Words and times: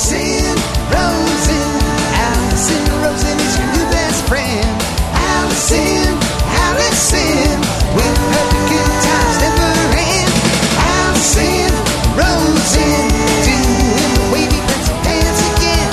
Alison 0.00 0.56
Rosen. 0.88 1.68
Alison 2.16 2.84
Rosen 3.04 3.36
is 3.36 3.58
your 3.58 3.68
new 3.68 3.86
best 3.92 4.24
friend. 4.24 4.80
Alison, 5.12 6.16
Alison, 6.64 7.60
with 7.92 8.18
her 8.32 8.48
good 8.64 8.92
times 9.04 9.36
never 9.44 9.68
end. 10.00 10.32
Alison 10.80 11.68
Rosen, 12.16 13.12
doing 13.44 14.12
the 14.16 14.24
wavy 14.32 14.60
pencil 14.72 14.96
dance 15.04 15.40
again. 15.52 15.92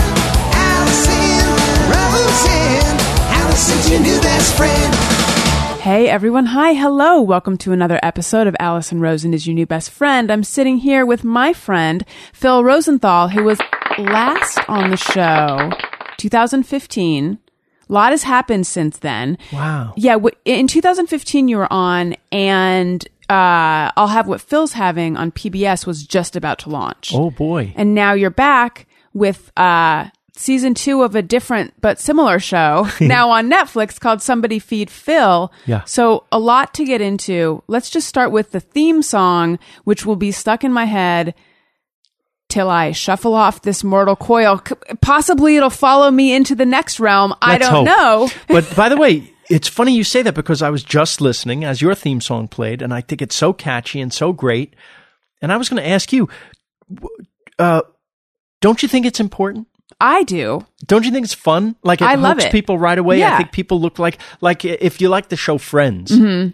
Alison 0.55 1.43
Rosen, 1.91 2.87
Alison's 3.35 3.89
your 3.91 3.99
new 3.99 4.21
best 4.21 4.55
friend. 4.55 4.95
Hey 5.81 6.07
everyone, 6.07 6.45
hi, 6.45 6.73
hello. 6.73 7.21
Welcome 7.21 7.57
to 7.57 7.73
another 7.73 7.99
episode 8.01 8.47
of 8.47 8.55
Alison 8.57 9.01
Rosen 9.01 9.33
is 9.33 9.45
your 9.45 9.53
new 9.53 9.65
best 9.65 9.89
friend. 9.89 10.31
I'm 10.31 10.45
sitting 10.45 10.77
here 10.77 11.05
with 11.05 11.25
my 11.25 11.51
friend 11.51 12.05
Phil 12.31 12.63
Rosenthal, 12.63 13.29
who 13.29 13.43
was 13.43 13.59
last 13.97 14.59
on 14.69 14.91
the 14.91 14.97
show 14.97 15.71
2015. 16.17 17.39
A 17.89 17.93
lot 17.93 18.11
has 18.11 18.23
happened 18.23 18.67
since 18.67 18.97
then. 18.99 19.37
Wow. 19.53 19.93
Yeah, 19.95 20.13
w- 20.13 20.35
in 20.45 20.67
2015 20.67 21.47
you 21.47 21.57
were 21.57 21.71
on 21.71 22.15
and 22.31 23.05
uh, 23.29 23.91
I'll 23.95 24.07
have 24.07 24.27
what 24.27 24.41
Phil's 24.41 24.73
having 24.73 25.15
on 25.17 25.31
PBS 25.31 25.85
was 25.85 26.03
just 26.05 26.35
about 26.35 26.59
to 26.59 26.69
launch. 26.69 27.11
Oh 27.13 27.31
boy. 27.31 27.73
And 27.75 27.95
now 27.95 28.13
you're 28.13 28.29
back 28.29 28.87
with 29.13 29.51
uh, 29.57 30.09
season 30.35 30.73
two 30.73 31.01
of 31.03 31.15
a 31.15 31.21
different 31.21 31.73
but 31.81 31.99
similar 31.99 32.39
show 32.39 32.87
now 33.01 33.29
on 33.29 33.49
Netflix 33.49 33.99
called 33.99 34.21
Somebody 34.21 34.59
Feed 34.59 34.89
Phil. 34.89 35.51
Yeah. 35.65 35.83
So 35.85 36.25
a 36.31 36.39
lot 36.39 36.73
to 36.75 36.83
get 36.85 36.99
into. 37.01 37.63
Let's 37.67 37.89
just 37.89 38.07
start 38.07 38.31
with 38.31 38.51
the 38.51 38.59
theme 38.59 39.01
song, 39.01 39.59
which 39.85 40.05
will 40.05 40.15
be 40.17 40.31
stuck 40.31 40.63
in 40.65 40.73
my 40.73 40.85
head 40.85 41.33
till 42.49 42.69
I 42.69 42.91
shuffle 42.91 43.33
off 43.33 43.61
this 43.61 43.83
mortal 43.83 44.15
coil. 44.15 44.61
Possibly 45.01 45.57
it'll 45.57 45.69
follow 45.69 46.09
me 46.11 46.33
into 46.33 46.55
the 46.55 46.65
next 46.65 46.99
realm. 46.99 47.33
I 47.41 47.53
Let's 47.53 47.67
don't 47.67 47.73
hope. 47.73 47.85
know. 47.85 48.29
but 48.47 48.75
by 48.75 48.89
the 48.89 48.97
way, 48.97 49.33
it's 49.49 49.67
funny 49.67 49.95
you 49.95 50.03
say 50.03 50.21
that 50.21 50.35
because 50.35 50.61
I 50.61 50.69
was 50.69 50.83
just 50.83 51.21
listening 51.21 51.63
as 51.63 51.81
your 51.81 51.95
theme 51.95 52.21
song 52.21 52.47
played, 52.47 52.81
and 52.81 52.93
I 52.93 53.01
think 53.01 53.21
it's 53.21 53.35
so 53.35 53.53
catchy 53.53 54.01
and 54.01 54.13
so 54.13 54.33
great. 54.33 54.75
And 55.41 55.51
I 55.51 55.57
was 55.57 55.69
going 55.69 55.81
to 55.81 55.87
ask 55.87 56.11
you, 56.11 56.29
uh, 57.59 57.81
don't 58.61 58.81
you 58.81 58.89
think 58.89 59.05
it's 59.05 59.19
important? 59.19 59.67
I 59.99 60.23
do. 60.23 60.65
Don't 60.85 61.05
you 61.05 61.11
think 61.11 61.23
it's 61.23 61.33
fun? 61.33 61.75
Like 61.83 62.01
it 62.01 62.05
I 62.05 62.15
love 62.15 62.39
it. 62.39 62.51
people 62.51 62.77
right 62.77 62.97
away. 62.97 63.19
Yeah. 63.19 63.33
I 63.33 63.37
think 63.37 63.51
people 63.51 63.79
look 63.79 63.97
like 63.99 64.19
like 64.41 64.63
if 64.63 65.01
you 65.01 65.09
like 65.09 65.29
the 65.29 65.35
show 65.35 65.57
Friends. 65.57 66.11
Mm-hmm. 66.11 66.51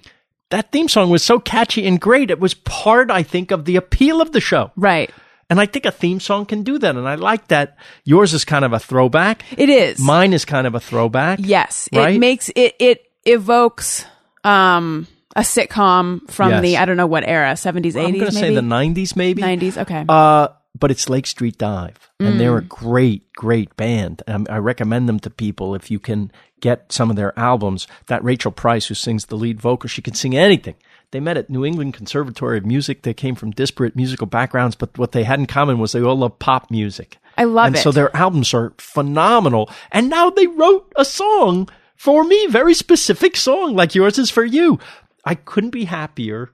That 0.50 0.72
theme 0.72 0.88
song 0.88 1.10
was 1.10 1.24
so 1.24 1.40
catchy 1.40 1.86
and 1.88 2.00
great. 2.00 2.30
It 2.30 2.40
was 2.40 2.54
part, 2.54 3.10
I 3.10 3.24
think, 3.24 3.50
of 3.50 3.66
the 3.66 3.76
appeal 3.76 4.22
of 4.22 4.34
the 4.34 4.40
show. 4.40 4.72
Right. 4.76 5.10
And 5.54 5.62
I 5.62 5.68
think 5.68 5.86
a 5.86 5.92
theme 5.92 6.20
song 6.20 6.48
can 6.48 6.64
do 6.64 6.80
that. 6.80 6.96
And 6.96 7.08
I 7.08 7.14
like 7.14 7.50
that. 7.50 7.78
Yours 8.06 8.34
is 8.34 8.44
kind 8.44 8.66
of 8.66 8.74
a 8.74 8.80
throwback. 8.80 9.44
It 9.56 9.70
is. 9.70 10.00
Mine 10.00 10.34
is 10.34 10.46
kind 10.46 10.66
of 10.66 10.74
a 10.74 10.80
throwback. 10.80 11.38
Yes, 11.44 11.88
Right? 11.94 12.16
it 12.16 12.20
makes 12.20 12.50
it 12.56 12.74
it 12.80 13.06
evokes 13.24 14.04
um 14.44 15.06
a 15.36 15.42
sitcom 15.42 16.28
from 16.32 16.50
Yes. 16.50 16.62
the 16.64 16.78
I 16.78 16.86
don't 16.86 16.98
know 16.98 17.06
what 17.06 17.24
era, 17.24 17.56
seventies, 17.56 17.96
I'm 17.96 18.06
eighties, 18.08 18.22
going 18.22 18.32
to 18.34 18.38
say 18.40 18.56
the 18.56 18.62
90s, 18.62 19.16
maybe. 19.16 19.44
nineties. 19.44 19.78
Okay, 19.78 20.06
Uh, 20.10 20.48
but 20.80 20.90
it's 20.90 21.08
Lake 21.08 21.28
Street 21.28 21.60
Dive, 21.60 22.00
and 22.20 22.40
they're 22.40 22.58
a 22.58 22.62
Mm. 22.64 22.68
great, 22.70 23.32
great 23.34 23.78
band. 23.78 24.24
Um, 24.28 24.48
I 24.50 24.58
recommend 24.58 25.08
them 25.08 25.20
to 25.20 25.30
people 25.30 25.76
if 25.76 25.92
you 25.92 26.00
can 26.00 26.32
get 26.62 26.92
some 26.92 27.12
of 27.12 27.16
their 27.16 27.38
albums. 27.38 27.86
That 28.08 28.24
Rachel 28.24 28.52
Price, 28.52 28.88
who 28.88 28.96
sings 28.96 29.26
the 29.26 29.36
lead 29.38 29.62
vocal, 29.62 29.88
she 29.88 30.02
can 30.02 30.16
sing 30.16 30.36
anything. 30.36 30.76
They 31.14 31.20
met 31.20 31.38
at 31.38 31.48
New 31.48 31.64
England 31.64 31.94
Conservatory 31.94 32.58
of 32.58 32.66
Music. 32.66 33.04
They 33.04 33.14
came 33.14 33.36
from 33.36 33.52
disparate 33.52 33.96
musical 33.96 34.26
backgrounds, 34.26 34.76
but 34.76 34.98
what 34.98 35.12
they 35.12 35.24
had 35.24 35.40
in 35.40 35.46
common 35.46 35.78
was 35.78 35.92
they 35.92 36.02
all 36.02 36.16
love 36.16 36.40
pop 36.40 36.72
music. 36.72 37.20
I 37.38 37.44
love 37.44 37.68
and 37.68 37.76
it. 37.76 37.78
And 37.78 37.84
so 37.84 37.92
their 37.92 38.16
albums 38.18 38.52
are 38.52 38.74
phenomenal. 38.80 39.70
And 39.92 40.10
now 40.10 40.32
they 40.32 40.48
wrote 40.48 40.92
a 40.96 41.06
song 41.06 41.70
for 41.96 42.24
me, 42.24 42.48
very 42.48 42.74
specific 42.74 43.38
song, 43.38 43.76
like 43.76 43.94
yours 43.94 44.18
is 44.18 44.32
for 44.32 44.44
you. 44.44 44.80
I 45.24 45.36
couldn't 45.36 45.70
be 45.70 45.86
happier. 45.86 46.50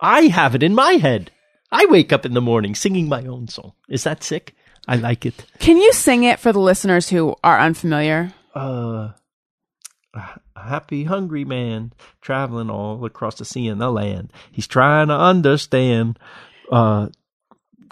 I 0.00 0.28
have 0.28 0.54
it 0.54 0.62
in 0.62 0.76
my 0.76 0.92
head. 0.92 1.32
I 1.72 1.86
wake 1.86 2.12
up 2.12 2.24
in 2.24 2.32
the 2.32 2.40
morning 2.40 2.76
singing 2.76 3.08
my 3.08 3.24
own 3.26 3.48
song. 3.48 3.72
Is 3.88 4.04
that 4.04 4.22
sick? 4.22 4.54
I 4.86 4.94
like 4.94 5.26
it. 5.26 5.46
Can 5.58 5.78
you 5.78 5.92
sing 5.92 6.22
it 6.22 6.38
for 6.38 6.52
the 6.52 6.60
listeners 6.60 7.08
who 7.08 7.34
are 7.42 7.58
unfamiliar? 7.58 8.32
Uh, 8.54 9.10
happy, 10.66 11.04
hungry 11.04 11.44
man 11.44 11.92
traveling 12.20 12.70
all 12.70 13.04
across 13.04 13.36
the 13.36 13.44
sea 13.44 13.68
and 13.68 13.80
the 13.80 13.90
land. 13.90 14.32
He's 14.52 14.66
trying 14.66 15.08
to 15.08 15.18
understand 15.18 16.18
uh, 16.70 17.08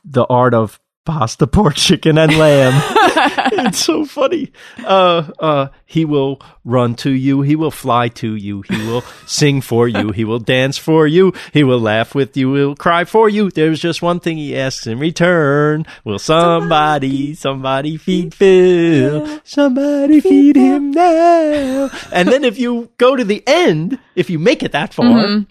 the 0.05 0.25
art 0.27 0.55
of 0.55 0.81
pasta, 1.05 1.47
pork, 1.47 1.75
chicken, 1.75 2.19
and 2.19 2.37
lamb. 2.37 2.73
it's 3.67 3.79
so 3.79 4.05
funny. 4.05 4.53
Uh, 4.85 5.31
uh, 5.39 5.69
he 5.85 6.05
will 6.05 6.41
run 6.65 6.95
to 6.97 7.11
you. 7.11 7.43
He 7.43 7.57
will 7.57 7.71
fly 7.71 8.09
to 8.09 8.35
you. 8.35 8.63
He 8.63 8.77
will 8.87 9.03
sing 9.27 9.61
for 9.61 9.87
you. 9.87 10.11
He 10.11 10.25
will 10.25 10.39
dance 10.39 10.79
for 10.79 11.07
you. 11.07 11.33
He 11.53 11.63
will 11.65 11.81
laugh 11.81 12.15
with 12.15 12.37
you. 12.37 12.55
He'll 12.55 12.75
cry 12.75 13.05
for 13.05 13.29
you. 13.29 13.51
There's 13.51 13.81
just 13.81 14.03
one 14.03 14.21
thing 14.21 14.37
he 14.37 14.57
asks 14.57 14.87
in 14.87 14.99
return. 14.99 15.87
Will 16.05 16.19
somebody, 16.19 17.35
somebody 17.35 17.97
feed 17.97 18.35
Phil? 18.35 19.41
Somebody 19.45 20.21
feed 20.21 20.57
him 20.57 20.91
now. 20.91 21.91
And 22.13 22.29
then 22.29 22.45
if 22.45 22.59
you 22.59 22.91
go 22.99 23.17
to 23.17 23.25
the 23.25 23.43
end, 23.47 23.99
if 24.15 24.31
you 24.31 24.39
make 24.39 24.63
it 24.63 24.73
that 24.73 24.95
far, 24.95 25.45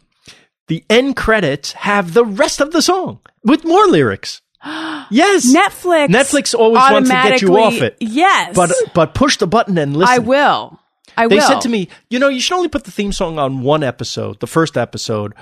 the 0.68 0.84
end 0.90 1.16
credits 1.16 1.74
have 1.74 2.14
the 2.14 2.26
rest 2.26 2.62
of 2.62 2.72
the 2.72 2.82
song 2.82 3.20
with 3.44 3.66
more 3.66 3.86
lyrics. 3.88 4.42
Yes. 5.12 5.54
Netflix. 5.54 6.08
Netflix 6.08 6.56
always 6.56 6.82
wants 6.92 7.10
to 7.10 7.16
get 7.16 7.42
you 7.42 7.58
off 7.58 7.74
it. 7.82 7.98
Yes, 8.00 8.56
But 8.56 8.72
but 8.94 9.14
push 9.14 9.38
the 9.38 9.48
button 9.48 9.78
and 9.78 9.96
listen. 9.96 10.14
I 10.16 10.20
will. 10.20 10.80
I 11.18 11.28
They 11.28 11.36
will. 11.36 11.48
said 11.48 11.62
to 11.62 11.70
me, 11.70 11.90
you 12.10 12.18
know, 12.20 12.30
you 12.30 12.40
should 12.40 12.56
only 12.56 12.70
put 12.70 12.86
the 12.86 12.92
theme 12.92 13.12
song 13.12 13.38
on 13.38 13.62
one 13.62 13.84
episode, 13.84 14.40
the 14.40 14.48
first 14.48 14.78
episode, 14.78 15.34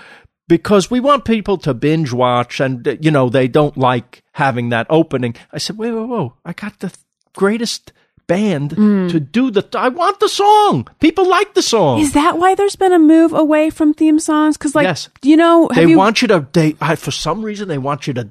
because 0.50 0.92
we 0.92 1.00
want 1.00 1.24
people 1.24 1.58
to 1.60 1.74
binge 1.74 2.12
watch 2.12 2.60
and 2.60 2.98
you 3.02 3.12
know, 3.12 3.30
they 3.30 3.48
don't 3.48 3.78
like 3.78 4.24
having 4.34 4.70
that 4.70 4.88
opening. 4.90 5.36
I 5.54 5.60
said, 5.60 5.78
"Wait, 5.78 5.92
whoa, 5.92 6.06
whoa. 6.06 6.34
I 6.44 6.52
got 6.54 6.80
the 6.80 6.92
greatest 7.36 7.94
band 8.28 8.72
Mm. 8.72 9.10
to 9.12 9.20
do 9.20 9.52
the 9.52 9.64
I 9.78 9.90
want 9.90 10.20
the 10.20 10.28
song. 10.30 10.88
People 11.00 11.28
like 11.28 11.54
the 11.54 11.62
song. 11.62 12.00
Is 12.02 12.14
that 12.14 12.38
why 12.38 12.56
there's 12.56 12.76
been 12.76 12.94
a 12.94 13.00
move 13.00 13.32
away 13.34 13.70
from 13.70 13.94
theme 13.94 14.20
songs? 14.20 14.58
Because, 14.58 14.74
like, 14.76 14.86
Yes. 14.86 15.10
you 15.22 15.38
know, 15.38 15.68
have 15.70 15.76
they 15.86 15.90
you 15.92 15.98
want 15.98 16.22
you 16.22 16.28
to 16.30 16.46
they 16.54 16.76
I, 16.82 16.96
for 16.96 17.12
some 17.12 17.44
reason 17.44 17.68
they 17.68 17.78
want 17.78 18.08
you 18.08 18.14
to 18.14 18.30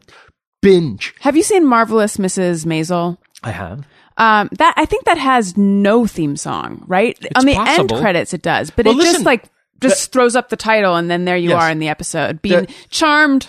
binge. 0.61 1.15
have 1.21 1.37
you 1.37 1.43
seen 1.43 1.67
Marvelous 1.67 2.17
Mrs. 2.17 2.65
Maisel? 2.67 3.19
I 3.43 3.51
have. 3.51 3.87
Um, 4.17 4.49
that 4.59 4.75
I 4.77 4.85
think 4.85 5.05
that 5.05 5.17
has 5.19 5.57
no 5.57 6.07
theme 6.07 6.37
song, 6.37 6.85
right? 6.87 7.19
On 7.37 7.47
the 7.47 7.55
possible. 7.55 7.95
end 7.97 8.03
credits, 8.03 8.35
it 8.35 8.43
does, 8.43 8.71
but 8.71 8.85
Well, 8.87 8.99
it 9.01 9.03
just 9.05 9.25
like 9.25 9.45
just 9.81 10.13
throws 10.13 10.37
up 10.37 10.51
the 10.51 10.57
title, 10.57 10.95
and 10.97 11.11
then 11.11 11.25
there 11.25 11.39
you 11.39 11.51
Yes. 11.51 11.63
are 11.63 11.71
in 11.71 11.79
the 11.79 11.89
episode, 11.89 12.43
being 12.43 12.65
The- 12.67 12.75
charmed. 12.91 13.47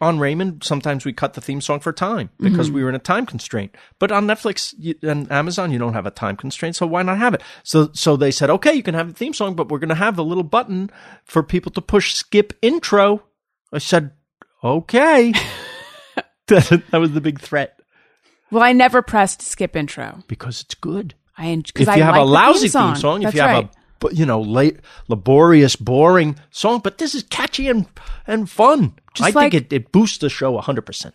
on 0.00 0.18
Raymond, 0.18 0.62
sometimes 0.64 1.04
we 1.04 1.12
cut 1.12 1.34
the 1.34 1.40
theme 1.42 1.60
song 1.60 1.80
for 1.80 1.92
time 1.92 2.30
because 2.40 2.66
Mm-hmm. 2.68 2.74
we 2.76 2.82
were 2.82 2.88
in 2.90 2.94
a 2.94 2.98
time 2.98 3.26
constraint. 3.26 3.74
But 3.98 4.10
on 4.12 4.26
Netflix 4.26 4.74
you, 4.78 4.94
and 5.02 5.30
Amazon, 5.32 5.70
you 5.72 5.78
don't 5.78 5.92
have 5.94 6.06
a 6.06 6.10
time 6.10 6.36
constraint, 6.36 6.76
so 6.76 6.86
why 6.86 7.02
not 7.02 7.18
have 7.18 7.34
it? 7.34 7.42
So, 7.62 7.90
so 7.92 8.16
they 8.16 8.30
said, 8.30 8.48
okay, 8.50 8.72
you 8.74 8.82
can 8.82 8.94
have 8.94 9.08
the 9.08 9.14
theme 9.14 9.32
song, 9.34 9.54
but 9.54 9.68
we're 9.70 9.78
going 9.78 9.88
to 9.90 9.94
have 9.94 10.18
a 10.18 10.22
little 10.22 10.44
button 10.44 10.90
for 11.24 11.42
people 11.42 11.72
to 11.72 11.80
push 11.82 12.14
skip 12.14 12.52
intro. 12.62 13.22
I 13.72 13.78
said, 13.78 14.12
okay. 14.64 15.32
that, 16.68 16.82
that 16.90 16.98
was 16.98 17.12
the 17.12 17.20
big 17.20 17.40
threat 17.40 17.78
Well, 18.50 18.62
I 18.62 18.72
never 18.72 19.02
pressed 19.02 19.42
skip 19.42 19.74
intro. 19.76 20.22
because 20.28 20.60
it's 20.62 20.74
good. 20.74 21.14
I 21.38 21.48
If 21.48 21.80
you 21.80 21.86
I 21.88 21.98
have 21.98 22.14
like 22.14 22.20
a 22.20 22.24
lousy 22.24 22.68
theme 22.68 22.94
theme 22.94 22.96
song, 22.96 23.22
if 23.22 23.34
you 23.34 23.40
have 23.40 23.64
right. 23.64 23.70
a 24.10 24.14
you 24.14 24.24
know 24.26 24.40
late, 24.40 24.78
laborious, 25.08 25.76
boring 25.76 26.36
song, 26.50 26.80
but 26.82 26.98
this 26.98 27.14
is 27.14 27.22
catchy 27.24 27.68
and 27.68 27.86
and 28.26 28.48
fun. 28.48 28.94
Just 29.14 29.34
I 29.36 29.38
like- 29.40 29.52
think 29.52 29.72
it, 29.72 29.72
it 29.72 29.92
boosts 29.92 30.18
the 30.18 30.28
show 30.30 30.56
hundred 30.58 30.82
percent. 30.86 31.14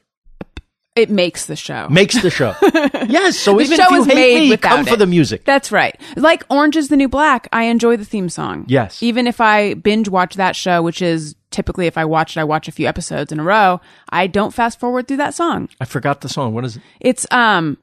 it 0.95 1.09
makes 1.09 1.45
the 1.45 1.55
show. 1.55 1.87
makes 1.89 2.21
the 2.21 2.29
show. 2.29 2.53
yes, 3.07 3.37
so 3.37 3.55
The 3.57 3.61
even 3.63 3.77
show 3.77 3.83
if 3.85 3.91
you 3.91 4.01
is 4.01 4.05
hate 4.07 4.15
made 4.41 4.49
me, 4.51 4.57
come 4.57 4.85
for 4.85 4.97
the 4.97 5.07
music. 5.07 5.45
That's 5.45 5.71
right. 5.71 5.99
Like 6.17 6.43
Orange 6.49 6.75
is 6.75 6.89
the 6.89 6.97
New 6.97 7.07
Black, 7.09 7.47
I 7.53 7.63
enjoy 7.63 7.95
the 7.97 8.05
theme 8.05 8.29
song. 8.29 8.65
Yes. 8.67 9.01
Even 9.01 9.25
if 9.25 9.39
I 9.39 9.73
binge 9.75 10.09
watch 10.09 10.35
that 10.35 10.55
show, 10.55 10.81
which 10.81 11.01
is 11.01 11.35
typically 11.51 11.85
if 11.87 11.97
I 11.97 12.05
watch 12.05 12.35
it, 12.35 12.39
I 12.39 12.43
watch 12.43 12.67
a 12.67 12.71
few 12.71 12.87
episodes 12.87 13.31
in 13.31 13.39
a 13.39 13.43
row, 13.43 13.79
I 14.09 14.27
don't 14.27 14.53
fast 14.53 14.79
forward 14.79 15.07
through 15.07 15.17
that 15.17 15.33
song. 15.33 15.69
I 15.79 15.85
forgot 15.85 16.21
the 16.21 16.29
song. 16.29 16.53
What 16.53 16.65
is 16.65 16.77
it? 16.77 16.81
It's 16.99 17.27
um 17.31 17.77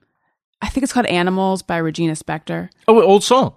I 0.61 0.69
think 0.69 0.83
it's 0.85 0.93
called 0.93 1.07
Animals 1.07 1.63
by 1.63 1.77
Regina 1.77 2.15
Spektor. 2.15 2.71
Oh, 2.89 3.01
old 3.03 3.23
song. 3.23 3.55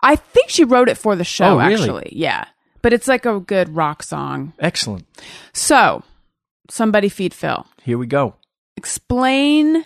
I 0.00 0.14
think 0.14 0.50
she 0.50 0.62
wrote 0.62 0.88
it 0.88 0.96
for 0.96 1.16
the 1.16 1.24
show 1.24 1.54
Oh, 1.54 1.58
really? 1.58 1.74
actually. 1.74 2.08
Yeah. 2.12 2.44
But 2.82 2.92
it's 2.92 3.08
like 3.08 3.26
a 3.26 3.40
good 3.40 3.74
rock 3.74 4.04
song. 4.04 4.52
Excellent. 4.60 5.04
So, 5.52 6.04
somebody 6.70 7.08
feed 7.08 7.34
Phil. 7.34 7.66
Here 7.82 7.98
we 7.98 8.06
go. 8.06 8.36
Explain 8.76 9.84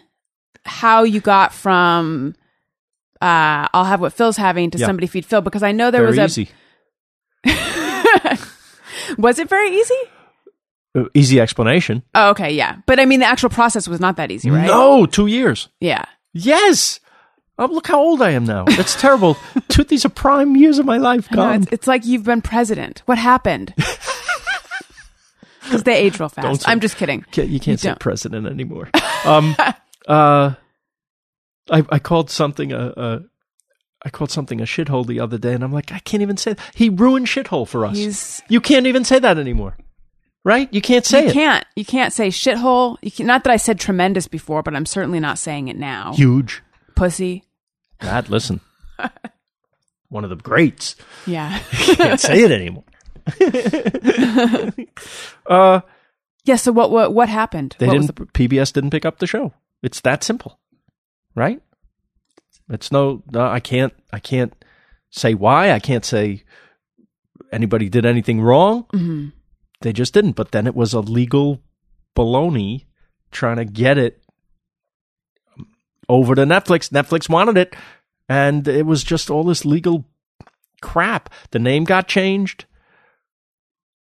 how 0.67 1.03
you 1.05 1.21
got 1.21 1.55
from 1.55 2.35
uh 3.23 3.67
I'll 3.73 3.85
have 3.85 4.01
what 4.03 4.13
Phil's 4.13 4.37
having 4.37 4.71
to 4.73 4.79
Yeah. 4.79 4.87
somebody 4.87 5.07
feed 5.07 5.25
Phil 5.25 5.41
because 5.41 5.63
I 5.63 5.73
know 5.73 5.91
there 5.91 6.03
Very 6.03 6.19
was 6.19 6.39
a 6.39 6.41
easy. 6.43 6.51
Was 9.19 9.39
it 9.39 9.49
very 9.49 9.71
easy? 9.71 9.95
Easy 11.15 11.41
explanation. 11.41 12.03
Oh, 12.15 12.31
okay, 12.31 12.53
yeah. 12.53 12.77
But 12.87 13.01
I 13.01 13.07
mean, 13.07 13.21
the 13.21 13.27
actual 13.27 13.49
process 13.51 13.89
was 13.89 13.99
not 14.01 14.17
that 14.17 14.31
easy, 14.31 14.51
right? 14.51 14.67
No, 14.67 15.07
two 15.07 15.27
years. 15.27 15.69
Yeah. 15.81 16.05
Yes. 16.35 17.01
Oh, 17.59 17.67
look 17.67 17.87
how 17.87 17.99
old 18.01 18.21
I 18.23 18.31
am 18.31 18.45
now. 18.45 18.65
That's 18.65 18.99
terrible. 19.01 19.37
Two, 19.69 19.85
these 19.85 20.05
are 20.07 20.09
prime 20.09 20.57
years 20.57 20.79
of 20.79 20.87
my 20.87 20.97
life 20.97 21.31
No, 21.31 21.37
gone. 21.37 21.63
it's, 21.63 21.73
it's 21.73 21.87
like 21.87 22.05
you've 22.07 22.25
been 22.25 22.41
president. 22.43 23.03
What 23.07 23.19
happened? 23.19 23.75
Because 25.65 25.85
they 25.85 25.95
age 25.97 26.19
real 26.19 26.29
fast. 26.29 26.45
Don't 26.47 26.61
say- 26.61 26.71
I'm 26.73 26.81
just 26.81 26.97
kidding. 26.97 27.25
Can't- 27.31 27.49
you 27.49 27.61
can't 27.61 27.79
say 27.79 27.89
don't. 27.91 28.01
president 28.01 28.47
anymore. 28.47 28.91
Um, 29.25 29.55
uh, 30.09 30.55
I, 31.71 31.85
I 31.89 31.99
called 32.01 32.29
something 32.29 32.73
a, 32.73 32.89
a, 32.97 33.21
I 34.05 34.11
called 34.11 34.31
something 34.31 34.61
a 34.61 34.65
shithole 34.65 35.07
the 35.07 35.21
other 35.21 35.39
day, 35.39 35.55
and 35.55 35.63
I'm 35.63 35.73
like, 35.73 35.93
I 35.93 36.01
can't 36.01 36.23
even 36.23 36.37
say. 36.37 36.57
He 36.75 36.89
ruined 36.89 37.27
shithole 37.27 37.69
for 37.69 37.87
us. 37.87 37.97
He's 37.97 38.43
you 38.49 38.61
can't 38.61 38.87
even 38.87 39.05
say 39.05 39.19
that 39.21 39.39
anymore, 39.39 39.77
right? 40.45 40.69
You 40.73 40.81
can't 40.81 41.07
say 41.07 41.23
you 41.25 41.29
it. 41.29 41.33
can't 41.33 41.65
you 41.77 41.85
can't 41.85 42.13
say 42.13 42.29
shithole. 42.29 42.97
You 43.01 43.13
can, 43.13 43.27
not 43.27 43.45
that 43.45 43.53
I 43.53 43.57
said 43.57 43.79
tremendous 43.79 44.27
before, 44.27 44.63
but 44.63 44.75
I'm 44.75 44.87
certainly 44.87 45.21
not 45.21 45.39
saying 45.39 45.69
it 45.69 45.77
now. 45.77 46.15
Huge. 46.15 46.63
Pussy. 46.97 47.45
That 48.01 48.29
listen, 48.29 48.61
one 50.09 50.25
of 50.25 50.31
the 50.31 50.37
greats. 50.37 50.97
Yeah. 51.27 51.61
you 51.87 51.97
Can't 51.97 52.21
say 52.21 52.43
it 52.43 52.51
anymore. 52.51 52.85
uh, 55.47 55.81
yeah. 56.45 56.57
So 56.57 56.73
what 56.73 56.91
what 56.91 57.15
what 57.15 57.29
happened? 57.29 57.77
they 57.79 57.87
what 57.87 57.97
was 57.97 58.07
didn't. 58.07 58.33
PBS 58.33 58.73
didn't 58.73 58.91
pick 58.91 59.05
up 59.05 59.21
the 59.21 59.29
show. 59.29 59.53
It's 59.81 60.01
that 60.01 60.25
simple, 60.25 60.59
right? 61.37 61.63
It's 62.69 62.91
no. 62.93 63.23
no 63.31 63.47
I 63.47 63.61
can't. 63.61 63.93
I 64.13 64.19
can't 64.19 64.53
say 65.11 65.35
why. 65.35 65.73
I 65.73 65.79
can't 65.79 66.05
say 66.05 66.43
anybody 67.53 67.89
did 67.89 68.07
anything 68.07 68.41
wrong. 68.41 68.85
Mhm. 68.93 69.33
They 69.81 69.93
just 69.93 70.15
didn't. 70.15 70.33
But 70.33 70.53
then 70.53 70.67
it 70.67 70.75
was 70.75 70.95
a 70.95 71.01
legal 71.01 71.61
baloney 72.17 72.87
trying 73.31 73.57
to 73.57 73.65
get 73.65 73.99
it 73.99 74.23
over 76.09 76.35
to 76.35 76.43
Netflix. 76.43 76.91
Netflix 76.91 77.29
wanted 77.29 77.57
it, 77.57 77.75
and 78.29 78.67
it 78.69 78.87
was 78.87 79.03
just 79.03 79.31
all 79.31 79.45
this 79.45 79.65
legal 79.65 80.07
crap. 80.81 81.31
The 81.51 81.59
name 81.59 81.85
got 81.85 82.09
changed. 82.09 82.67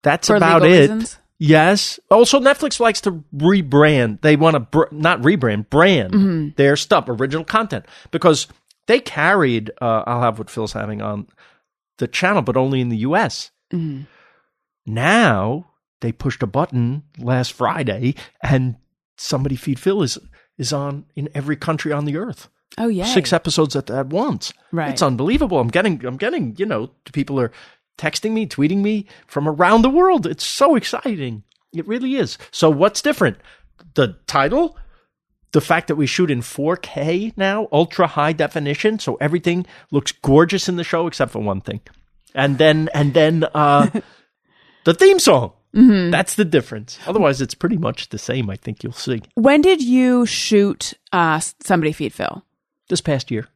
That's 0.03 0.27
for 0.27 0.35
about 0.35 0.63
it. 0.63 0.81
reasons. 0.81 1.17
Yes. 1.37 1.99
Also, 2.09 2.39
Netflix 2.39 2.79
likes 2.79 3.01
to 3.01 3.23
rebrand. 3.35 4.21
They 4.21 4.35
want 4.37 4.53
to 4.55 4.59
br- 4.61 4.83
not 4.91 5.21
rebrand, 5.21 5.69
brand 5.69 6.13
Mm-hmm. 6.13 6.47
their 6.55 6.75
stuff, 6.77 7.05
original 7.09 7.43
content, 7.43 7.85
because 8.11 8.47
they 8.87 8.99
carried. 8.99 9.71
Uh, 9.81 10.03
I'll 10.07 10.21
have 10.21 10.37
what 10.39 10.49
Phil's 10.49 10.73
having 10.73 11.01
on 11.01 11.27
the 11.97 12.07
channel, 12.07 12.41
but 12.41 12.55
only 12.57 12.79
in 12.81 12.89
the 12.89 12.97
U.S. 12.97 13.51
Mhm. 13.73 14.05
Now 14.85 15.67
they 16.01 16.11
pushed 16.11 16.43
a 16.43 16.47
button 16.47 17.03
last 17.17 17.53
Friday, 17.53 18.15
and 18.41 18.75
somebody 19.17 19.55
feed 19.55 19.79
Phil 19.79 20.03
is 20.03 20.17
is 20.57 20.71
on 20.71 21.05
in 21.15 21.29
every 21.33 21.55
country 21.55 21.91
on 21.91 22.05
the 22.05 22.17
earth. 22.17 22.49
Oh 22.77 22.87
yeah. 22.87 23.05
Six 23.05 23.31
episodes 23.33 23.75
at, 23.75 23.89
at 23.89 24.07
once. 24.07 24.53
Right. 24.71 24.89
It's 24.91 25.01
unbelievable. 25.01 25.59
I'm 25.59 25.69
getting 25.69 26.03
I'm 26.05 26.17
getting, 26.17 26.55
you 26.57 26.65
know, 26.65 26.91
people 27.13 27.39
are 27.39 27.51
texting 27.97 28.31
me, 28.31 28.45
tweeting 28.47 28.77
me 28.77 29.05
from 29.27 29.47
around 29.47 29.81
the 29.81 29.89
world. 29.89 30.25
It's 30.25 30.43
so 30.43 30.75
exciting. 30.75 31.43
It 31.73 31.87
really 31.87 32.15
is. 32.15 32.37
So 32.51 32.69
what's 32.69 33.01
different? 33.01 33.37
The 33.95 34.17
title, 34.27 34.77
the 35.51 35.61
fact 35.61 35.87
that 35.87 35.95
we 35.95 36.05
shoot 36.05 36.31
in 36.31 36.41
4K 36.41 37.33
now, 37.37 37.67
ultra 37.71 38.07
high 38.07 38.33
definition, 38.33 38.99
so 38.99 39.15
everything 39.15 39.65
looks 39.91 40.11
gorgeous 40.11 40.67
in 40.69 40.75
the 40.75 40.83
show 40.83 41.07
except 41.07 41.31
for 41.31 41.39
one 41.39 41.61
thing. 41.61 41.81
And 42.33 42.57
then 42.57 42.89
and 42.93 43.13
then 43.13 43.45
uh 43.53 43.89
the 44.83 44.93
theme 44.93 45.19
song. 45.19 45.53
That's 46.11 46.35
the 46.35 46.45
difference. 46.45 46.99
Otherwise 47.05 47.41
it's 47.41 47.53
pretty 47.53 47.77
much 47.77 48.09
the 48.09 48.17
same, 48.17 48.49
I 48.49 48.55
think 48.55 48.83
you'll 48.83 48.93
see. 48.93 49.21
When 49.35 49.61
did 49.61 49.81
you 49.81 50.25
shoot 50.25 50.93
uh 51.11 51.39
somebody 51.61 51.91
feed 51.93 52.13
Phil? 52.13 52.43
This 52.89 53.01
past 53.01 53.31
year. 53.31 53.47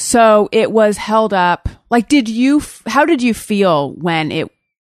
So 0.00 0.48
it 0.52 0.72
was 0.72 0.96
held 0.96 1.34
up. 1.34 1.68
Like, 1.90 2.08
did 2.08 2.28
you? 2.28 2.58
f- 2.58 2.82
How 2.86 3.04
did 3.04 3.22
you 3.22 3.34
feel 3.34 3.92
when 3.92 4.32
it 4.32 4.50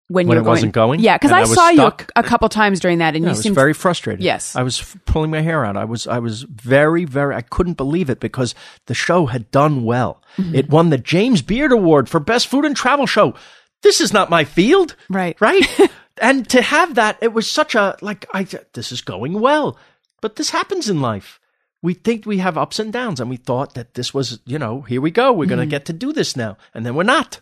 when, 0.09 0.27
When 0.27 0.35
you 0.37 0.41
it 0.41 0.43
were 0.43 0.49
wasn't 0.49 0.73
going? 0.73 1.01
Yeah, 1.01 1.17
because 1.17 1.31
I, 1.31 1.41
I 1.41 1.43
saw 1.43 1.71
stuck? 1.71 2.01
you 2.01 2.07
a 2.15 2.23
couple 2.23 2.49
times 2.49 2.79
during 2.79 2.97
that, 2.97 3.15
and 3.15 3.23
Yeah, 3.23 3.29
you 3.29 3.29
I 3.29 3.37
was 3.37 3.41
seemed 3.41 3.53
very 3.55 3.73
frustrated. 3.73 4.23
Yes. 4.23 4.55
I 4.55 4.63
was 4.63 4.79
f- 4.79 4.97
pulling 5.05 5.29
my 5.29 5.41
hair 5.41 5.63
out. 5.63 5.77
I 5.77 5.85
was, 5.85 6.07
I 6.07 6.17
was 6.17 6.43
very, 6.43 7.05
very. 7.05 7.35
I 7.35 7.41
couldn't 7.41 7.77
believe 7.77 8.09
it 8.09 8.19
because 8.19 8.55
the 8.87 8.95
show 8.95 9.27
had 9.27 9.51
done 9.51 9.83
well. 9.83 10.23
Mm-hmm. 10.37 10.55
It 10.55 10.69
won 10.69 10.89
the 10.89 10.97
James 10.97 11.43
Beard 11.43 11.71
Award 11.71 12.09
for 12.09 12.19
best 12.19 12.47
food 12.47 12.65
and 12.65 12.75
travel 12.75 13.05
show. 13.05 13.35
This 13.83 14.01
is 14.01 14.11
not 14.11 14.31
my 14.31 14.45
field, 14.45 14.95
right. 15.09 15.39
right? 15.39 15.65
and 16.21 16.49
to 16.49 16.61
have 16.61 16.95
that, 16.95 17.19
it 17.21 17.31
was 17.31 17.49
such 17.49 17.75
a 17.75 17.95
like. 18.01 18.25
I 18.33 18.47
this 18.73 18.91
is 18.91 19.01
going 19.01 19.39
well, 19.39 19.77
but 20.21 20.37
this 20.37 20.49
happens 20.49 20.89
in 20.89 21.01
life. 21.01 21.39
We 21.81 21.93
think 21.93 22.25
we 22.25 22.39
have 22.39 22.57
ups 22.57 22.79
and 22.79 22.91
downs, 22.91 23.19
and 23.19 23.29
we 23.29 23.37
thought 23.37 23.73
that 23.75 23.93
this 23.93 24.13
was, 24.13 24.39
you 24.45 24.59
know, 24.59 24.81
here 24.81 24.99
we 25.01 25.11
go. 25.11 25.31
We're 25.31 25.45
going 25.45 25.59
to 25.59 25.63
Mm-hmm. 25.63 25.69
get 25.69 25.85
to 25.85 25.93
do 25.93 26.11
this 26.11 26.35
now, 26.35 26.57
and 26.73 26.85
then 26.85 26.93
we're 26.95 27.03
not. 27.03 27.39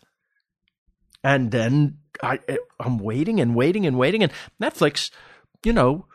And 1.23 1.49
then 1.51 1.97
I, 2.21 2.39
I'm 2.79 2.99
waiting 2.99 3.39
and 3.39 3.55
waiting 3.55 3.85
and 3.87 3.97
waiting, 3.97 4.21
and 4.23 4.31
Netflix, 4.61 5.09
you 5.65 5.73
know, 5.73 6.05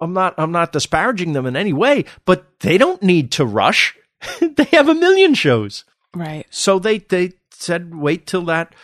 I'm 0.00 0.12
not 0.12 0.34
I'm 0.38 0.50
not 0.52 0.72
disparaging 0.72 1.32
them 1.34 1.46
in 1.46 1.56
any 1.56 1.72
way, 1.72 2.04
but 2.24 2.58
they 2.60 2.78
don't 2.78 3.02
need 3.02 3.30
to 3.32 3.44
rush. 3.44 3.96
they 4.40 4.64
have 4.72 4.88
a 4.88 4.94
million 4.94 5.34
shows. 5.34 5.84
Right. 6.14 6.46
So 6.50 6.78
they 6.78 6.98
they 6.98 7.32
said 7.50 7.94
wait 7.94 8.26
till 8.26 8.44
that 8.46 8.74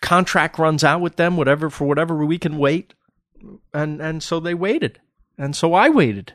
contract 0.00 0.58
runs 0.58 0.82
out 0.84 1.00
with 1.00 1.16
them, 1.16 1.36
whatever 1.36 1.68
for 1.70 1.86
whatever 1.86 2.24
we 2.24 2.38
can 2.38 2.58
wait. 2.58 2.94
And 3.72 4.00
and 4.00 4.22
so 4.22 4.40
they 4.40 4.54
waited. 4.54 5.00
And 5.36 5.54
so 5.54 5.74
I 5.74 5.88
waited. 5.88 6.34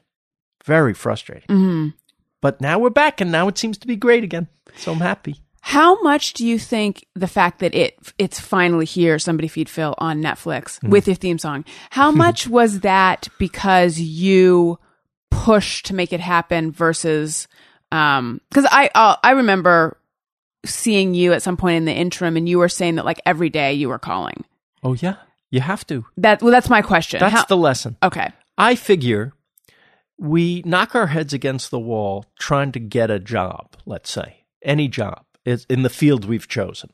Very 0.66 0.94
frustrating. 0.94 1.48
hmm 1.48 1.88
But 2.42 2.62
now 2.62 2.80
we're 2.80 2.90
back 2.90 3.22
and 3.22 3.32
now 3.32 3.48
it 3.48 3.58
seems 3.58 3.78
to 3.80 3.88
be 3.88 3.96
great 3.96 4.24
again. 4.24 4.48
So 4.78 4.92
I'm 4.92 5.00
happy. 5.00 5.42
How 5.62 6.02
much 6.02 6.34
do 6.34 6.48
you 6.48 6.58
think 6.58 7.06
the 7.16 7.28
fact 7.28 7.60
that 7.60 7.76
it 7.76 7.98
it's 8.18 8.40
finally 8.40 8.86
here, 8.86 9.20
somebody 9.20 9.48
feed 9.48 9.68
Phil 9.70 9.94
on 9.98 10.22
Netflix 10.22 10.82
with 10.88 11.06
your 11.08 11.16
theme 11.16 11.38
song? 11.38 11.66
How 11.90 12.12
much 12.26 12.48
was 12.48 12.80
that 12.82 13.28
because 13.38 14.00
you 14.00 14.80
pushed 15.32 15.86
to 15.88 15.94
make 15.96 16.12
it 16.14 16.20
happen 16.20 16.72
versus 16.72 17.48
um 17.92 18.40
because 18.50 18.68
I 18.72 18.90
uh, 18.96 19.16
I 19.24 19.32
remember 19.32 19.98
seeing 20.66 21.14
you 21.14 21.34
at 21.34 21.42
some 21.42 21.58
point 21.58 21.78
in 21.78 21.86
the 21.86 21.94
interim 21.94 22.36
and 22.38 22.48
you 22.48 22.60
were 22.60 22.70
saying 22.70 22.96
that 22.96 23.06
like 23.06 23.22
every 23.26 23.50
day 23.50 23.74
you 23.74 23.90
were 23.90 24.00
calling. 24.00 24.44
Oh 24.84 24.94
yeah. 24.94 25.16
You 25.52 25.62
have 25.62 25.86
to. 25.88 26.06
That 26.18 26.42
well 26.42 26.52
that's 26.52 26.70
my 26.70 26.82
question. 26.82 27.20
That's 27.20 27.34
How- 27.34 27.46
the 27.46 27.58
lesson. 27.58 27.98
okay. 28.04 28.30
I 28.58 28.76
figure 28.76 29.34
we 30.20 30.62
knock 30.66 30.96
our 30.96 31.08
heads 31.08 31.34
against 31.34 31.72
the 31.72 31.80
wall 31.80 32.26
trying 32.38 32.72
to 32.74 32.80
get 32.80 33.10
a 33.10 33.20
job, 33.20 33.76
let's 33.86 34.12
say, 34.12 34.44
any 34.62 34.88
job 34.88 35.24
in 35.46 35.84
the 35.84 35.90
field 35.90 36.26
we've 36.26 36.48
chosen. 36.48 36.92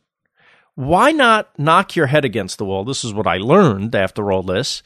Why 0.75 1.11
not 1.11 1.57
knock 1.57 1.95
your 1.95 2.07
head 2.07 2.25
against 2.25 2.57
the 2.57 2.65
wall? 2.65 2.83
This 2.83 3.03
is 3.03 3.13
what 3.13 3.27
I 3.27 3.37
learned 3.37 3.95
after 3.95 4.31
all 4.31 4.43
this. 4.43 4.83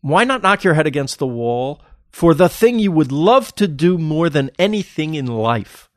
Why 0.00 0.24
not 0.24 0.42
knock 0.42 0.64
your 0.64 0.74
head 0.74 0.86
against 0.86 1.18
the 1.18 1.26
wall 1.26 1.82
for 2.12 2.34
the 2.34 2.48
thing 2.48 2.78
you 2.78 2.92
would 2.92 3.12
love 3.12 3.54
to 3.56 3.66
do 3.66 3.98
more 3.98 4.30
than 4.30 4.50
anything 4.58 5.14
in 5.14 5.26
life? 5.26 5.90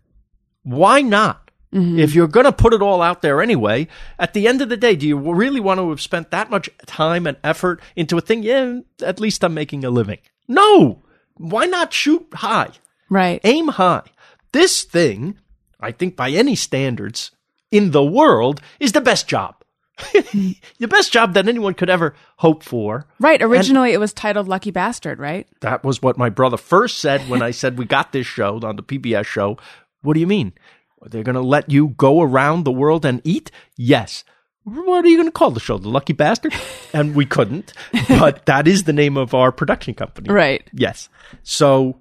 Why 0.63 1.01
not? 1.01 1.51
Mm-hmm. 1.74 2.00
If 2.00 2.15
you're 2.15 2.27
going 2.27 2.46
to 2.46 2.51
put 2.51 2.74
it 2.74 2.82
all 2.82 3.01
out 3.01 3.22
there 3.22 3.41
anyway, 3.41 3.88
at 4.17 4.34
the 4.34 4.48
end 4.48 4.62
of 4.62 4.70
the 4.70 4.77
day, 4.77 4.96
do 4.96 5.08
you 5.08 5.17
really 5.17 5.60
want 5.60 5.79
to 5.79 5.89
have 5.89 6.01
spent 6.01 6.32
that 6.32 6.50
much 6.50 6.70
time 6.86 7.27
and 7.27 7.38
effort 7.43 7.82
into 7.96 8.17
a 8.17 8.22
thing? 8.22 8.41
Yeah, 8.43 8.79
at 9.01 9.20
least 9.20 9.43
I'm 9.43 9.53
making 9.53 9.84
a 9.84 9.89
living. 9.89 10.20
No. 10.48 11.04
Why 11.36 11.66
not 11.66 11.94
shoot 11.94 12.27
high? 12.34 12.72
Right. 13.10 13.39
Aim 13.44 13.70
high. 13.70 14.04
This 14.51 14.84
thing, 14.84 15.38
I 15.80 15.92
think 15.92 16.16
by 16.16 16.32
any 16.32 16.56
standards 16.56 17.32
in 17.72 17.92
the 17.92 18.04
world, 18.04 18.62
is 18.80 18.92
the 18.92 19.01
best 19.01 19.27
job. 19.27 19.56
the 20.13 20.88
best 20.88 21.12
job 21.12 21.34
that 21.34 21.48
anyone 21.48 21.74
could 21.74 21.89
ever 21.89 22.13
hope 22.38 22.63
for. 22.63 23.08
Right. 23.20 23.42
Originally 23.42 23.94
it 23.94 24.00
was 24.00 24.13
titled 24.13 24.48
Lucky 24.48 24.72
Bastard, 24.72 25.20
right? 25.20 25.48
That 25.62 25.84
was 25.84 26.01
what 26.01 26.18
my 26.18 26.30
brother 26.30 26.58
first 26.58 27.00
said 27.00 27.27
when 27.30 27.42
I 27.42 27.51
said 27.51 27.77
we 27.77 27.86
got 27.86 28.12
this 28.12 28.27
show 28.27 28.60
on 28.63 28.75
the 28.75 28.84
PBS 28.84 29.25
show. 29.25 29.58
What 30.01 30.13
do 30.13 30.20
you 30.20 30.27
mean? 30.27 30.54
They're 31.01 31.24
going 31.24 31.36
to 31.36 31.42
let 31.42 31.72
you 31.72 31.89
go 31.89 32.22
around 32.22 32.63
the 32.63 32.72
world 32.72 33.06
and 33.06 33.22
eat? 33.24 33.51
Yes. 33.75 34.24
What 34.67 35.05
are 35.05 35.07
you 35.07 35.15
going 35.15 35.29
to 35.29 35.31
call 35.31 35.51
the 35.51 35.62
show? 35.62 35.77
The 35.77 35.88
Lucky 35.88 36.12
Bastard? 36.12 36.53
And 36.93 37.15
we 37.15 37.25
couldn't, 37.25 37.74
but 38.07 38.45
that 38.45 38.67
is 38.67 38.86
the 38.86 38.93
name 38.93 39.17
of 39.17 39.33
our 39.33 39.51
production 39.51 39.93
company. 39.93 40.29
Right. 40.31 40.63
Yes. 40.74 41.09
So, 41.43 42.00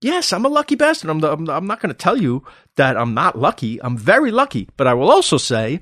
yes, 0.00 0.32
I'm 0.32 0.44
a 0.44 0.48
lucky 0.48 0.76
bastard. 0.76 1.10
I'm, 1.10 1.18
the, 1.18 1.32
I'm, 1.32 1.50
I'm 1.50 1.66
not 1.66 1.80
going 1.80 1.92
to 1.92 1.98
tell 1.98 2.16
you 2.16 2.44
that 2.76 2.96
I'm 2.96 3.12
not 3.12 3.36
lucky. 3.36 3.82
I'm 3.82 3.98
very 3.98 4.30
lucky. 4.30 4.68
But 4.76 4.86
I 4.86 4.94
will 4.94 5.10
also 5.10 5.36
say 5.36 5.80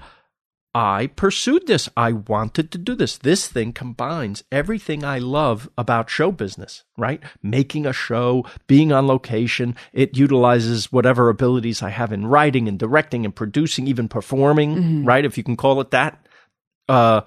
I 0.78 1.06
pursued 1.06 1.66
this. 1.66 1.88
I 1.96 2.12
wanted 2.12 2.70
to 2.70 2.76
do 2.76 2.94
this. 2.94 3.16
This 3.16 3.48
thing 3.48 3.72
combines 3.72 4.44
everything 4.52 5.04
I 5.04 5.18
love 5.18 5.70
about 5.78 6.10
show 6.10 6.30
business, 6.30 6.84
right? 6.98 7.22
Making 7.42 7.86
a 7.86 7.94
show, 7.94 8.44
being 8.66 8.92
on 8.92 9.06
location. 9.06 9.74
It 9.94 10.18
utilizes 10.18 10.92
whatever 10.92 11.30
abilities 11.30 11.82
I 11.82 11.88
have 11.88 12.12
in 12.12 12.26
writing 12.26 12.68
and 12.68 12.78
directing 12.78 13.24
and 13.24 13.34
producing, 13.34 13.86
even 13.86 14.06
performing, 14.06 14.74
right? 15.06 15.24
If 15.24 15.38
you 15.38 15.44
can 15.44 15.56
call 15.56 15.80
it 15.80 15.92
that. 15.92 16.28
Uh, 16.90 17.22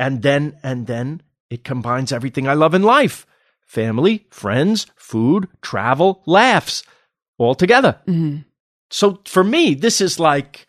and 0.00 0.22
then 0.22 0.58
and 0.64 0.88
then 0.88 1.22
it 1.48 1.62
combines 1.62 2.10
everything 2.10 2.48
I 2.48 2.54
love 2.54 2.74
in 2.74 2.82
life: 2.82 3.28
family, 3.60 4.26
friends, 4.30 4.88
food, 4.96 5.46
travel, 5.62 6.20
laughs, 6.26 6.82
all 7.38 7.54
together. 7.54 8.00
So 8.90 9.20
for 9.24 9.44
me, 9.44 9.74
this 9.74 10.00
is 10.00 10.18
like, 10.18 10.66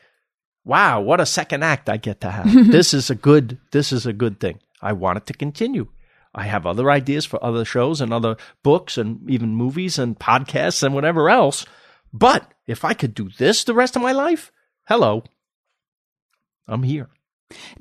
wow, 0.67 1.00
what 1.01 1.19
a 1.21 1.25
second 1.25 1.63
act 1.63 1.89
I 1.89 1.97
get 1.97 2.21
to 2.21 2.29
have. 2.31 2.45
this 2.71 2.93
is 2.93 3.09
a 3.09 3.15
good. 3.15 3.57
This 3.71 3.91
is 3.91 4.05
a 4.05 4.13
good 4.13 4.39
thing. 4.39 4.59
I 4.81 4.93
want 4.93 5.17
it 5.17 5.25
to 5.27 5.33
continue. 5.33 5.88
I 6.36 6.43
have 6.43 6.67
other 6.67 6.91
ideas 6.91 7.25
for 7.25 7.43
other 7.43 7.65
shows 7.65 8.00
and 8.01 8.13
other 8.13 8.36
books 8.62 8.97
and 8.97 9.27
even 9.29 9.55
movies 9.55 9.97
and 9.97 10.19
podcasts 10.19 10.83
and 10.83 10.93
whatever 10.93 11.29
else. 11.29 11.65
But 12.13 12.51
if 12.67 12.86
I 12.86 12.93
could 12.93 13.15
do 13.15 13.29
this 13.38 13.63
the 13.63 13.74
rest 13.74 13.95
of 13.95 14.01
my 14.03 14.12
life, 14.12 14.51
hello, 14.88 15.24
I'm 16.67 16.83
here. 16.83 17.09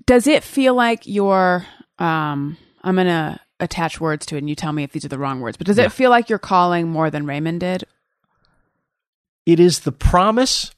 Does 0.07 0.27
it 0.27 0.43
feel 0.45 0.75
like 0.75 1.07
you're 1.07 1.67
um 1.99 2.57
I'm 2.83 2.95
going 2.95 3.09
to 3.09 3.41
attach 3.59 4.01
words 4.01 4.25
to 4.27 4.37
it 4.37 4.39
and 4.39 4.49
you 4.49 4.55
tell 4.55 4.73
me 4.73 4.85
if 4.85 4.93
these 4.93 5.05
are 5.05 5.09
the 5.09 5.19
wrong 5.19 5.41
words. 5.41 5.57
But 5.57 5.67
does 5.67 5.79
Yeah. 5.79 5.87
it 5.87 5.93
feel 5.93 6.11
like 6.11 6.29
you're 6.31 6.39
calling 6.39 6.89
more 6.89 7.11
than 7.11 7.27
Raymond 7.27 7.61
did? 7.61 7.85
It 9.45 9.59
is 9.61 9.81
the 9.81 9.93
promise, 9.93 10.73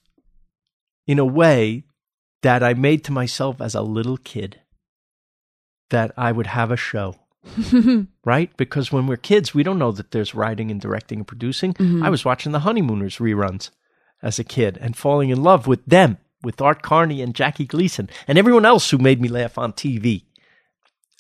in 1.07 1.19
a 1.19 1.25
way, 1.25 1.85
that 2.43 2.63
I 2.63 2.75
made 2.75 3.05
to 3.05 3.13
myself 3.13 3.61
as 3.61 3.75
a 3.75 3.83
little 3.83 4.17
kid 4.17 4.61
that 5.91 6.13
I 6.17 6.33
would 6.33 6.49
have 6.49 6.71
a 6.71 6.77
show. 6.77 7.17
right? 8.25 8.55
Because 8.57 8.93
when 8.93 9.07
we're 9.07 9.17
kids, 9.17 9.55
we 9.55 9.63
don't 9.63 9.79
know 9.79 9.93
that 9.93 10.11
there's 10.11 10.35
writing 10.35 10.71
and 10.71 10.81
directing 10.81 11.21
and 11.21 11.27
producing. 11.27 11.75
I 12.03 12.11
was 12.11 12.25
watching 12.25 12.53
the 12.53 12.61
Honeymooners 12.61 13.17
reruns 13.17 13.71
as 14.23 14.39
a 14.39 14.45
kid 14.45 14.77
and 14.81 14.97
falling 14.97 15.31
in 15.31 15.43
love 15.43 15.67
with 15.67 15.85
them, 15.87 16.19
with 16.43 16.61
Art 16.61 16.83
Carney 16.83 17.23
and 17.23 17.35
Jackie 17.35 17.65
Gleason 17.65 18.11
and 18.27 18.39
everyone 18.39 18.67
else 18.67 18.91
who 18.91 18.99
made 18.99 19.21
me 19.21 19.29
laugh 19.29 19.57
on 19.57 19.73
TV 19.73 20.25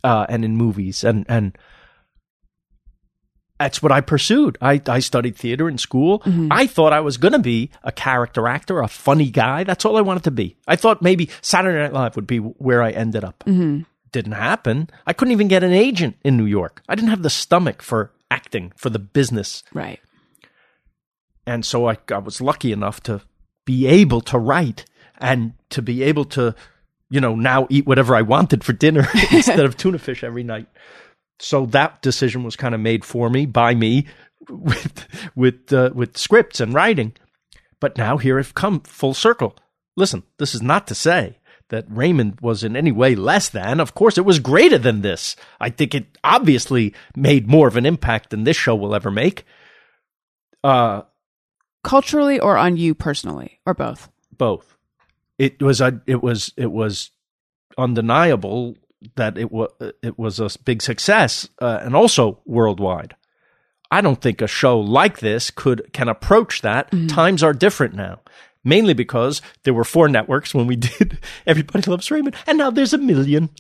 uh, 0.05 0.27
and 0.29 0.45
in 0.45 0.57
movies. 0.57 1.03
And, 1.03 1.25
and 1.29 1.57
that's 3.59 3.83
what 3.83 3.93
I 3.93 4.00
pursued. 4.00 4.57
I, 4.61 4.81
I 4.87 5.00
studied 5.00 5.37
theater 5.37 5.69
in 5.69 5.79
school. 5.79 6.21
Mm-hmm. 6.21 6.49
I 6.50 6.67
thought 6.67 6.93
I 6.93 7.00
was 7.00 7.17
going 7.17 7.33
to 7.33 7.38
be 7.38 7.71
a 7.83 7.93
character 7.93 8.47
actor, 8.47 8.81
a 8.81 8.88
funny 8.88 9.31
guy. 9.31 9.65
That's 9.65 9.85
all 9.85 9.97
I 9.97 10.03
wanted 10.03 10.25
to 10.25 10.31
be. 10.31 10.57
I 10.67 10.77
thought 10.77 11.03
maybe 11.03 11.29
Saturday 11.43 11.79
Night 11.79 11.93
Live 11.93 12.17
would 12.17 12.27
be 12.27 12.38
where 12.38 12.83
I 12.83 12.91
ended 12.91 13.25
up. 13.25 13.45
Mm-hmm. 13.47 13.83
Didn't 14.12 14.33
happen. 14.33 14.88
I 15.07 15.12
couldn't 15.12 15.33
even 15.33 15.49
get 15.49 15.65
an 15.65 15.73
agent 15.73 16.17
in 16.25 16.37
New 16.37 16.47
York. 16.47 16.83
I 16.88 16.95
didn't 16.95 17.11
have 17.11 17.23
the 17.23 17.31
stomach 17.31 17.83
for 17.83 18.12
acting, 18.31 18.73
for 18.77 18.91
the 18.91 18.99
business. 18.99 19.62
Right. 19.75 20.00
And 21.47 21.65
so 21.65 21.88
I, 21.88 21.97
I 22.12 22.19
was 22.19 22.41
lucky 22.41 22.73
enough 22.73 23.03
to 23.05 23.23
be 23.65 23.87
able 23.87 24.21
to 24.23 24.38
write 24.38 24.85
and 25.19 25.55
to 25.71 25.83
be 25.83 26.03
able 26.05 26.25
to, 26.27 26.55
you 27.11 27.21
know, 27.21 27.35
now 27.35 27.67
eat 27.71 27.87
whatever 27.87 28.15
I 28.15 28.23
wanted 28.23 28.62
for 28.65 28.73
dinner 28.73 29.09
instead 29.33 29.61
of 29.61 29.77
tuna 29.77 29.99
fish 29.99 30.23
every 30.23 30.45
night. 30.45 30.69
So 31.40 31.66
that 31.66 32.02
decision 32.02 32.42
was 32.42 32.57
kind 32.57 32.75
of 32.75 32.80
made 32.80 33.04
for 33.04 33.30
me 33.30 33.47
by 33.47 33.75
me 33.75 34.07
with 34.49 35.07
with 35.35 35.73
uh, 35.73 35.90
with 35.95 36.16
scripts 36.16 36.61
and 36.61 36.75
writing. 36.75 37.12
But 37.80 37.97
now 37.97 38.16
here 38.16 38.38
I've 38.38 38.54
come 38.54 38.80
full 38.80 39.14
circle. 39.14 39.57
Listen, 39.97 40.23
this 40.38 40.54
is 40.54 40.62
not 40.62 40.87
to 40.88 40.95
say 40.95 41.38
that 41.71 41.85
Raymond 41.88 42.40
was 42.40 42.64
in 42.64 42.76
any 42.76 42.90
way 42.90 43.14
less 43.14 43.49
than. 43.49 43.78
Of 43.78 43.95
course, 43.95 44.16
it 44.16 44.25
was 44.25 44.38
greater 44.38 44.78
than 44.78 45.02
this. 45.02 45.37
I 45.61 45.71
think 45.71 45.95
it 45.95 46.18
obviously 46.25 46.95
made 47.14 47.47
more 47.47 47.68
of 47.68 47.76
an 47.76 47.85
impact 47.87 48.30
than 48.30 48.45
this 48.45 48.57
show 48.57 48.75
will 48.75 48.95
ever 48.95 49.11
make. 49.11 49.45
Uh, 50.64 51.02
Culturally 51.85 52.40
or 52.40 52.57
on 52.57 52.76
you 52.76 52.95
personally 52.95 53.61
or 53.64 53.75
both? 53.75 54.11
both. 54.37 54.76
It 55.38 55.62
was 55.62 55.80
a, 55.80 56.00
it 56.07 56.23
was 56.23 56.52
it 56.57 56.71
was 56.73 57.11
undeniable 57.76 58.76
that 59.17 59.38
it 59.38 59.50
was 59.52 59.71
it 60.02 60.19
was 60.19 60.40
a 60.40 60.50
big 60.64 60.83
success 60.83 61.49
uh, 61.61 61.81
and 61.83 61.95
also 61.95 62.40
worldwide. 62.45 63.14
I 63.90 64.00
don't 64.00 64.21
think 64.21 64.43
a 64.43 64.47
show 64.47 64.78
like 64.78 65.21
this 65.21 65.50
could 65.50 65.93
can 65.93 66.09
approach 66.09 66.62
that. 66.62 66.90
Times 67.09 67.43
are 67.43 67.52
different 67.52 67.95
now. 67.95 68.21
Mainly 68.64 68.93
because 68.93 69.40
there 69.62 69.73
were 69.73 69.85
four 69.85 70.09
networks 70.09 70.52
when 70.55 70.67
we 70.67 70.76
did 70.99 71.19
Everybody 71.47 71.90
Loves 71.90 72.11
Raymond, 72.11 72.37
and 72.47 72.59
now 72.59 72.71
there's 72.71 72.93
a 72.93 72.99
million. 72.99 73.50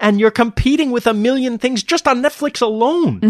And 0.00 0.18
you're 0.18 0.32
competing 0.32 0.90
with 0.90 1.06
a 1.06 1.14
million 1.14 1.56
things 1.56 1.82
just 1.84 2.08
on 2.08 2.20
Netflix 2.20 2.60
alone. 2.60 3.20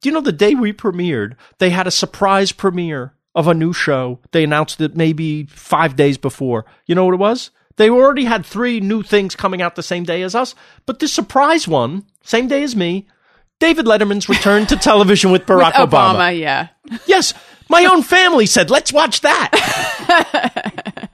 Do 0.00 0.08
you 0.08 0.12
know 0.12 0.20
the 0.20 0.32
day 0.32 0.54
we 0.54 0.72
premiered, 0.72 1.36
they 1.58 1.70
had 1.70 1.86
a 1.86 1.90
surprise 1.92 2.50
premiere 2.52 3.14
of 3.34 3.46
a 3.46 3.54
new 3.54 3.72
show. 3.72 4.18
They 4.32 4.44
announced 4.44 4.80
it 4.80 4.96
maybe 4.96 5.46
five 5.46 5.94
days 5.96 6.18
before. 6.18 6.66
You 6.86 6.94
know 6.96 7.04
what 7.04 7.14
it 7.14 7.20
was? 7.20 7.50
They 7.76 7.90
already 7.90 8.24
had 8.24 8.46
three 8.46 8.80
new 8.80 9.02
things 9.02 9.34
coming 9.34 9.60
out 9.60 9.74
the 9.74 9.82
same 9.82 10.04
day 10.04 10.22
as 10.22 10.34
us, 10.34 10.54
but 10.86 10.98
the 11.00 11.08
surprise 11.08 11.66
one, 11.66 12.04
same 12.22 12.46
day 12.48 12.62
as 12.62 12.76
me, 12.76 13.06
David 13.60 13.86
Letterman's 13.86 14.28
return 14.28 14.66
to 14.66 14.76
television 14.90 15.30
with 15.32 15.46
Barack 15.46 15.72
Obama. 15.72 16.38
yeah. 16.38 16.68
Yes, 17.06 17.34
my 17.68 17.84
own 17.86 18.02
family 18.02 18.46
said, 18.46 18.70
"Let's 18.70 18.92
watch 18.92 19.22
that." 19.22 21.08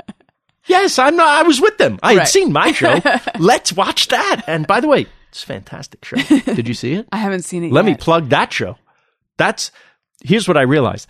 yes, 0.66 0.98
I'm 0.98 1.16
not. 1.16 1.28
I 1.28 1.42
was 1.42 1.60
with 1.60 1.78
them. 1.78 1.98
I 2.02 2.12
had 2.12 2.18
Right. 2.20 2.28
seen 2.28 2.52
my 2.52 2.72
show. 2.72 3.00
Let's 3.38 3.72
watch 3.72 4.08
that. 4.08 4.42
And 4.46 4.66
by 4.66 4.80
the 4.80 4.88
way, 4.88 5.06
it's 5.28 5.42
a 5.42 5.46
fantastic 5.46 6.04
show. 6.04 6.16
Did 6.16 6.66
you 6.68 6.74
see 6.74 6.94
it? 6.94 7.08
I 7.12 7.18
haven't 7.18 7.42
seen 7.42 7.64
it 7.64 7.72
Let 7.72 7.84
me 7.84 7.94
plug 7.94 8.30
that 8.30 8.52
show. 8.52 8.76
That's 9.36 9.70
here's 10.22 10.48
what 10.48 10.56
I 10.56 10.62
realized. 10.62 11.08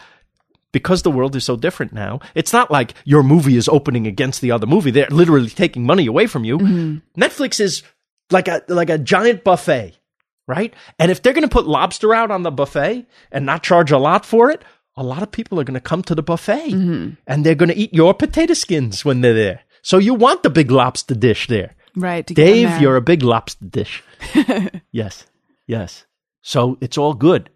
Because 0.73 1.03
the 1.03 1.11
world 1.11 1.35
is 1.35 1.45
so 1.45 1.57
different 1.57 1.93
now, 1.93 2.21
it's 2.35 2.53
not 2.53 2.71
like 2.71 2.95
your 3.05 3.23
movie 3.23 3.57
is 3.57 3.69
opening 3.69 4.07
against 4.07 4.41
the 4.41 4.53
other 4.53 4.67
movie. 4.67 4.93
They're 4.93 5.09
literally 5.11 5.51
taking 5.51 5.85
money 5.85 6.07
away 6.07 6.27
from 6.27 6.45
you. 6.45 6.59
Mm-hmm. 6.59 7.21
Netflix 7.21 7.59
is 7.59 7.83
like 8.31 8.49
a 8.49 8.63
like 8.69 8.91
a 8.91 8.99
giant 8.99 9.43
buffet, 9.43 9.99
right? 10.47 10.73
And 10.99 11.11
if 11.11 11.23
they're 11.23 11.33
going 11.33 11.49
to 11.49 11.53
put 11.53 11.67
lobster 11.67 12.15
out 12.15 12.31
on 12.31 12.43
the 12.45 12.51
buffet 12.51 13.07
and 13.33 13.47
not 13.47 13.63
charge 13.63 13.91
a 13.91 13.99
lot 13.99 14.25
for 14.25 14.51
it, 14.51 14.63
a 14.97 15.03
lot 15.03 15.23
of 15.23 15.33
people 15.33 15.59
are 15.59 15.65
going 15.65 15.75
to 15.75 15.81
come 15.81 16.03
to 16.03 16.15
the 16.15 16.23
buffet 16.23 16.71
mm-hmm. 16.71 17.11
and 17.27 17.45
they're 17.45 17.55
going 17.55 17.71
to 17.71 17.77
eat 17.77 17.95
your 17.95 18.15
potato 18.15 18.55
skins 18.55 19.05
when 19.05 19.21
they're 19.21 19.35
there. 19.35 19.61
So 19.83 19.99
you 19.99 20.15
want 20.15 20.43
the 20.43 20.51
big 20.51 20.71
lobster 20.71 21.15
dish 21.15 21.47
there. 21.47 21.75
right. 21.97 22.27
To 22.27 22.35
get 22.35 22.45
them 22.45 22.55
Dave, 22.55 22.81
you're 22.81 22.97
a 22.97 23.01
big 23.01 23.23
lobster 23.23 23.65
dish. 23.65 24.03
yes, 24.93 25.27
yes. 25.67 26.05
So 26.43 26.79
it's 26.81 26.99
all 26.99 27.15
good. 27.15 27.51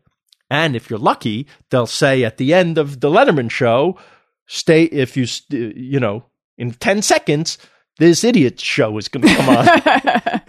And 0.50 0.76
if 0.76 0.90
you're 0.90 0.98
lucky, 0.98 1.46
they'll 1.70 1.86
say 1.86 2.22
at 2.24 2.36
the 2.36 2.52
end 2.54 2.78
of 2.78 3.00
the 3.00 3.08
Letterman 3.08 3.50
show, 3.50 3.98
stay, 4.46 4.84
if 4.84 5.16
you, 5.16 5.26
you 5.50 5.98
know, 5.98 6.24
in 6.58 6.72
10 6.72 7.02
seconds, 7.02 7.58
this 7.98 8.24
idiot 8.24 8.60
show 8.60 8.96
is 8.98 9.08
going 9.08 9.26
to 9.26 9.34
come 9.34 9.48
on. 9.56 9.66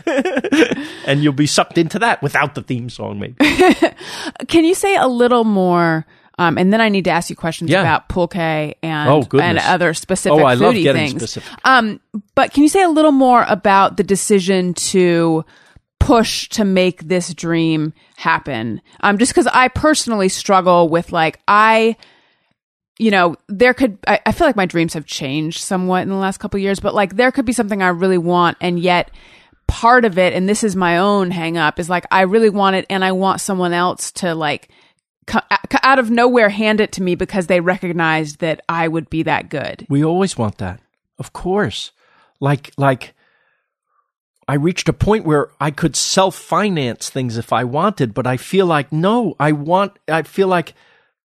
and 1.06 1.24
you'll 1.24 1.34
be 1.34 1.48
sucked 1.48 1.78
into 1.78 2.00
that 2.00 2.22
without 2.22 2.56
the 2.56 2.62
theme 2.62 2.90
song, 2.90 3.20
maybe. 3.20 3.36
Can 4.48 4.66
you 4.66 4.74
say 4.76 4.96
a 4.96 5.08
little 5.08 5.44
more? 5.44 6.06
Um, 6.38 6.58
and 6.58 6.74
then 6.74 6.82
I 6.82 6.90
need 6.90 7.06
to 7.06 7.12
ask 7.12 7.30
you 7.30 7.36
questions 7.36 7.70
Yeah. 7.70 7.80
about 7.82 8.10
pulque 8.10 8.36
and 8.36 8.76
Oh, 9.10 9.26
and 9.40 9.58
other 9.60 9.94
specific 9.94 10.38
Oh, 10.38 10.44
I 10.44 10.56
love 10.56 10.74
foodie 10.74 10.84
getting 10.84 11.08
things. 11.08 11.22
specific. 11.22 11.58
Um, 11.64 12.02
but 12.36 12.52
can 12.52 12.64
you 12.64 12.70
say 12.70 12.84
a 12.84 12.90
little 12.90 13.14
more 13.14 13.46
about 13.48 13.96
the 13.98 14.04
decision 14.04 14.74
to 14.74 15.46
push 16.06 16.48
to 16.50 16.66
make 16.66 17.08
this 17.08 17.34
dream 17.34 17.94
happen? 18.16 18.82
Um, 19.02 19.18
just 19.18 19.32
because 19.32 19.48
I 19.48 19.68
personally 19.68 20.30
struggle 20.30 20.90
with 20.90 21.12
like 21.12 21.40
I. 21.48 21.98
You 22.98 23.12
know, 23.12 23.36
there 23.50 23.74
could, 23.74 23.98
I, 24.08 24.22
I 24.26 24.32
feel 24.32 24.48
like 24.48 24.56
my 24.56 24.66
dreams 24.66 24.94
have 24.94 25.06
changed 25.06 25.60
somewhat 25.60 26.04
in 26.04 26.08
the 26.08 26.16
last 26.16 26.38
couple 26.38 26.58
years, 26.62 26.80
but 26.80 26.96
like 26.96 27.18
there 27.18 27.30
could 27.30 27.44
be 27.44 27.52
something 27.52 27.82
I 27.82 27.90
really 27.90 28.18
want. 28.18 28.56
And 28.62 28.80
yet 28.80 29.12
part 29.68 30.06
of 30.06 30.18
it, 30.18 30.32
and 30.32 30.48
this 30.48 30.64
is 30.64 30.78
my 30.78 30.98
own 30.98 31.30
hang 31.30 31.58
up, 31.58 31.78
is 31.78 31.90
like 31.90 32.06
I 32.10 32.22
really 32.22 32.50
want 32.50 32.78
it 32.78 32.86
and 32.90 33.04
I 33.04 33.12
want 33.12 33.42
someone 33.42 33.74
else 33.74 34.14
to 34.14 34.34
like 34.34 34.70
out 35.84 36.00
of 36.00 36.10
nowhere 36.10 36.50
hand 36.50 36.80
it 36.80 36.92
to 36.94 37.04
me 37.04 37.16
because 37.16 37.48
they 37.48 37.60
recognized 37.60 38.40
that 38.40 38.62
I 38.70 38.88
would 38.88 39.10
be 39.10 39.24
that 39.24 39.50
good. 39.50 39.86
We 39.90 40.04
always 40.04 40.38
want 40.38 40.60
that. 40.60 40.80
Of 41.18 41.34
course. 41.34 41.92
Like 42.40 42.72
like 42.78 43.14
I 44.48 44.56
reached 44.56 44.88
a 44.90 44.94
point 44.94 45.26
where 45.26 45.50
I 45.60 45.72
could 45.72 45.96
self-finance 45.96 47.10
things 47.10 47.38
if 47.38 47.52
I 47.52 47.64
wanted, 47.64 48.14
but 48.14 48.28
I 48.28 48.38
feel 48.38 48.66
like 48.66 48.92
no, 48.92 49.36
I 49.40 49.52
want 49.52 49.98
I 50.08 50.22
feel 50.22 50.48
like 50.48 50.74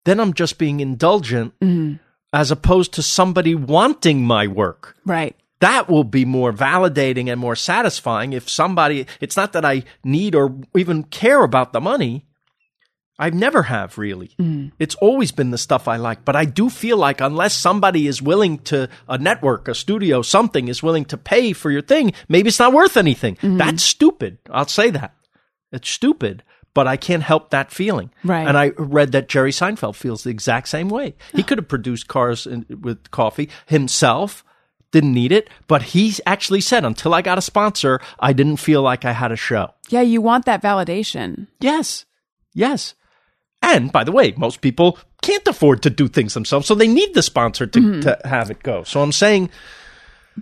then 0.04 0.20
I'm 0.20 0.34
just 0.34 0.58
being 0.58 0.80
indulgent 0.80 1.58
mm-hmm. 1.60 1.94
as 2.32 2.50
opposed 2.50 2.92
to 2.94 3.02
somebody 3.02 3.54
wanting 3.54 4.24
my 4.24 4.46
work. 4.46 4.96
Right. 5.04 5.34
That 5.60 5.88
will 5.88 6.04
be 6.04 6.26
more 6.26 6.52
validating 6.52 7.30
and 7.30 7.40
more 7.40 7.56
satisfying 7.56 8.34
if 8.34 8.50
somebody 8.50 9.06
it's 9.20 9.36
not 9.36 9.54
that 9.54 9.64
I 9.64 9.84
need 10.04 10.34
or 10.34 10.54
even 10.76 11.04
care 11.04 11.42
about 11.42 11.72
the 11.72 11.80
money. 11.80 12.25
I 13.18 13.30
never 13.30 13.62
have 13.62 13.96
really. 13.96 14.30
Mm. 14.38 14.72
It's 14.78 14.94
always 14.96 15.32
been 15.32 15.50
the 15.50 15.58
stuff 15.58 15.88
I 15.88 15.96
like, 15.96 16.24
but 16.24 16.36
I 16.36 16.44
do 16.44 16.68
feel 16.68 16.98
like 16.98 17.20
unless 17.20 17.54
somebody 17.54 18.06
is 18.06 18.20
willing 18.20 18.58
to, 18.64 18.88
a 19.08 19.16
network, 19.16 19.68
a 19.68 19.74
studio, 19.74 20.20
something 20.22 20.68
is 20.68 20.82
willing 20.82 21.06
to 21.06 21.16
pay 21.16 21.52
for 21.54 21.70
your 21.70 21.82
thing, 21.82 22.12
maybe 22.28 22.48
it's 22.48 22.58
not 22.58 22.74
worth 22.74 22.96
anything. 22.96 23.36
Mm-hmm. 23.36 23.56
That's 23.56 23.82
stupid. 23.82 24.38
I'll 24.50 24.68
say 24.68 24.90
that. 24.90 25.14
It's 25.72 25.88
stupid, 25.88 26.42
but 26.74 26.86
I 26.86 26.98
can't 26.98 27.22
help 27.22 27.50
that 27.50 27.72
feeling. 27.72 28.10
Right. 28.22 28.46
And 28.46 28.58
I 28.58 28.68
read 28.76 29.12
that 29.12 29.28
Jerry 29.28 29.50
Seinfeld 29.50 29.96
feels 29.96 30.22
the 30.22 30.30
exact 30.30 30.68
same 30.68 30.90
way. 30.90 31.14
He 31.34 31.42
could 31.42 31.58
have 31.58 31.68
produced 31.68 32.08
Cars 32.08 32.46
in, 32.46 32.66
with 32.68 33.10
Coffee 33.10 33.48
himself, 33.64 34.44
didn't 34.92 35.14
need 35.14 35.32
it, 35.32 35.48
but 35.68 35.82
he 35.82 36.14
actually 36.26 36.60
said 36.60 36.84
until 36.84 37.14
I 37.14 37.22
got 37.22 37.38
a 37.38 37.42
sponsor, 37.42 37.98
I 38.20 38.34
didn't 38.34 38.58
feel 38.58 38.82
like 38.82 39.06
I 39.06 39.12
had 39.12 39.32
a 39.32 39.36
show. 39.36 39.72
Yeah, 39.88 40.02
you 40.02 40.20
want 40.20 40.44
that 40.44 40.62
validation. 40.62 41.46
Yes. 41.60 42.04
Yes. 42.52 42.94
And 43.62 43.90
by 43.90 44.04
the 44.04 44.12
way, 44.12 44.32
most 44.36 44.60
people 44.60 44.98
can't 45.22 45.46
afford 45.48 45.82
to 45.82 45.90
do 45.90 46.08
things 46.08 46.34
themselves, 46.34 46.66
so 46.66 46.74
they 46.74 46.88
need 46.88 47.14
the 47.14 47.22
sponsor 47.22 47.66
to, 47.66 47.78
mm-hmm. 47.80 48.00
to 48.00 48.18
have 48.24 48.50
it 48.50 48.62
go. 48.62 48.84
So 48.84 49.02
I'm 49.02 49.12
saying, 49.12 49.50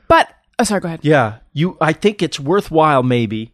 But 0.08 0.28
oh, 0.58 0.64
sorry, 0.64 0.80
go 0.80 0.88
ahead. 0.88 1.00
yeah, 1.02 1.38
you 1.52 1.76
I 1.80 1.92
think 1.92 2.22
it's 2.22 2.38
worthwhile 2.40 3.02
maybe 3.02 3.52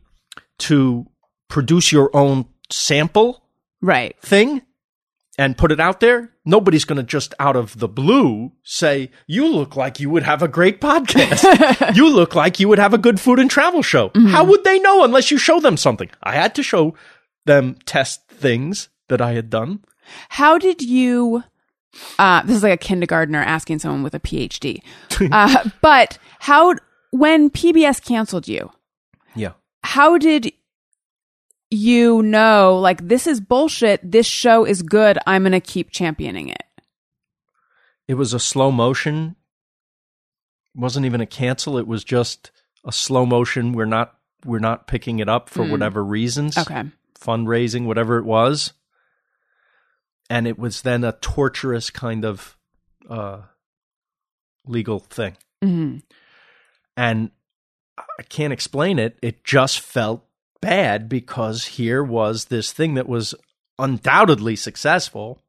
to 0.61 1.07
produce 1.49 1.93
your 1.93 2.11
own 2.15 2.47
sample 2.71 3.43
Right. 3.83 4.15
thing 4.21 4.63
and 5.39 5.57
put 5.57 5.73
it 5.73 5.81
out 5.81 6.01
there. 6.01 6.31
Nobody's 6.45 6.85
going 6.85 6.99
to 6.99 7.03
just 7.03 7.33
out 7.39 7.57
of 7.57 7.79
the 7.79 7.89
blue 7.89 8.53
say, 8.63 9.11
You 9.27 9.47
look 9.49 9.75
like 9.77 9.99
you 9.99 10.11
would 10.11 10.23
have 10.25 10.43
a 10.43 10.49
great 10.49 10.81
podcast. 10.83 11.95
you 11.97 12.11
look 12.11 12.35
like 12.35 12.61
you 12.61 12.69
would 12.69 12.79
have 12.79 12.93
a 12.93 12.99
good 12.99 13.19
food 13.19 13.39
and 13.39 13.51
travel 13.51 13.83
show. 13.83 14.11
Mm-hmm. 14.11 14.27
How 14.29 14.45
would 14.45 14.65
they 14.65 14.79
know 14.81 15.03
unless 15.05 15.31
you 15.31 15.39
show 15.39 15.59
them 15.61 15.79
something? 15.79 16.11
I 16.23 16.33
had 16.35 16.55
to 16.57 16.63
show 16.63 16.95
them 17.47 17.77
test 17.87 18.29
things 18.29 18.90
that 19.11 19.21
I 19.21 19.33
had 19.33 19.51
done. 19.51 19.85
How 20.31 20.57
did 20.57 20.81
you? 20.81 21.45
Uh, 22.19 22.43
this 22.45 22.57
is 22.57 22.63
like 22.63 22.73
a 22.73 22.77
kindergartner 22.77 23.43
asking 23.43 23.81
someone 23.81 24.03
with 24.03 24.15
a 24.15 24.21
PhD. 24.21 24.83
uh, 25.33 25.69
but 25.83 26.19
how 26.39 26.75
when 27.11 27.51
PBS 27.51 28.03
canceled 28.03 28.49
you? 28.49 28.71
Yeah. 29.35 29.53
How 29.85 30.17
did 30.17 30.53
you 31.71 32.23
know 32.23 32.79
like 32.79 33.07
this 33.07 33.27
is 33.27 33.41
bullshit? 33.41 34.01
This 34.09 34.27
show 34.27 34.65
is 34.65 34.83
good. 34.83 35.19
I'm 35.27 35.43
gonna 35.43 35.61
keep 35.61 35.91
championing 35.91 36.49
it. 36.49 36.65
It 38.09 38.15
was 38.15 38.33
a 38.33 38.41
slow 38.41 38.71
motion. 38.71 39.37
It 40.75 40.81
wasn't 40.81 41.07
even 41.07 41.21
a 41.21 41.27
cancel. 41.27 41.77
It 41.77 41.87
was 41.87 42.05
just 42.05 42.51
a 42.85 42.93
slow 42.93 43.27
motion. 43.27 43.73
We're 43.73 43.85
not 43.85 44.15
we're 44.45 44.59
not 44.59 44.87
picking 44.87 45.19
it 45.19 45.29
up 45.29 45.51
for 45.51 45.65
whatever 45.65 46.03
reasons. 46.03 46.57
Okay. 46.57 46.85
fundraising, 47.19 47.85
whatever 47.85 48.17
it 48.17 48.25
was. 48.25 48.73
And 50.31 50.47
it 50.47 50.59
was 50.59 50.83
then 50.83 51.05
a 51.05 51.13
torturous 51.13 51.91
kind 51.91 52.25
of 52.25 52.57
uh, 53.09 53.41
legal 54.67 55.01
thing. 55.01 55.37
hmm 55.63 55.99
And 56.97 57.31
I 57.99 58.23
can't 58.23 58.53
explain 58.53 58.99
it. 58.99 59.19
It 59.21 59.45
just 59.45 59.81
felt 59.81 60.25
bad 60.63 61.09
because 61.09 61.65
here 61.65 62.03
was 62.03 62.47
this 62.47 62.73
thing 62.73 62.95
that 62.95 63.09
was 63.09 63.35
undoubtedly 63.79 64.57
successful 64.57 65.43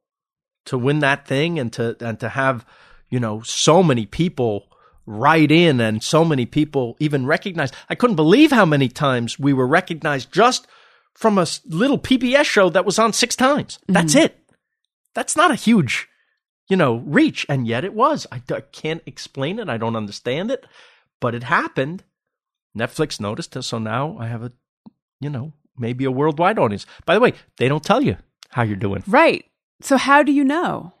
to 0.64 0.78
win 0.78 1.00
that 1.00 1.26
thing 1.26 1.58
and 1.58 1.72
to 1.74 1.96
and 2.00 2.18
to 2.20 2.28
have, 2.28 2.66
you 3.10 3.20
know, 3.20 3.42
so 3.42 3.82
many 3.82 4.06
people 4.06 4.68
write 5.06 5.50
in 5.50 5.80
and 5.80 6.02
so 6.02 6.24
many 6.24 6.46
people 6.46 6.96
even 6.98 7.26
recognize. 7.26 7.72
I 7.88 7.94
couldn't 7.94 8.16
believe 8.16 8.52
how 8.52 8.64
many 8.64 8.88
times 8.88 9.38
we 9.38 9.52
were 9.52 9.66
recognized 9.66 10.32
just 10.32 10.66
from 11.14 11.38
a 11.38 11.46
little 11.66 11.98
PBS 11.98 12.44
show 12.44 12.70
that 12.70 12.84
was 12.84 12.98
on 12.98 13.12
six 13.12 13.36
times. 13.36 13.78
That's 13.88 14.14
it. 14.14 14.41
That's 15.14 15.36
not 15.36 15.50
a 15.50 15.56
huge, 15.56 16.08
you 16.68 16.76
know, 16.76 16.96
reach, 16.96 17.44
and 17.48 17.66
yet 17.66 17.84
it 17.84 17.94
was. 17.94 18.26
I 18.32 18.38
can't 18.38 19.02
explain 19.06 19.58
it. 19.58 19.68
I 19.68 19.76
don't 19.76 19.96
understand 19.96 20.50
it, 20.50 20.66
but 21.20 21.34
it 21.34 21.44
happened. 21.44 22.04
Netflix 22.76 23.20
noticed 23.20 23.54
it, 23.56 23.62
so 23.62 23.78
now 23.78 24.16
I 24.18 24.26
have 24.26 24.42
a, 24.42 24.52
you 25.20 25.28
know, 25.28 25.52
maybe 25.76 26.04
a 26.04 26.10
worldwide 26.10 26.58
audience. 26.58 26.86
By 27.04 27.14
the 27.14 27.20
way, 27.20 27.34
they 27.58 27.68
don't 27.68 27.84
tell 27.84 28.02
you 28.02 28.16
how 28.50 28.62
you're 28.62 28.76
doing. 28.76 29.02
Right. 29.06 29.44
So 29.80 29.96
how 29.96 30.22
do 30.22 30.32
you 30.32 30.44
know? 30.44 30.92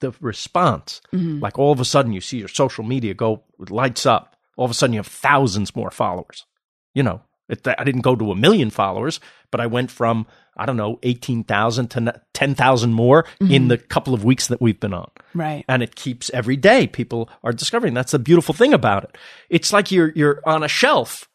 The 0.00 0.12
response, 0.20 1.00
mm-hmm. 1.14 1.40
like 1.40 1.58
all 1.58 1.72
of 1.72 1.80
a 1.80 1.84
sudden, 1.84 2.12
you 2.12 2.20
see 2.20 2.38
your 2.38 2.48
social 2.48 2.84
media 2.84 3.14
go 3.14 3.44
lights 3.70 4.04
up. 4.04 4.36
All 4.58 4.66
of 4.66 4.70
a 4.70 4.74
sudden, 4.74 4.92
you 4.92 4.98
have 4.98 5.06
thousands 5.06 5.74
more 5.74 5.90
followers. 5.90 6.44
You 6.92 7.02
know, 7.02 7.22
it, 7.48 7.66
I 7.66 7.84
didn't 7.84 8.02
go 8.02 8.14
to 8.14 8.30
a 8.30 8.36
million 8.36 8.68
followers, 8.70 9.20
but 9.50 9.60
I 9.60 9.66
went 9.66 9.90
from 9.90 10.26
I 10.56 10.66
don't 10.66 10.76
know 10.76 10.98
eighteen 11.02 11.44
thousand 11.44 11.88
to 11.90 12.20
ten 12.32 12.54
thousand 12.54 12.94
more 12.94 13.26
in 13.40 13.46
mm-hmm. 13.46 13.68
the 13.68 13.78
couple 13.78 14.14
of 14.14 14.24
weeks 14.24 14.48
that 14.48 14.60
we've 14.60 14.78
been 14.78 14.94
on. 14.94 15.10
Right. 15.34 15.64
and 15.68 15.82
it 15.82 15.94
keeps 15.96 16.30
every 16.30 16.56
day 16.56 16.86
people 16.86 17.28
are 17.44 17.52
discovering. 17.52 17.94
That's 17.94 18.12
the 18.12 18.18
beautiful 18.18 18.54
thing 18.54 18.72
about 18.72 19.04
it. 19.04 19.18
It's 19.50 19.72
like 19.72 19.90
you're 19.90 20.12
you're 20.14 20.40
on 20.46 20.62
a 20.62 20.68
shelf 20.68 21.28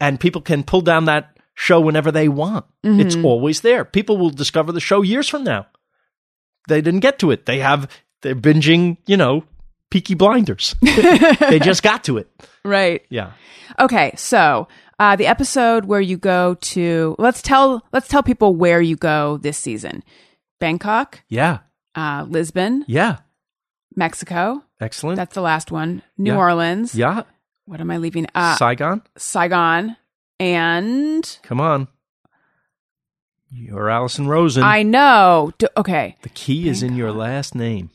and 0.00 0.20
people 0.20 0.42
can 0.42 0.62
pull 0.62 0.80
down 0.80 1.06
that 1.06 1.38
show 1.54 1.80
whenever 1.80 2.10
they 2.10 2.28
want. 2.28 2.66
It's 2.82 3.14
mm-hmm. 3.14 3.26
always 3.26 3.60
there. 3.60 3.84
People 3.84 4.16
will 4.16 4.30
discover 4.30 4.72
the 4.72 4.80
show 4.80 5.02
years 5.02 5.28
from 5.28 5.44
now. 5.44 5.66
They 6.68 6.80
didn't 6.80 7.00
get 7.00 7.18
to 7.20 7.30
it. 7.30 7.46
They 7.46 7.58
have 7.58 7.90
they're 8.22 8.34
binging 8.34 8.98
you 9.06 9.16
know 9.16 9.44
peaky 9.90 10.14
blinders. 10.14 10.74
They 10.82 11.58
just 11.58 11.82
got 11.82 12.04
to 12.04 12.18
it. 12.18 12.28
Right. 12.62 13.06
yeah. 13.08 13.32
Okay, 13.78 14.12
so 14.16 14.68
uh, 15.00 15.16
the 15.16 15.26
episode 15.26 15.86
where 15.86 16.00
you 16.00 16.16
go 16.16 16.54
to 16.54 17.16
let's 17.18 17.42
tell 17.42 17.84
let's 17.92 18.06
tell 18.06 18.22
people 18.22 18.54
where 18.54 18.80
you 18.80 18.94
go 18.96 19.38
this 19.38 19.58
season: 19.58 20.04
Bangkok, 20.60 21.22
yeah 21.28 21.58
uh, 21.96 22.24
Lisbon, 22.28 22.84
yeah 22.86 23.16
Mexico. 23.96 24.62
excellent 24.80 25.16
That's 25.16 25.34
the 25.34 25.42
last 25.42 25.72
one. 25.72 26.02
New 26.16 26.32
Yeah. 26.32 26.38
Orleans. 26.38 26.94
yeah 26.94 27.22
What 27.64 27.80
am 27.80 27.90
I 27.90 27.96
leaving? 27.98 28.26
Uh, 28.34 28.54
saigon 28.56 29.02
Saigon, 29.16 29.96
and 30.38 31.38
come 31.42 31.60
on 31.60 31.88
you're 33.52 33.90
alison 33.90 34.28
rosen 34.28 34.62
I 34.62 34.84
know. 34.84 35.52
D- 35.58 35.66
okay. 35.76 36.16
the 36.22 36.28
key 36.28 36.68
is 36.68 36.84
in 36.84 36.94
your 36.94 37.10
last 37.10 37.54
name 37.56 37.90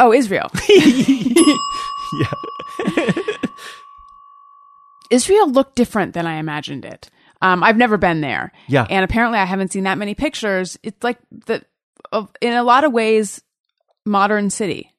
Oh, 0.00 0.12
Israel. 0.12 0.50
yeah 0.68 2.26
Israel 5.12 5.50
looked 5.50 5.76
different 5.76 6.14
than 6.14 6.26
I 6.26 6.34
imagined 6.38 6.84
it. 6.84 7.08
Um, 7.40 7.62
I've 7.62 7.76
never 7.76 7.96
been 7.98 8.20
there. 8.20 8.52
Yeah. 8.68 8.86
and 8.88 9.04
apparently 9.04 9.38
I 9.38 9.44
haven't 9.44 9.72
seen 9.72 9.84
that 9.84 9.98
many 9.98 10.14
pictures. 10.14 10.78
It's 10.82 11.02
like 11.04 11.18
the, 11.46 11.62
of, 12.12 12.30
in 12.40 12.52
a 12.52 12.62
lot 12.62 12.84
of 12.84 12.92
ways, 12.92 13.42
modern 14.06 14.50
city. 14.50 14.92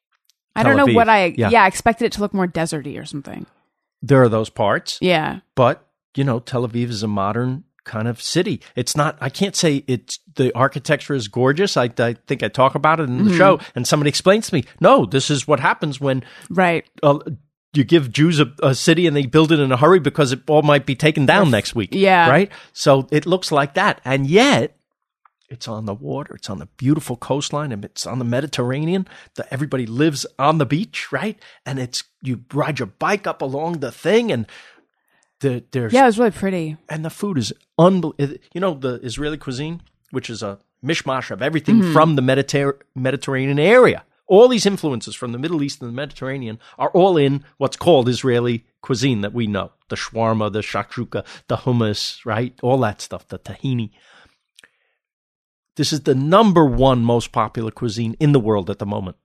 I 0.55 0.63
Tel 0.63 0.71
don't 0.75 0.77
know 0.85 0.91
Aviv. 0.91 0.95
what 0.95 1.09
I 1.09 1.25
Yeah. 1.37 1.49
yeah. 1.49 1.63
I 1.63 1.67
expected 1.67 2.05
it 2.05 2.11
to 2.13 2.21
look 2.21 2.33
more 2.33 2.47
deserty 2.47 2.99
or 3.01 3.05
something. 3.05 3.45
there 4.01 4.21
are 4.21 4.29
those 4.29 4.49
parts 4.49 4.97
Yeah, 5.01 5.39
but 5.55 5.87
you 6.15 6.23
know 6.23 6.39
tel 6.39 6.67
aviv 6.67 6.89
is 6.89 7.01
a 7.03 7.07
modern 7.07 7.63
kind 7.85 8.07
of 8.07 8.21
city 8.21 8.61
it's 8.75 8.95
not 8.95 9.17
i 9.19 9.29
can't 9.29 9.55
say 9.55 9.83
it's 9.87 10.19
the 10.35 10.53
architecture 10.55 11.13
is 11.15 11.27
gorgeous 11.27 11.75
i, 11.77 11.85
I 11.97 12.13
think 12.27 12.43
i 12.43 12.49
talk 12.49 12.75
about 12.75 12.99
it 12.99 13.03
in 13.09 13.17
Mm-hmm. 13.19 13.27
the 13.29 13.37
show 13.37 13.59
and 13.75 13.87
somebody 13.87 14.09
explains 14.09 14.47
to 14.49 14.53
me 14.55 14.63
no 14.79 15.05
this 15.05 15.29
is 15.31 15.47
what 15.47 15.59
happens 15.59 15.99
when 15.99 16.23
right. 16.49 16.85
uh, 17.01 17.17
you 17.73 17.83
give 17.83 18.11
jews 18.11 18.39
a, 18.39 18.51
a 18.61 18.75
city 18.75 19.07
and 19.07 19.15
they 19.15 19.25
build 19.25 19.51
it 19.51 19.59
in 19.59 19.71
a 19.71 19.77
hurry 19.77 19.99
because 19.99 20.31
it 20.31 20.41
all 20.47 20.61
might 20.61 20.85
be 20.85 20.95
taken 20.95 21.25
down 21.25 21.49
next 21.51 21.75
week 21.75 21.89
yeah. 21.91 22.29
right 22.29 22.51
so 22.71 23.07
it 23.11 23.25
looks 23.25 23.51
like 23.51 23.73
that 23.73 23.99
and 24.05 24.27
yet 24.27 24.77
it's 25.49 25.67
on 25.67 25.85
the 25.85 25.93
water 25.93 26.35
it's 26.35 26.49
on 26.49 26.59
the 26.59 26.67
beautiful 26.77 27.15
coastline 27.15 27.71
and 27.71 27.83
it's 27.85 28.05
on 28.05 28.19
the 28.19 28.25
mediterranean 28.25 29.07
the, 29.35 29.53
everybody 29.53 29.85
lives 29.85 30.25
on 30.39 30.57
the 30.57 30.65
beach 30.65 31.11
right 31.11 31.39
and 31.65 31.79
it's 31.79 32.03
you 32.21 32.43
ride 32.53 32.79
your 32.79 32.87
bike 32.87 33.27
up 33.27 33.41
along 33.41 33.79
the 33.79 33.91
thing 33.91 34.31
and 34.31 34.47
the, 35.43 35.63
there's 35.71 35.93
Yeah, 35.93 36.03
it 36.03 36.07
was 36.07 36.17
really 36.17 36.31
pretty. 36.31 36.77
and 36.89 37.05
the 37.05 37.09
food 37.09 37.37
is 37.37 37.53
unbelievable. 37.77 38.39
You 38.53 38.61
know, 38.61 38.73
the 38.73 38.99
Israeli 39.03 39.37
cuisine, 39.37 39.81
which 40.09 40.29
is 40.29 40.41
a 40.41 40.59
mishmash 40.83 41.29
of 41.31 41.41
everything 41.41 41.79
mm-hmm. 41.79 41.93
from 41.93 42.15
the 42.15 42.21
Mediter- 42.21 42.79
Mediterranean 42.95 43.59
area. 43.59 44.03
All 44.27 44.47
these 44.47 44.65
influences 44.65 45.15
from 45.15 45.31
the 45.31 45.37
Middle 45.37 45.61
East 45.63 45.81
and 45.81 45.89
the 45.89 45.95
Mediterranean 45.95 46.59
are 46.77 46.89
all 46.91 47.17
in 47.17 47.43
what's 47.57 47.77
called 47.77 48.07
Israeli 48.07 48.65
cuisine 48.81 49.21
that 49.21 49.33
we 49.33 49.47
know 49.47 49.71
the 49.89 49.95
shawarma, 49.95 50.51
the 50.51 50.61
shakshuka, 50.61 51.25
the 51.47 51.57
hummus, 51.57 52.25
right? 52.25 52.57
All 52.63 52.77
that 52.79 53.01
stuff, 53.01 53.27
the 53.27 53.37
tahini. 53.37 53.91
This 55.75 55.91
is 55.91 56.01
the 56.01 56.15
number 56.15 56.65
one 56.65 57.03
most 57.03 57.31
popular 57.31 57.71
cuisine 57.71 58.15
in 58.19 58.31
the 58.31 58.39
world 58.39 58.69
at 58.69 58.79
the 58.79 58.85
moment. 58.85 59.17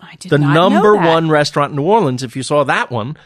I 0.00 0.14
did 0.16 0.30
The 0.30 0.38
number 0.38 0.94
one 0.94 1.28
restaurant 1.28 1.70
in 1.70 1.76
New 1.76 1.82
Orleans, 1.82 2.22
if 2.22 2.36
you 2.36 2.42
saw 2.42 2.64
that 2.64 2.90
one, 2.90 3.16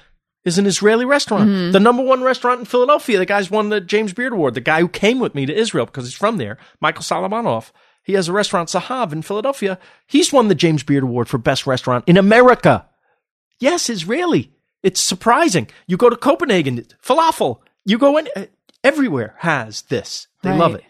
is 0.44 0.58
an 0.58 0.66
Israeli 0.66 1.04
restaurant. 1.04 1.48
Mm-hmm. 1.50 1.72
The 1.72 1.80
number 1.80 2.02
one 2.02 2.22
restaurant 2.22 2.60
in 2.60 2.66
Philadelphia, 2.66 3.18
the 3.18 3.26
guy's 3.26 3.50
won 3.50 3.68
the 3.68 3.80
James 3.80 4.12
Beard 4.12 4.32
Award. 4.32 4.54
The 4.54 4.60
guy 4.60 4.80
who 4.80 4.88
came 4.88 5.18
with 5.18 5.34
me 5.34 5.46
to 5.46 5.54
Israel 5.54 5.86
because 5.86 6.04
he's 6.04 6.16
from 6.16 6.38
there, 6.38 6.58
Michael 6.80 7.02
Solomonov. 7.02 7.70
He 8.02 8.14
has 8.14 8.28
a 8.28 8.32
restaurant, 8.32 8.68
Zahav, 8.68 9.12
in 9.12 9.22
Philadelphia. 9.22 9.78
He's 10.06 10.32
won 10.32 10.48
the 10.48 10.54
James 10.54 10.82
Beard 10.82 11.04
Award 11.04 11.28
for 11.28 11.38
best 11.38 11.66
restaurant 11.66 12.04
in 12.08 12.16
America. 12.16 12.86
Yes, 13.60 13.88
Israeli. 13.88 14.50
It's 14.82 15.00
surprising. 15.00 15.68
You 15.86 15.96
go 15.96 16.10
to 16.10 16.16
Copenhagen, 16.16 16.84
falafel. 17.02 17.60
You 17.84 17.98
go 17.98 18.16
in, 18.18 18.28
uh, 18.34 18.46
everywhere 18.82 19.34
has 19.38 19.82
this. 19.82 20.26
They 20.42 20.56
love 20.56 20.74
it. 20.74 20.82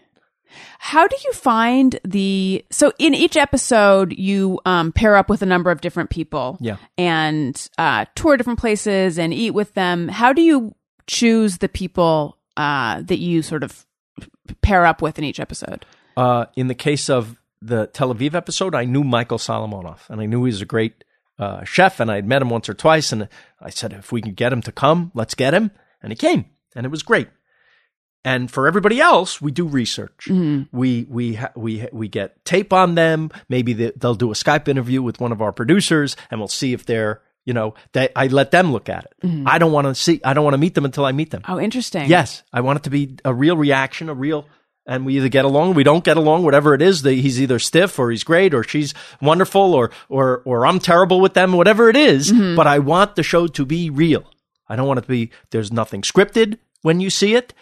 How 0.79 1.07
do 1.07 1.16
you 1.25 1.33
find 1.33 1.98
the 2.05 2.64
so 2.70 2.92
in 2.98 3.14
each 3.14 3.37
episode 3.37 4.12
you 4.18 4.61
um, 4.66 4.92
pair 4.92 5.16
up 5.16 5.31
with 5.31 5.40
a 5.42 5.46
number 5.46 5.70
of 5.70 5.81
different 5.81 6.11
people, 6.11 6.59
Yeah. 6.61 6.77
and 6.98 7.55
uh, 7.79 8.07
tour 8.14 8.37
different 8.37 8.59
places 8.59 9.18
and 9.18 9.33
eat 9.33 9.53
with 9.53 9.75
them? 9.75 10.09
How 10.09 10.33
do 10.33 10.42
you 10.42 10.75
choose 11.07 11.59
the 11.59 11.68
people 11.68 12.38
uh, 12.57 13.01
that 13.03 13.18
you 13.18 13.42
sort 13.42 13.62
of 13.62 13.87
pair 14.62 14.85
up 14.87 15.01
with 15.03 15.18
in 15.18 15.25
each 15.25 15.40
episode? 15.40 15.85
Uh, 16.16 16.46
in 16.57 16.68
the 16.68 16.75
case 16.75 17.09
of 17.11 17.37
the 17.61 17.87
Tel 17.87 18.14
Aviv 18.14 18.35
episode, 18.35 18.75
I 18.75 18.85
knew 18.85 19.05
Michael 19.05 19.38
Solomonov, 19.38 20.01
and 20.09 20.20
I 20.20 20.27
knew 20.27 20.44
he 20.44 20.51
was 20.51 20.62
a 20.62 20.66
great 20.66 21.05
uh, 21.38 21.64
chef, 21.64 22.01
and 22.01 22.11
I'd 22.11 22.27
met 22.27 22.42
him 22.42 22.51
once 22.51 22.68
or 22.68 22.75
twice, 22.75 23.12
and 23.12 23.29
I 23.61 23.70
said, 23.70 23.92
if 23.92 24.12
we 24.12 24.20
can 24.20 24.35
get 24.35 24.53
him 24.53 24.62
to 24.62 24.72
come, 24.72 25.11
let's 25.14 25.35
get 25.35 25.55
him, 25.55 25.70
and 26.03 26.12
he 26.12 26.16
came, 26.16 26.46
and 26.77 26.85
it 26.85 26.90
was 26.90 27.03
great. 27.03 27.29
And 28.25 28.48
for 28.51 28.68
everybody 28.68 29.01
else, 29.01 29.40
we 29.42 29.51
do 29.51 29.66
research. 29.66 30.29
We 30.70 31.07
we 31.11 31.35
ha- 31.35 31.51
we 31.57 31.81
ha- 31.81 31.88
we 31.92 32.07
get 32.07 32.44
tape 32.44 32.72
on 32.72 32.94
them. 32.94 33.31
Maybe 33.48 33.72
they, 33.72 33.90
they'll 33.96 34.14
do 34.14 34.31
a 34.31 34.35
Skype 34.35 34.68
interview 34.68 35.03
with 35.03 35.18
one 35.20 35.33
of 35.33 35.42
our 35.42 35.51
producers, 35.51 36.16
and 36.31 36.38
we'll 36.40 36.46
see 36.46 36.72
if 36.72 36.87
they're 36.87 37.20
you 37.44 37.53
know 37.53 37.75
they, 37.94 38.11
I 38.14 38.29
let 38.29 38.53
them 38.53 38.70
look 38.70 38.88
at 38.88 39.07
it. 39.07 39.42
I 39.44 39.59
don't 39.59 39.72
want 39.72 39.88
to 39.88 39.94
see. 39.96 40.20
I 40.25 40.35
don't 40.35 40.44
want 40.44 40.55
to 40.55 40.59
meet 40.59 40.77
them 40.77 40.85
until 40.85 41.05
I 41.05 41.11
meet 41.11 41.31
them. 41.33 41.42
Oh, 41.48 41.59
interesting. 41.59 42.09
Yes, 42.09 42.44
I 42.53 42.61
want 42.61 42.77
it 42.79 42.83
to 42.85 42.90
be 42.90 43.16
a 43.25 43.35
real 43.35 43.57
reaction, 43.57 44.09
a 44.09 44.14
real, 44.14 44.46
and 44.87 45.07
we 45.07 45.16
either 45.16 45.29
get 45.29 45.45
along, 45.45 45.71
or 45.71 45.75
we 45.75 45.85
don't 45.85 46.05
get 46.05 46.16
along, 46.16 46.45
whatever 46.45 46.75
it 46.75 46.83
is. 46.83 47.03
That 47.03 47.14
he's 47.14 47.40
either 47.40 47.59
stiff, 47.59 47.99
or 47.99 48.11
he's 48.11 48.25
great, 48.25 48.55
or 48.55 48.62
she's 48.62 48.95
wonderful, 49.21 49.75
or 49.75 49.90
or 50.09 50.42
or 50.45 50.66
I'm 50.66 50.79
terrible 50.79 51.21
with 51.21 51.35
them, 51.35 51.53
whatever 51.53 51.88
it 51.88 51.97
is, 51.97 52.33
mm-hmm. 52.33 52.57
But 52.57 52.66
I 52.66 52.79
want 52.79 53.16
the 53.16 53.23
show 53.23 53.47
to 53.47 53.64
be 53.64 53.90
real. 53.90 54.25
I 54.68 54.77
don't 54.77 54.88
want 54.88 54.99
it 54.99 55.03
to 55.03 55.09
be. 55.09 55.31
There's 55.51 55.73
nothing 55.73 56.03
scripted 56.03 56.59
when 56.83 57.01
you 57.01 57.11
see 57.11 57.35
it. 57.35 57.55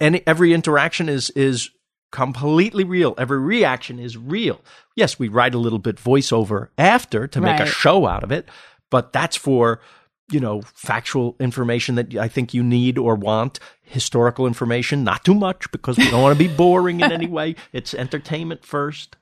Any 0.00 0.22
every 0.26 0.52
interaction 0.52 1.08
is 1.08 1.30
is 1.30 1.70
completely 2.12 2.84
real. 2.84 3.14
Every 3.18 3.38
reaction 3.38 3.98
is 3.98 4.16
real. 4.16 4.60
Yes, 4.94 5.18
we 5.18 5.28
write 5.28 5.54
a 5.54 5.58
little 5.58 5.78
bit 5.78 5.96
voiceover 5.96 6.68
after 6.78 7.26
to 7.26 7.40
make 7.40 7.60
a 7.60 7.66
show 7.66 8.06
out 8.06 8.24
of 8.24 8.32
it, 8.32 8.48
but 8.90 9.12
that's 9.12 9.36
for 9.36 9.80
you 10.30 10.40
know 10.40 10.62
factual 10.74 11.36
information 11.38 11.94
that 11.96 12.14
I 12.16 12.28
think 12.28 12.54
you 12.54 12.62
need 12.62 12.98
or 12.98 13.14
want. 13.14 13.58
Historical 13.82 14.46
information, 14.46 15.04
not 15.04 15.24
too 15.24 15.34
much 15.34 15.70
because 15.70 15.96
we 15.96 16.10
don't 16.10 16.22
want 16.22 16.36
to 16.36 16.48
be 16.48 16.52
boring 16.52 17.00
in 17.00 17.12
any 17.12 17.26
way. 17.38 17.54
It's 17.72 17.94
entertainment 17.94 18.64
first. 18.64 19.16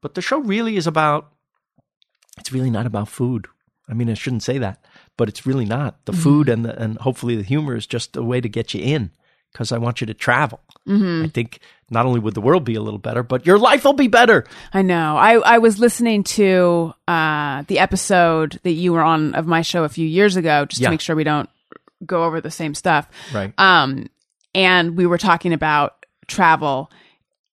But 0.00 0.14
the 0.14 0.22
show 0.22 0.38
really 0.38 0.76
is 0.76 0.86
about. 0.86 1.32
It's 2.38 2.52
really 2.52 2.70
not 2.70 2.86
about 2.86 3.08
food. 3.08 3.48
I 3.88 3.94
mean, 3.94 4.08
I 4.08 4.14
shouldn't 4.14 4.44
say 4.44 4.58
that, 4.58 4.84
but 5.16 5.28
it's 5.28 5.46
really 5.46 5.64
not. 5.64 6.04
The 6.04 6.12
mm-hmm. 6.12 6.22
food 6.22 6.48
and 6.48 6.64
the, 6.64 6.80
and 6.80 6.98
hopefully 6.98 7.34
the 7.34 7.42
humor 7.42 7.74
is 7.74 7.86
just 7.86 8.16
a 8.16 8.22
way 8.22 8.40
to 8.40 8.48
get 8.48 8.74
you 8.74 8.82
in 8.82 9.10
because 9.52 9.72
I 9.72 9.78
want 9.78 10.00
you 10.00 10.06
to 10.06 10.14
travel. 10.14 10.60
I 10.90 11.28
think 11.34 11.60
not 11.90 12.06
only 12.06 12.18
would 12.18 12.32
the 12.34 12.40
world 12.40 12.64
be 12.64 12.74
a 12.74 12.80
little 12.80 12.98
better, 12.98 13.22
but 13.22 13.44
your 13.44 13.58
life 13.58 13.84
will 13.84 13.92
be 13.92 14.08
better. 14.08 14.46
I 14.72 14.80
know. 14.80 15.18
I, 15.18 15.34
I 15.34 15.58
was 15.58 15.78
listening 15.78 16.24
to 16.24 16.94
uh, 17.06 17.64
the 17.66 17.78
episode 17.78 18.58
that 18.62 18.70
you 18.72 18.94
were 18.94 19.02
on 19.02 19.34
of 19.34 19.46
my 19.46 19.60
show 19.60 19.84
a 19.84 19.90
few 19.90 20.06
years 20.06 20.36
ago, 20.36 20.64
just 20.64 20.80
Yeah. 20.80 20.86
to 20.88 20.92
make 20.92 21.02
sure 21.02 21.14
we 21.14 21.24
don't 21.24 21.50
go 22.06 22.24
over 22.24 22.40
the 22.40 22.50
same 22.50 22.74
stuff. 22.74 23.06
Right. 23.34 23.52
Um, 23.58 24.08
and 24.54 24.96
we 24.96 25.04
were 25.04 25.18
talking 25.18 25.52
about 25.52 26.06
travel, 26.26 26.90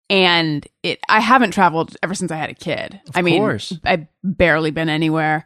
and 0.09 0.65
it. 0.81 0.99
I 1.09 1.19
haven't 1.19 1.51
traveled 1.51 1.97
ever 2.01 2.13
since 2.13 2.31
I 2.31 2.37
had 2.37 2.49
a 2.49 2.53
kid. 2.53 3.01
I 3.13 3.21
mean, 3.21 3.41
course. 3.41 3.73
I've 3.83 4.07
barely 4.23 4.71
been 4.71 4.87
anywhere, 4.87 5.43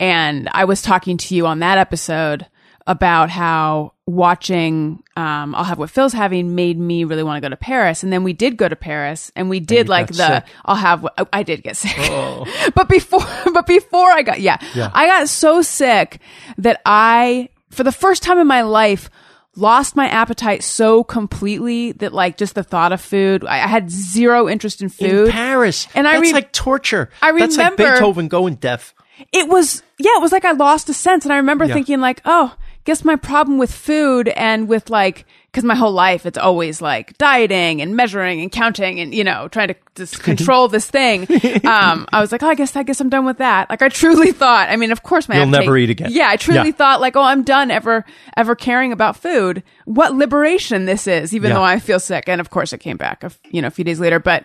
and 0.00 0.48
I 0.52 0.64
was 0.64 0.82
talking 0.82 1.18
to 1.18 1.36
you 1.36 1.46
on 1.46 1.60
that 1.60 1.78
episode 1.78 2.46
about 2.88 3.30
how 3.30 3.92
watching 4.06 5.02
um, 5.16 5.54
I'll 5.54 5.64
have 5.64 5.78
what 5.78 5.90
Phil's 5.90 6.12
having 6.12 6.54
made 6.54 6.78
me 6.78 7.04
really 7.04 7.22
want 7.22 7.36
to 7.42 7.46
go 7.46 7.50
to 7.50 7.56
Paris, 7.56 8.02
and 8.02 8.12
then 8.12 8.24
we 8.24 8.32
did 8.32 8.56
go 8.56 8.68
to 8.68 8.74
Paris, 8.76 9.30
and 9.36 9.48
we 9.50 9.60
did 9.60 9.86
you 9.86 9.90
like 9.90 10.08
the 10.08 10.14
sick. 10.14 10.44
I'll 10.64 10.74
have 10.76 11.02
what 11.02 11.14
I 11.32 11.42
did 11.42 11.62
get 11.62 11.76
sick, 11.76 11.92
Oh. 11.98 12.46
but 12.74 12.88
before 12.88 13.20
but 13.52 13.66
before 13.66 14.10
I 14.10 14.22
got 14.22 14.40
yeah, 14.40 14.58
Yeah. 14.74 14.90
I 14.92 15.06
got 15.06 15.28
so 15.28 15.62
sick 15.62 16.20
that 16.56 16.80
I 16.86 17.50
for 17.70 17.84
the 17.84 17.92
first 17.92 18.22
time 18.22 18.38
in 18.38 18.46
my 18.46 18.62
life 18.62 19.10
lost 19.56 19.96
my 19.96 20.06
appetite 20.08 20.62
so 20.62 21.02
completely 21.04 21.92
that 21.92 22.12
like 22.14 22.36
just 22.38 22.54
the 22.54 22.62
thought 22.62 22.92
of 22.92 23.00
food 23.00 23.44
I, 23.44 23.56
I 23.64 23.66
had 23.66 23.90
zero 23.90 24.48
interest 24.48 24.80
in 24.82 24.88
food 24.88 25.26
In 25.26 25.30
Paris. 25.32 25.88
And 25.96 26.06
I 26.06 26.12
That's 26.12 26.22
re- 26.22 26.32
like 26.32 26.52
torture. 26.52 27.10
I 27.20 27.32
That's 27.36 27.56
like 27.56 27.72
remember- 27.72 27.92
Beethoven 27.94 28.28
going 28.28 28.54
deaf. 28.54 28.94
it 29.32 29.48
was 29.48 29.82
yeah 29.98 30.12
it 30.16 30.22
was 30.22 30.30
like 30.30 30.44
i 30.44 30.52
lost 30.52 30.88
a 30.88 30.94
sense 30.94 31.24
and 31.24 31.32
i 31.32 31.38
remember 31.38 31.64
Yeah. 31.64 31.74
thinking 31.74 32.00
like 32.00 32.22
oh 32.24 32.54
guess 32.88 33.04
my 33.04 33.16
problem 33.16 33.58
with 33.58 33.70
food 33.70 34.28
and 34.28 34.66
with 34.66 34.88
like 34.88 35.26
because 35.52 35.62
my 35.62 35.74
whole 35.74 35.92
life 35.92 36.24
it's 36.24 36.38
always 36.38 36.80
like 36.80 37.16
dieting 37.18 37.82
and 37.82 37.94
measuring 37.94 38.40
and 38.40 38.50
counting 38.50 38.98
and 38.98 39.14
you 39.14 39.22
know 39.22 39.46
trying 39.48 39.68
to 39.68 39.74
just 39.94 40.22
control 40.28 40.68
this 40.68 40.88
thing 40.90 41.22
um 41.66 42.06
i 42.12 42.20
was 42.20 42.32
like 42.32 42.42
oh 42.42 42.48
i 42.48 42.54
guess 42.54 42.74
i 42.76 42.82
guess 42.82 42.98
i'm 43.00 43.08
done 43.10 43.26
with 43.26 43.38
that 43.38 43.68
like 43.68 43.82
i 43.82 43.88
truly 43.90 44.32
thought 44.42 44.68
i 44.70 44.76
mean 44.76 44.90
of 44.90 45.02
course 45.02 45.28
my 45.28 45.36
You'll 45.36 45.46
never 45.46 45.76
eat 45.76 45.90
again. 45.90 46.08
yeah 46.12 46.28
i 46.30 46.36
truly 46.36 46.68
Yeah. 46.70 46.72
thought 46.76 47.00
like 47.02 47.14
oh 47.16 47.22
i'm 47.22 47.42
done 47.44 47.70
ever 47.70 48.04
ever 48.36 48.54
caring 48.54 48.92
about 48.92 49.16
food 49.16 49.62
what 49.84 50.14
liberation 50.14 50.86
this 50.86 51.06
is 51.06 51.34
even 51.34 51.48
Yeah. 51.50 51.56
though 51.56 51.64
i 51.64 51.78
feel 51.78 52.00
sick 52.00 52.24
and 52.26 52.40
of 52.40 52.48
course 52.50 52.72
it 52.72 52.78
came 52.78 52.96
back 52.96 53.22
a 53.22 53.26
f- 53.26 53.38
you 53.50 53.60
know 53.60 53.68
a 53.68 53.70
few 53.70 53.84
days 53.84 54.00
later 54.00 54.18
but 54.18 54.44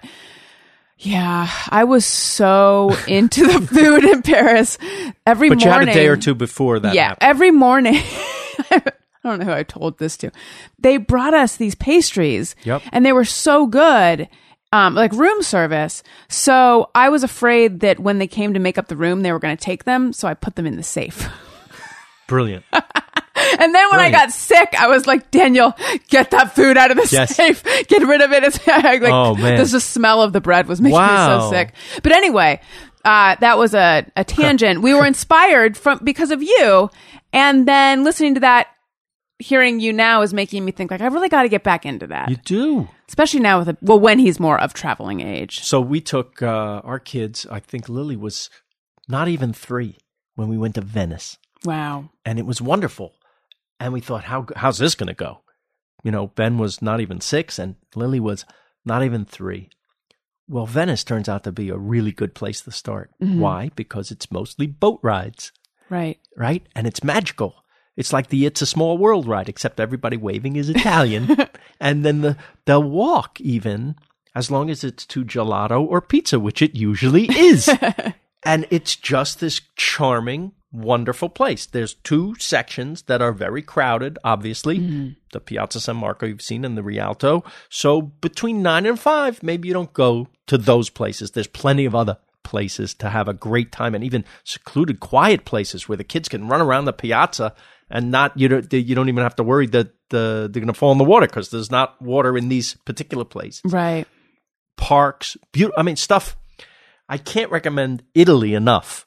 yeah, 1.05 1.49
I 1.69 1.83
was 1.83 2.05
so 2.05 2.95
into 3.07 3.45
the 3.45 3.65
food 3.67 4.03
in 4.03 4.21
Paris 4.21 4.77
every 5.25 5.49
But 5.49 5.61
you 5.63 5.69
morning. 5.69 5.87
had 5.89 5.95
a 5.97 5.99
day 5.99 6.07
or 6.07 6.17
two 6.17 6.35
before 6.35 6.79
that 6.79 6.95
yeah, 6.95 7.09
happened. 7.09 7.29
every 7.29 7.51
morning. 7.51 7.95
I 8.71 8.81
don't 9.29 9.39
know 9.39 9.45
who 9.45 9.51
I 9.53 9.63
told 9.63 9.99
this 9.99 10.17
to. 10.17 10.31
They 10.79 10.97
brought 10.97 11.33
us 11.33 11.55
these 11.55 11.75
pastries, 11.75 12.55
Yep. 12.65 12.81
and 12.91 13.05
they 13.05 13.13
were 13.13 13.23
so 13.25 13.67
good, 13.67 14.27
um, 14.73 14.95
like 14.95 15.13
room 15.13 15.41
service. 15.43 16.03
So 16.27 16.89
I 16.93 17.07
was 17.09 17.23
afraid 17.23 17.79
that 17.81 17.99
when 17.99 18.17
they 18.19 18.27
came 18.27 18.53
to 18.53 18.59
make 18.59 18.77
up 18.77 18.87
the 18.89 18.97
room, 18.97 19.21
they 19.21 19.31
were 19.31 19.39
going 19.39 19.55
to 19.55 19.63
take 19.63 19.85
them. 19.85 20.11
So 20.13 20.27
I 20.27 20.33
put 20.33 20.55
them 20.55 20.65
in 20.65 20.75
the 20.75 20.83
safe. 20.83 21.29
Brilliant. 22.27 22.65
And 23.59 23.73
then 23.73 23.89
when 23.91 23.99
I 23.99 24.09
got 24.11 24.31
sick, 24.31 24.73
I 24.79 24.87
was 24.87 25.05
like, 25.07 25.31
Daniel, 25.31 25.73
get 26.09 26.31
that 26.31 26.53
food 26.55 26.77
out 26.77 26.91
of 26.91 26.97
the 26.97 27.07
Yes. 27.11 27.35
safe. 27.35 27.63
Get 27.87 28.01
rid 28.07 28.21
of 28.21 28.31
it. 28.31 28.43
It's 28.53 28.65
like, 28.67 29.01
Oh, 29.03 29.35
man. 29.35 29.57
Just 29.57 29.71
the 29.73 29.79
smell 29.79 30.21
of 30.21 30.33
the 30.33 30.41
bread 30.41 30.67
was 30.67 30.81
making 30.81 30.99
me 30.99 31.07
so 31.07 31.49
sick. 31.51 31.73
But 32.01 32.11
anyway, 32.11 32.59
uh, 33.05 33.35
that 33.39 33.57
was 33.57 33.73
a, 33.73 34.05
a 34.15 34.23
tangent. 34.23 34.81
we 34.81 34.93
were 34.93 35.05
inspired 35.05 35.77
from 35.77 35.99
because 36.03 36.31
of 36.31 36.41
you. 36.41 36.89
And 37.31 37.67
then 37.67 38.03
listening 38.03 38.33
to 38.35 38.39
that, 38.41 38.67
hearing 39.39 39.79
you 39.79 39.91
now 39.91 40.21
is 40.21 40.33
making 40.33 40.63
me 40.63 40.71
think 40.71 40.91
like, 40.91 41.01
I 41.01 41.07
really 41.07 41.29
got 41.29 41.43
to 41.43 41.49
get 41.49 41.63
back 41.63 41.85
into 41.85 42.07
that. 42.07 42.29
You 42.29 42.37
do. 42.37 42.87
Especially 43.09 43.39
now 43.41 43.59
with 43.59 43.69
a, 43.69 43.77
well, 43.81 43.99
when 43.99 44.19
he's 44.19 44.39
more 44.39 44.59
of 44.59 44.73
traveling 44.73 45.19
age. 45.21 45.59
So 45.63 45.81
we 45.81 45.99
took 46.01 46.41
uh, 46.41 46.81
our 46.83 46.99
kids, 46.99 47.45
I 47.51 47.59
think 47.59 47.89
Lily 47.89 48.15
was 48.15 48.49
not 49.07 49.27
even 49.27 49.51
three 49.53 49.97
when 50.35 50.47
we 50.47 50.57
went 50.57 50.75
to 50.75 50.81
Venice. 50.81 51.37
Wow. 51.65 52.09
and 52.25 52.37
it 52.39 52.45
was 52.45 52.61
wonderful. 52.61 53.13
And 53.83 53.91
we 53.91 53.99
thought, 53.99 54.23
how 54.23 54.45
how's 54.55 54.77
this 54.77 54.95
going 54.95 55.07
to 55.07 55.13
go? 55.13 55.41
You 56.03 56.11
know, 56.11 56.27
Ben 56.27 56.57
was 56.57 56.81
not 56.81 57.01
even 57.01 57.19
six, 57.19 57.59
and 57.59 57.75
Lily 57.95 58.19
was 58.21 58.45
not 58.85 59.03
even 59.03 59.25
three. 59.25 59.69
Well, 60.47 60.65
Venice 60.65 61.03
turns 61.03 61.27
out 61.27 61.43
to 61.43 61.51
be 61.51 61.67
a 61.69 61.77
really 61.77 62.13
good 62.13 62.33
place 62.33 62.61
to 62.61 62.71
start. 62.71 63.11
Mm-hmm. 63.21 63.39
Why? 63.41 63.71
Because 63.75 64.09
it's 64.09 64.31
mostly 64.31 64.67
boat 64.67 64.99
rides, 65.01 65.51
Right. 65.89 66.17
right? 66.37 66.65
And 66.75 66.87
it's 66.87 67.03
magical. 67.03 67.55
It's 67.97 68.13
like 68.13 68.27
the 68.27 68.45
"It's 68.45 68.61
a 68.61 68.65
Small 68.65 68.97
World" 68.97 69.27
ride, 69.27 69.49
except 69.49 69.81
everybody 69.81 70.15
waving 70.15 70.55
is 70.55 70.69
Italian, 70.69 71.35
and 71.81 72.05
then 72.05 72.21
the 72.21 72.37
the 72.65 72.79
walk 72.79 73.41
even 73.41 73.95
as 74.33 74.49
long 74.49 74.69
as 74.69 74.83
it's 74.85 75.05
to 75.07 75.25
gelato 75.25 75.81
or 75.85 75.99
pizza, 75.99 76.39
which 76.39 76.61
it 76.61 76.73
usually 76.75 77.25
is. 77.37 77.69
and 78.43 78.65
it's 78.71 78.95
just 78.95 79.41
this 79.41 79.59
charming, 79.75 80.53
wonderful 80.73 81.29
place. 81.29 81.65
There's 81.67 81.93
two 81.93 82.35
sections 82.39 83.03
that 83.03 83.21
are 83.21 83.31
very 83.31 83.61
crowded, 83.61 84.17
obviously. 84.23 84.79
Mm-hmm. 84.79 85.09
The 85.31 85.39
Piazza 85.39 85.79
San 85.79 85.95
Marco 85.95 86.25
you've 86.25 86.41
seen 86.41 86.65
and 86.65 86.75
the 86.77 86.83
Rialto. 86.83 87.43
So 87.69 88.01
between 88.01 88.61
nine 88.61 88.85
and 88.85 88.99
five, 88.99 89.41
maybe 89.43 89.67
you 89.69 89.73
don't 89.73 89.93
go 89.93 90.27
to 90.47 90.57
those 90.57 90.89
places. 90.89 91.31
There's 91.31 91.47
plenty 91.47 91.85
of 91.85 91.95
other 91.95 92.17
places 92.43 92.93
to 92.95 93.09
have 93.09 93.27
a 93.29 93.33
great 93.33 93.71
time 93.71 93.95
and 93.95 94.03
even 94.03 94.25
secluded, 94.43 94.99
quiet 94.99 95.45
places 95.45 95.87
where 95.87 95.97
the 95.97 96.03
kids 96.03 96.27
can 96.27 96.47
run 96.49 96.59
around 96.59 96.85
the 96.85 96.91
piazza 96.93 97.53
and 97.89 98.11
not 98.11 98.37
you 98.37 98.47
don't 98.47 98.73
you 98.73 98.95
don't 98.95 99.07
even 99.09 99.23
have 99.23 99.35
to 99.37 99.43
worry 99.43 99.67
that 99.67 99.93
the, 100.09 100.49
they're 100.51 100.61
going 100.61 100.67
to 100.67 100.73
fall 100.73 100.91
in 100.91 100.97
the 100.97 101.03
water 101.03 101.25
because 101.27 101.49
there's 101.49 101.71
not 101.71 102.01
water 102.01 102.37
in 102.37 102.49
these 102.49 102.75
particular 102.85 103.23
places 103.23 103.61
Right. 103.65 104.05
parks, 104.77 105.37
beautiful. 105.51 105.79
I 105.79 105.83
mean, 105.83 105.95
stuff. 105.95 106.35
I 107.09 107.17
can't 107.17 107.51
recommend 107.51 108.03
Italy 108.15 108.53
enough. 108.53 109.05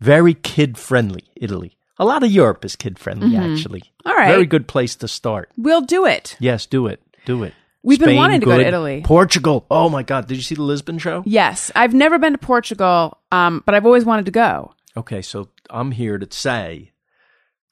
Very 0.00 0.34
kid 0.34 0.76
friendly, 0.76 1.24
Italy. 1.36 1.76
A 1.98 2.04
lot 2.04 2.22
of 2.22 2.30
Europe 2.30 2.64
is 2.64 2.74
kid 2.76 2.98
friendly, 2.98 3.36
actually. 3.36 3.80
Mm-hmm. 3.80 4.08
All 4.08 4.14
right. 4.16 4.28
Very 4.28 4.46
good 4.46 4.66
place 4.66 4.96
to 4.96 5.08
start. 5.08 5.50
We'll 5.56 5.80
do 5.80 6.06
it. 6.06 6.36
Yes, 6.40 6.66
do 6.66 6.86
it. 6.88 7.00
Do 7.24 7.44
it. 7.44 7.54
We've 7.84 8.00
been 8.00 8.16
wanting 8.16 8.40
to 8.40 8.46
go 8.46 8.56
to. 8.56 8.66
Italy. 8.66 9.02
Portugal. 9.04 9.66
Oh 9.70 9.88
my 9.88 10.02
God. 10.02 10.26
Did 10.26 10.36
you 10.36 10.42
see 10.42 10.54
the 10.54 10.62
Lisbon 10.62 10.98
show? 10.98 11.22
Yes. 11.26 11.70
I've 11.76 11.94
never 11.94 12.18
been 12.18 12.32
to 12.32 12.38
Portugal, 12.38 13.18
um, 13.30 13.62
but 13.66 13.74
I've 13.74 13.86
always 13.86 14.04
wanted 14.04 14.24
to 14.24 14.30
go. 14.30 14.72
Okay, 14.96 15.22
so 15.22 15.48
I'm 15.70 15.90
here 15.90 16.18
to 16.18 16.26
say 16.30 16.92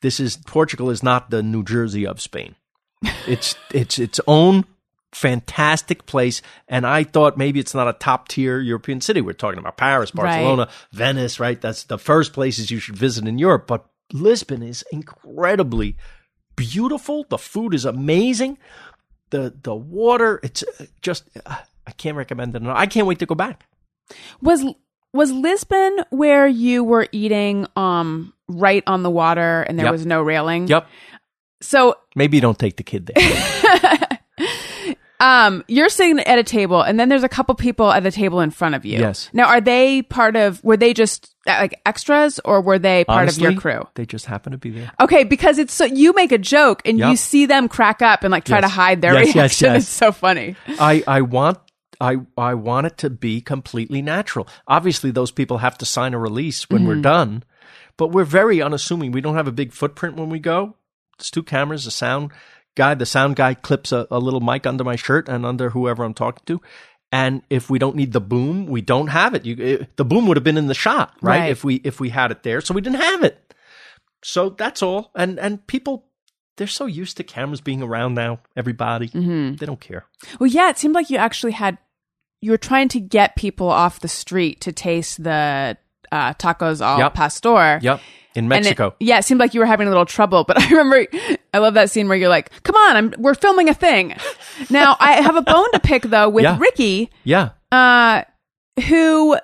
this 0.03 0.21
is 0.21 0.37
Portugal 0.37 0.91
is 0.91 1.03
not 1.03 1.31
the 1.31 1.43
New 1.43 1.65
Jersey 1.65 2.07
of 2.07 2.21
Spain. 2.21 2.55
It's 3.27 3.55
it's 3.73 3.99
its 3.99 4.21
own 4.27 4.65
fantastic 5.13 6.07
place 6.07 6.41
and 6.69 6.87
I 6.87 7.05
thought 7.05 7.37
maybe 7.37 7.61
it's 7.61 7.75
not 7.75 7.89
a 7.89 7.93
top 7.93 8.29
tier 8.29 8.59
European 8.61 9.01
city. 9.01 9.21
We're 9.21 9.33
talking 9.35 9.59
about 9.59 9.77
Paris, 9.77 10.11
Barcelona, 10.11 10.69
Venice, 10.93 11.39
right? 11.39 11.61
That's 11.61 11.85
the 11.85 11.99
first 11.99 12.33
places 12.33 12.71
you 12.71 12.79
should 12.79 12.97
visit 12.97 13.27
in 13.29 13.39
Europe, 13.39 13.67
but 13.67 13.87
Lisbon 14.13 14.63
is 14.63 14.85
incredibly 14.93 15.97
beautiful. 16.57 17.25
The 17.29 17.39
food 17.39 17.75
is 17.75 17.85
amazing. 17.85 18.59
The 19.31 19.55
the 19.63 19.75
water, 19.75 20.41
it's 20.43 20.63
uh, 20.63 20.85
just 21.01 21.25
uh, 21.47 21.57
I 21.87 21.91
can't 21.93 22.17
recommend 22.17 22.55
it 22.55 22.63
enough. 22.63 22.77
I 22.77 22.87
can't 22.87 23.07
wait 23.07 23.19
to 23.21 23.27
go 23.27 23.35
back. 23.35 23.65
Was 24.43 24.65
was 25.15 25.31
Lisbon 25.33 25.99
where 26.11 26.47
you 26.47 26.85
were 26.85 27.07
eating 27.13 27.67
um 27.77 28.33
right 28.49 28.83
on 28.87 29.03
the 29.03 29.11
water 29.11 29.63
and 29.63 29.79
there 29.79 29.87
Yep. 29.87 29.93
was 29.93 30.07
no 30.07 30.23
railing? 30.23 30.69
Yep. 30.69 30.87
So 31.63 31.97
Maybe 32.17 32.37
you 32.37 32.41
don't 32.43 32.59
take 32.59 32.77
the 32.77 32.83
kid 32.83 33.07
there. 33.07 33.99
um 35.23 35.65
you're 35.69 35.89
sitting 35.89 36.19
at 36.21 36.39
a 36.39 36.43
table 36.43 36.83
and 36.83 36.99
then 36.99 37.09
there's 37.09 37.23
a 37.23 37.29
couple 37.29 37.55
people 37.55 37.91
at 37.93 38.03
the 38.03 38.11
table 38.11 38.41
in 38.41 38.51
front 38.51 38.75
of 38.75 38.85
you. 38.85 38.99
Yes. 38.99 39.31
Now 39.33 39.47
are 39.47 39.61
they 39.61 40.03
part 40.03 40.37
of 40.37 40.63
were 40.65 40.77
they 40.77 40.93
just 40.93 41.35
uh, 41.47 41.57
like 41.61 41.81
extras 41.87 42.41
or 42.45 42.61
were 42.61 42.79
they 42.79 43.05
part 43.05 43.29
of 43.29 43.39
your 43.39 43.55
crew? 43.55 43.87
They 43.95 44.05
just 44.07 44.27
happen 44.27 44.53
to 44.53 44.59
be 44.59 44.71
there. 44.71 44.91
Okay, 45.01 45.25
because 45.25 45.59
it's 45.59 45.73
so 45.73 45.85
you 45.85 46.13
make 46.13 46.33
a 46.33 46.39
joke 46.39 46.83
and 46.85 46.99
you 46.99 47.17
see 47.17 47.47
them 47.47 47.69
crack 47.69 48.03
up 48.03 48.25
and 48.25 48.33
like 48.33 48.45
try 48.45 48.59
Yes. 48.59 48.65
to 48.71 48.75
hide 48.75 49.01
their 49.03 49.15
Yes, 49.15 49.27
yes, 49.29 49.35
reaction. 49.35 49.67
yes. 49.75 49.83
It's 49.85 49.93
so 49.93 50.13
funny. 50.13 50.57
I, 50.81 51.03
I 51.07 51.21
want 51.23 51.59
I 52.01 52.17
I 52.37 52.55
want 52.55 52.87
it 52.89 52.99
to 52.99 53.11
be 53.11 53.41
completely 53.41 54.03
natural. 54.03 54.49
Obviously, 54.67 55.11
those 55.13 55.31
people 55.31 55.59
have 55.59 55.79
to 55.79 55.87
sign 55.87 56.15
a 56.15 56.19
release 56.19 56.69
when 56.69 56.81
Mm-hmm. 56.83 56.89
we're 56.89 57.03
done, 57.03 57.45
but 57.97 58.09
we're 58.09 58.25
very 58.25 58.61
unassuming. 58.61 59.13
We 59.13 59.21
don't 59.21 59.37
have 59.37 59.47
a 59.47 59.53
big 59.53 59.73
footprint 59.73 60.17
when 60.17 60.29
we 60.31 60.41
go. 60.41 60.75
It's 61.19 61.31
two 61.31 61.45
cameras, 61.45 61.87
a 61.87 61.93
sound 61.93 62.33
guy. 62.75 62.95
The 62.95 63.07
sound 63.07 63.37
guy 63.37 63.55
clips 63.55 63.93
a, 63.93 64.07
a 64.11 64.19
little 64.19 64.41
mic 64.41 64.67
under 64.67 64.85
my 64.85 64.97
shirt 64.97 65.29
and 65.29 65.45
under 65.47 65.71
whoever 65.71 66.05
I'm 66.05 66.15
talking 66.15 66.43
to. 66.47 66.61
And 67.11 67.43
if 67.51 67.69
we 67.69 67.79
don't 67.79 67.97
need 67.97 68.13
the 68.13 68.21
boom, 68.23 68.67
we 68.67 68.81
don't 68.81 69.09
have 69.09 69.35
it. 69.35 69.45
You, 69.45 69.57
it 69.59 69.97
the 69.97 70.05
boom 70.05 70.27
would 70.27 70.37
have 70.39 70.45
been 70.45 70.57
in 70.57 70.67
the 70.69 70.75
shot, 70.75 71.15
right? 71.21 71.41
Right. 71.41 71.51
If 71.51 71.63
we 71.65 71.75
if 71.77 72.01
we 72.01 72.09
had 72.09 72.31
it 72.31 72.43
there, 72.43 72.61
so 72.63 72.73
we 72.75 72.81
didn't 72.81 73.01
have 73.03 73.23
it. 73.23 73.55
So 74.25 74.51
that's 74.51 74.83
all. 74.83 75.11
And 75.15 75.39
and 75.39 75.67
people, 75.67 76.07
they're 76.57 76.67
so 76.67 76.87
used 76.87 77.17
to 77.19 77.25
cameras 77.25 77.61
being 77.61 77.83
around 77.83 78.15
now. 78.15 78.41
Everybody, 78.57 79.09
Mm-hmm. 79.09 79.57
they 79.57 79.67
don't 79.67 79.81
care. 79.81 80.07
Well, 80.41 80.47
yeah, 80.49 80.71
it 80.71 80.79
seemed 80.79 80.95
like 80.95 81.11
you 81.11 81.19
actually 81.19 81.53
had 81.53 81.77
you 82.41 82.51
were 82.51 82.59
trying 82.59 82.89
to 82.89 83.01
get 83.01 83.37
people 83.37 83.69
off 83.69 84.01
the 84.01 84.09
street 84.09 84.61
to 84.63 84.73
taste 84.73 85.23
the 85.23 85.77
uh, 86.11 86.33
tacos 86.35 86.81
al 86.81 86.99
Yep. 86.99 87.15
pastor. 87.15 87.79
Yep, 87.83 88.01
in 88.35 88.45
And 88.45 88.53
it- 88.53 88.57
Mexico. 88.57 88.95
yeah, 89.01 89.19
it 89.19 89.25
seemed 89.25 89.41
like 89.41 89.55
you 89.55 89.61
were 89.61 89.67
having 89.67 89.87
a 89.87 89.91
little 89.91 90.07
trouble, 90.07 90.45
but 90.45 90.59
I 90.63 90.69
remember 90.71 91.07
I 91.55 91.59
love 91.59 91.75
that 91.75 91.91
scene 91.91 92.09
where 92.09 92.17
you're 92.17 92.29
like, 92.29 92.51
"Come 92.63 92.77
on, 92.77 92.97
I'm 92.97 93.15
we're 93.19 93.35
filming 93.35 93.69
a 93.69 93.75
thing." 93.75 94.15
Now, 94.71 94.97
I 95.01 95.21
have 95.21 95.37
a 95.37 95.43
bone 95.43 95.71
to 95.73 95.81
pick 95.81 96.03
though 96.03 96.29
with 96.29 96.45
Yeah. 96.45 96.59
Ricky, 96.59 97.11
yeah, 97.25 97.51
uh, 97.71 98.23
who 98.89 99.37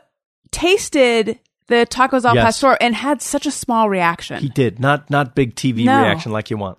tasted 0.50 1.38
the 1.68 1.86
tacos 1.90 2.24
al 2.24 2.34
Yes. 2.34 2.44
pastor 2.44 2.76
and 2.80 2.94
had 2.94 3.20
such 3.20 3.44
a 3.46 3.50
small 3.50 3.88
reaction. 3.90 4.40
he 4.40 4.48
did. 4.48 4.80
Not 4.80 5.10
not 5.10 5.34
big 5.34 5.54
TV 5.54 5.84
No. 5.84 6.00
reaction 6.02 6.32
like 6.32 6.50
you 6.50 6.56
want. 6.56 6.78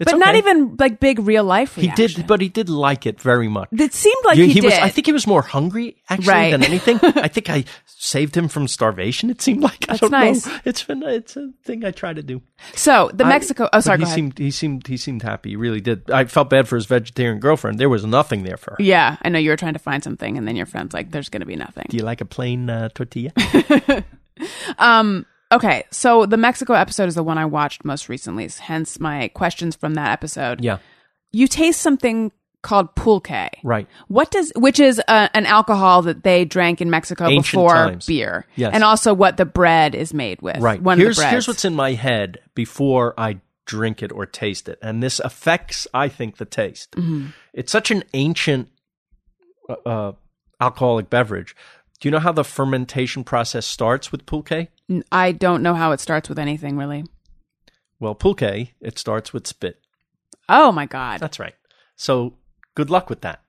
It's 0.00 0.10
but 0.10 0.18
not 0.18 0.34
even 0.36 0.76
like 0.78 0.98
big 1.00 1.18
real 1.20 1.44
life 1.44 1.76
He 1.76 1.88
did, 1.88 2.26
but 2.26 2.40
he 2.40 2.48
did 2.48 2.68
like 2.68 3.06
it 3.06 3.20
very 3.20 3.46
much. 3.48 3.68
It 3.72 3.92
seemed 3.94 4.24
like 4.24 4.36
You- 4.38 4.46
he, 4.46 4.60
was. 4.60 4.72
did. 4.72 4.82
I 4.82 4.88
think 4.88 5.06
he 5.06 5.12
was 5.12 5.26
more 5.26 5.42
hungry 5.42 5.96
actually 6.08 6.28
Right. 6.28 6.50
than 6.50 6.64
anything. 6.64 6.98
I 7.02 7.28
think 7.28 7.48
I 7.50 7.64
saved 7.86 8.36
him 8.36 8.48
from 8.48 8.66
starvation. 8.68 9.30
It 9.30 9.40
seemed 9.42 9.60
like 9.62 9.84
I 9.88 9.96
don't 9.96 10.10
nice. 10.10 10.46
know. 10.46 10.58
It's 10.64 10.82
been 10.82 11.02
it's 11.02 11.36
a 11.36 11.50
thing 11.64 11.84
I 11.84 11.90
try 11.92 12.12
to 12.12 12.22
do. 12.22 12.40
so 12.74 13.10
the 13.14 13.24
I- 13.24 13.28
Mexico. 13.28 13.68
Oh, 13.72 13.80
sorry. 13.80 13.98
He 13.98 14.04
Go 14.04 14.06
ahead. 14.06 14.14
seemed 14.16 14.38
he 14.38 14.50
seemed 14.50 14.86
he 14.86 14.96
seemed 14.96 15.22
happy. 15.22 15.50
He 15.50 15.56
really 15.56 15.80
did. 15.80 16.10
I 16.10 16.24
felt 16.24 16.50
bad 16.50 16.66
for 16.68 16.76
his 16.76 16.86
vegetarian 16.86 17.38
girlfriend. 17.38 17.78
There 17.78 17.88
was 17.90 18.04
nothing 18.04 18.42
there 18.44 18.56
for 18.56 18.72
her. 18.72 18.76
Yeah, 18.82 19.16
I 19.22 19.28
know 19.28 19.38
you 19.38 19.50
were 19.50 19.56
trying 19.56 19.74
to 19.74 19.78
find 19.78 20.02
something, 20.02 20.36
and 20.38 20.48
then 20.48 20.56
your 20.56 20.66
friend's 20.66 20.94
like, 20.94 21.10
"There's 21.12 21.28
going 21.28 21.40
to 21.42 21.46
be 21.46 21.56
nothing." 21.56 21.86
Do 21.90 21.96
you 21.96 22.02
like 22.02 22.20
a 22.20 22.24
plain 22.26 22.68
uh, 22.70 22.88
tortilla? 22.94 23.32
Um. 24.78 25.26
Okay, 25.52 25.84
so 25.90 26.26
the 26.26 26.36
Mexico 26.36 26.72
episode 26.72 27.08
is 27.08 27.14
the 27.14 27.22
one 27.22 27.38
I 27.38 27.44
watched 27.44 27.84
most 27.84 28.08
recently. 28.08 28.48
Hence 28.60 28.98
my 28.98 29.28
questions 29.28 29.76
from 29.76 29.94
that 29.94 30.10
episode. 30.12 30.64
yeah, 30.64 30.78
You 31.30 31.46
taste 31.46 31.80
something 31.80 32.32
called 32.62 32.94
pulque. 32.94 33.50
right. 33.64 33.88
What 34.08 34.30
does 34.30 34.52
which 34.56 34.78
is 34.80 35.00
uh, 35.08 35.28
an 35.34 35.46
alcohol 35.46 36.02
that 36.02 36.22
they 36.22 36.44
drank 36.44 36.80
in 36.80 36.90
Mexico 36.90 37.24
Ancient 37.26 37.44
before 37.44 37.74
times. 37.74 38.06
beer, 38.06 38.46
Yes. 38.56 38.72
and 38.72 38.84
also 38.84 39.12
what 39.12 39.36
the 39.36 39.44
bread 39.44 39.94
is 39.94 40.14
made 40.14 40.40
with. 40.40 40.58
Right. 40.58 40.80
One 40.80 40.98
here's 40.98 41.20
here's 41.22 41.48
what's 41.48 41.64
in 41.64 41.74
my 41.74 41.92
head 41.92 42.38
before 42.54 43.14
I 43.18 43.40
drink 43.66 44.02
it 44.02 44.12
or 44.12 44.26
taste 44.26 44.68
it, 44.68 44.78
and 44.80 45.02
this 45.02 45.18
affects, 45.20 45.86
I 45.92 46.08
think, 46.08 46.36
the 46.36 46.44
taste. 46.44 46.92
Mm-hmm. 46.92 47.26
It's 47.52 47.72
such 47.72 47.90
an 47.90 48.04
ancient 48.14 48.68
uh, 49.68 49.74
uh, 49.84 50.12
alcoholic 50.60 51.10
beverage. 51.10 51.54
Do 52.00 52.08
you 52.08 52.10
know 52.10 52.18
how 52.20 52.32
the 52.32 52.44
fermentation 52.44 53.22
process 53.24 53.66
starts 53.66 54.10
with 54.12 54.26
pulque? 54.26 54.68
I 55.10 55.32
don't 55.32 55.62
know 55.62 55.74
how 55.74 55.92
it 55.92 56.00
starts 56.00 56.28
with 56.28 56.38
anything 56.38 56.76
really. 56.76 57.04
Well, 58.00 58.14
pulque 58.14 58.42
it 58.80 58.98
starts 58.98 59.32
with 59.32 59.46
spit. 59.46 59.80
Oh 60.48 60.72
my 60.72 60.86
god! 60.86 61.20
That's 61.20 61.38
right. 61.38 61.54
So 61.96 62.34
good 62.74 62.90
luck 62.90 63.08
with 63.08 63.20
that. 63.20 63.40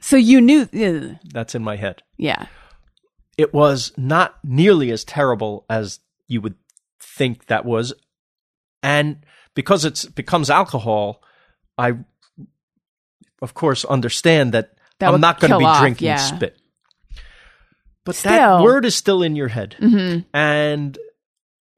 So 0.00 0.16
you 0.16 0.40
knew? 0.40 0.62
ugh. 0.62 1.16
That's 1.32 1.54
in 1.54 1.62
my 1.62 1.76
head. 1.76 2.02
Yeah. 2.16 2.46
It 3.36 3.52
was 3.52 3.92
not 3.96 4.38
nearly 4.44 4.90
as 4.90 5.04
terrible 5.04 5.64
as 5.68 6.00
you 6.28 6.40
would 6.40 6.54
think 7.00 7.46
that 7.46 7.64
was, 7.64 7.92
and 8.82 9.24
because 9.54 9.84
it's 9.84 10.04
becomes 10.04 10.50
alcohol, 10.50 11.22
I 11.76 11.94
of 13.42 13.54
course 13.54 13.84
understand 13.84 14.52
that, 14.52 14.74
That 14.98 15.12
I'm 15.12 15.20
not 15.20 15.40
going 15.40 15.50
to 15.52 15.58
be 15.58 15.64
off, 15.64 15.80
drinking 15.80 16.06
yeah. 16.06 16.16
spit. 16.16 16.59
But 18.04 18.14
Still. 18.16 18.32
that 18.32 18.62
word 18.62 18.84
is 18.84 18.94
still 18.94 19.22
in 19.22 19.36
your 19.36 19.48
head, 19.48 19.74
hmm 19.78 20.18
and 20.32 20.96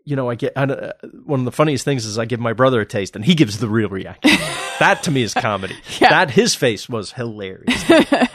you 0.05 0.17
know 0.17 0.31
I 0.31 0.35
get 0.37 0.53
and, 0.57 0.71
uh, 0.73 0.93
one 1.25 1.41
of 1.41 1.45
the 1.45 1.53
funniest 1.53 1.85
things 1.85 2.05
is 2.07 2.19
I 2.19 2.25
give 2.25 2.41
my 2.41 2.53
brother 2.53 2.81
a 2.81 2.87
taste, 2.87 3.17
and 3.17 3.25
he 3.25 3.35
gives 3.35 3.59
the 3.59 3.69
real 3.69 3.89
reaction. 3.89 4.31
that 4.79 5.03
to 5.05 5.11
me 5.11 5.23
is 5.23 5.35
comedy. 5.35 5.77
Yeah. 6.01 6.11
That 6.11 6.31
his 6.31 6.55
face 6.55 6.89
was 6.89 7.13
hilarious 7.13 7.85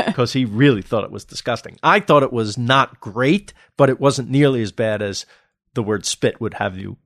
because 0.05 0.33
he 0.39 0.45
really 0.45 0.81
thought 0.81 1.03
it 1.05 1.11
was 1.11 1.23
disgusting. 1.25 1.77
I 1.81 1.99
thought 2.01 2.23
it 2.23 2.33
was 2.33 2.57
not 2.57 2.99
great, 2.99 3.53
but 3.77 3.89
it 3.89 3.99
wasn't 3.99 4.29
nearly 4.29 4.61
as 4.61 4.71
bad 4.71 5.01
as 5.01 5.25
the 5.73 5.83
word 5.83 6.05
spit 6.05 6.39
would 6.41 6.55
have 6.55 6.77
you 6.77 6.97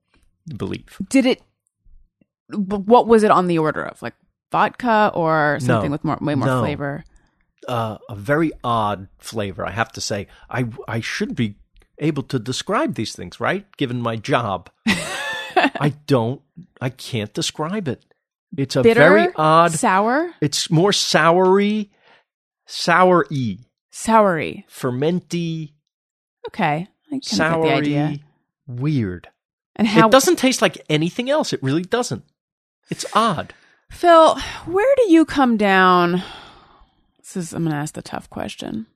believe. 0.58 0.98
Did 1.10 1.26
it? 1.28 1.42
What 2.50 3.08
was 3.08 3.24
it 3.24 3.32
on 3.32 3.48
the 3.48 3.60
order 3.60 3.84
of? 3.84 4.02
Like 4.02 4.16
vodka 4.52 5.12
or 5.14 5.58
something 5.62 5.90
No. 5.90 5.94
with 5.94 6.04
more 6.04 6.18
way 6.22 6.36
more 6.36 6.48
No. 6.48 6.60
flavor? 6.62 7.04
Uh, 7.68 7.98
a 8.10 8.16
very 8.16 8.52
odd 8.64 9.08
flavor, 9.20 9.66
I 9.66 9.72
have 9.72 9.92
to 9.94 10.02
say. 10.02 10.28
I 10.50 10.66
I 10.88 11.00
should 11.00 11.36
be 11.36 11.56
able 12.00 12.24
to 12.24 12.40
describe 12.40 12.96
these 12.96 13.14
things, 13.16 13.40
right? 13.40 13.66
Given 13.78 14.02
my 14.02 14.16
job, 14.16 14.70
I 14.88 15.94
don't. 16.08 16.42
I 16.82 16.90
can't 16.90 17.32
describe 17.34 17.88
it. 17.88 18.04
It's 18.58 18.76
a 18.76 18.82
Bitter, 18.84 19.00
very 19.00 19.28
odd. 19.36 19.72
sour, 19.74 20.32
It's 20.42 20.70
more 20.72 20.92
soury, 20.92 21.90
sour-y, 22.66 23.58
soury. 23.94 24.64
fermenty, 24.68 25.74
Okay, 26.48 26.88
I 27.12 27.20
kind 27.20 27.54
of 27.56 27.64
get 27.64 27.84
the 27.84 27.98
idea. 27.98 28.20
weird. 28.68 29.30
And 29.76 29.88
how 29.88 30.08
it 30.08 30.12
doesn't 30.12 30.36
taste 30.38 30.62
like 30.62 30.84
anything 30.90 31.30
else. 31.30 31.54
It 31.54 31.64
really 31.64 31.84
doesn't. 31.84 32.24
It's 32.90 33.06
odd. 33.16 33.54
Phil, 33.90 34.38
where 34.66 34.96
do 34.98 35.12
you 35.12 35.24
come 35.26 35.56
down? 35.58 36.24
This 37.34 37.48
is 37.48 37.54
I'm 37.54 37.64
going 37.64 37.72
to 37.72 37.78
ask 37.78 37.94
the 37.94 38.02
tough 38.02 38.30
question. 38.30 38.88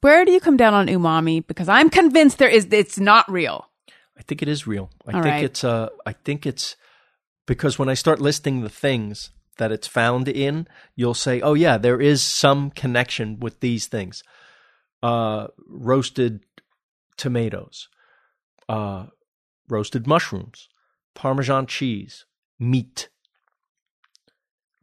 Where 0.00 0.24
do 0.24 0.32
you 0.32 0.40
come 0.40 0.56
down 0.56 0.74
on 0.74 0.86
umami? 0.86 1.46
Because 1.46 1.68
I'm 1.68 1.90
convinced 1.90 2.38
there 2.38 2.48
is. 2.48 2.66
It's 2.70 2.98
not 2.98 3.30
real. 3.30 3.68
I 4.18 4.22
think 4.22 4.42
it 4.42 4.48
is 4.48 4.66
real. 4.66 4.90
I 5.06 5.12
All 5.12 5.22
think 5.22 5.32
right. 5.32 5.44
it's 5.44 5.64
uh 5.64 5.88
I 6.06 6.12
think 6.12 6.46
it's 6.46 6.76
because 7.46 7.78
when 7.78 7.88
I 7.88 7.94
start 7.94 8.20
listing 8.20 8.60
the 8.60 8.68
things 8.68 9.30
that 9.58 9.72
it's 9.72 9.86
found 9.86 10.28
in, 10.28 10.66
you'll 10.94 11.14
say, 11.14 11.40
"Oh 11.40 11.54
yeah, 11.54 11.78
there 11.78 12.00
is 12.00 12.22
some 12.22 12.70
connection 12.70 13.40
with 13.40 13.60
these 13.60 13.86
things." 13.86 14.22
Uh 15.02 15.48
roasted 15.66 16.44
tomatoes, 17.16 17.88
uh 18.68 19.06
roasted 19.68 20.06
mushrooms, 20.06 20.68
parmesan 21.14 21.66
cheese, 21.66 22.24
meat. 22.58 23.08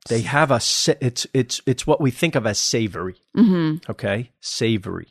They 0.09 0.21
have 0.21 0.49
a 0.51 0.59
sa- 0.59 0.93
it's 0.99 1.27
it's 1.33 1.61
it's 1.65 1.85
what 1.85 2.01
we 2.01 2.11
think 2.11 2.35
of 2.35 2.45
as 2.47 2.57
savory 2.59 3.15
Mm-hmm. 3.37 3.91
okay? 3.91 4.31
Savory. 4.41 5.07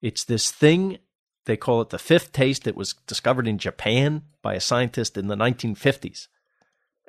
It's 0.00 0.24
this 0.24 0.50
thing, 0.50 0.98
they 1.46 1.56
call 1.56 1.80
it 1.82 1.90
the 1.90 1.98
fifth 1.98 2.32
taste. 2.32 2.66
It 2.66 2.76
was 2.76 2.94
discovered 3.06 3.46
in 3.48 3.58
Japan 3.58 4.22
by 4.42 4.54
a 4.54 4.60
scientist 4.60 5.16
in 5.18 5.26
the 5.26 5.36
1950s. 5.36 6.28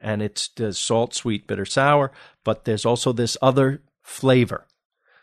And 0.01 0.21
it's 0.21 0.47
the 0.49 0.73
salt, 0.73 1.13
sweet, 1.13 1.47
bitter, 1.47 1.65
sour, 1.65 2.11
but 2.43 2.65
there's 2.65 2.85
also 2.85 3.13
this 3.13 3.37
other 3.41 3.81
flavor. 4.01 4.65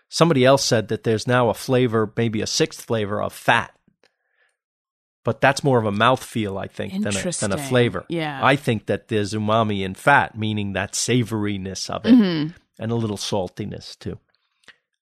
Somebody 0.08 0.44
else 0.44 0.64
said 0.64 0.88
that 0.88 1.02
there's 1.04 1.26
now 1.26 1.50
a 1.50 1.54
flavor, 1.54 2.10
maybe 2.16 2.40
a 2.40 2.46
sixth 2.46 2.82
flavor 2.84 3.20
of 3.20 3.32
fat. 3.32 3.74
But 5.28 5.42
that's 5.42 5.62
more 5.62 5.78
of 5.78 5.84
a 5.84 5.92
mouthfeel, 5.92 6.58
I 6.58 6.68
think, 6.68 6.90
than 7.02 7.14
a, 7.14 7.32
than 7.32 7.52
a 7.52 7.58
flavor. 7.58 8.06
Yeah. 8.08 8.40
I 8.42 8.56
think 8.56 8.86
that 8.86 9.08
there's 9.08 9.34
umami 9.34 9.82
in 9.84 9.92
fat, 9.92 10.38
meaning 10.38 10.72
that 10.72 10.92
savoriness 10.92 11.90
of 11.90 12.06
it 12.06 12.14
Mm-hmm. 12.14 12.56
and 12.78 12.90
a 12.90 12.94
little 12.94 13.18
saltiness 13.18 13.98
too. 13.98 14.18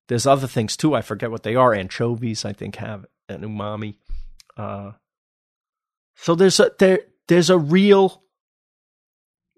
There's 0.09 0.27
other 0.27 0.49
things 0.49 0.77
too. 0.77 0.97
I 0.97 1.01
forget 1.03 1.31
what 1.31 1.45
they 1.45 1.55
are. 1.55 1.73
Anchovies, 1.73 2.45
I 2.45 2.53
think, 2.55 2.75
have 2.75 3.07
an 3.29 3.43
umami. 3.43 3.99
Uh, 4.57 4.95
so 6.17 6.35
there's 6.35 6.59
a 6.59 6.73
there 6.81 7.03
there's 7.29 7.49
a 7.49 7.57
real 7.59 8.25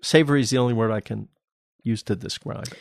savory 0.03 0.43
is 0.43 0.51
the 0.51 0.59
only 0.59 0.75
word 0.75 0.91
I 0.91 1.01
can 1.01 1.29
use 1.83 2.03
to 2.03 2.15
describe 2.15 2.67
it. 2.67 2.79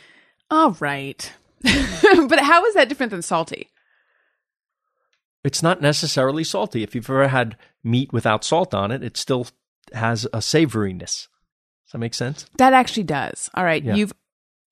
All 0.50 0.72
right. 0.72 1.32
but 1.62 2.38
how 2.40 2.66
is 2.66 2.74
that 2.74 2.90
different 2.90 3.12
than 3.12 3.22
salty? 3.22 3.70
It's 5.44 5.62
not 5.62 5.80
necessarily 5.80 6.44
salty. 6.44 6.82
If 6.82 6.94
you've 6.94 7.08
ever 7.08 7.28
had 7.28 7.56
meat 7.84 8.12
without 8.12 8.44
salt 8.44 8.74
on 8.74 8.90
it, 8.90 9.02
it 9.02 9.16
still 9.16 9.46
has 9.92 10.24
a 10.26 10.38
savoriness. 10.38 11.28
Does 11.86 11.92
that 11.92 11.98
make 11.98 12.14
sense? 12.14 12.46
That 12.58 12.72
actually 12.72 13.04
does. 13.04 13.48
All 13.54 13.64
right. 13.64 13.82
Yeah. 13.82 13.94
You've, 13.94 14.12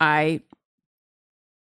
I 0.01 0.41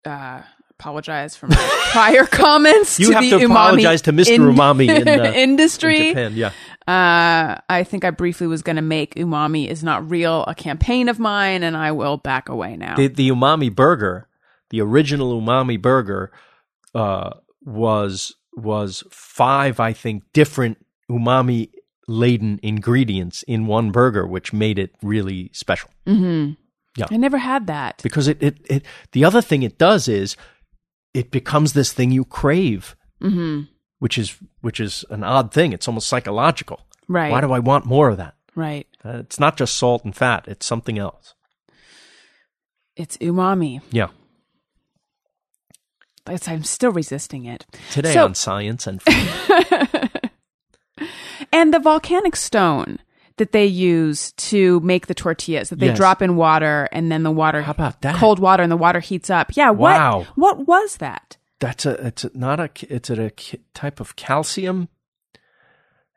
uh, 0.06 0.42
apologize 0.80 1.36
for 1.36 1.48
my 1.48 1.88
prior 1.92 2.26
comments. 2.26 3.00
You 3.00 3.10
to 3.10 3.14
have 3.14 3.24
the 3.24 3.30
to 3.32 3.38
umami 3.38 3.52
apologize 3.52 4.02
to 4.04 4.14
Mr. 4.14 4.36
in- 4.36 4.42
Umami 4.42 5.02
in, 5.02 5.08
uh, 5.20 5.24
in 5.26 5.34
industry. 5.34 6.10
Japan. 6.10 6.34
Yeah. 6.36 6.52
Uh, 6.88 7.62
I 7.70 7.86
think 7.86 8.04
I 8.04 8.12
briefly 8.12 8.48
was 8.48 8.62
going 8.62 8.76
to 8.76 8.82
make 8.82 9.16
umami 9.16 9.68
is 9.68 9.84
not 9.84 10.10
real 10.10 10.44
a 10.48 10.56
campaign 10.56 11.08
of 11.08 11.20
mine, 11.20 11.64
and 11.64 11.78
I 11.78 11.92
will 11.92 12.18
back 12.18 12.50
away 12.50 12.76
now. 12.76 12.96
The, 12.96 13.08
the 13.08 13.30
umami 13.30 13.74
burger, 13.74 14.28
the 14.70 14.82
original 14.82 15.40
umami 15.40 15.82
burger, 15.82 16.32
uh, 16.96 17.32
was 17.62 18.36
was 18.56 19.04
five, 19.10 19.80
I 19.80 19.94
think, 19.94 20.24
different 20.34 20.78
umami 21.10 21.70
laden 22.08 22.60
ingredients 22.64 23.44
in 23.44 23.66
one 23.68 23.92
burger, 23.92 24.28
which 24.28 24.54
made 24.54 24.78
it 24.80 24.92
really 25.02 25.50
special. 25.54 25.90
hmm 26.06 26.52
Yeah. 26.98 27.06
I 27.10 27.18
never 27.18 27.38
had 27.38 27.68
that. 27.68 28.02
Because 28.04 28.28
it, 28.28 28.42
it, 28.44 28.58
it 28.70 28.86
the 29.12 29.26
other 29.26 29.42
thing 29.42 29.64
it 29.64 29.78
does 29.78 30.08
is 30.08 30.36
it 31.14 31.32
becomes 31.32 31.74
this 31.74 31.94
thing 31.94 32.12
you 32.12 32.26
crave, 32.26 32.96
hmm 33.22 33.62
which 34.00 34.18
is 34.18 34.36
which 34.62 34.80
is 34.82 35.06
an 35.10 35.24
odd 35.24 35.54
thing. 35.54 35.72
It's 35.72 35.88
almost 35.88 36.08
psychological. 36.08 36.82
Right. 37.08 37.32
Why 37.32 37.40
do 37.42 37.54
I 37.54 37.60
want 37.60 37.86
more 37.86 38.10
of 38.10 38.18
that? 38.18 38.36
right. 38.56 38.86
Uh, 39.06 39.20
it's 39.20 39.40
not 39.40 39.58
just 39.58 39.76
salt 39.76 40.04
and 40.06 40.16
fat; 40.16 40.46
it's 40.48 40.66
something 40.66 40.98
else. 41.00 41.34
It's 42.96 43.18
umami. 43.18 43.82
Yeah. 43.92 44.10
But 46.26 46.48
I'm 46.48 46.64
still 46.64 46.92
resisting 46.92 47.46
it. 47.46 47.66
Today 47.92 48.14
So- 48.14 48.26
on 48.26 48.36
science 48.36 48.88
and. 48.88 49.02
And 51.52 51.74
the 51.74 51.80
volcanic 51.80 52.36
stone 52.36 53.00
that 53.38 53.52
they 53.52 53.66
use 53.66 54.32
to 54.34 54.80
make 54.80 55.06
the 55.08 55.14
tortillas 55.14 55.70
that 55.70 55.80
they 55.80 55.88
Yes. 55.88 55.98
drop 55.98 56.22
in 56.22 56.36
water 56.36 56.88
and 56.92 57.12
then 57.12 57.22
the 57.24 57.32
water 57.32 57.62
How 57.62 57.72
about 57.72 58.02
that? 58.02 58.16
cold 58.16 58.40
water 58.40 58.64
and 58.64 58.72
the 58.72 58.78
water 58.78 59.00
heats 59.00 59.30
up. 59.30 59.56
Yeah, 59.56 59.70
what 59.70 59.94
Wow. 60.00 60.26
what 60.36 60.68
was 60.68 60.98
that? 60.98 61.38
That's 61.60 61.86
a 61.86 61.92
it's 62.08 62.24
a, 62.24 62.32
not 62.34 62.60
a 62.60 62.70
it's 62.90 63.10
a, 63.10 63.32
ca- 63.32 63.60
type 63.74 64.00
of 64.00 64.16
calcium. 64.16 64.88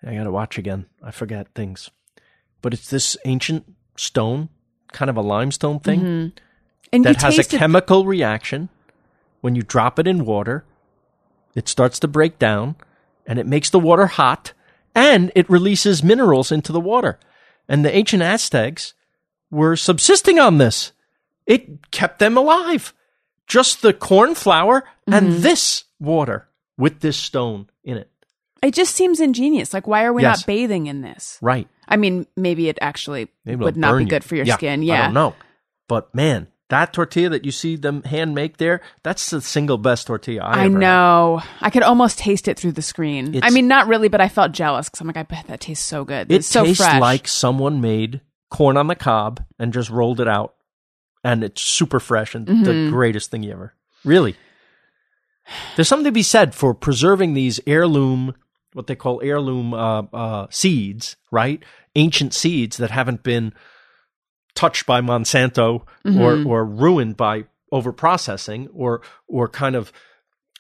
I 0.03 0.15
got 0.15 0.25
to 0.25 0.31
watch 0.31 0.57
again. 0.59 0.87
I 1.03 1.11
forget 1.11 1.49
things, 1.55 1.91
but 2.63 2.73
it's 2.73 2.89
this 2.89 3.17
ancient 3.25 3.65
stone, 3.97 4.49
kind 4.93 5.11
of 5.11 5.17
a 5.17 5.23
limestone 5.23 5.81
thing 5.81 6.01
mm-hmm. 6.01 6.29
And 6.93 7.05
that 7.05 7.21
has 7.23 7.39
a 7.39 7.45
chemical 7.45 8.07
reaction. 8.07 8.69
When 9.47 9.55
you 9.55 9.63
drop 9.63 10.01
it 10.01 10.09
in 10.09 10.25
water, 10.25 10.65
it 11.55 11.69
starts 11.69 12.01
to 12.01 12.09
break 12.09 12.37
down, 12.41 12.75
and 13.29 13.39
it 13.39 13.47
makes 13.47 13.71
the 13.71 13.79
water 13.79 14.07
hot, 14.09 14.53
and 14.93 15.31
it 15.37 15.49
releases 15.49 16.03
minerals 16.03 16.51
into 16.51 16.73
the 16.73 16.81
water. 16.81 17.21
And 17.69 17.85
the 17.85 17.95
ancient 17.95 18.25
Aztecs 18.25 18.95
were 19.49 19.77
subsisting 19.77 20.41
on 20.41 20.59
this. 20.59 20.91
It 21.47 21.93
kept 21.93 22.19
them 22.19 22.37
alive. 22.37 22.93
Just 23.47 23.83
the 23.83 23.93
corn 23.93 24.35
flour 24.35 24.83
and 25.07 25.29
Mm-hmm. 25.29 25.43
this 25.43 25.85
water 26.01 26.49
with 26.77 26.99
this 26.99 27.17
stone 27.17 27.71
in 27.85 27.99
it. 27.99 28.11
it 28.65 28.75
just 28.75 28.97
seems 28.97 29.21
ingenious. 29.21 29.73
Like 29.73 29.87
why 29.87 30.03
are 30.03 30.13
we 30.13 30.23
Yes. 30.23 30.41
not 30.41 30.47
bathing 30.49 30.89
in 30.89 31.03
this? 31.03 31.39
Right. 31.41 31.69
I 31.87 31.97
mean, 31.99 32.27
maybe 32.37 32.69
it 32.69 32.79
actually 32.81 33.29
Maybe 33.45 33.63
would 33.63 33.77
not 33.77 33.97
be 33.99 34.03
you. 34.03 34.11
good 34.11 34.25
for 34.25 34.35
your 34.35 34.45
Yeah, 34.45 34.57
skin. 34.57 34.81
I 34.81 34.83
Yeah. 34.83 35.05
don't 35.05 35.15
know. 35.15 35.35
But 35.87 36.13
man, 36.17 36.49
that 36.69 36.93
tortilla 36.93 37.29
that 37.31 37.45
you 37.45 37.53
see 37.53 37.77
them 37.77 38.03
hand 38.03 38.35
make 38.35 38.57
there, 38.57 38.81
that's 39.05 39.31
the 39.31 39.41
single 39.41 39.79
best 39.79 40.07
tortilla 40.09 40.43
I, 40.43 40.47
I 40.63 40.65
ever 40.65 40.73
had. 40.73 40.81
know. 40.81 41.43
I 41.61 41.71
could 41.71 41.83
almost 41.85 42.19
taste 42.19 42.49
it 42.49 42.59
through 42.59 42.73
the 42.73 42.83
screen. 42.83 43.39
I 43.43 43.51
mean, 43.51 43.69
not 43.69 43.87
really, 43.87 44.09
but 44.09 44.21
I 44.21 44.29
felt 44.29 44.53
jealous 44.53 44.89
because 44.89 45.01
I'm 45.01 45.07
like, 45.07 45.17
I 45.17 45.23
bet 45.23 45.47
that 45.47 45.61
tastes 45.61 45.85
so 45.85 46.05
good. 46.05 46.31
It 46.31 46.37
it's 46.37 46.49
so 46.49 46.65
tastes 46.65 46.83
fresh. 46.85 47.01
like 47.01 47.29
someone 47.29 47.81
made 47.81 48.21
corn 48.51 48.77
on 48.77 48.87
the 48.89 48.95
cob 48.97 49.45
and 49.59 49.73
just 49.73 49.91
rolled 49.91 50.21
it 50.21 50.29
out, 50.29 50.55
and 51.23 51.45
it's 51.45 51.63
super 51.63 52.01
fresh 52.01 52.35
and 52.35 52.47
Mm-hmm. 52.47 52.65
the 52.65 52.91
greatest 52.91 53.31
thing 53.31 53.49
ever. 53.51 53.75
Really, 54.05 54.35
there's 55.77 55.89
something 55.89 56.05
to 56.05 56.13
be 56.13 56.23
said 56.23 56.55
for 56.55 56.75
preserving 56.75 57.35
these 57.35 57.61
heirloom, 57.67 58.35
what 58.73 58.87
they 58.89 58.97
call 58.97 59.21
heirloom 59.23 59.73
uh, 59.75 60.03
uh, 60.13 60.47
seeds, 60.51 61.17
right? 61.31 61.63
Ancient 61.95 62.35
seeds 62.35 62.77
that 62.79 62.91
haven't 62.91 63.23
been 63.23 63.53
touched 64.57 64.87
by 64.87 65.01
Monsanto 65.01 65.83
Mm-hmm. 66.05 66.21
or 66.21 66.45
or 66.45 66.65
ruined 66.65 67.17
by 67.17 67.45
overprocessing 67.73 68.69
or 68.75 69.03
or 69.29 69.49
kind 69.49 69.77
of 69.77 69.93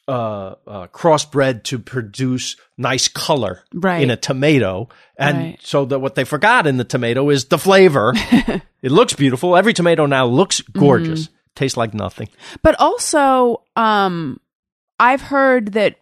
uh, 0.08 0.54
uh, 0.68 0.86
crossbred 0.88 1.64
to 1.64 1.78
produce 1.80 2.56
nice 2.78 3.08
color 3.08 3.64
Right. 3.74 4.02
in 4.02 4.10
a 4.10 4.16
tomato, 4.16 4.88
and 5.18 5.36
Right. 5.38 5.58
so 5.62 5.84
that 5.86 5.98
what 5.98 6.14
they 6.14 6.22
forgot 6.24 6.66
in 6.68 6.76
the 6.76 6.84
tomato 6.84 7.28
is 7.30 7.46
the 7.46 7.58
flavor. 7.58 8.12
it 8.82 8.92
looks 8.92 9.14
beautiful. 9.14 9.56
Every 9.56 9.72
tomato 9.72 10.06
now 10.06 10.26
looks 10.26 10.60
gorgeous. 10.60 11.24
Mm-hmm. 11.24 11.32
Tastes 11.56 11.76
like 11.76 11.92
nothing. 11.94 12.28
But 12.62 12.76
also, 12.78 13.62
um, 13.74 14.38
I've 15.00 15.22
heard 15.22 15.72
that 15.72 15.96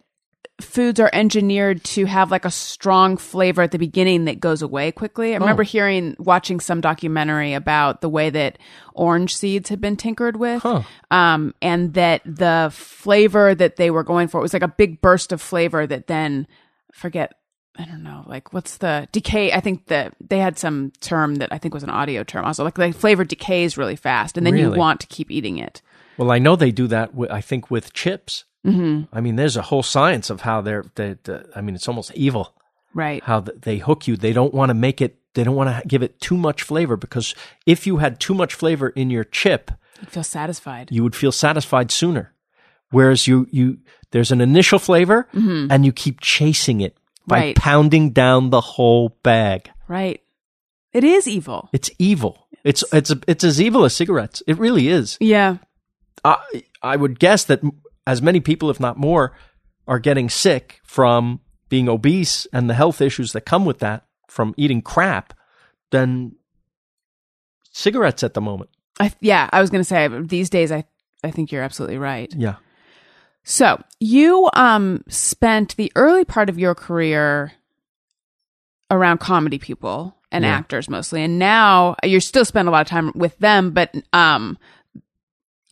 foods 0.61 0.99
are 1.01 1.09
engineered 1.11 1.83
to 1.83 2.05
have 2.05 2.31
like 2.31 2.45
a 2.45 2.51
strong 2.51 3.17
flavor 3.17 3.61
at 3.61 3.71
the 3.71 3.77
beginning 3.77 4.25
that 4.25 4.39
goes 4.39 4.61
away 4.61 4.91
quickly. 4.91 5.33
I 5.33 5.37
remember 5.37 5.63
hearing, 5.63 6.15
watching 6.17 6.59
some 6.59 6.79
documentary 6.79 7.53
about 7.53 8.01
the 8.01 8.09
way 8.09 8.29
that 8.29 8.57
orange 8.93 9.35
seeds 9.35 9.69
had 9.69 9.81
been 9.81 9.97
tinkered 9.97 10.37
with. 10.37 10.61
Huh. 10.61 10.83
Um, 11.11 11.53
and 11.61 11.93
that 11.95 12.21
the 12.25 12.69
flavor 12.71 13.53
that 13.53 13.75
they 13.75 13.91
were 13.91 14.03
going 14.03 14.29
for 14.29 14.39
was 14.39 14.53
like 14.53 14.63
a 14.63 14.69
big 14.69 15.01
burst 15.01 15.33
of 15.33 15.41
flavor 15.41 15.85
that 15.85 16.07
then, 16.07 16.47
forget, 16.93 17.33
I 17.77 17.83
don't 17.83 18.03
know, 18.03 18.23
like 18.25 18.53
what's 18.53 18.77
the 18.77 19.09
decay? 19.11 19.51
I 19.51 19.59
think 19.59 19.87
that 19.87 20.13
they 20.21 20.39
had 20.39 20.57
some 20.57 20.93
term 21.01 21.35
that 21.35 21.51
I 21.51 21.57
think 21.57 21.73
was 21.73 21.83
an 21.83 21.89
audio 21.89 22.23
term 22.23 22.45
also. 22.45 22.63
Like 22.63 22.75
the 22.75 22.93
flavor 22.93 23.25
decays 23.25 23.77
really 23.77 23.97
fast 23.97 24.37
and 24.37 24.47
then 24.47 24.55
you 24.55 24.71
want 24.71 25.01
to 25.01 25.07
keep 25.07 25.29
eating 25.29 25.57
it. 25.57 25.81
Well, 26.17 26.31
I 26.31 26.39
know 26.39 26.55
they 26.55 26.71
do 26.71 26.87
that. 26.87 27.13
With, 27.13 27.31
I 27.31 27.41
think 27.41 27.69
with 27.71 27.93
chips. 27.93 28.45
Mm-hmm. 28.65 29.15
I 29.15 29.21
mean, 29.21 29.35
there's 29.35 29.57
a 29.57 29.61
whole 29.61 29.83
science 29.83 30.29
of 30.29 30.41
how 30.41 30.61
they're. 30.61 30.85
They, 30.95 31.17
they- 31.23 31.43
I 31.55 31.61
mean, 31.61 31.75
it's 31.75 31.87
almost 31.87 32.11
evil 32.15 32.53
Right. 32.93 33.21
how 33.23 33.41
th- 33.41 33.59
they 33.61 33.77
hook 33.77 34.07
you. 34.07 34.15
They 34.15 34.33
don't 34.33 34.53
want 34.53 34.69
to 34.69 34.73
make 34.73 35.01
it. 35.01 35.17
They 35.33 35.43
don't 35.43 35.55
want 35.55 35.69
to 35.81 35.87
give 35.87 36.01
it 36.01 36.19
too 36.21 36.37
much 36.37 36.63
flavor 36.63 36.95
because 36.97 37.35
if 37.65 37.85
you 37.85 37.97
had 37.97 38.19
too 38.19 38.33
much 38.33 38.53
flavor 38.53 38.89
in 38.89 39.09
your 39.09 39.25
chip, 39.25 39.69
You 40.01 40.07
feel 40.07 40.23
satisfied. 40.23 40.89
you 40.91 41.03
would 41.03 41.15
feel 41.15 41.31
satisfied 41.33 41.91
sooner. 41.91 42.33
Whereas 42.91 43.27
you 43.27 43.45
you 43.51 43.79
there's 44.11 44.31
an 44.31 44.39
initial 44.39 44.79
flavor 44.79 45.27
and 45.33 45.85
you 45.85 45.91
keep 45.91 46.21
chasing 46.21 46.79
it 46.81 46.95
by 47.27 47.37
Right. 47.39 47.55
pounding 47.57 48.11
down 48.11 48.49
the 48.49 48.61
whole 48.61 49.09
bag. 49.23 49.69
Right. 49.89 50.21
It 50.93 51.03
is 51.03 51.27
evil. 51.27 51.69
It's 51.73 51.89
evil. 51.99 52.47
It's 52.63 52.83
it's 52.93 53.13
it's 53.27 53.43
as 53.43 53.59
evil 53.59 53.83
as 53.83 53.93
cigarettes. 53.95 54.41
It 54.47 54.57
really 54.57 54.87
is. 54.87 55.17
Yeah. 55.19 55.57
I 56.25 56.63
I 56.81 56.95
would 56.97 57.19
guess 57.19 57.45
that 57.45 57.61
as 58.05 58.21
many 58.21 58.39
people, 58.41 58.69
if 58.69 58.79
not 58.79 58.97
more, 58.97 59.37
are 59.87 59.99
getting 59.99 60.29
sick 60.29 60.81
from 60.83 61.39
being 61.69 61.87
obese 61.87 62.45
and 62.51 62.69
the 62.69 62.73
health 62.73 62.99
issues 63.01 63.31
that 63.33 63.41
come 63.41 63.63
with 63.65 63.79
that 63.79 64.05
from 64.27 64.53
eating 64.57 64.81
crap 64.81 65.33
than 65.91 66.35
cigarettes 67.71 68.23
at 68.23 68.33
the 68.33 68.41
moment. 68.41 68.69
I, 68.99 69.11
yeah. 69.19 69.49
I 69.51 69.61
was 69.61 69.69
going 69.69 69.81
to 69.81 69.85
say 69.87 70.07
these 70.07 70.49
days, 70.49 70.71
I, 70.71 70.85
I 71.23 71.31
think 71.31 71.51
you're 71.51 71.63
absolutely 71.63 71.97
right. 71.97 72.31
Yeah. 72.35 72.55
So 73.43 73.81
you, 73.99 74.49
um, 74.53 75.03
spent 75.07 75.75
the 75.75 75.91
early 75.95 76.25
part 76.25 76.49
of 76.49 76.57
your 76.57 76.73
career 76.75 77.51
around 78.89 79.19
comedy 79.19 79.57
people 79.57 80.15
and 80.31 80.43
Yeah. 80.45 80.55
actors 80.55 80.89
mostly. 80.89 81.23
And 81.23 81.37
now 81.39 81.95
you 82.03 82.19
still 82.19 82.45
spend 82.45 82.67
a 82.67 82.71
lot 82.71 82.81
of 82.81 82.87
time 82.87 83.11
with 83.15 83.37
them, 83.39 83.71
but, 83.71 83.93
um, 84.13 84.57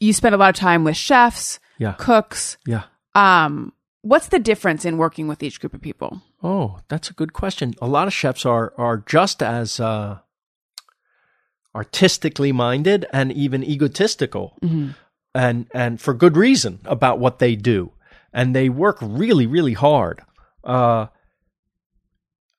you 0.03 0.13
spend 0.13 0.35
a 0.35 0.37
lot 0.37 0.49
of 0.49 0.55
time 0.55 0.83
with 0.83 0.97
chefs, 0.97 1.59
Yeah. 1.77 1.93
cooks. 1.93 2.57
Yeah. 2.65 2.83
Um, 3.15 3.73
what's 4.01 4.27
the 4.27 4.39
difference 4.39 4.85
in 4.85 4.97
working 4.97 5.27
with 5.27 5.41
each 5.43 5.59
group 5.59 5.73
of 5.73 5.81
people? 5.81 6.21
Oh, 6.41 6.79
that's 6.89 7.09
a 7.09 7.13
good 7.13 7.31
question. 7.33 7.73
A 7.81 7.87
lot 7.87 8.07
of 8.07 8.13
chefs 8.13 8.45
are 8.45 8.73
are 8.77 8.97
just 9.05 9.41
as 9.41 9.79
uh, 9.79 10.19
artistically 11.75 12.51
minded 12.51 13.05
and 13.11 13.31
even 13.31 13.63
egotistical, 13.63 14.57
and 15.33 15.67
and 15.73 16.01
for 16.01 16.13
good 16.13 16.37
reason 16.37 16.79
about 16.85 17.19
what 17.19 17.39
they 17.39 17.55
do, 17.55 17.91
and 18.31 18.55
they 18.55 18.69
work 18.69 18.97
really 19.01 19.47
really 19.47 19.73
hard. 19.73 20.21
Uh, 20.63 21.07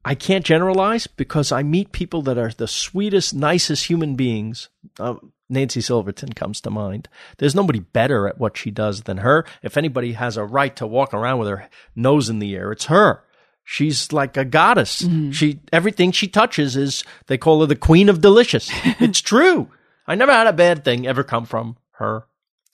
I 0.04 0.14
can't 0.14 0.44
generalize 0.44 1.06
because 1.06 1.50
I 1.52 1.62
meet 1.62 1.92
people 1.92 2.20
that 2.22 2.36
are 2.36 2.50
the 2.50 2.68
sweetest, 2.68 3.34
nicest 3.34 3.86
human 3.86 4.16
beings. 4.16 4.68
Uh, 4.98 5.14
Nancy 5.48 5.80
Silverton 5.80 6.32
comes 6.32 6.60
to 6.62 6.70
mind. 6.70 7.08
There's 7.38 7.54
nobody 7.54 7.80
better 7.80 8.26
at 8.26 8.38
what 8.38 8.56
she 8.56 8.70
does 8.70 9.02
than 9.02 9.18
her. 9.18 9.44
If 9.62 9.76
anybody 9.76 10.12
has 10.12 10.36
a 10.36 10.44
right 10.44 10.74
to 10.76 10.86
walk 10.86 11.12
around 11.12 11.38
with 11.38 11.48
her 11.48 11.68
nose 11.94 12.28
in 12.28 12.38
the 12.38 12.54
air, 12.54 12.72
it's 12.72 12.86
her. 12.86 13.22
She's 13.62 14.12
like 14.12 14.36
a 14.36 14.44
goddess. 14.44 15.02
She 15.32 15.60
everything 15.72 16.12
she 16.12 16.28
touches 16.28 16.76
is 16.76 17.02
they 17.26 17.38
call 17.38 17.60
her 17.60 17.66
the 17.66 17.76
queen 17.76 18.10
of 18.10 18.20
delicious. 18.20 18.70
it's 19.00 19.20
true. 19.20 19.70
I 20.06 20.14
never 20.14 20.32
had 20.32 20.46
a 20.46 20.52
bad 20.52 20.84
thing 20.84 21.06
ever 21.06 21.24
come 21.24 21.46
from 21.46 21.78
her. 21.92 22.26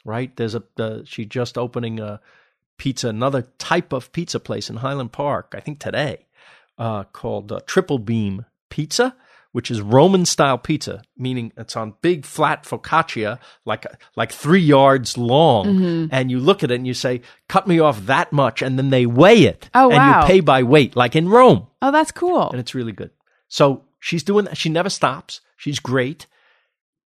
Right? 0.04 0.34
There's 0.34 0.56
a 0.56 0.64
uh, 0.78 1.00
she 1.04 1.24
just 1.26 1.56
opening 1.56 2.00
a 2.00 2.20
pizza, 2.76 3.08
another 3.08 3.42
type 3.58 3.92
of 3.92 4.10
pizza 4.10 4.40
place 4.40 4.70
in 4.70 4.76
Highland 4.76 5.12
Park, 5.12 5.52
I 5.54 5.60
think 5.60 5.78
today, 5.78 6.26
uh, 6.78 7.04
called 7.04 7.52
uh, 7.52 7.60
Triple 7.66 7.98
Beam 7.98 8.46
Pizza, 8.70 9.14
which 9.52 9.70
is 9.70 9.80
Roman 9.80 10.24
style 10.24 10.58
pizza, 10.58 11.02
meaning 11.16 11.52
it's 11.56 11.76
on 11.76 11.94
big 12.02 12.24
flat 12.24 12.64
focaccia, 12.64 13.38
like 13.64 13.84
like 14.16 14.32
three 14.32 14.60
yards 14.60 15.18
long, 15.18 15.66
Mm-hmm. 15.66 16.06
and 16.14 16.30
you 16.30 16.38
look 16.38 16.62
at 16.62 16.70
it 16.70 16.74
and 16.76 16.86
you 16.86 16.94
say, 16.94 17.20
"Cut 17.48 17.66
me 17.66 17.78
off 17.80 18.06
that 18.06 18.32
much," 18.32 18.62
and 18.62 18.78
then 18.78 18.90
they 18.90 19.06
weigh 19.06 19.42
it, 19.44 19.68
Oh, 19.74 19.88
and 19.90 19.96
wow. 19.98 20.20
you 20.20 20.26
pay 20.26 20.40
by 20.40 20.62
weight, 20.62 20.94
like 20.96 21.16
in 21.16 21.28
Rome, 21.28 21.66
Oh, 21.82 21.90
that's 21.90 22.12
cool. 22.12 22.50
and 22.50 22.60
it's 22.60 22.74
really 22.74 22.92
good. 22.92 23.10
So 23.48 23.84
she's 23.98 24.22
doing 24.22 24.44
that. 24.46 24.56
She 24.56 24.68
never 24.68 24.88
stops. 24.90 25.40
She's 25.56 25.80
great, 25.80 26.26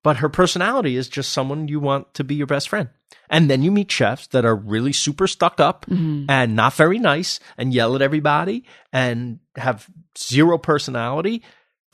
but 0.02 0.18
her 0.18 0.28
personality 0.28 0.96
is 0.96 1.08
just 1.08 1.32
someone 1.32 1.68
you 1.68 1.80
want 1.80 2.12
to 2.14 2.24
be 2.24 2.34
your 2.34 2.46
best 2.46 2.68
friend. 2.68 2.88
And 3.30 3.48
then 3.50 3.62
you 3.62 3.72
meet 3.72 3.90
chefs 3.90 4.26
that 4.28 4.44
are 4.44 4.54
really 4.54 4.92
super 4.92 5.26
stuck 5.26 5.58
up 5.60 5.86
and 5.88 6.54
not 6.54 6.74
very 6.74 6.98
nice 6.98 7.40
and 7.56 7.72
yell 7.72 7.96
at 7.96 8.02
everybody 8.02 8.64
and 8.92 9.38
have 9.56 9.88
zero 10.18 10.58
personality. 10.58 11.42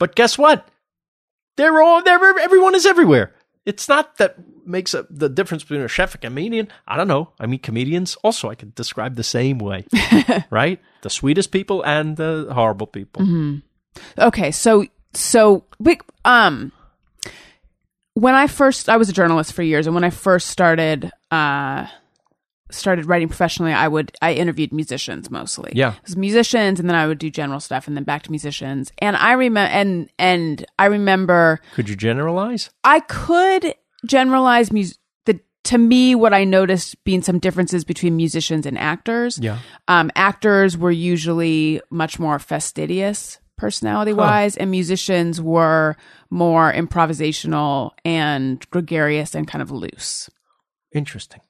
But 0.01 0.15
guess 0.15 0.35
what? 0.35 0.67
They're 1.57 1.79
all 1.79 2.01
they're 2.01 2.39
everyone 2.39 2.73
is 2.73 2.87
everywhere. 2.87 3.35
It's 3.67 3.87
not 3.87 4.17
that 4.17 4.35
makes 4.65 4.95
a, 4.95 5.05
the 5.11 5.29
difference 5.29 5.61
between 5.61 5.81
a 5.81 5.87
chef 5.87 6.15
and 6.15 6.23
a 6.23 6.27
comedian. 6.27 6.69
I 6.87 6.97
don't 6.97 7.07
know. 7.07 7.29
I 7.39 7.45
mean, 7.45 7.59
comedians 7.59 8.15
also 8.23 8.49
I 8.49 8.55
could 8.55 8.73
describe 8.73 9.13
the 9.13 9.23
same 9.23 9.59
way, 9.59 9.85
right? 10.49 10.81
The 11.03 11.11
sweetest 11.11 11.51
people 11.51 11.83
and 11.83 12.17
the 12.17 12.47
horrible 12.51 12.87
people. 12.87 13.21
Okay, 14.17 14.49
so 14.49 14.87
so 15.13 15.65
wait, 15.79 16.01
um 16.25 16.71
when 18.15 18.33
I 18.33 18.47
first 18.47 18.89
I 18.89 18.97
was 18.97 19.07
a 19.07 19.13
journalist 19.13 19.53
for 19.53 19.61
years 19.61 19.85
and 19.85 19.93
when 19.93 20.03
I 20.03 20.09
first 20.09 20.47
started 20.47 21.11
uh 21.29 21.85
started 22.71 23.05
writing 23.05 23.27
professionally, 23.27 23.73
I 23.73 23.87
would 23.87 24.11
I 24.21 24.33
interviewed 24.33 24.73
musicians 24.73 25.29
mostly. 25.29 25.71
Yeah. 25.75 25.93
It 25.93 26.03
was 26.03 26.17
musicians 26.17 26.79
and 26.79 26.89
then 26.89 26.95
I 26.95 27.07
would 27.07 27.19
do 27.19 27.29
general 27.29 27.59
stuff 27.59 27.87
and 27.87 27.95
then 27.95 28.03
back 28.03 28.23
to 28.23 28.31
musicians. 28.31 28.91
And 28.99 29.15
I 29.15 29.33
remember 29.33 29.71
and 29.71 30.09
and 30.17 30.65
I 30.79 30.85
remember 30.85 31.59
Could 31.73 31.89
you 31.89 31.95
generalize? 31.95 32.69
I 32.83 33.01
could 33.01 33.73
generalize 34.05 34.71
mus- 34.71 34.97
the 35.25 35.39
to 35.65 35.77
me 35.77 36.15
what 36.15 36.33
I 36.33 36.43
noticed 36.43 37.03
being 37.03 37.21
some 37.21 37.39
differences 37.39 37.83
between 37.83 38.15
musicians 38.15 38.65
and 38.65 38.77
actors. 38.77 39.37
Yeah. 39.39 39.59
Um, 39.87 40.11
actors 40.15 40.77
were 40.77 40.91
usually 40.91 41.81
much 41.89 42.19
more 42.19 42.39
fastidious 42.39 43.39
personality 43.57 44.11
wise, 44.11 44.57
and 44.57 44.71
musicians 44.71 45.39
were 45.39 45.95
more 46.31 46.73
improvisational 46.73 47.91
and 48.03 48.67
gregarious 48.71 49.35
and 49.35 49.47
kind 49.47 49.61
of 49.61 49.69
loose. 49.69 50.31
Interesting. 50.93 51.41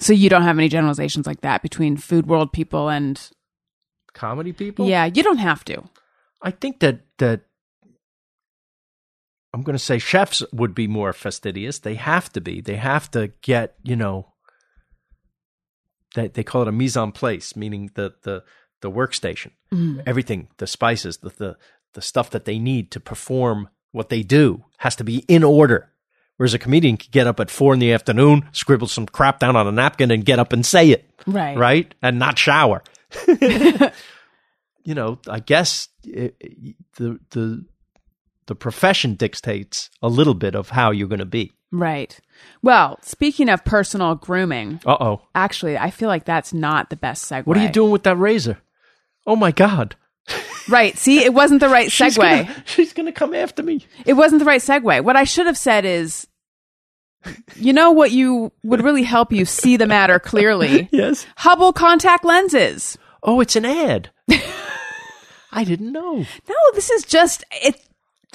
So 0.00 0.12
you 0.12 0.28
don't 0.28 0.42
have 0.42 0.58
any 0.58 0.68
generalizations 0.68 1.26
like 1.26 1.42
that 1.42 1.62
between 1.62 1.96
food 1.96 2.26
world 2.26 2.52
people 2.52 2.88
and 2.88 3.20
Comedy 4.12 4.52
people? 4.52 4.88
yeah, 4.88 5.06
you 5.06 5.22
don't 5.22 5.38
have 5.38 5.64
to. 5.66 5.82
I 6.42 6.50
think 6.50 6.80
that 6.80 7.00
that 7.18 7.42
I'm 9.52 9.62
going 9.62 9.74
to 9.74 9.84
say 9.84 9.98
chefs 9.98 10.42
would 10.52 10.74
be 10.74 10.88
more 10.88 11.12
fastidious. 11.12 11.78
They 11.78 11.94
have 11.94 12.32
to 12.32 12.40
be. 12.40 12.60
They 12.60 12.76
have 12.76 13.10
to 13.12 13.32
get, 13.40 13.76
you 13.82 13.96
know, 13.96 14.32
they 16.14 16.28
they 16.28 16.42
call 16.42 16.62
it 16.62 16.68
a 16.68 16.72
mise 16.72 16.96
en 16.96 17.12
place, 17.12 17.54
meaning 17.54 17.90
the 17.94 18.14
the 18.22 18.44
the 18.80 18.90
workstation. 18.90 19.52
Mm-hmm. 19.72 20.00
Everything, 20.06 20.48
the 20.58 20.66
spices, 20.66 21.18
the, 21.18 21.30
the 21.30 21.56
the 21.94 22.02
stuff 22.02 22.30
that 22.30 22.44
they 22.44 22.58
need 22.58 22.90
to 22.92 23.00
perform 23.00 23.68
what 23.92 24.08
they 24.08 24.22
do 24.22 24.64
has 24.78 24.96
to 24.96 25.04
be 25.04 25.18
in 25.28 25.44
order. 25.44 25.90
Whereas 26.36 26.54
a 26.54 26.58
comedian 26.58 26.96
could 26.96 27.12
get 27.12 27.26
up 27.28 27.38
at 27.40 27.50
four 27.50 27.74
in 27.74 27.78
the 27.80 27.92
afternoon, 27.92 28.48
scribble 28.52 28.88
some 28.88 29.06
crap 29.06 29.38
down 29.38 29.54
on 29.56 29.66
a 29.68 29.72
napkin, 29.72 30.10
and 30.10 30.24
get 30.24 30.38
up 30.40 30.52
and 30.52 30.66
say 30.66 30.90
it 30.90 31.08
Right. 31.26 31.56
right? 31.56 31.94
And 32.02 32.18
not 32.18 32.38
shower. 32.38 32.82
you 34.84 34.94
know, 34.94 35.18
I 35.28 35.40
guess 35.40 35.88
it, 36.04 36.34
it- 36.40 36.76
the 36.96 37.18
the 37.30 37.64
the 38.46 38.54
profession 38.54 39.14
dictates 39.14 39.88
a 40.02 40.08
little 40.08 40.34
bit 40.34 40.54
of 40.54 40.68
how 40.70 40.90
you're 40.90 41.08
going 41.08 41.18
to 41.18 41.24
be. 41.24 41.52
Right. 41.72 42.20
Well, 42.62 42.98
speaking 43.02 43.48
of 43.48 43.64
personal 43.64 44.14
grooming, 44.16 44.80
Uh 44.84 44.96
oh, 45.00 45.22
actually, 45.34 45.78
I 45.78 45.90
feel 45.90 46.08
like 46.08 46.24
that's 46.24 46.52
not 46.52 46.90
the 46.90 46.96
best 46.96 47.24
segue. 47.30 47.46
what 47.46 47.56
are 47.56 47.62
you 47.62 47.70
doing 47.70 47.90
with 47.90 48.02
that 48.04 48.16
razor? 48.18 48.58
Oh 49.26 49.36
my 49.36 49.50
God, 49.50 49.96
Right. 50.68 50.96
See, 50.96 51.22
it 51.24 51.34
wasn't 51.34 51.60
the 51.60 51.68
right 51.68 51.88
segue. 51.90 52.62
she's 52.66 52.92
going 52.92 53.06
to 53.06 53.12
come 53.12 53.34
after 53.34 53.62
me. 53.62 53.86
It 54.06 54.14
wasn't 54.14 54.38
the 54.40 54.44
right 54.46 54.60
segue. 54.60 55.04
What 55.04 55.16
I 55.16 55.24
should 55.24 55.46
have 55.46 55.58
said 55.58 55.84
is, 55.84 56.26
you 57.56 57.72
know 57.72 57.90
what 57.90 58.10
you 58.12 58.52
would 58.62 58.82
really 58.82 59.02
help 59.02 59.32
you 59.32 59.44
see 59.44 59.76
the 59.76 59.86
matter 59.86 60.18
clearly? 60.18 60.88
Yes. 60.92 61.26
Hubble 61.36 61.72
contact 61.72 62.24
lenses. 62.24 62.98
Oh, 63.22 63.40
it's 63.40 63.56
an 63.56 63.64
ad. 63.64 64.10
I 65.52 65.64
didn't 65.64 65.92
know. 65.92 66.16
No, 66.48 66.54
this 66.74 66.90
is 66.90 67.04
just 67.04 67.44
it's 67.52 67.80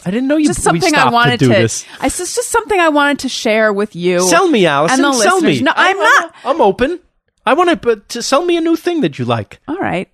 I 0.06 0.12
didn't 0.12 0.30
know 0.30 0.38
you. 0.38 0.48
just 0.48 0.62
something 0.62 0.96
I 0.96 1.10
wanted 1.10 1.40
to 1.40 1.48
to. 1.48 1.54
this. 1.54 1.86
I- 2.00 2.06
It's 2.08 2.18
just 2.18 2.50
something 2.50 2.80
I 2.80 2.90
wanted 2.90 3.20
to 3.20 3.30
share 3.30 3.74
with 3.74 3.96
you. 3.96 4.22
Sell 4.22 4.48
me, 4.48 4.66
Alison. 4.66 5.04
and 5.04 5.14
the 5.14 5.18
sell 5.18 5.36
listeners. 5.36 5.60
me. 5.60 5.66
No, 5.66 5.74
I'm 5.76 5.98
not. 5.98 6.36
I'm 6.46 6.62
open. 6.62 7.00
I 7.46 7.54
want 7.54 7.70
to, 7.72 7.76
but 7.76 8.08
to 8.10 8.24
sell 8.24 8.46
me 8.46 8.56
a 8.58 8.62
new 8.62 8.76
thing 8.78 9.02
that 9.02 9.20
you 9.20 9.26
like. 9.26 9.60
All 9.68 9.76
right, 9.78 10.08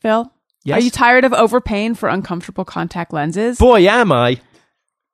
Phil. 0.00 0.30
Yes? 0.68 0.82
Are 0.82 0.84
you 0.84 0.90
tired 0.90 1.24
of 1.24 1.32
overpaying 1.32 1.94
for 1.94 2.10
uncomfortable 2.10 2.64
contact 2.66 3.12
lenses? 3.14 3.58
Boy, 3.58 3.88
am 3.88 4.12
I. 4.12 4.38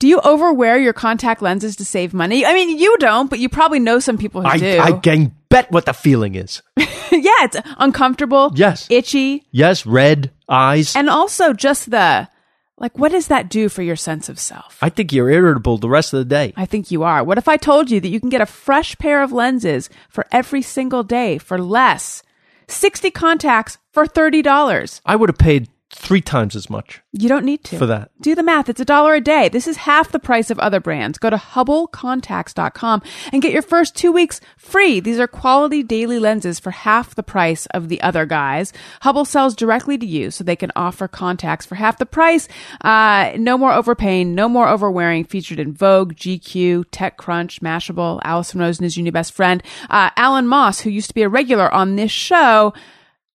Do 0.00 0.08
you 0.08 0.20
overwear 0.24 0.78
your 0.78 0.92
contact 0.92 1.42
lenses 1.42 1.76
to 1.76 1.84
save 1.84 2.12
money? 2.12 2.44
I 2.44 2.54
mean, 2.54 2.76
you 2.76 2.96
don't, 2.98 3.30
but 3.30 3.38
you 3.38 3.48
probably 3.48 3.78
know 3.78 4.00
some 4.00 4.18
people 4.18 4.42
who 4.42 4.48
I, 4.48 4.58
do. 4.58 4.78
I 4.80 4.92
can 4.92 5.32
bet 5.48 5.70
what 5.70 5.86
the 5.86 5.92
feeling 5.92 6.34
is. 6.34 6.60
yeah, 6.76 6.86
it's 7.12 7.56
uncomfortable. 7.78 8.50
Yes. 8.56 8.88
itchy, 8.90 9.46
Yes, 9.52 9.86
red 9.86 10.32
eyes. 10.48 10.96
and 10.96 11.08
also 11.08 11.52
just 11.52 11.88
the 11.88 12.28
like. 12.76 12.98
What 12.98 13.12
does 13.12 13.28
that 13.28 13.48
do 13.48 13.68
for 13.68 13.82
your 13.82 13.94
sense 13.94 14.28
of 14.28 14.40
self? 14.40 14.76
I 14.82 14.88
think 14.88 15.12
you're 15.12 15.30
irritable 15.30 15.78
the 15.78 15.88
rest 15.88 16.12
of 16.12 16.18
the 16.18 16.24
day. 16.24 16.52
I 16.56 16.66
think 16.66 16.90
you 16.90 17.04
are. 17.04 17.22
What 17.22 17.38
if 17.38 17.46
I 17.46 17.56
told 17.56 17.92
you 17.92 18.00
that 18.00 18.08
you 18.08 18.18
can 18.18 18.28
get 18.30 18.40
a 18.40 18.46
fresh 18.46 18.98
pair 18.98 19.22
of 19.22 19.30
lenses 19.30 19.88
for 20.08 20.26
every 20.32 20.62
single 20.62 21.04
day 21.04 21.38
for 21.38 21.58
less? 21.58 22.23
60 22.68 23.10
contacts 23.10 23.78
for 23.92 24.06
$30. 24.06 25.00
I 25.04 25.16
would 25.16 25.28
have 25.28 25.38
paid 25.38 25.68
three 25.94 26.20
times 26.20 26.54
as 26.56 26.68
much 26.68 27.00
You 27.12 27.28
don't 27.28 27.44
need 27.44 27.64
to. 27.64 27.78
for 27.78 27.86
that. 27.86 28.10
Do 28.20 28.34
the 28.34 28.42
math. 28.42 28.68
It's 28.68 28.80
a 28.80 28.84
dollar 28.84 29.14
a 29.14 29.20
day. 29.20 29.48
This 29.48 29.66
is 29.66 29.76
half 29.78 30.10
the 30.12 30.18
price 30.18 30.50
of 30.50 30.58
other 30.58 30.80
brands. 30.80 31.18
Go 31.18 31.30
to 31.30 31.36
HubbleContacts.com 31.36 33.02
and 33.32 33.42
get 33.42 33.52
your 33.52 33.62
first 33.62 33.94
two 33.96 34.12
weeks 34.12 34.40
free. 34.56 35.00
These 35.00 35.18
are 35.18 35.26
quality 35.26 35.82
daily 35.82 36.18
lenses 36.18 36.58
for 36.60 36.70
half 36.70 37.14
the 37.14 37.22
price 37.22 37.66
of 37.66 37.88
the 37.88 38.00
other 38.02 38.26
guys. 38.26 38.72
Hubble 39.02 39.24
sells 39.24 39.54
directly 39.54 39.96
to 39.98 40.06
you 40.06 40.30
so 40.30 40.44
they 40.44 40.56
can 40.56 40.72
offer 40.76 41.08
contacts 41.08 41.66
for 41.66 41.74
half 41.76 41.98
the 41.98 42.06
price. 42.06 42.48
Uh, 42.82 43.32
no 43.36 43.56
more 43.56 43.72
overpaying, 43.72 44.34
no 44.34 44.48
more 44.48 44.68
overwearing. 44.68 45.24
Featured 45.24 45.58
in 45.60 45.72
Vogue, 45.72 46.14
GQ, 46.14 46.84
TechCrunch, 46.86 47.60
Mashable, 47.60 48.20
Alison 48.24 48.60
Rosen 48.60 48.84
is 48.84 48.96
your 48.96 49.04
new 49.04 49.12
best 49.12 49.32
friend. 49.32 49.62
Uh, 49.88 50.10
Alan 50.16 50.46
Moss, 50.46 50.80
who 50.80 50.90
used 50.90 51.08
to 51.08 51.14
be 51.14 51.22
a 51.22 51.28
regular 51.28 51.72
on 51.72 51.96
this 51.96 52.10
show, 52.10 52.72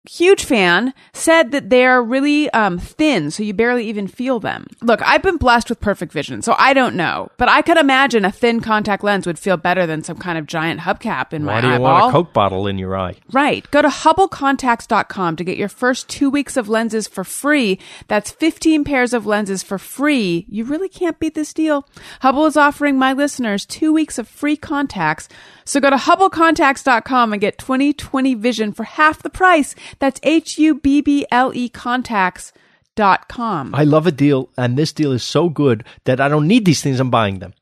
huge 0.10 0.44
fan, 0.44 0.94
said 1.14 1.52
that 1.52 1.70
they're 1.70 2.02
really 2.02 2.50
um, 2.50 2.80
thin, 2.80 3.30
so 3.30 3.44
you 3.44 3.54
barely 3.54 3.88
even 3.88 4.08
feel 4.08 4.40
them. 4.40 4.66
Look, 4.82 5.02
I've 5.04 5.22
been 5.22 5.38
blessed 5.38 5.70
with 5.70 5.80
perfect 5.80 6.12
vision, 6.12 6.42
so 6.42 6.56
I 6.58 6.74
don't 6.74 6.96
know, 6.96 7.30
but 7.38 7.48
I 7.48 7.62
could 7.62 7.78
imagine 7.78 8.26
a 8.26 8.32
thin 8.32 8.60
contact 8.60 9.04
lens 9.04 9.28
would 9.28 9.38
feel 9.38 9.56
better 9.56 9.86
than 9.86 10.04
some 10.04 10.18
kind 10.18 10.40
of 10.40 10.48
giant 10.48 10.82
hubcap 10.82 11.32
in 11.32 11.46
Why 11.46 11.54
my 11.54 11.58
eyeball. 11.60 11.62
Why 11.62 11.62
do 11.62 11.68
you 11.68 11.74
eyeball. 11.74 12.02
want 12.02 12.10
a 12.10 12.12
Coke 12.12 12.34
bottle 12.34 12.68
in 12.68 12.80
your 12.80 12.98
eye? 12.98 13.16
Right. 13.32 13.70
Go 13.70 13.84
to 13.84 13.88
HubbleContacts.com 13.88 15.36
to 15.36 15.44
get 15.44 15.58
your 15.58 15.70
first 15.70 16.10
two 16.10 16.32
weeks 16.32 16.58
of 16.58 16.68
lenses 16.68 17.08
for 17.08 17.24
free. 17.24 17.78
That's 18.08 18.32
15 18.32 18.84
pairs 18.84 19.14
of 19.14 19.28
lenses 19.28 19.62
for 19.62 19.78
free. 19.78 20.46
You 20.50 20.64
really 20.64 20.90
can't 20.90 21.20
beat 21.20 21.36
this 21.36 21.54
deal. 21.54 21.88
Hubble 22.22 22.48
is 22.48 22.58
offering 22.58 22.98
my 22.98 23.14
listeners 23.14 23.66
two 23.66 23.94
weeks 23.94 24.18
of 24.18 24.28
free 24.28 24.58
contacts. 24.58 25.30
So 25.66 25.80
go 25.80 25.92
to 25.92 25.98
HubbleContacts.com 25.98 27.32
and 27.32 27.40
get 27.40 27.60
2020 27.60 28.34
vision 28.34 28.72
for 28.72 28.84
half 28.86 29.22
the 29.22 29.30
price. 29.30 29.76
That's 30.00 30.20
H-U-B-B-L-E 30.24 31.66
E 31.66 31.70
contacts.com. 31.70 33.76
I 33.76 33.84
love 33.84 34.08
a 34.08 34.12
deal, 34.12 34.50
and 34.58 34.78
this 34.78 34.94
deal 34.94 35.12
is 35.12 35.24
so 35.24 35.50
good 35.50 35.84
that 36.06 36.22
I 36.22 36.30
don't 36.30 36.48
need 36.48 36.66
these 36.66 36.82
things. 36.82 37.00
I'm 37.00 37.10
buying 37.10 37.40
them. 37.40 37.54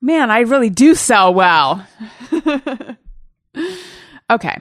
Man, 0.00 0.30
I 0.30 0.40
really 0.40 0.70
do 0.70 0.94
sell 0.94 1.34
well. 1.34 1.86
okay. 4.30 4.58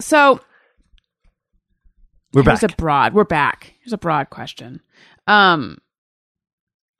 So 0.00 0.40
We're 2.32 2.42
Here's 2.42 2.60
back. 2.60 2.72
a 2.72 2.76
broad. 2.76 3.14
We're 3.14 3.24
back. 3.24 3.74
Here's 3.80 3.92
a 3.92 3.98
broad 3.98 4.30
question. 4.30 4.80
Um, 5.26 5.78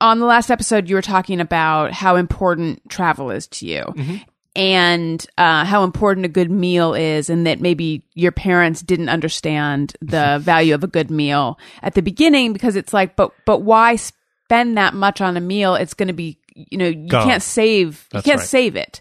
on 0.01 0.19
the 0.19 0.25
last 0.25 0.51
episode, 0.51 0.89
you 0.89 0.95
were 0.95 1.01
talking 1.01 1.39
about 1.39 1.93
how 1.93 2.17
important 2.17 2.81
travel 2.89 3.31
is 3.31 3.47
to 3.47 3.65
you, 3.65 3.81
Mm-hmm. 3.81 4.15
And 4.57 5.25
uh, 5.37 5.63
how 5.63 5.83
important 5.83 6.25
a 6.25 6.29
good 6.29 6.49
meal 6.51 6.93
is, 6.95 7.29
and 7.29 7.45
that 7.45 7.61
maybe 7.61 8.03
your 8.15 8.31
parents 8.31 8.81
didn't 8.81 9.09
understand 9.09 9.95
the 10.01 10.39
value 10.41 10.73
of 10.73 10.83
a 10.83 10.87
good 10.87 11.11
meal 11.11 11.59
at 11.83 11.93
the 11.93 12.01
beginning 12.01 12.51
because 12.51 12.75
it's 12.75 12.93
like, 12.93 13.15
but 13.15 13.31
but 13.45 13.61
why 13.61 13.95
spend 13.95 14.77
that 14.77 14.93
much 14.95 15.21
on 15.21 15.37
a 15.37 15.41
meal? 15.41 15.75
It's 15.75 15.93
going 15.93 16.07
to 16.07 16.13
be 16.13 16.39
you 16.55 16.77
know 16.77 16.87
you 16.87 17.07
Gone. 17.07 17.23
can't 17.23 17.43
save 17.43 18.07
That's 18.11 18.25
you 18.25 18.31
can't 18.31 18.39
right. 18.39 18.47
save 18.49 18.75
it. 18.75 18.99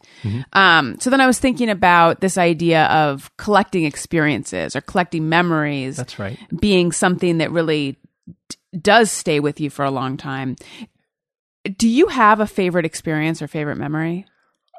Um, 0.52 0.96
so 1.00 1.08
then 1.08 1.20
I 1.20 1.26
was 1.26 1.38
thinking 1.38 1.70
about 1.70 2.20
this 2.20 2.36
idea 2.36 2.84
of 2.86 3.34
collecting 3.38 3.84
experiences 3.84 4.76
or 4.76 4.80
collecting 4.80 5.28
memories 5.28 5.96
That's 5.96 6.18
right. 6.18 6.38
being 6.60 6.90
something 6.92 7.38
that 7.38 7.52
really 7.52 7.96
d- 8.48 8.56
does 8.80 9.10
stay 9.10 9.40
with 9.40 9.60
you 9.60 9.70
for 9.70 9.84
a 9.84 9.90
long 9.90 10.16
time. 10.16 10.56
Do 11.76 11.88
you 11.88 12.08
have 12.08 12.40
a 12.40 12.46
favorite 12.46 12.84
experience 12.84 13.40
or 13.40 13.46
favorite 13.46 13.76
memory? 13.76 14.26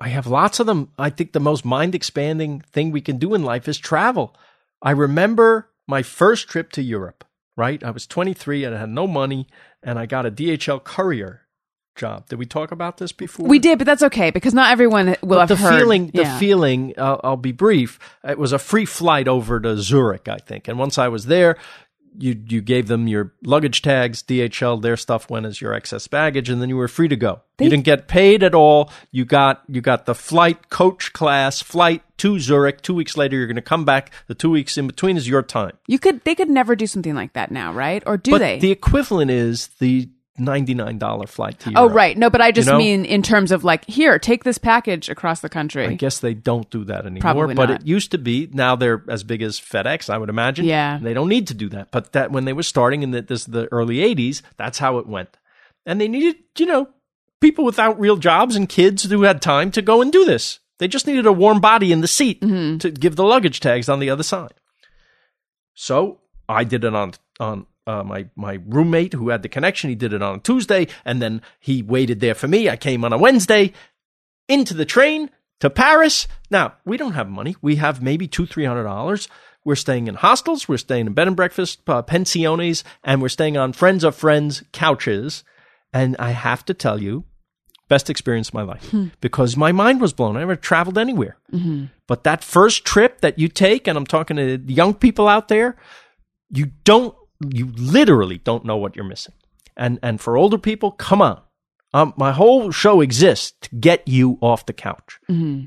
I 0.01 0.09
have 0.09 0.27
lots 0.27 0.59
of 0.59 0.67
them. 0.67 0.91
I 0.97 1.09
think 1.09 1.31
the 1.33 1.39
most 1.39 1.65
mind 1.65 1.95
expanding 1.95 2.61
thing 2.61 2.91
we 2.91 3.01
can 3.01 3.17
do 3.17 3.33
in 3.33 3.43
life 3.43 3.67
is 3.67 3.77
travel. 3.77 4.35
I 4.81 4.91
remember 4.91 5.69
my 5.87 6.03
first 6.03 6.47
trip 6.49 6.71
to 6.73 6.81
Europe, 6.83 7.23
right? 7.55 7.83
I 7.83 7.89
was 7.91 8.05
23 8.05 8.63
and 8.63 8.75
I 8.75 8.79
had 8.79 8.89
no 8.89 9.07
money 9.07 9.47
and 9.81 9.97
I 9.97 10.05
got 10.05 10.25
a 10.25 10.31
DHL 10.31 10.83
courier 10.83 11.41
job. 11.95 12.27
Did 12.29 12.37
we 12.37 12.45
talk 12.45 12.71
about 12.71 12.97
this 12.97 13.11
before? 13.11 13.47
We 13.47 13.57
did, 13.57 13.79
but 13.79 13.85
that's 13.85 14.03
okay 14.03 14.29
because 14.29 14.53
not 14.53 14.71
everyone 14.71 15.15
will 15.23 15.39
But 15.39 15.39
have 15.39 15.49
the 15.49 15.55
heard. 15.55 15.79
feeling, 15.79 16.07
the 16.13 16.21
Yeah. 16.21 16.37
feeling. 16.37 16.93
Uh, 16.95 17.17
I'll 17.23 17.37
be 17.37 17.51
brief. 17.51 17.97
It 18.23 18.37
was 18.37 18.53
a 18.53 18.59
free 18.59 18.85
flight 18.85 19.27
over 19.27 19.59
to 19.59 19.77
Zurich, 19.77 20.27
I 20.27 20.37
think. 20.37 20.67
And 20.67 20.77
once 20.77 20.99
I 20.99 21.07
was 21.07 21.25
there, 21.25 21.57
you 22.17 22.41
you 22.47 22.61
gave 22.61 22.87
them 22.87 23.07
your 23.07 23.33
luggage 23.43 23.81
tags, 23.81 24.21
DHL. 24.23 24.81
Their 24.81 24.97
stuff 24.97 25.29
went 25.29 25.45
as 25.45 25.61
your 25.61 25.73
excess 25.73 26.07
baggage, 26.07 26.49
and 26.49 26.61
then 26.61 26.69
you 26.69 26.77
were 26.77 26.87
free 26.87 27.07
to 27.07 27.15
go. 27.15 27.41
They- 27.57 27.65
you 27.65 27.71
didn't 27.71 27.85
get 27.85 28.07
paid 28.07 28.43
at 28.43 28.53
all. 28.55 28.91
You 29.11 29.25
got 29.25 29.63
you 29.67 29.81
got 29.81 30.05
the 30.05 30.15
flight, 30.15 30.69
coach 30.69 31.13
class 31.13 31.61
flight 31.61 32.03
to 32.17 32.39
Zurich. 32.39 32.81
Two 32.81 32.93
weeks 32.93 33.15
later, 33.17 33.37
you're 33.37 33.47
going 33.47 33.55
to 33.55 33.61
come 33.61 33.85
back. 33.85 34.11
The 34.27 34.35
two 34.35 34.49
weeks 34.49 34.77
in 34.77 34.87
between 34.87 35.17
is 35.17 35.27
your 35.27 35.43
time. 35.43 35.77
You 35.87 35.99
could 35.99 36.23
they 36.23 36.35
could 36.35 36.49
never 36.49 36.75
do 36.75 36.87
something 36.87 37.15
like 37.15 37.33
that 37.33 37.51
now, 37.51 37.73
right? 37.73 38.03
Or 38.05 38.17
do 38.17 38.31
but 38.31 38.39
they? 38.39 38.59
the 38.59 38.71
equivalent 38.71 39.31
is 39.31 39.67
the 39.79 40.09
ninety 40.37 40.73
nine 40.73 40.97
dollar 40.97 41.27
flight 41.27 41.59
to 41.59 41.73
oh, 41.75 41.89
right. 41.89 42.17
No, 42.17 42.29
but 42.29 42.41
I 42.41 42.51
just 42.51 42.67
know? 42.67 42.77
mean 42.77 43.05
in 43.05 43.21
terms 43.21 43.51
of 43.51 43.63
like, 43.63 43.85
here, 43.85 44.19
take 44.19 44.43
this 44.43 44.57
package 44.57 45.09
across 45.09 45.41
the 45.41 45.49
country. 45.49 45.85
I 45.87 45.93
guess 45.93 46.19
they 46.19 46.33
don't 46.33 46.69
do 46.69 46.83
that 46.85 47.05
anymore. 47.05 47.21
Probably 47.21 47.55
but 47.55 47.69
not. 47.69 47.81
it 47.81 47.87
used 47.87 48.11
to 48.11 48.17
be. 48.17 48.49
Now 48.51 48.75
they're 48.75 49.03
as 49.07 49.23
big 49.23 49.41
as 49.41 49.59
FedEx, 49.59 50.09
I 50.09 50.17
would 50.17 50.29
imagine. 50.29 50.65
Yeah. 50.65 50.99
They 51.01 51.13
don't 51.13 51.29
need 51.29 51.47
to 51.47 51.53
do 51.53 51.69
that. 51.69 51.91
But 51.91 52.13
that 52.13 52.31
when 52.31 52.45
they 52.45 52.53
were 52.53 52.63
starting 52.63 53.03
in 53.03 53.11
the, 53.11 53.21
this 53.21 53.45
the 53.45 53.67
early 53.71 53.97
'80s, 53.97 54.41
that's 54.57 54.77
how 54.79 54.97
it 54.97 55.07
went. 55.07 55.37
And 55.85 55.99
they 56.01 56.07
needed, 56.07 56.35
you 56.57 56.65
know, 56.65 56.89
people 57.39 57.63
without 57.65 57.99
real 57.99 58.17
jobs 58.17 58.55
and 58.55 58.67
kids 58.67 59.03
who 59.03 59.23
had 59.23 59.41
time 59.41 59.71
to 59.71 59.81
go 59.81 60.01
and 60.01 60.11
do 60.11 60.25
this. 60.25 60.59
They 60.79 60.87
just 60.87 61.07
needed 61.07 61.25
a 61.25 61.33
warm 61.33 61.59
body 61.59 61.91
in 61.91 62.01
the 62.01 62.07
seat 62.07 62.41
Mm-hmm. 62.41 62.77
to 62.79 62.91
give 62.91 63.15
the 63.15 63.23
luggage 63.23 63.59
tags 63.59 63.89
on 63.89 63.99
the 63.99 64.09
other 64.09 64.23
side. 64.23 64.53
So 65.73 66.19
I 66.49 66.63
did 66.63 66.83
it 66.83 66.93
on 66.93 67.13
on 67.39 67.65
uh, 67.87 68.03
my 68.03 68.27
my 68.35 68.59
roommate 68.67 69.13
who 69.13 69.29
had 69.29 69.41
the 69.41 69.49
connection. 69.49 69.89
He 69.89 69.95
did 69.95 70.13
it 70.13 70.21
on 70.21 70.35
a 70.35 70.39
Tuesday, 70.39 70.87
and 71.05 71.21
then 71.21 71.41
he 71.59 71.81
waited 71.81 72.19
there 72.19 72.35
for 72.35 72.47
me. 72.47 72.69
I 72.69 72.75
came 72.75 73.03
on 73.03 73.13
a 73.13 73.17
Wednesday 73.17 73.73
into 74.47 74.73
the 74.73 74.85
train 74.85 75.29
to 75.59 75.69
Paris. 75.69 76.27
Now 76.51 76.73
we 76.85 76.97
don't 76.97 77.13
have 77.13 77.29
money. 77.29 77.55
We 77.61 77.77
have 77.77 78.01
maybe 78.01 78.27
two 78.27 78.45
three 78.45 78.65
hundred 78.65 78.83
dollars. 78.83 79.27
We're 79.63 79.75
staying 79.75 80.07
in 80.07 80.15
hostels. 80.15 80.67
We're 80.69 80.77
staying 80.77 81.07
in 81.07 81.13
bed 81.13 81.27
and 81.27 81.35
breakfast 81.35 81.81
uh, 81.87 82.01
pensiones, 82.01 82.83
and 83.03 83.21
we're 83.21 83.29
staying 83.29 83.57
on 83.57 83.73
friends 83.73 84.03
of 84.03 84.15
friends 84.15 84.63
couches. 84.71 85.43
And 85.93 86.15
I 86.19 86.31
have 86.31 86.63
to 86.65 86.73
tell 86.73 87.01
you, 87.01 87.23
best 87.87 88.09
experience 88.09 88.49
of 88.49 88.53
my 88.53 88.61
life 88.63 88.93
because 89.21 89.57
my 89.57 89.71
mind 89.71 90.01
was 90.01 90.13
blown. 90.13 90.35
I 90.35 90.41
never 90.41 90.55
traveled 90.55 90.97
anywhere. 90.97 91.37
But 92.07 92.23
that 92.23 92.43
first 92.43 92.85
trip 92.85 93.21
that 93.21 93.39
you 93.39 93.47
take, 93.47 93.87
and 93.87 93.97
I'm 93.97 94.05
talking 94.05 94.37
to 94.37 94.57
young 94.67 94.93
people 94.93 95.27
out 95.27 95.47
there, 95.47 95.75
you 96.49 96.67
don't, 96.83 97.15
you 97.53 97.71
literally 97.77 98.37
don't 98.37 98.65
know 98.65 98.77
what 98.77 98.95
you're 98.95 99.05
missing. 99.05 99.33
And 99.75 99.99
and 100.01 100.19
for 100.19 100.37
older 100.37 100.57
people, 100.57 100.91
come 100.91 101.21
on. 101.21 101.41
Um, 101.93 102.13
my 102.17 102.31
whole 102.31 102.71
show 102.71 103.01
exists 103.01 103.53
to 103.61 103.75
get 103.75 104.07
you 104.07 104.37
off 104.41 104.65
the 104.65 104.73
couch. 104.73 105.19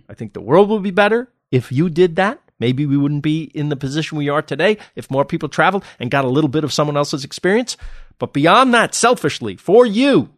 I 0.08 0.14
think 0.14 0.32
the 0.32 0.40
world 0.40 0.68
would 0.68 0.82
be 0.82 0.90
better 0.90 1.32
if 1.50 1.72
you 1.72 1.88
did 1.88 2.16
that. 2.16 2.40
Maybe 2.58 2.84
we 2.84 2.98
wouldn't 2.98 3.22
be 3.22 3.44
in 3.44 3.70
the 3.70 3.76
position 3.76 4.18
we 4.18 4.28
are 4.28 4.42
today 4.42 4.76
if 4.94 5.10
more 5.10 5.24
people 5.24 5.48
traveled 5.48 5.82
and 5.98 6.10
got 6.10 6.26
a 6.26 6.28
little 6.28 6.48
bit 6.48 6.62
of 6.62 6.72
someone 6.74 6.96
else's 6.96 7.24
experience. 7.24 7.76
But 8.18 8.34
beyond 8.34 8.74
that, 8.74 8.94
selfishly, 8.94 9.56
for 9.56 9.86
you, 9.86 10.28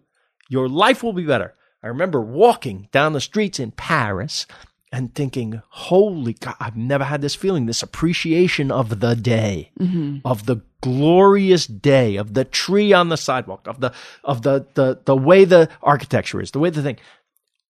your 0.49 0.69
life 0.69 1.03
will 1.03 1.13
be 1.13 1.27
better. 1.27 1.55
I 1.83 1.89
remember 1.89 2.21
walking 2.21 2.89
down 2.93 3.13
the 3.13 3.21
streets 3.21 3.59
in 3.59 3.73
Paris 3.73 4.47
and 4.93 5.15
thinking, 5.15 5.63
holy 5.71 6.35
God, 6.35 6.55
I've 6.61 6.77
never 6.77 7.05
had 7.05 7.23
this 7.23 7.35
feeling, 7.35 7.65
this 7.65 7.83
appreciation 7.83 8.71
of 8.71 9.01
the 9.01 9.17
day, 9.17 9.71
mm-hmm. 9.81 10.19
of 10.23 10.45
the 10.45 10.61
glorious 10.83 11.67
day, 11.67 12.17
of 12.17 12.35
the 12.35 12.45
tree 12.45 12.93
on 12.93 13.09
the 13.09 13.17
sidewalk, 13.17 13.67
of 13.67 13.81
the, 13.81 13.95
of 14.23 14.43
the, 14.43 14.67
the, 14.75 15.01
the 15.07 15.17
way 15.17 15.47
the 15.47 15.71
architecture 15.83 16.43
is, 16.43 16.51
the 16.51 16.59
way 16.59 16.69
the 16.69 16.83
thing. 16.83 16.99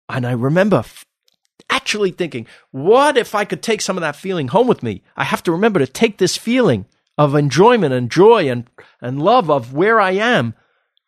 And 0.09 0.25
I 0.25 0.33
remember 0.33 0.79
f- 0.79 1.05
actually 1.69 2.13
thinking, 2.13 2.47
what 2.71 3.17
if 3.19 3.35
I 3.35 3.45
could 3.45 3.63
take 3.63 3.81
some 3.81 3.97
of 3.97 4.03
that 4.03 4.17
feeling 4.17 4.49
home 4.49 4.69
with 4.69 4.85
me? 4.85 5.03
I 5.17 5.25
have 5.25 5.43
to 5.43 5.53
remember 5.53 5.81
to 5.81 5.89
take 5.89 6.19
this 6.19 6.37
feeling 6.37 6.87
of 7.19 7.35
enjoyment 7.35 7.93
and 7.93 8.13
joy 8.13 8.49
and, 8.49 8.71
and 9.01 9.21
love 9.21 9.51
of 9.51 9.75
where 9.75 10.01
I 10.01 10.13
am 10.13 10.55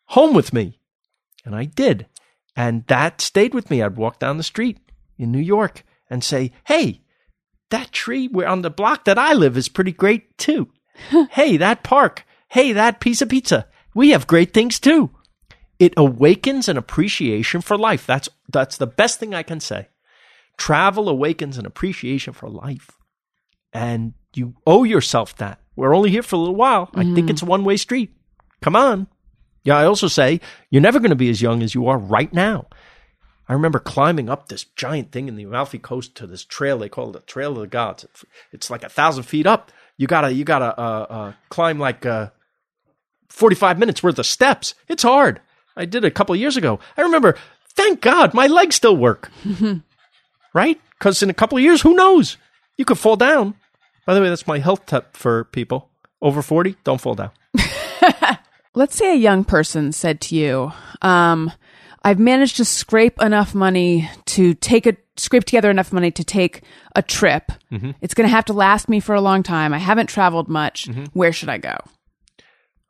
home 0.07 0.33
with 0.33 0.51
me. 0.51 0.77
And 1.45 1.55
I 1.55 1.63
did. 1.63 2.05
And 2.53 2.85
that 2.87 3.21
stayed 3.21 3.53
with 3.53 3.71
me. 3.71 3.81
I'd 3.81 3.95
walk 3.95 4.19
down 4.19 4.35
the 4.35 4.43
street 4.43 4.77
in 5.17 5.31
New 5.31 5.39
York 5.39 5.85
and 6.11 6.23
say, 6.23 6.51
Hey, 6.65 7.01
that 7.71 7.91
tree 7.91 8.27
where 8.27 8.47
on 8.47 8.61
the 8.61 8.69
block 8.69 9.05
that 9.05 9.17
I 9.17 9.33
live 9.33 9.57
is 9.57 9.69
pretty 9.69 9.93
great 9.93 10.37
too. 10.37 10.69
hey, 11.31 11.57
that 11.57 11.83
park. 11.83 12.25
Hey, 12.49 12.73
that 12.73 12.99
piece 12.99 13.21
of 13.21 13.29
pizza. 13.29 13.67
We 13.95 14.09
have 14.09 14.27
great 14.27 14.53
things 14.53 14.79
too. 14.79 15.09
It 15.79 15.93
awakens 15.97 16.69
an 16.69 16.77
appreciation 16.77 17.61
for 17.61 17.77
life. 17.77 18.05
That's 18.05 18.29
that's 18.49 18.77
the 18.77 18.85
best 18.85 19.19
thing 19.19 19.33
I 19.33 19.41
can 19.41 19.59
say. 19.59 19.87
Travel 20.57 21.09
awakens 21.09 21.57
an 21.57 21.65
appreciation 21.65 22.33
for 22.33 22.49
life. 22.49 22.91
And 23.73 24.13
you 24.35 24.55
owe 24.67 24.83
yourself 24.83 25.35
that. 25.37 25.59
We're 25.75 25.95
only 25.95 26.11
here 26.11 26.23
for 26.23 26.35
a 26.35 26.39
little 26.39 26.55
while. 26.55 26.89
I 26.93 27.03
think 27.03 27.17
mm-hmm. 27.17 27.29
it's 27.29 27.41
a 27.41 27.45
one 27.45 27.63
way 27.63 27.77
street. 27.77 28.13
Come 28.61 28.75
on. 28.75 29.07
Yeah, 29.63 29.77
I 29.77 29.85
also 29.85 30.07
say 30.07 30.41
you're 30.69 30.81
never 30.81 30.99
going 30.99 31.11
to 31.11 31.15
be 31.15 31.29
as 31.29 31.41
young 31.41 31.63
as 31.63 31.73
you 31.73 31.87
are 31.87 31.97
right 31.97 32.31
now. 32.33 32.67
I 33.51 33.53
remember 33.53 33.79
climbing 33.79 34.29
up 34.29 34.47
this 34.47 34.63
giant 34.63 35.11
thing 35.11 35.27
in 35.27 35.35
the 35.35 35.43
Amalfi 35.43 35.77
Coast 35.77 36.15
to 36.15 36.25
this 36.25 36.45
trail. 36.45 36.77
They 36.77 36.87
call 36.87 37.09
it 37.09 37.11
the 37.11 37.19
Trail 37.19 37.51
of 37.51 37.57
the 37.57 37.67
Gods. 37.67 38.05
It's, 38.53 38.69
like 38.69 38.81
a 38.81 38.87
thousand 38.87 39.23
feet 39.23 39.45
up. 39.45 39.73
You 39.97 40.07
gotta 40.07 40.31
you 40.31 40.45
gotta 40.45 40.79
uh, 40.79 41.05
uh, 41.09 41.33
climb 41.49 41.77
like 41.77 42.05
uh, 42.05 42.29
forty 43.27 43.57
five 43.57 43.77
minutes 43.77 44.01
worth 44.01 44.17
of 44.17 44.25
steps. 44.25 44.73
It's 44.87 45.03
hard. 45.03 45.41
I 45.75 45.83
did 45.83 46.05
it 46.05 46.07
a 46.07 46.11
couple 46.11 46.33
of 46.33 46.39
years 46.39 46.55
ago. 46.55 46.79
I 46.95 47.01
remember. 47.01 47.35
Thank 47.73 47.99
God, 47.99 48.33
my 48.33 48.47
legs 48.47 48.75
still 48.75 48.95
work. 48.95 49.29
right? 50.53 50.79
Because 50.97 51.21
in 51.21 51.29
a 51.29 51.33
couple 51.33 51.57
of 51.57 51.63
years, 51.63 51.81
who 51.81 51.93
knows? 51.93 52.37
You 52.77 52.85
could 52.85 52.99
fall 52.99 53.17
down. 53.17 53.55
By 54.05 54.13
the 54.13 54.21
way, 54.21 54.29
that's 54.29 54.47
my 54.47 54.59
health 54.59 54.85
tip 54.85 55.17
for 55.17 55.43
people 55.43 55.89
over 56.21 56.41
forty. 56.41 56.77
Don't 56.85 57.01
fall 57.01 57.15
down. 57.15 57.31
Let's 58.73 58.95
say 58.95 59.11
a 59.11 59.17
young 59.17 59.43
person 59.43 59.91
said 59.91 60.21
to 60.21 60.37
you, 60.37 60.71
um, 61.01 61.51
I've 62.03 62.19
managed 62.19 62.57
to 62.57 62.65
scrape 62.65 63.21
enough 63.21 63.53
money 63.53 64.09
to 64.25 64.53
take 64.55 64.85
a 64.87 64.97
scrape 65.17 65.43
together 65.43 65.69
enough 65.69 65.93
money 65.93 66.11
to 66.11 66.23
take 66.23 66.63
a 66.95 67.01
trip. 67.01 67.51
Mm-hmm. 67.71 67.91
It's 68.01 68.13
going 68.13 68.27
to 68.27 68.35
have 68.35 68.45
to 68.45 68.53
last 68.53 68.89
me 68.89 68.99
for 68.99 69.13
a 69.13 69.21
long 69.21 69.43
time. 69.43 69.73
I 69.73 69.77
haven't 69.77 70.07
traveled 70.07 70.47
much. 70.47 70.87
Mm-hmm. 70.87 71.05
Where 71.13 71.31
should 71.31 71.49
I 71.49 71.59
go? 71.59 71.77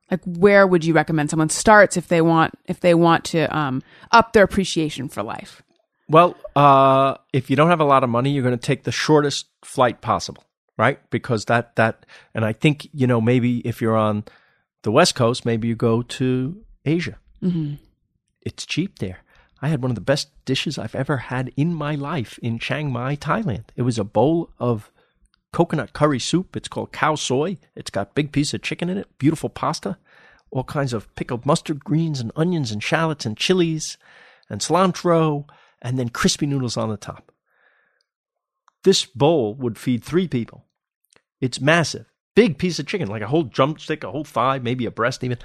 Like 0.09 0.21
where 0.25 0.67
would 0.67 0.83
you 0.85 0.93
recommend 0.93 1.29
someone 1.29 1.49
starts 1.49 1.95
if 1.95 2.09
they 2.09 2.21
want 2.21 2.53
if 2.65 2.81
they 2.81 2.93
want 2.93 3.23
to 3.25 3.57
um, 3.57 3.81
up 4.11 4.33
their 4.33 4.43
appreciation 4.43 5.07
for 5.07 5.23
life? 5.23 5.61
Well, 6.09 6.35
uh, 6.57 7.15
if 7.31 7.49
you 7.49 7.55
don't 7.55 7.69
have 7.69 7.79
a 7.79 7.85
lot 7.85 8.03
of 8.03 8.09
money, 8.09 8.31
you're 8.31 8.43
going 8.43 8.57
to 8.57 8.65
take 8.65 8.83
the 8.83 8.91
shortest 8.91 9.47
flight 9.63 10.01
possible, 10.01 10.43
right? 10.77 10.99
Because 11.09 11.45
that 11.45 11.77
that, 11.77 12.05
and 12.35 12.43
I 12.43 12.51
think 12.51 12.89
you 12.93 13.07
know 13.07 13.21
maybe 13.21 13.59
if 13.59 13.81
you're 13.81 13.95
on 13.95 14.25
the 14.83 14.91
West 14.91 15.15
Coast, 15.15 15.45
maybe 15.45 15.69
you 15.69 15.75
go 15.75 16.01
to 16.01 16.61
Asia. 16.83 17.17
Mm-hmm. 17.41 17.75
It's 18.41 18.65
cheap 18.65 18.99
there. 18.99 19.19
I 19.61 19.67
had 19.67 19.81
one 19.81 19.91
of 19.91 19.95
the 19.95 20.01
best 20.01 20.29
dishes 20.45 20.77
I've 20.77 20.95
ever 20.95 21.17
had 21.17 21.51
in 21.55 21.73
my 21.73 21.93
life 21.95 22.39
in 22.39 22.57
Chiang 22.57 22.91
Mai, 22.91 23.15
Thailand. 23.15 23.65
It 23.75 23.83
was 23.83 23.99
a 23.99 24.03
bowl 24.03 24.49
of 24.57 24.91
coconut 25.53 25.93
curry 25.93 26.19
soup. 26.19 26.55
It's 26.55 26.67
called 26.67 26.91
khao 26.91 27.17
soi. 27.17 27.57
It's 27.75 27.91
got 27.91 28.15
big 28.15 28.31
piece 28.31 28.53
of 28.53 28.63
chicken 28.63 28.89
in 28.89 28.97
it, 28.97 29.07
beautiful 29.19 29.49
pasta, 29.49 29.97
all 30.49 30.63
kinds 30.63 30.93
of 30.93 31.13
pickled 31.15 31.45
mustard 31.45 31.83
greens 31.83 32.19
and 32.19 32.31
onions 32.35 32.71
and 32.71 32.81
shallots 32.81 33.25
and 33.25 33.37
chilies 33.37 33.97
and 34.49 34.61
cilantro, 34.61 35.45
and 35.81 35.97
then 35.97 36.09
crispy 36.09 36.45
noodles 36.45 36.77
on 36.77 36.89
the 36.89 36.97
top. 36.97 37.31
This 38.83 39.05
bowl 39.05 39.53
would 39.55 39.77
feed 39.77 40.03
three 40.03 40.27
people. 40.27 40.65
It's 41.39 41.61
massive. 41.61 42.05
Big 42.35 42.57
piece 42.57 42.79
of 42.79 42.87
chicken, 42.87 43.07
like 43.07 43.21
a 43.21 43.27
whole 43.27 43.43
drumstick, 43.43 44.03
a 44.03 44.11
whole 44.11 44.23
thigh, 44.23 44.59
maybe 44.59 44.85
a 44.85 44.91
breast 44.91 45.23
even. 45.23 45.37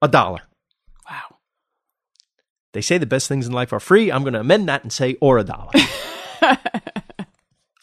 A 0.00 0.08
dollar. 0.08 0.42
Wow. 1.08 1.36
They 2.72 2.80
say 2.80 2.98
the 2.98 3.06
best 3.06 3.28
things 3.28 3.46
in 3.46 3.52
life 3.52 3.72
are 3.72 3.80
free. 3.80 4.10
I'm 4.10 4.22
going 4.22 4.34
to 4.34 4.40
amend 4.40 4.68
that 4.68 4.82
and 4.82 4.92
say, 4.92 5.16
or 5.20 5.38
a 5.38 5.44
dollar. 5.44 5.70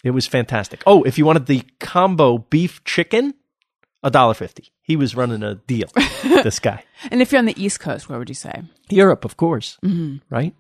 it 0.04 0.12
was 0.12 0.28
fantastic. 0.28 0.82
Oh, 0.86 1.04
if 1.04 1.18
you 1.18 1.26
wanted 1.26 1.46
the 1.46 1.64
combo 1.80 2.40
beef 2.40 2.84
chicken, 2.84 3.34
a 4.04 4.10
dollar 4.10 4.34
fifty. 4.34 4.72
He 4.82 4.96
was 4.96 5.16
running 5.16 5.44
a 5.44 5.56
deal. 5.56 5.88
this 6.24 6.60
guy, 6.60 6.84
And 7.12 7.22
if 7.22 7.32
you're 7.32 7.40
on 7.40 7.46
the 7.46 7.62
East 7.64 7.80
Coast, 7.80 8.10
where 8.10 8.18
would 8.20 8.28
you 8.30 8.36
say? 8.36 8.64
Europe, 8.90 9.24
of 9.24 9.38
course, 9.38 9.78
Mm-hmm. 9.86 10.18
right? 10.34 10.54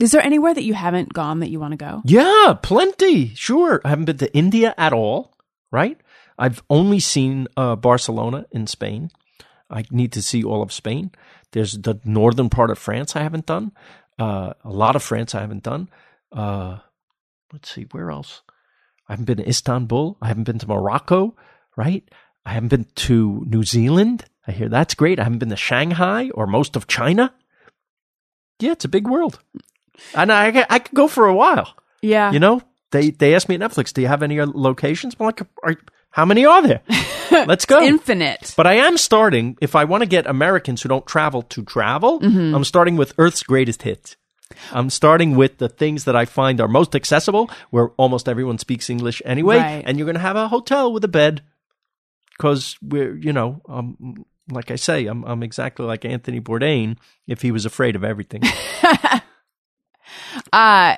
Is 0.00 0.10
there 0.10 0.22
anywhere 0.22 0.52
that 0.54 0.64
you 0.64 0.74
haven't 0.74 1.12
gone 1.12 1.40
that 1.40 1.50
you 1.50 1.60
want 1.60 1.72
to 1.72 1.76
go? 1.76 2.02
Yeah, 2.04 2.54
plenty. 2.60 3.34
Sure. 3.36 3.80
I 3.84 3.90
haven't 3.90 4.06
been 4.06 4.16
to 4.18 4.34
India 4.34 4.74
at 4.76 4.92
all, 4.92 5.36
right? 5.70 6.00
I've 6.38 6.62
only 6.68 6.98
seen 6.98 7.46
uh, 7.56 7.76
Barcelona 7.76 8.46
in 8.50 8.66
Spain. 8.66 9.10
I 9.70 9.84
need 9.92 10.10
to 10.12 10.22
see 10.22 10.42
all 10.42 10.60
of 10.62 10.72
Spain. 10.72 11.12
There's 11.52 11.72
the 11.72 12.00
northern 12.04 12.50
part 12.50 12.70
of 12.70 12.78
France 12.78 13.14
I 13.14 13.22
haven't 13.22 13.46
done. 13.46 13.72
Uh, 14.18 14.54
a 14.64 14.70
lot 14.70 14.96
of 14.96 15.02
France 15.02 15.34
I 15.34 15.40
haven't 15.40 15.62
done. 15.62 15.88
Uh, 16.30 16.78
let's 17.52 17.70
see, 17.70 17.86
where 17.92 18.10
else? 18.10 18.42
I 19.08 19.12
haven't 19.12 19.26
been 19.26 19.38
to 19.38 19.48
Istanbul. 19.48 20.16
I 20.22 20.28
haven't 20.28 20.44
been 20.44 20.58
to 20.58 20.68
Morocco, 20.68 21.36
right? 21.76 22.08
I 22.44 22.52
haven't 22.52 22.68
been 22.68 22.86
to 22.94 23.44
New 23.46 23.62
Zealand. 23.64 24.24
I 24.46 24.52
hear 24.52 24.68
that's 24.68 24.94
great. 24.94 25.20
I 25.20 25.24
haven't 25.24 25.38
been 25.38 25.50
to 25.50 25.56
Shanghai 25.56 26.30
or 26.34 26.46
most 26.46 26.76
of 26.76 26.86
China. 26.86 27.34
Yeah, 28.58 28.72
it's 28.72 28.84
a 28.84 28.88
big 28.88 29.06
world. 29.06 29.40
And 30.14 30.32
I, 30.32 30.66
I 30.70 30.78
could 30.78 30.94
go 30.94 31.08
for 31.08 31.26
a 31.26 31.34
while. 31.34 31.74
Yeah. 32.00 32.32
You 32.32 32.40
know, 32.40 32.62
they 32.90 33.10
they 33.10 33.34
asked 33.34 33.48
me 33.48 33.56
at 33.56 33.60
Netflix, 33.60 33.92
"Do 33.92 34.00
you 34.00 34.08
have 34.08 34.22
any 34.22 34.40
locations?" 34.40 35.16
I'm 35.18 35.26
like, 35.26 35.42
are, 35.62 35.76
"How 36.12 36.24
many 36.24 36.44
are 36.46 36.62
there? 36.62 36.80
Let's 37.30 37.64
go." 37.66 37.82
Infinite. 37.82 38.54
but 38.56 38.66
I 38.66 38.74
am 38.74 38.96
starting. 38.96 39.56
If 39.60 39.74
I 39.74 39.84
want 39.84 40.02
to 40.02 40.06
get 40.08 40.26
Americans 40.26 40.82
who 40.82 40.88
don't 40.88 41.06
travel 41.06 41.42
to 41.42 41.62
travel, 41.64 42.20
Mm-hmm. 42.20 42.54
I'm 42.54 42.64
starting 42.64 42.96
with 42.96 43.12
Earth's 43.18 43.42
greatest 43.42 43.82
hits. 43.82 44.16
I'm 44.72 44.90
starting 44.90 45.34
with 45.34 45.56
the 45.58 45.68
things 45.68 46.04
that 46.04 46.14
I 46.14 46.26
find 46.26 46.60
are 46.60 46.68
most 46.68 46.94
accessible, 46.94 47.50
where 47.70 47.88
almost 47.96 48.28
everyone 48.28 48.58
speaks 48.58 48.90
English 48.90 49.22
anyway, 49.24 49.56
Right. 49.56 49.82
and 49.86 49.96
you're 49.98 50.04
going 50.04 50.14
to 50.22 50.28
have 50.28 50.36
a 50.36 50.46
hotel 50.48 50.92
with 50.92 51.02
a 51.04 51.08
bed 51.08 51.42
because 52.36 52.76
we're, 52.82 53.14
you 53.16 53.32
know, 53.32 53.62
um, 53.68 54.26
like 54.50 54.70
I 54.70 54.76
say, 54.76 55.06
I'm 55.06 55.24
I'm 55.24 55.42
exactly 55.42 55.86
like 55.86 56.04
Anthony 56.04 56.40
Bourdain 56.40 56.96
if 57.26 57.40
he 57.40 57.50
was 57.50 57.64
afraid 57.64 57.96
of 57.96 58.04
everything. 58.04 58.42
Uh, 60.52 60.96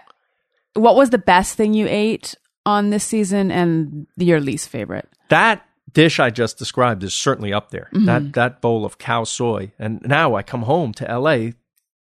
what 0.75 0.97
was 0.97 1.11
the 1.11 1.19
best 1.19 1.57
thing 1.57 1.75
you 1.75 1.87
ate 1.89 2.35
on 2.67 2.91
this 2.91 3.05
season 3.05 3.51
and 3.51 4.07
your 4.17 4.41
least 4.41 4.69
favorite? 4.69 5.09
that 5.29 5.67
dish 5.93 6.21
I 6.21 6.31
just 6.31 6.59
described 6.59 7.03
is 7.03 7.15
certainly 7.15 7.53
up 7.53 7.71
there. 7.71 7.89
Mm-hmm. 7.95 8.05
That 8.07 8.33
that 8.35 8.61
bowl 8.61 8.85
of 8.85 8.99
khao 8.99 9.27
soi. 9.27 9.73
And 9.79 10.03
now 10.03 10.35
I 10.35 10.43
come 10.43 10.62
home 10.62 10.93
to 10.95 11.19
LA. 11.19 11.53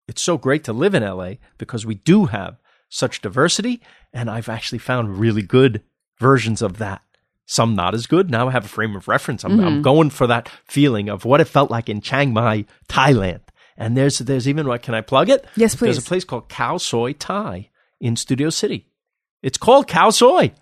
It's 0.06 0.22
so 0.22 0.36
great 0.36 0.64
to 0.64 0.72
live 0.72 0.94
in 0.94 1.02
LA 1.02 1.34
because 1.56 1.86
we 1.86 1.94
do 1.94 2.26
have 2.26 2.60
such 2.90 3.22
diversity 3.22 3.80
and 4.12 4.28
I've 4.30 4.48
actually 4.48 4.78
found 4.78 5.18
really 5.18 5.42
good 5.42 5.82
versions 6.18 6.60
of 6.60 6.78
that. 6.78 7.02
Some 7.46 7.74
not 7.74 7.94
as 7.94 8.06
good. 8.06 8.30
Now 8.30 8.48
I 8.48 8.52
have 8.52 8.64
a 8.64 8.68
frame 8.68 8.96
of 8.96 9.08
reference. 9.08 9.44
I'm, 9.44 9.52
I'm 9.52 9.58
mm-hmm. 9.58 9.82
going 9.82 10.10
for 10.10 10.26
that 10.26 10.48
feeling 10.66 11.08
of 11.08 11.24
what 11.24 11.40
it 11.40 11.46
felt 11.46 11.70
like 11.70 11.88
in 11.88 12.00
Chiang 12.00 12.32
Mai, 12.32 12.64
Thailand. 12.88 13.40
And 13.76 13.96
there's 13.96 14.18
there's 14.18 14.48
even 14.48 14.68
what 14.68 14.82
can 14.82 14.94
I 14.94 15.00
plug 15.00 15.28
it? 15.28 15.44
Yes, 15.56 15.74
please. 15.74 15.96
There's 15.96 16.06
a 16.06 16.08
place 16.08 16.24
called 16.24 16.48
Khao 16.48 16.80
Soi 16.80 17.12
Thai 17.12 17.70
in 18.00 18.16
Studio 18.16 18.50
City. 18.50 18.86
It's 19.44 19.58
called 19.58 19.86
Khao 19.86 20.12
Soi 20.12 20.52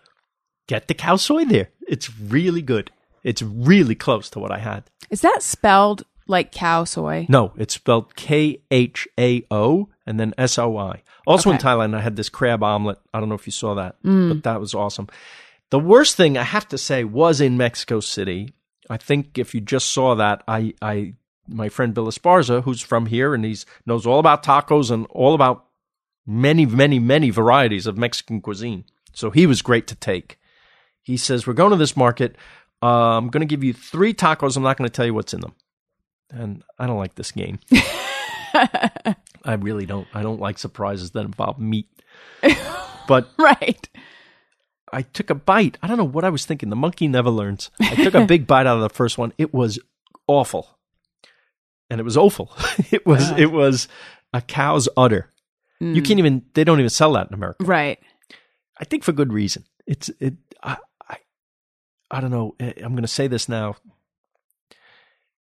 get 0.67 0.89
the 0.89 0.95
khao 0.95 1.19
soi 1.19 1.45
there. 1.45 1.69
It's 1.87 2.15
really 2.19 2.63
good. 2.63 2.91
It's 3.23 3.43
really 3.43 3.95
close 3.95 4.31
to 4.31 4.39
what 4.39 4.51
I 4.51 4.59
had. 4.59 4.85
Is 5.11 5.21
that 5.21 5.43
spelled 5.43 6.05
like 6.27 6.53
cow 6.53 6.85
soy? 6.85 7.27
No, 7.29 7.53
it's 7.57 7.75
spelled 7.75 8.17
K 8.17 8.63
H 8.71 9.07
A 9.19 9.45
O 9.51 9.89
and 10.07 10.19
then 10.19 10.35
S 10.39 10.59
O 10.59 10.77
I. 10.77 11.03
Also 11.27 11.51
in 11.51 11.59
Thailand, 11.59 11.95
I 11.95 12.01
had 12.01 12.17
this 12.17 12.29
crab 12.29 12.63
omelet. 12.63 12.99
I 13.13 13.21
don't 13.21 13.29
know 13.29 13.37
if 13.37 13.47
you 13.47 13.53
saw 13.53 13.75
that, 13.75 13.97
but 14.03 14.11
mm. 14.11 14.43
that 14.43 14.61
was 14.61 14.75
awesome. 14.75 15.09
The 15.71 15.79
worst 15.79 16.17
thing 16.17 16.37
I 16.37 16.43
have 16.43 16.67
to 16.69 16.79
say 16.79 17.05
was 17.05 17.41
in 17.41 17.57
Mexico 17.57 18.01
City. 18.01 18.53
I 18.91 18.97
think 18.97 19.39
if 19.39 19.55
you 19.55 19.61
just 19.61 19.91
saw 19.91 20.17
that, 20.17 20.43
I, 20.49 20.75
I, 20.83 21.15
my 21.47 21.69
friend 21.69 21.95
Bill 21.95 22.07
Esparza, 22.07 22.65
who's 22.65 22.81
from 22.81 23.07
here 23.07 23.35
and 23.35 23.45
he 23.45 23.57
knows 23.87 24.07
all 24.07 24.19
about 24.19 24.43
tacos 24.43 24.91
and 24.91 25.07
all 25.11 25.35
about 25.35 25.67
many, 26.27 26.67
many, 26.67 26.99
many 26.99 27.31
varieties 27.31 27.87
of 27.87 27.97
Mexican 27.97 28.41
cuisine. 28.41 28.85
So 29.13 29.31
he 29.31 29.47
was 29.47 29.63
great 29.63 29.87
to 29.89 29.95
take. 29.95 30.39
He 31.03 31.17
says, 31.17 31.47
We're 31.47 31.53
going 31.53 31.71
to 31.71 31.77
this 31.77 31.97
market. 31.97 32.37
Uh, 32.83 33.17
I'm 33.17 33.29
going 33.29 33.41
to 33.41 33.47
give 33.47 33.63
you 33.63 33.73
three 33.73 34.15
tacos. 34.15 34.57
I'm 34.57 34.63
not 34.63 34.77
going 34.77 34.89
to 34.89 34.93
tell 34.93 35.07
you 35.07 35.15
what's 35.15 35.35
in 35.35 35.41
them. 35.41 35.55
And 36.31 36.65
I 36.79 36.87
don't 36.87 36.99
like 36.99 37.15
this 37.15 37.31
game. 37.31 37.61
I 38.55 39.55
really 39.59 39.87
don't. 39.87 40.07
I 40.15 40.23
don't 40.23 40.41
like 40.41 40.59
surprises 40.59 41.11
that 41.13 41.25
involve 41.25 41.59
meat. 41.59 41.89
but 43.09 43.29
Right. 43.39 43.89
I 44.93 45.03
took 45.03 45.31
a 45.31 45.35
bite. 45.35 45.79
I 45.83 45.87
don't 45.87 45.97
know 45.97 46.05
what 46.05 46.25
I 46.25 46.29
was 46.29 46.45
thinking. 46.45 46.69
The 46.69 46.77
monkey 46.77 47.09
never 47.09 47.31
learns. 47.31 47.71
I 47.81 47.95
took 47.95 48.15
a 48.15 48.27
big 48.27 48.47
bite 48.47 48.67
out 48.67 48.77
of 48.77 48.83
the 48.83 48.91
first 48.91 49.17
one. 49.17 49.33
It 49.39 49.55
was 49.55 49.79
awful. 50.27 50.79
And 51.89 51.99
it 51.99 52.05
was 52.05 52.17
awful. 52.17 52.53
It 52.91 53.07
was 53.07 53.31
it 53.33 53.53
was 53.53 53.89
a 54.35 54.41
cow's 54.43 54.89
udder. 54.97 55.31
You 55.83 56.01
hmm. 56.01 56.07
can't 56.07 56.19
even 56.21 56.43
they 56.55 56.65
don't 56.65 56.79
even 56.79 56.91
sell 56.91 57.13
that 57.15 57.29
in 57.29 57.35
America. 57.35 57.65
Right. 57.65 57.99
I 58.79 58.85
think 58.85 59.03
for 59.03 59.13
good 59.13 59.33
reason. 59.33 59.65
It's 59.87 60.11
it. 60.21 60.35
I 60.63 60.77
I, 61.09 61.17
I 62.11 62.21
don't 62.21 62.31
know. 62.31 62.55
I- 62.61 62.75
I'm 62.83 62.93
going 62.93 63.03
to 63.03 63.09
say 63.09 63.27
this 63.27 63.49
now. 63.49 63.77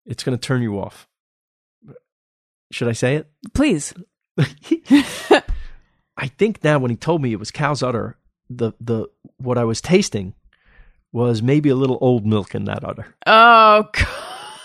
It's 0.06 0.24
going 0.24 0.36
to 0.36 0.40
turn 0.40 0.62
you 0.62 0.80
off. 0.80 1.06
Should 2.72 2.88
I 2.88 2.92
say 2.92 3.16
it? 3.16 3.30
Please. 3.52 3.92
I 6.16 6.28
think 6.28 6.64
now 6.64 6.78
when 6.78 6.90
he 6.90 6.96
told 6.96 7.20
me 7.20 7.32
it 7.32 7.38
was 7.38 7.50
cow's 7.50 7.82
udder, 7.82 8.16
the 8.48 8.72
the 8.80 9.08
what 9.36 9.58
I 9.58 9.64
was 9.64 9.80
tasting 9.80 10.34
was 11.12 11.42
maybe 11.42 11.68
a 11.68 11.74
little 11.74 11.98
old 12.00 12.26
milk 12.26 12.54
in 12.54 12.64
that 12.64 12.84
udder. 12.84 13.14
Oh 13.26 13.88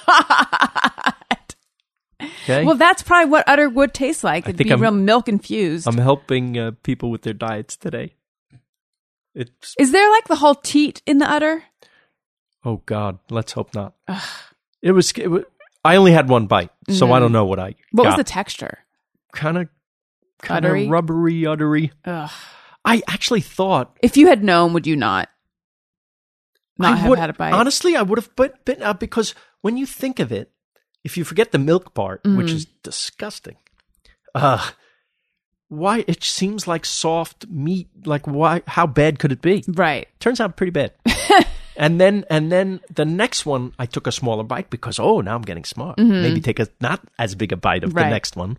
God. 0.07 0.91
Okay, 2.49 2.63
Well, 2.65 2.75
that's 2.75 3.03
probably 3.03 3.29
what 3.29 3.47
udder 3.47 3.67
would 3.67 3.93
taste 3.93 4.23
like. 4.23 4.45
It'd 4.47 4.57
be 4.57 4.69
I'm- 4.71 4.81
real 4.81 4.91
milk 4.91 5.27
infused. 5.27 5.87
I'm 5.87 5.97
helping 5.97 6.57
uh, 6.57 6.71
people 6.83 7.11
with 7.11 7.23
their 7.23 7.33
diets 7.33 7.75
today. 7.75 8.13
It's 9.35 9.75
Is 9.77 9.91
there 9.91 10.09
like 10.11 10.27
the 10.27 10.35
whole 10.37 10.55
teat 10.55 11.01
in 11.05 11.17
the 11.19 11.29
udder? 11.29 11.63
oh 12.65 12.81
god, 12.85 13.19
let's 13.29 13.51
hope 13.51 13.73
not. 13.75 13.93
It 14.81 14.91
was, 14.91 15.11
it 15.11 15.27
was. 15.27 15.43
I 15.85 15.95
only 15.95 16.11
had 16.11 16.27
one 16.29 16.47
bite, 16.47 16.71
so 16.89 17.11
I 17.11 17.19
don't 17.19 17.31
know 17.31 17.45
what 17.45 17.59
I. 17.59 17.75
What 17.91 18.05
was 18.07 18.15
the 18.15 18.23
texture? 18.23 18.79
kind 19.33 19.57
of 19.57 19.69
kind 20.41 20.65
of 20.65 20.89
rubbery, 20.89 21.41
uddery. 21.41 21.91
Ugh. 22.05 22.31
I 22.85 23.01
actually 23.07 23.41
thought 23.41 23.97
If 24.01 24.17
you 24.17 24.27
had 24.27 24.43
known, 24.43 24.73
would 24.73 24.87
you 24.87 24.95
not? 24.95 25.29
Not 26.77 26.93
I 26.93 26.95
have 26.97 27.09
would, 27.09 27.19
had 27.19 27.29
a 27.29 27.33
bite. 27.33 27.53
Honestly, 27.53 27.95
I 27.95 28.01
would 28.01 28.17
have 28.17 28.29
but 28.35 28.63
been 28.65 28.81
uh, 28.81 28.93
because 28.93 29.35
when 29.61 29.77
you 29.77 29.85
think 29.85 30.19
of 30.19 30.31
it, 30.31 30.51
if 31.07 31.17
you 31.17 31.23
forget 31.23 31.51
the 31.51 31.59
milk 31.71 31.93
part, 31.93 32.19
which 32.23 32.47
Mm-hmm. 32.47 32.55
is 32.55 32.65
disgusting, 32.83 33.57
uh 34.35 34.63
why 35.69 36.05
it 36.07 36.23
seems 36.23 36.67
like 36.67 36.85
soft 36.85 37.45
meat. 37.49 37.87
Like 38.05 38.25
why? 38.27 38.61
How 38.67 38.87
bad 38.87 39.19
could 39.19 39.31
it 39.31 39.41
be? 39.41 39.63
right. 39.67 40.07
Turns 40.19 40.39
out 40.39 40.55
pretty 40.55 40.71
bad. 40.71 40.93
and 41.75 41.99
then 41.99 42.23
and 42.29 42.51
then 42.51 42.79
the 42.93 43.05
next 43.05 43.45
one, 43.45 43.73
I 43.77 43.85
took 43.85 44.07
a 44.07 44.11
smaller 44.11 44.43
bite 44.43 44.69
because 44.69 44.97
oh, 44.99 45.19
now 45.21 45.35
I'm 45.35 45.41
getting 45.43 45.65
smart. 45.65 45.97
Maybe 45.99 46.39
take 46.41 46.59
a 46.59 46.67
not 46.79 46.99
as 47.19 47.35
big 47.35 47.51
a 47.51 47.57
bite 47.57 47.83
of 47.83 47.89
Mm-hmm. 47.89 47.97
Right. 47.97 48.03
the 48.05 48.15
next 48.19 48.35
one, 48.35 48.57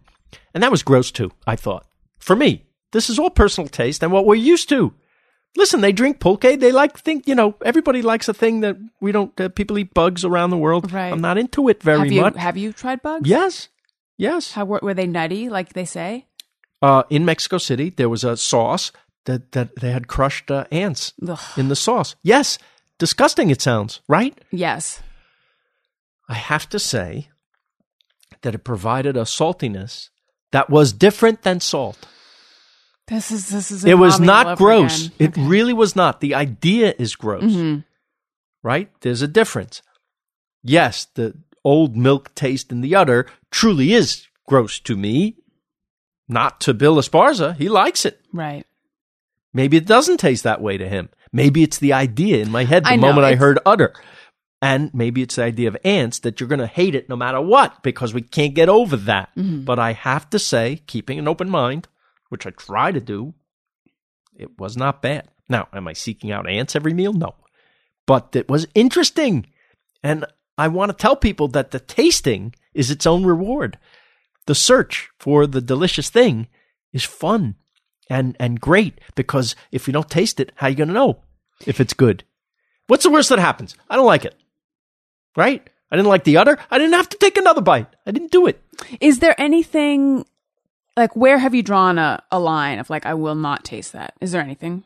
and 0.54 0.62
that 0.62 0.70
was 0.70 0.82
gross 0.82 1.10
too. 1.10 1.30
I 1.46 1.56
thought 1.56 1.86
for 2.18 2.36
me, 2.36 2.66
this 2.92 3.08
is 3.10 3.18
all 3.18 3.30
personal 3.30 3.68
taste 3.68 4.02
and 4.02 4.12
what 4.12 4.26
we're 4.26 4.34
used 4.52 4.68
to. 4.70 4.92
Listen, 5.56 5.80
they 5.80 5.92
drink 5.92 6.20
pulque. 6.20 6.42
They 6.60 6.72
like 6.72 6.98
think 6.98 7.26
you 7.26 7.34
know 7.34 7.54
everybody 7.64 8.02
likes 8.02 8.28
a 8.28 8.34
thing 8.34 8.60
that 8.60 8.76
we 9.00 9.12
don't. 9.12 9.38
Uh, 9.40 9.48
people 9.48 9.78
eat 9.78 9.92
bugs 9.94 10.24
around 10.24 10.50
the 10.50 10.58
world. 10.58 10.92
Right. 10.92 11.12
I'm 11.12 11.20
not 11.20 11.38
into 11.38 11.68
it 11.68 11.82
very 11.82 11.98
have 11.98 12.12
you 12.12 12.20
much. 12.22 12.36
have 12.36 12.56
you 12.56 12.72
tried 12.72 13.02
bugs? 13.02 13.28
yes, 13.28 13.68
yes. 14.16 14.52
How 14.52 14.64
were, 14.64 14.80
were 14.82 14.94
they 14.94 15.06
nutty, 15.06 15.48
like 15.48 15.72
they 15.72 15.84
say? 15.84 16.26
Uh, 16.80 17.02
in 17.10 17.24
Mexico 17.24 17.58
City, 17.58 17.90
there 17.90 18.08
was 18.08 18.22
a 18.24 18.36
sauce 18.36 18.92
that 19.24 19.52
that 19.52 19.74
they 19.80 19.90
had 19.90 20.06
crushed 20.06 20.50
uh, 20.50 20.64
ants 20.70 21.12
Ugh. 21.26 21.38
in 21.56 21.68
the 21.68 21.76
sauce. 21.76 22.14
Yes, 22.22 22.58
disgusting. 22.98 23.50
It 23.50 23.60
sounds 23.60 24.00
right. 24.06 24.38
Yes. 24.52 25.02
I 26.28 26.34
have 26.34 26.68
to 26.68 26.78
say 26.78 27.30
that 28.42 28.54
it 28.54 28.62
provided 28.62 29.16
a 29.16 29.22
saltiness 29.22 30.10
that 30.52 30.70
was 30.70 30.92
different 30.92 31.42
than 31.42 31.58
salt. 31.58 32.06
This 33.08 33.30
is 33.30 33.48
this 33.48 33.70
is. 33.70 33.84
It 33.84 33.98
was 33.98 34.20
not 34.20 34.58
gross. 34.58 35.06
again. 35.06 35.12
It 35.18 35.36
really 35.36 35.72
was 35.72 35.96
not. 35.96 36.20
The 36.20 36.34
idea 36.34 36.94
is 36.98 37.16
gross, 37.16 37.44
Mhm. 37.44 37.84
right? 38.62 38.90
There's 39.00 39.22
a 39.22 39.28
difference. 39.28 39.82
Yes, 40.62 41.06
the 41.14 41.34
old 41.64 41.96
milk 41.96 42.34
taste 42.34 42.70
in 42.72 42.80
the 42.80 42.94
udder 42.94 43.26
truly 43.50 43.92
is 43.94 44.26
gross 44.46 44.78
to 44.80 44.96
me. 44.96 45.36
Not 46.28 46.60
to 46.62 46.74
Bill 46.74 46.96
Esparza. 46.96 47.56
He 47.56 47.68
likes 47.68 48.04
it. 48.04 48.20
Right. 48.32 48.64
Maybe 49.54 49.78
it 49.78 49.86
doesn't 49.86 50.18
taste 50.18 50.44
that 50.44 50.60
way 50.60 50.76
to 50.76 50.86
him. 50.88 51.08
Maybe 51.32 51.62
it's 51.62 51.78
the 51.78 51.94
idea 51.94 52.38
in 52.42 52.50
my 52.50 52.64
head 52.64 52.84
the 52.84 52.90
I 52.90 52.96
know, 52.96 53.08
moment 53.08 53.24
I 53.24 53.34
heard 53.34 53.58
udder. 53.64 53.94
And 54.60 54.92
maybe 54.92 55.22
it's 55.22 55.36
the 55.36 55.44
idea 55.44 55.68
of 55.68 55.76
ants 55.84 56.18
that 56.20 56.38
you're 56.40 56.48
going 56.48 56.58
to 56.58 56.66
hate 56.66 56.94
it 56.94 57.08
no 57.08 57.16
matter 57.16 57.40
what 57.40 57.82
because 57.82 58.12
we 58.12 58.20
can't 58.22 58.54
get 58.54 58.68
over 58.68 58.96
that. 58.96 59.30
Mm-hmm. 59.36 59.64
But 59.64 59.78
I 59.78 59.92
have 59.92 60.28
to 60.30 60.38
say, 60.38 60.82
keeping 60.86 61.18
an 61.18 61.28
open 61.28 61.48
mind, 61.48 61.88
which 62.28 62.46
I 62.46 62.50
try 62.50 62.92
to 62.92 63.00
do, 63.00 63.34
it 64.36 64.58
was 64.58 64.76
not 64.76 65.02
bad. 65.02 65.28
Now, 65.48 65.68
am 65.72 65.88
I 65.88 65.92
seeking 65.92 66.30
out 66.30 66.48
ants 66.48 66.76
every 66.76 66.92
meal? 66.92 67.12
No. 67.12 67.34
But 68.06 68.34
it 68.34 68.48
was 68.48 68.66
interesting. 68.74 69.46
And 70.02 70.24
I 70.56 70.68
want 70.68 70.90
to 70.90 70.96
tell 70.96 71.16
people 71.16 71.48
that 71.48 71.70
the 71.70 71.80
tasting 71.80 72.54
is 72.74 72.90
its 72.90 73.06
own 73.06 73.24
reward. 73.24 73.78
The 74.46 74.54
search 74.54 75.10
for 75.18 75.46
the 75.46 75.60
delicious 75.60 76.10
thing 76.10 76.48
is 76.92 77.04
fun 77.04 77.56
and, 78.08 78.36
and 78.40 78.60
great 78.60 79.00
because 79.14 79.54
if 79.72 79.86
you 79.86 79.92
don't 79.92 80.10
taste 80.10 80.40
it, 80.40 80.52
how 80.56 80.66
are 80.66 80.70
you 80.70 80.76
going 80.76 80.88
to 80.88 80.94
know 80.94 81.20
if 81.66 81.80
it's 81.80 81.94
good? 81.94 82.24
What's 82.86 83.04
the 83.04 83.10
worst 83.10 83.28
that 83.28 83.38
happens? 83.38 83.74
I 83.90 83.96
don't 83.96 84.06
like 84.06 84.24
it. 84.24 84.34
Right? 85.36 85.68
I 85.90 85.96
didn't 85.96 86.08
like 86.08 86.24
the 86.24 86.38
udder. 86.38 86.58
I 86.70 86.78
didn't 86.78 86.94
have 86.94 87.08
to 87.10 87.18
take 87.18 87.36
another 87.36 87.60
bite. 87.60 87.88
I 88.06 88.10
didn't 88.10 88.32
do 88.32 88.46
it. 88.46 88.62
Is 89.00 89.18
there 89.18 89.38
anything 89.40 90.24
like 90.98 91.14
where 91.14 91.38
have 91.38 91.54
you 91.54 91.62
drawn 91.62 91.96
a, 91.96 92.22
a 92.30 92.40
line 92.40 92.78
of 92.80 92.90
like 92.90 93.06
I 93.06 93.14
will 93.14 93.36
not 93.36 93.64
taste 93.64 93.92
that? 93.92 94.14
Is 94.20 94.32
there 94.32 94.42
anything? 94.42 94.84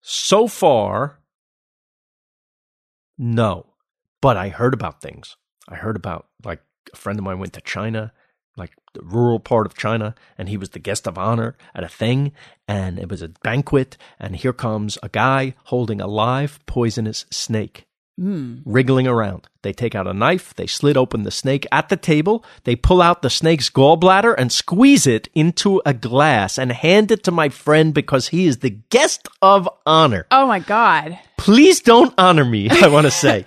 So 0.00 0.48
far, 0.48 1.18
no. 3.18 3.66
But 4.20 4.36
I 4.36 4.48
heard 4.48 4.74
about 4.74 5.02
things. 5.02 5.36
I 5.68 5.74
heard 5.76 5.96
about 5.96 6.28
like 6.44 6.62
a 6.92 6.96
friend 6.96 7.18
of 7.18 7.24
mine 7.24 7.38
went 7.38 7.52
to 7.52 7.60
China, 7.60 8.12
like 8.56 8.70
the 8.94 9.02
rural 9.02 9.38
part 9.38 9.66
of 9.66 9.74
China, 9.74 10.14
and 10.38 10.48
he 10.48 10.56
was 10.56 10.70
the 10.70 10.78
guest 10.78 11.06
of 11.06 11.18
honor 11.18 11.56
at 11.74 11.84
a 11.84 11.88
thing, 11.88 12.32
and 12.66 12.98
it 12.98 13.10
was 13.10 13.20
a 13.20 13.28
banquet, 13.28 13.96
and 14.18 14.36
here 14.36 14.52
comes 14.52 14.96
a 15.02 15.08
guy 15.08 15.54
holding 15.64 16.00
a 16.00 16.06
live 16.06 16.58
poisonous 16.66 17.26
snake. 17.30 17.86
Hmm. 18.18 18.58
Wriggling 18.66 19.06
around. 19.06 19.48
They 19.62 19.72
take 19.72 19.94
out 19.94 20.06
a 20.06 20.12
knife, 20.12 20.52
they 20.54 20.66
slit 20.66 20.96
open 20.98 21.22
the 21.22 21.30
snake 21.30 21.66
at 21.72 21.88
the 21.88 21.96
table, 21.96 22.44
they 22.64 22.76
pull 22.76 23.00
out 23.00 23.22
the 23.22 23.30
snake's 23.30 23.70
gallbladder 23.70 24.34
and 24.36 24.52
squeeze 24.52 25.06
it 25.06 25.28
into 25.34 25.80
a 25.86 25.94
glass 25.94 26.58
and 26.58 26.70
hand 26.72 27.10
it 27.10 27.24
to 27.24 27.30
my 27.30 27.48
friend 27.48 27.94
because 27.94 28.28
he 28.28 28.46
is 28.46 28.58
the 28.58 28.70
guest 28.90 29.28
of 29.40 29.68
honor. 29.86 30.26
Oh 30.30 30.46
my 30.46 30.58
god. 30.58 31.18
Please 31.38 31.80
don't 31.80 32.12
honor 32.18 32.44
me, 32.44 32.68
I 32.70 32.88
want 32.88 33.06
to 33.06 33.10
say. 33.26 33.46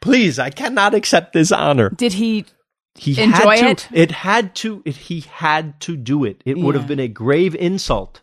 Please, 0.00 0.38
I 0.38 0.48
cannot 0.50 0.94
accept 0.94 1.32
this 1.34 1.52
honor. 1.52 1.90
Did 1.90 2.14
he 2.14 2.46
He 2.94 3.20
Enjoy 3.20 3.56
had 3.58 3.70
it? 3.72 3.78
to, 3.78 3.94
it? 3.98 4.10
had 4.10 4.54
to. 4.56 4.82
It, 4.86 4.96
he 4.96 5.20
had 5.20 5.78
to 5.80 5.94
do 5.96 6.24
it. 6.24 6.42
It 6.46 6.56
would 6.56 6.74
have 6.74 6.86
been 6.86 7.00
a 7.00 7.08
grave 7.08 7.54
insult. 7.54 8.22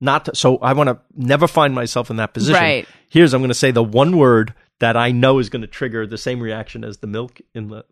Not 0.00 0.24
to, 0.26 0.34
so. 0.34 0.56
I 0.58 0.72
want 0.72 0.88
to 0.88 0.98
never 1.14 1.46
find 1.46 1.74
myself 1.74 2.10
in 2.10 2.16
that 2.16 2.32
position. 2.34 2.60
Right. 2.60 2.88
Here's 3.10 3.34
I'm 3.34 3.40
going 3.42 3.48
to 3.50 3.54
say 3.54 3.70
the 3.70 3.82
one 3.84 4.16
word 4.16 4.54
that 4.84 4.98
I 4.98 5.12
know 5.12 5.38
is 5.38 5.48
going 5.48 5.62
to 5.62 5.66
trigger 5.66 6.06
the 6.06 6.18
same 6.18 6.40
reaction 6.40 6.84
as 6.84 6.98
the 6.98 7.06
milk 7.06 7.40
in 7.54 7.68
the. 7.68 7.86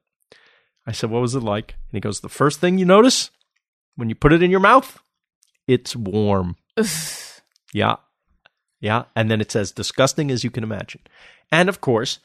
I 0.87 0.93
said, 0.93 1.09
"What 1.09 1.23
was 1.23 1.35
it 1.35 1.43
like?" 1.43 1.71
And 1.89 1.97
he 1.97 2.01
goes, 2.01 2.21
"The 2.21 2.29
first 2.29 2.61
thing 2.61 2.77
you 2.77 2.85
notice 2.85 3.31
when 3.97 4.11
you 4.11 4.15
put 4.15 4.35
it 4.35 4.43
in 4.43 4.51
your 4.51 4.61
mouth, 4.61 4.99
it's 5.67 5.97
warm." 5.97 6.57
Yeah. 7.73 7.97
Yeah. 8.81 9.05
And 9.17 9.31
then 9.31 9.41
it's 9.41 9.57
as 9.57 9.73
disgusting 9.73 10.31
as 10.31 10.45
you 10.45 10.51
can 10.51 10.63
imagine. 10.63 11.01
And 11.51 11.71
of 11.71 11.81
course, 11.81 12.19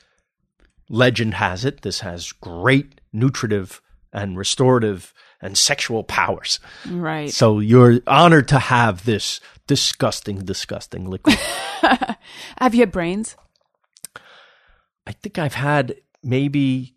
legend 0.90 1.36
has 1.36 1.64
it 1.64 1.84
this 1.84 2.02
has 2.02 2.34
great 2.34 3.00
nutritive 3.14 3.82
and 4.12 4.38
restorative 4.38 5.14
and 5.42 5.58
sexual 5.58 6.04
powers. 6.04 6.60
right. 6.90 7.32
So 7.32 7.60
you're 7.60 8.02
honored 8.06 8.50
to 8.50 8.60
have 8.60 9.06
this 9.06 9.40
disgusting, 9.68 10.40
disgusting 10.40 11.10
liquid. 11.10 11.38
Have 12.58 12.74
you 12.74 12.82
had 12.82 12.92
brains? 12.92 13.38
I 15.08 15.14
think 15.14 15.40
I've 15.40 15.54
had 15.56 15.96
maybe 16.22 16.96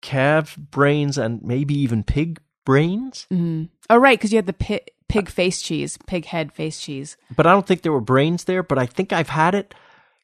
calf 0.00 0.56
brains 0.56 1.18
and 1.18 1.42
maybe 1.42 1.74
even 1.78 2.02
pig 2.04 2.40
brains, 2.64 3.26
Mm. 3.32 3.68
Oh 3.88 3.96
right, 3.96 4.16
because 4.18 4.30
you 4.32 4.36
had 4.36 4.46
the 4.46 4.52
pig, 4.52 4.88
pig 5.08 5.28
face 5.28 5.60
cheese, 5.60 5.98
pig 6.06 6.26
head 6.26 6.52
face 6.52 6.78
cheese. 6.80 7.16
but 7.34 7.46
I 7.46 7.52
don't 7.52 7.66
think 7.66 7.82
there 7.82 7.92
were 7.92 8.00
brains 8.00 8.44
there. 8.44 8.62
But 8.62 8.78
I 8.78 8.86
think 8.86 9.12
I've 9.12 9.28
had 9.30 9.54
it. 9.56 9.74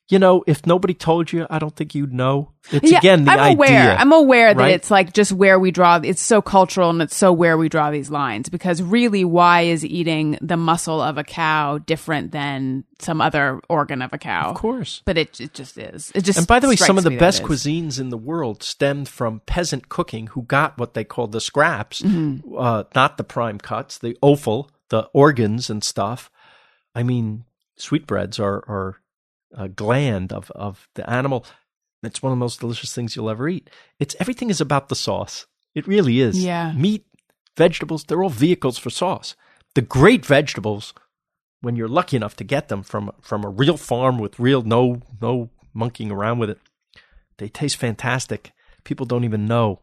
You 0.09 0.21
know, 0.21 0.45
if 0.47 0.65
nobody 0.67 0.95
told 0.95 1.33
you, 1.33 1.49
I 1.51 1.59
don't 1.59 1.75
think 1.75 1.93
you'd 1.97 2.13
know. 2.13 2.53
It's 2.71 2.93
yeah, 2.93 2.99
again 2.99 3.25
the 3.25 3.33
I'm 3.33 3.41
idea. 3.41 3.55
aware. 3.57 3.97
I'm 3.99 4.13
aware 4.13 4.55
that 4.55 4.61
right? 4.63 4.75
it's 4.75 4.89
like 4.89 5.13
just 5.13 5.33
where 5.33 5.59
we 5.59 5.73
draw. 5.73 5.99
It's 6.01 6.23
so 6.23 6.41
cultural 6.41 6.91
and 6.91 7.03
it's 7.03 7.17
so 7.17 7.33
where 7.33 7.59
we 7.59 7.69
draw 7.69 7.91
these 7.91 8.09
lines. 8.09 8.49
Because 8.49 8.81
really, 8.81 9.25
why 9.25 9.63
is 9.63 9.85
eating 9.85 10.39
the 10.41 10.57
muscle 10.57 11.01
of 11.01 11.19
a 11.19 11.25
cow 11.25 11.79
different 11.79 12.31
than 12.31 12.85
some 13.01 13.21
other 13.21 13.61
organ 13.69 14.01
of 14.01 14.13
a 14.13 14.19
cow? 14.19 14.51
of 14.51 14.57
course. 14.57 15.03
But 15.05 15.19
it, 15.19 15.41
it 15.41 15.53
just 15.55 15.77
is. 15.77 16.13
It 16.15 16.21
just 16.23 16.39
And 16.39 16.47
by 16.47 16.61
the 16.61 16.69
way, 16.69 16.77
some 16.77 16.99
of 16.99 17.05
the 17.05 17.17
best 17.19 17.43
cuisines 17.43 17.99
in 17.99 18.11
the 18.11 18.17
world 18.19 18.63
stemmed 18.63 19.09
from 19.09 19.41
peasant 19.47 19.89
cooking 19.89 20.29
who 20.29 20.43
got 20.43 20.79
what 20.79 20.95
they 20.95 21.03
called 21.03 21.33
the 21.33 21.41
scraps, 21.41 22.01
Mm-hmm. 22.03 22.55
uh, 22.57 22.85
not 22.95 23.17
the 23.17 23.25
prime 23.25 23.59
cuts, 23.59 23.99
the 23.99 24.17
offal, 24.23 24.71
the 24.91 25.09
organs 25.13 25.69
and 25.69 25.83
stuff. 25.83 26.31
I 26.95 27.03
mean, 27.03 27.45
sweetbreads 27.77 28.39
are, 28.39 28.59
are 28.69 29.01
a 29.53 29.69
gland 29.69 30.33
of, 30.33 30.51
of 30.53 30.89
the 30.95 31.09
animal. 31.09 31.45
It's 32.03 32.23
one 32.23 32.33
of 32.33 32.39
the 32.39 32.45
most 32.45 32.61
delicious 32.61 32.95
things 32.95 33.17
you'll 33.17 33.31
ever 33.31 33.49
eat. 33.49 33.69
It's 33.99 34.15
everything 34.21 34.51
is 34.51 34.61
about 34.61 34.89
the 34.89 34.95
sauce. 34.95 35.47
It 35.75 35.87
really 35.87 36.21
is. 36.21 36.43
Yeah. 36.43 36.73
Meat, 36.73 37.07
vegetables, 37.57 38.05
they're 38.05 38.23
all 38.23 38.31
vehicles 38.31 38.79
for 38.79 38.91
sauce. 38.91 39.35
The 39.75 39.83
great 39.83 40.25
vegetables, 40.25 40.95
when 41.61 41.77
you're 41.77 41.89
lucky 41.89 42.17
enough 42.17 42.37
to 42.37 42.45
get 42.45 42.69
them 42.69 42.83
from 42.83 43.13
from 43.21 43.45
a 43.45 43.49
real 43.49 43.77
farm 43.77 44.19
with 44.19 44.39
real 44.39 44.63
no 44.63 45.03
no 45.21 45.51
monkeying 45.75 46.11
around 46.11 46.39
with 46.39 46.51
it, 46.51 46.59
they 47.39 47.49
taste 47.49 47.77
fantastic. 47.77 48.53
People 48.85 49.07
don't 49.07 49.25
even 49.25 49.47
know 49.47 49.81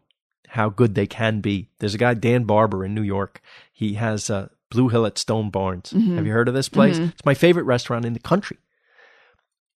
how 0.50 0.70
good 0.70 0.96
they 0.96 1.08
can 1.08 1.42
be. 1.42 1.70
There's 1.80 1.96
a 1.96 2.00
guy 2.00 2.14
Dan 2.14 2.44
Barber 2.44 2.86
in 2.86 2.94
New 2.94 3.02
York. 3.02 3.42
He 3.72 3.96
has 3.96 4.30
uh, 4.30 4.50
Blue 4.70 4.88
Hill 4.88 5.06
at 5.06 5.18
Stone 5.18 5.50
Barns. 5.50 5.92
Mm-hmm. 5.92 6.16
Have 6.16 6.26
you 6.26 6.32
heard 6.32 6.48
of 6.48 6.54
this 6.54 6.70
place? 6.70 6.96
Mm-hmm. 6.96 7.10
It's 7.10 7.26
my 7.26 7.34
favorite 7.34 7.64
restaurant 7.64 8.06
in 8.06 8.14
the 8.14 8.20
country. 8.20 8.58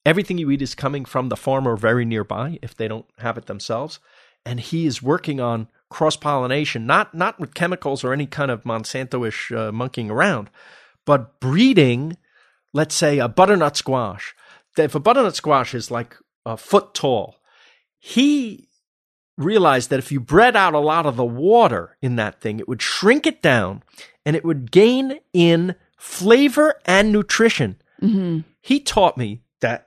Everything 0.07 0.37
you 0.37 0.49
eat 0.51 0.61
is 0.61 0.73
coming 0.73 1.03
from 1.03 1.27
the 1.27 1.35
farmer 1.35 1.75
very 1.75 2.05
nearby 2.05 2.59
if 2.61 2.73
they 2.73 2.87
don't 2.87 3.05
have 3.17 3.37
it 3.37 3.47
themselves. 3.47 3.99
And 4.45 4.57
he 4.57 4.85
is 4.85 5.03
working 5.03 5.41
on 5.41 5.67
cross 5.89 6.15
pollination, 6.15 6.85
not 6.85 7.13
not 7.13 7.41
with 7.41 7.53
chemicals 7.53 8.05
or 8.05 8.13
any 8.13 8.25
kind 8.25 8.49
of 8.49 8.63
Monsanto-ish 8.63 9.51
uh, 9.51 9.73
monkeying 9.73 10.09
around, 10.09 10.49
but 11.05 11.41
breeding, 11.41 12.15
let's 12.71 12.95
say, 12.95 13.19
a 13.19 13.27
butternut 13.27 13.75
squash. 13.75 14.33
If 14.77 14.95
a 14.95 14.99
butternut 15.01 15.35
squash 15.35 15.73
is 15.73 15.91
like 15.91 16.15
a 16.45 16.55
foot 16.55 16.93
tall, 16.93 17.35
he 17.99 18.69
realized 19.37 19.89
that 19.89 19.99
if 19.99 20.09
you 20.09 20.21
bred 20.21 20.55
out 20.55 20.73
a 20.73 20.79
lot 20.79 21.05
of 21.05 21.17
the 21.17 21.25
water 21.25 21.97
in 22.01 22.15
that 22.15 22.39
thing, 22.39 22.61
it 22.61 22.67
would 22.69 22.81
shrink 22.81 23.27
it 23.27 23.41
down 23.41 23.83
and 24.25 24.37
it 24.37 24.45
would 24.45 24.71
gain 24.71 25.19
in 25.33 25.75
flavor 25.97 26.79
and 26.85 27.11
nutrition. 27.11 27.75
He 28.61 28.79
taught 28.79 29.17
me 29.17 29.41
that 29.59 29.86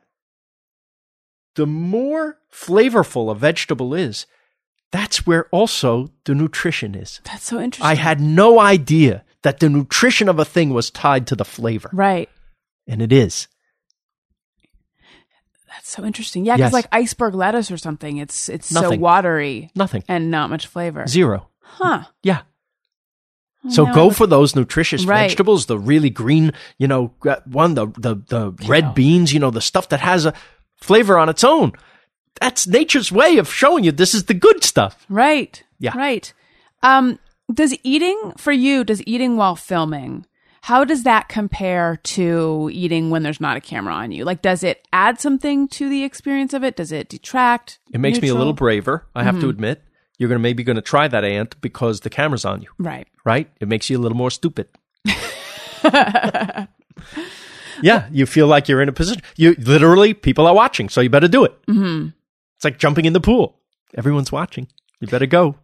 the 1.56 1.66
more 1.66 2.38
flavorful 2.52 3.30
a 3.30 3.34
vegetable 3.34 3.94
is, 3.94 4.26
that's 4.92 5.26
where 5.26 5.46
also 5.50 6.10
the 6.24 6.34
nutrition 6.34 6.94
is. 6.94 7.20
That's 7.24 7.44
so 7.44 7.60
interesting. 7.60 7.86
I 7.86 7.94
had 7.94 8.20
no 8.20 8.58
idea 8.60 9.24
that 9.42 9.60
the 9.60 9.68
nutrition 9.68 10.28
of 10.28 10.38
a 10.38 10.44
thing 10.44 10.70
was 10.70 10.90
tied 10.90 11.26
to 11.28 11.36
the 11.36 11.44
flavor, 11.44 11.90
right. 11.92 12.28
and 12.86 13.00
it 13.00 13.12
is. 13.12 13.48
That's 15.68 15.88
so 15.88 16.04
interesting. 16.04 16.44
Yeah, 16.44 16.56
because 16.56 16.68
Yes. 16.68 16.72
like 16.72 16.88
iceberg 16.92 17.34
lettuce 17.34 17.70
or 17.70 17.76
something, 17.78 18.16
it's 18.18 18.48
it's 18.48 18.68
so 18.68 18.96
watery 18.96 19.70
Nothing. 19.74 20.02
and 20.08 20.30
not 20.30 20.50
much 20.50 20.66
flavor. 20.66 21.06
Zero. 21.06 21.48
Huh. 21.60 22.04
Yeah. 22.22 22.42
So 23.68 23.84
go 23.92 24.10
for 24.10 24.26
those 24.26 24.56
nutritious 24.56 25.04
Right. 25.04 25.28
vegetables, 25.28 25.66
the 25.66 25.78
really 25.78 26.08
green, 26.10 26.52
you 26.78 26.88
know, 26.88 27.12
uh, 27.28 27.36
one 27.44 27.74
the 27.74 27.86
the 27.96 28.14
the 28.28 28.50
red 28.66 28.94
beans, 28.94 29.32
you 29.32 29.38
know, 29.38 29.50
the 29.50 29.60
stuff 29.60 29.90
that 29.90 30.00
has 30.00 30.24
a 30.26 30.34
flavor 30.80 31.18
on 31.18 31.28
its 31.28 31.44
own. 31.44 31.72
That's 32.40 32.66
nature's 32.66 33.12
way 33.12 33.36
of 33.38 33.52
showing 33.52 33.84
you 33.84 33.92
this 33.92 34.14
is 34.14 34.24
the 34.24 34.34
good 34.34 34.64
stuff. 34.64 35.04
Right. 35.08 35.62
Yeah. 35.78 35.96
Right. 35.96 36.32
Um, 36.82 37.18
does 37.52 37.76
eating 37.82 38.32
for 38.38 38.52
you, 38.52 38.84
does 38.84 39.02
eating 39.06 39.36
while 39.36 39.56
filming, 39.56 40.24
how 40.62 40.84
does 40.84 41.02
that 41.04 41.28
compare 41.28 41.96
to 42.04 42.70
eating 42.72 43.10
when 43.10 43.22
there's 43.22 43.40
not 43.40 43.56
a 43.56 43.60
camera 43.60 43.94
on 43.94 44.12
you? 44.12 44.24
Like, 44.24 44.42
does 44.42 44.62
it 44.62 44.86
add 44.92 45.20
something 45.20 45.68
to 45.68 45.88
the 45.88 46.04
experience 46.04 46.52
of 46.54 46.62
it? 46.64 46.76
Does 46.76 46.92
it 46.92 47.08
detract? 47.08 47.78
It 47.92 47.98
makes 48.00 48.20
me 48.22 48.28
a 48.28 48.34
little 48.34 48.52
braver, 48.52 49.06
I 49.14 49.24
have 49.24 49.34
to 49.36 49.40
Mm-hmm. 49.40 49.50
admit. 49.50 49.82
You're 50.18 50.28
going 50.28 50.38
to 50.38 50.42
maybe 50.42 50.62
to 50.76 50.82
try 50.82 51.08
that 51.08 51.24
ant 51.24 51.58
because 51.62 52.00
the 52.00 52.10
camera's 52.10 52.44
on 52.44 52.60
you, 52.60 52.68
Right. 52.78 53.08
right? 53.24 53.50
It 53.58 53.68
makes 53.68 53.88
you 53.88 53.96
a 53.98 54.00
little 54.00 54.18
more 54.18 54.30
stupid. 54.30 54.68
yeah, 57.82 58.08
you 58.10 58.26
feel 58.26 58.46
like 58.46 58.68
you're 58.68 58.82
in 58.82 58.88
a 58.88 58.92
position. 58.92 59.22
You 59.36 59.54
literally 59.58 60.14
people 60.14 60.46
are 60.46 60.54
watching, 60.54 60.88
so 60.88 61.00
you 61.00 61.10
better 61.10 61.28
do 61.28 61.44
it. 61.44 61.66
Mm-hmm. 61.66 62.08
It's 62.56 62.64
like 62.64 62.78
jumping 62.78 63.04
in 63.04 63.12
the 63.12 63.20
pool. 63.20 63.58
Everyone's 63.96 64.30
watching. 64.30 64.68
You 65.00 65.08
better 65.08 65.26
go. 65.26 65.56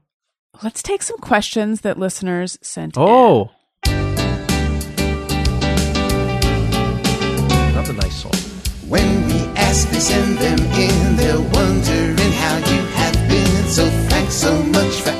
Let's 0.62 0.82
take 0.82 1.02
some 1.02 1.18
questions 1.18 1.82
that 1.82 1.98
listeners 1.98 2.58
sent 2.62 2.96
in. 2.96 3.02
Oh. 3.02 3.50
Another 7.70 7.92
nice 7.92 8.22
song. 8.22 8.32
When 8.88 9.26
we 9.26 9.38
ask, 9.56 9.88
they 9.90 9.98
send 9.98 10.38
them 10.38 10.58
in. 10.58 11.16
They're 11.16 11.40
wondering 11.40 12.32
how 12.32 12.56
you 12.56 12.82
have 12.96 13.28
been. 13.28 13.64
So 13.68 13.84
thanks 14.08 14.34
so 14.34 14.62
much 14.62 15.00
for 15.02 15.10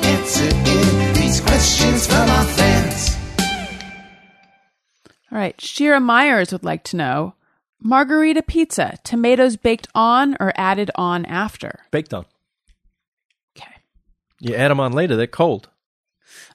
All 5.37 5.43
right. 5.43 5.61
Shira 5.61 5.99
Myers 5.99 6.51
would 6.51 6.63
like 6.63 6.83
to 6.85 6.97
know 6.97 7.35
margarita 7.79 8.41
pizza, 8.41 8.97
tomatoes 9.03 9.55
baked 9.55 9.87
on 9.93 10.35
or 10.39 10.51
added 10.55 10.89
on 10.95 11.25
after? 11.27 11.81
Baked 11.91 12.11
on. 12.11 12.25
Okay. 13.55 13.71
You 14.39 14.55
add 14.55 14.71
them 14.71 14.79
on 14.79 14.93
later, 14.93 15.15
they're 15.15 15.27
cold. 15.27 15.69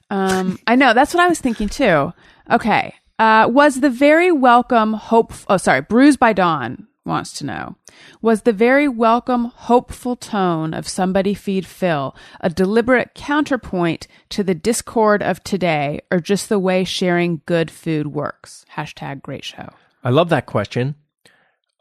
Um, 0.09 0.59
I 0.67 0.75
know 0.75 0.93
that's 0.93 1.13
what 1.13 1.23
I 1.23 1.29
was 1.29 1.39
thinking 1.39 1.69
too. 1.69 2.11
Okay, 2.51 2.93
uh, 3.19 3.47
was 3.49 3.79
the 3.79 3.89
very 3.89 4.33
welcome 4.33 4.91
hope? 4.91 5.31
Oh, 5.47 5.55
sorry, 5.55 5.79
bruised 5.79 6.19
by 6.19 6.33
dawn 6.33 6.85
wants 7.05 7.33
to 7.33 7.45
know 7.45 7.75
was 8.21 8.41
the 8.41 8.53
very 8.53 8.87
welcome 8.87 9.45
hopeful 9.45 10.15
tone 10.15 10.73
of 10.73 10.87
somebody 10.87 11.33
feed 11.33 11.65
Phil 11.65 12.15
a 12.39 12.49
deliberate 12.49 13.13
counterpoint 13.13 14.07
to 14.29 14.43
the 14.43 14.55
discord 14.55 15.21
of 15.21 15.43
today, 15.43 16.01
or 16.11 16.19
just 16.19 16.49
the 16.49 16.59
way 16.59 16.83
sharing 16.83 17.41
good 17.45 17.69
food 17.69 18.07
works? 18.07 18.65
Hashtag 18.75 19.21
great 19.21 19.43
show. 19.43 19.69
I 20.03 20.09
love 20.09 20.29
that 20.29 20.45
question. 20.45 20.95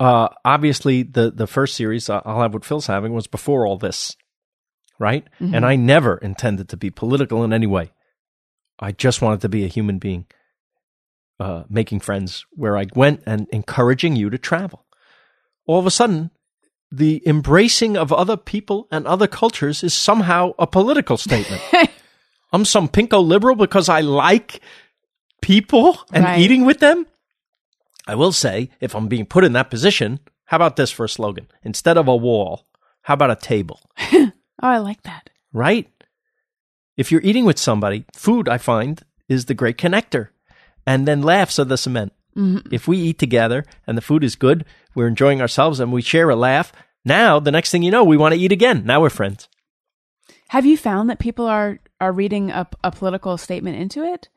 Uh, 0.00 0.28
obviously, 0.44 1.02
the 1.02 1.30
the 1.30 1.46
first 1.46 1.76
series 1.76 2.10
uh, 2.10 2.20
I'll 2.24 2.42
have 2.42 2.54
what 2.54 2.64
Phil's 2.64 2.86
having 2.86 3.12
was 3.12 3.26
before 3.26 3.66
all 3.66 3.78
this, 3.78 4.16
right? 4.98 5.26
And 5.38 5.64
I 5.64 5.76
never 5.76 6.16
intended 6.18 6.68
to 6.70 6.76
be 6.76 6.90
political 6.90 7.44
in 7.44 7.52
any 7.52 7.66
way. 7.66 7.92
I 8.80 8.90
just 8.90 9.22
wanted 9.22 9.42
to 9.42 9.48
be 9.48 9.64
a 9.64 9.68
human 9.68 9.98
being, 9.98 10.26
uh, 11.38 11.64
making 11.68 12.00
friends 12.00 12.44
where 12.50 12.76
I 12.76 12.86
went 12.96 13.22
and 13.26 13.46
encouraging 13.52 14.16
you 14.16 14.28
to 14.30 14.38
travel. 14.38 14.84
All 15.66 15.78
of 15.78 15.86
a 15.86 15.90
sudden, 15.90 16.30
the 16.90 17.22
embracing 17.26 17.96
of 17.96 18.12
other 18.12 18.36
people 18.36 18.86
and 18.90 19.06
other 19.06 19.26
cultures 19.26 19.82
is 19.82 19.94
somehow 19.94 20.52
a 20.58 20.66
political 20.66 21.16
statement. 21.16 21.62
I'm 22.52 22.64
some 22.64 22.88
pinko 22.88 23.24
liberal 23.24 23.56
because 23.56 23.88
I 23.88 24.00
like 24.00 24.60
people 25.40 25.98
and 26.12 26.24
Right. 26.24 26.38
eating 26.40 26.64
with 26.64 26.80
them. 26.80 27.06
I 28.06 28.14
will 28.14 28.32
say, 28.32 28.68
if 28.80 28.94
I'm 28.94 29.08
being 29.08 29.26
put 29.26 29.44
in 29.44 29.52
that 29.54 29.70
position, 29.70 30.20
how 30.46 30.56
about 30.56 30.76
this 30.76 30.90
for 30.90 31.04
a 31.04 31.08
slogan? 31.08 31.46
Instead 31.62 31.96
of 31.96 32.08
a 32.08 32.16
wall, 32.16 32.66
how 33.02 33.14
about 33.14 33.30
a 33.30 33.36
table? 33.36 33.80
Oh, 34.64 34.68
I 34.68 34.78
like 34.78 35.02
that. 35.02 35.28
Right? 35.52 35.90
If 36.96 37.10
you're 37.10 37.22
eating 37.24 37.44
with 37.44 37.58
somebody, 37.58 38.04
food, 38.14 38.48
I 38.48 38.58
find, 38.58 39.02
is 39.28 39.46
the 39.46 39.54
great 39.54 39.76
connector. 39.76 40.28
And 40.86 41.08
then 41.08 41.20
laughs 41.22 41.58
are 41.58 41.64
the 41.64 41.76
cement. 41.76 42.12
If 42.70 42.88
we 42.88 42.98
eat 42.98 43.18
together 43.18 43.64
and 43.86 43.96
the 43.96 44.02
food 44.02 44.24
is 44.24 44.36
good, 44.36 44.64
we're 44.94 45.08
enjoying 45.08 45.40
ourselves 45.40 45.80
and 45.80 45.92
we 45.92 46.02
share 46.02 46.30
a 46.30 46.36
laugh. 46.36 46.72
Now, 47.04 47.40
the 47.40 47.50
next 47.50 47.70
thing 47.70 47.82
you 47.82 47.90
know, 47.90 48.04
we 48.04 48.16
want 48.16 48.34
to 48.34 48.40
eat 48.40 48.52
again. 48.52 48.84
Now 48.86 49.00
we're 49.02 49.10
friends. 49.10 49.48
Have 50.48 50.66
you 50.66 50.76
found 50.76 51.10
that 51.10 51.18
people 51.18 51.46
are 51.46 51.80
are 52.00 52.12
reading 52.12 52.50
a, 52.50 52.66
a 52.84 52.90
political 52.90 53.38
statement 53.38 53.76
into 53.78 54.02
it? 54.04 54.28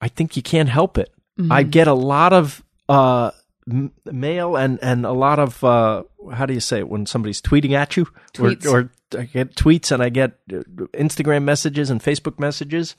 I 0.00 0.08
think 0.08 0.36
you 0.36 0.42
can't 0.42 0.68
help 0.68 0.98
it. 0.98 1.12
I 1.50 1.62
get 1.62 1.86
a 1.88 1.94
lot 1.94 2.32
of 2.32 2.62
uh, 2.88 3.30
m- 3.70 3.92
mail 4.04 4.56
and, 4.56 4.78
and 4.82 5.06
a 5.06 5.12
lot 5.12 5.38
of 5.38 5.62
uh, 5.64 6.02
how 6.32 6.44
do 6.46 6.52
you 6.52 6.60
say 6.60 6.80
it 6.80 6.88
when 6.88 7.06
somebody's 7.06 7.40
tweeting 7.40 7.72
at 7.72 7.96
you 7.96 8.06
or, 8.38 8.50
or 8.68 8.92
I 9.16 9.24
get 9.24 9.54
tweets 9.54 9.90
and 9.90 10.02
I 10.02 10.10
get 10.10 10.32
uh, 10.52 10.56
Instagram 10.92 11.44
messages 11.44 11.88
and 11.88 12.02
Facebook 12.02 12.38
messages 12.38 12.94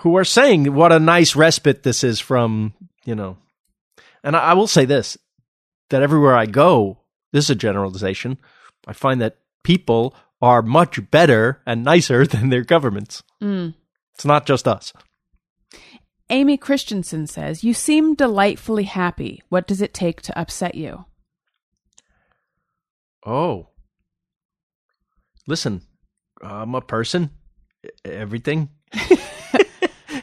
who 0.00 0.16
are 0.16 0.24
saying 0.24 0.74
what 0.74 0.92
a 0.92 0.98
nice 0.98 1.34
respite 1.36 1.82
this 1.82 2.04
is 2.04 2.20
from 2.20 2.74
you 3.04 3.14
know. 3.14 3.36
And 4.22 4.36
I, 4.36 4.40
I 4.40 4.52
will 4.54 4.66
say 4.66 4.84
this: 4.84 5.16
that 5.90 6.02
everywhere 6.02 6.36
I 6.36 6.46
go, 6.46 6.98
this 7.32 7.44
is 7.44 7.50
a 7.50 7.54
generalization. 7.54 8.38
I 8.86 8.92
find 8.92 9.20
that 9.20 9.38
people 9.64 10.14
are 10.40 10.62
much 10.62 11.10
better 11.10 11.60
and 11.66 11.84
nicer 11.84 12.26
than 12.26 12.50
their 12.50 12.64
governments. 12.64 13.22
Mm. 13.42 13.74
It's 14.14 14.24
not 14.24 14.46
just 14.46 14.66
us. 14.66 14.92
Amy 16.28 16.56
Christensen 16.56 17.26
says, 17.26 17.62
You 17.62 17.74
seem 17.74 18.14
delightfully 18.14 18.84
happy. 18.84 19.42
What 19.48 19.66
does 19.66 19.80
it 19.80 19.94
take 19.94 20.22
to 20.22 20.38
upset 20.38 20.74
you? 20.74 21.04
Oh. 23.24 23.68
Listen, 25.46 25.82
I'm 26.42 26.74
a 26.74 26.80
person. 26.80 27.30
Everything. 28.04 28.70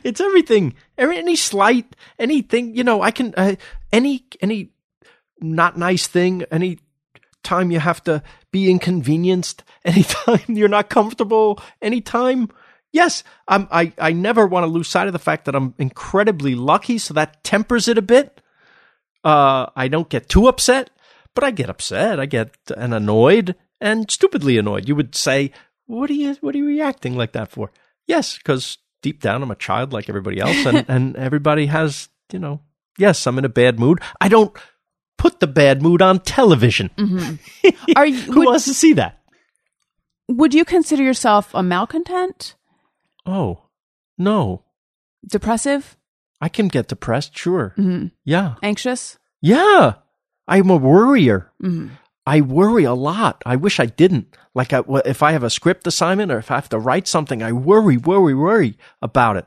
it's 0.03 0.21
everything. 0.21 0.75
Every, 0.97 1.17
any 1.17 1.35
slight, 1.35 1.95
anything, 2.19 2.75
you 2.75 2.83
know, 2.83 3.01
I 3.01 3.11
can, 3.11 3.33
uh, 3.35 3.55
any, 3.91 4.25
any 4.41 4.71
not 5.39 5.77
nice 5.77 6.07
thing, 6.07 6.43
any 6.51 6.79
time 7.43 7.71
you 7.71 7.79
have 7.79 8.03
to 8.05 8.23
be 8.51 8.69
inconvenienced, 8.69 9.63
anytime 9.85 10.41
you're 10.47 10.69
not 10.69 10.89
comfortable, 10.89 11.61
anytime. 11.81 12.49
Yes, 12.91 13.23
I'm, 13.47 13.67
I, 13.71 13.91
I 13.97 14.13
never 14.13 14.45
want 14.45 14.65
to 14.65 14.71
lose 14.71 14.87
sight 14.87 15.07
of 15.07 15.13
the 15.13 15.19
fact 15.19 15.45
that 15.45 15.55
I'm 15.55 15.73
incredibly 15.77 16.55
lucky, 16.55 16.97
so 16.97 17.13
that 17.15 17.43
tempers 17.43 17.87
it 17.87 17.97
a 17.97 18.03
bit. 18.03 18.39
Uh, 19.23 19.67
I 19.75 19.87
don't 19.87 20.09
get 20.09 20.29
too 20.29 20.47
upset, 20.47 20.89
but 21.33 21.43
I 21.43 21.51
get 21.51 21.69
upset. 21.69 22.19
I 22.19 22.25
get 22.25 22.55
and 22.75 22.93
annoyed 22.93 23.55
and 23.81 24.09
stupidly 24.11 24.57
annoyed. 24.57 24.87
You 24.87 24.95
would 24.95 25.15
say, 25.15 25.51
"What 25.85 26.09
are 26.09 26.13
you? 26.13 26.35
What 26.41 26.53
are 26.55 26.57
you 26.57 26.67
reacting 26.67 27.15
like 27.15 27.31
that 27.31 27.51
for?" 27.51 27.71
Yes, 28.05 28.37
because 28.37 28.77
deep 29.03 29.21
down 29.21 29.43
I'm 29.43 29.51
a 29.51 29.55
child 29.55 29.93
like 29.93 30.09
everybody 30.09 30.39
else, 30.39 30.65
and 30.65 30.85
and 30.89 31.15
everybody 31.15 31.67
has, 31.67 32.09
you 32.31 32.39
know. 32.39 32.61
Yes, 32.97 33.27
I'm 33.27 33.37
in 33.37 33.45
a 33.45 33.49
bad 33.49 33.79
mood. 33.79 33.99
I 34.21 34.29
don't 34.29 34.55
put 35.17 35.39
the 35.39 35.47
bad 35.47 35.81
mood 35.81 36.01
on 36.01 36.19
television. 36.19 36.89
Are 37.95 38.05
you, 38.07 38.17
Who 38.31 38.39
would, 38.39 38.45
wants 38.47 38.65
to 38.65 38.73
see 38.73 38.93
that? 38.93 39.19
would 40.27 40.53
you 40.53 40.63
consider 40.65 41.03
yourself 41.03 41.51
a 41.53 41.61
malcontent? 41.63 42.55
Oh, 43.25 43.63
no. 44.17 44.63
Depressive? 45.27 45.97
I 46.41 46.49
can 46.49 46.67
get 46.67 46.87
depressed, 46.87 47.37
sure. 47.37 47.73
Mhm. 47.77 48.11
Yeah. 48.25 48.55
Anxious? 48.61 49.17
Yeah. 49.41 49.93
I'm 50.47 50.69
a 50.69 50.75
worrier. 50.77 51.51
Mhm. 51.63 51.91
I 52.25 52.41
worry 52.41 52.83
a 52.85 52.93
lot. 52.93 53.41
I 53.45 53.55
wish 53.57 53.79
I 53.79 53.85
didn't. 53.85 54.35
Like, 54.55 54.71
I, 54.71 54.81
if 55.05 55.21
I 55.21 55.33
have 55.33 55.43
a 55.43 55.49
script 55.49 55.85
assignment 55.87 56.31
or 56.31 56.37
if 56.37 56.51
I 56.51 56.55
have 56.55 56.69
to 56.69 56.79
write 56.79 57.07
something, 57.07 57.43
I 57.43 57.51
worry, 57.51 57.97
worry, 57.97 58.33
worry 58.33 58.77
about 59.01 59.35
it. 59.37 59.45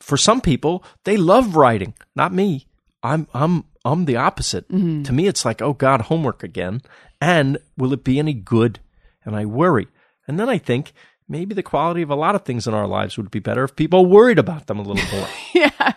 For 0.00 0.16
some 0.16 0.40
people, 0.40 0.84
they 1.04 1.16
love 1.16 1.56
writing. 1.56 1.94
Not 2.14 2.32
me. 2.34 2.66
I'm, 3.02 3.28
I'm, 3.32 3.64
I'm 3.84 4.04
the 4.04 4.16
opposite. 4.16 4.68
Mm-hmm. 4.68 5.04
To 5.04 5.12
me, 5.12 5.26
it's 5.26 5.44
like, 5.44 5.62
oh 5.62 5.72
God, 5.72 6.02
homework 6.02 6.42
again. 6.42 6.82
And 7.20 7.58
will 7.76 7.92
it 7.92 8.04
be 8.04 8.18
any 8.18 8.34
good? 8.34 8.80
And 9.24 9.34
I 9.36 9.44
worry. 9.46 9.86
And 10.28 10.38
then 10.38 10.48
I 10.48 10.58
think 10.58 10.92
maybe 11.28 11.54
the 11.54 11.62
quality 11.62 12.02
of 12.02 12.10
a 12.10 12.14
lot 12.16 12.34
of 12.34 12.42
things 12.42 12.66
in 12.66 12.74
our 12.74 12.86
lives 12.86 13.16
would 13.16 13.30
be 13.30 13.38
better 13.38 13.64
if 13.64 13.74
people 13.76 14.04
worried 14.06 14.38
about 14.38 14.66
them 14.66 14.78
a 14.78 14.82
little 14.82 15.16
more. 15.16 15.28
yeah. 15.54 15.92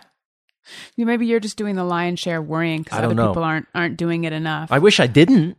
You- 0.96 1.04
Maybe 1.06 1.26
you're 1.26 1.40
just 1.40 1.58
doing 1.58 1.74
the 1.76 1.84
lion's 1.84 2.20
share 2.20 2.40
worrying 2.40 2.82
because 2.82 2.98
other 3.00 3.14
know. 3.14 3.28
people 3.28 3.42
aren't 3.44 3.66
aren't 3.74 3.96
doing 3.96 4.24
it 4.24 4.32
enough. 4.32 4.72
I 4.72 4.78
wish 4.78 4.98
I 4.98 5.06
didn't. 5.06 5.56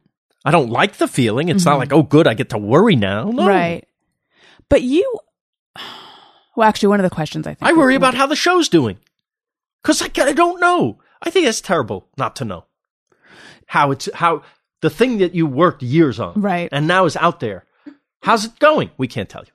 I 0.47 0.51
don't 0.51 0.69
like 0.69 0.95
the 0.95 1.09
feeling. 1.09 1.49
It's 1.49 1.65
not 1.65 1.71
mm-hmm. 1.71 1.79
like, 1.79 1.93
oh, 1.93 2.03
good, 2.03 2.25
I 2.25 2.33
get 2.33 2.51
to 2.51 2.57
worry 2.57 2.95
now. 2.95 3.25
No. 3.25 3.45
Right. 3.45 3.85
But 4.69 4.81
you, 4.81 5.19
well, 6.55 6.65
actually, 6.67 6.87
one 6.87 7.01
of 7.01 7.03
the 7.03 7.13
questions 7.13 7.45
I 7.45 7.53
think 7.53 7.69
I 7.69 7.73
worry 7.73 7.95
about 7.95 8.13
how 8.13 8.27
the 8.27 8.35
show's 8.37 8.69
doing 8.69 8.97
because 9.81 10.01
I, 10.01 10.05
I 10.05 10.31
don't 10.31 10.61
know. 10.61 10.99
I 11.21 11.31
think 11.31 11.47
it's 11.47 11.59
terrible 11.59 12.07
not 12.17 12.37
to 12.37 12.45
know 12.45 12.63
how 13.65 13.91
it's 13.91 14.07
how 14.13 14.43
the 14.81 14.89
thing 14.89 15.17
that 15.17 15.35
you 15.35 15.45
worked 15.45 15.83
years 15.83 16.17
on, 16.17 16.39
Right. 16.39 16.69
and 16.71 16.87
now 16.87 17.03
is 17.03 17.17
out 17.17 17.41
there. 17.41 17.65
How's 18.21 18.45
it 18.45 18.57
going? 18.59 18.91
We 18.97 19.09
can't 19.09 19.27
tell 19.27 19.43
you. 19.43 19.51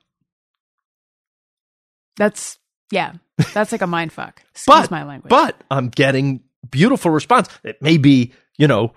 That's 2.17 2.59
yeah, 2.91 3.13
that's 3.51 3.71
like 3.71 3.81
a 3.81 3.87
mind 3.87 4.13
fuck. 4.13 4.43
Excuse 4.51 4.65
But 4.67 4.91
my 4.91 5.03
language. 5.03 5.31
but 5.31 5.59
I'm 5.71 5.89
getting 5.89 6.41
beautiful 6.69 7.09
response. 7.09 7.49
It 7.63 7.81
may 7.81 7.97
be 7.97 8.31
you 8.57 8.67
know. 8.67 8.93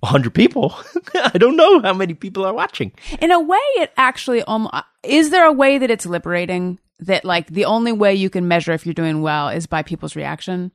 100 0.00 0.32
people. 0.34 0.74
I 1.14 1.38
don't 1.38 1.56
know 1.56 1.80
how 1.80 1.92
many 1.92 2.14
people 2.14 2.44
are 2.44 2.54
watching. 2.54 2.92
in 3.20 3.30
a 3.30 3.40
way, 3.40 3.58
it 3.76 3.92
actually 3.96 4.42
almost 4.42 4.74
is 5.02 5.30
there 5.30 5.46
a 5.46 5.52
way 5.52 5.78
that 5.78 5.90
it's 5.90 6.06
liberating 6.06 6.78
that 7.00 7.24
like 7.24 7.46
the 7.48 7.64
only 7.64 7.92
way 7.92 8.14
you 8.14 8.28
can 8.30 8.48
measure 8.48 8.72
if 8.72 8.84
you're 8.86 8.92
doing 8.94 9.22
well 9.22 9.48
is 9.48 9.66
by 9.66 9.82
people's 9.82 10.16
reaction. 10.16 10.72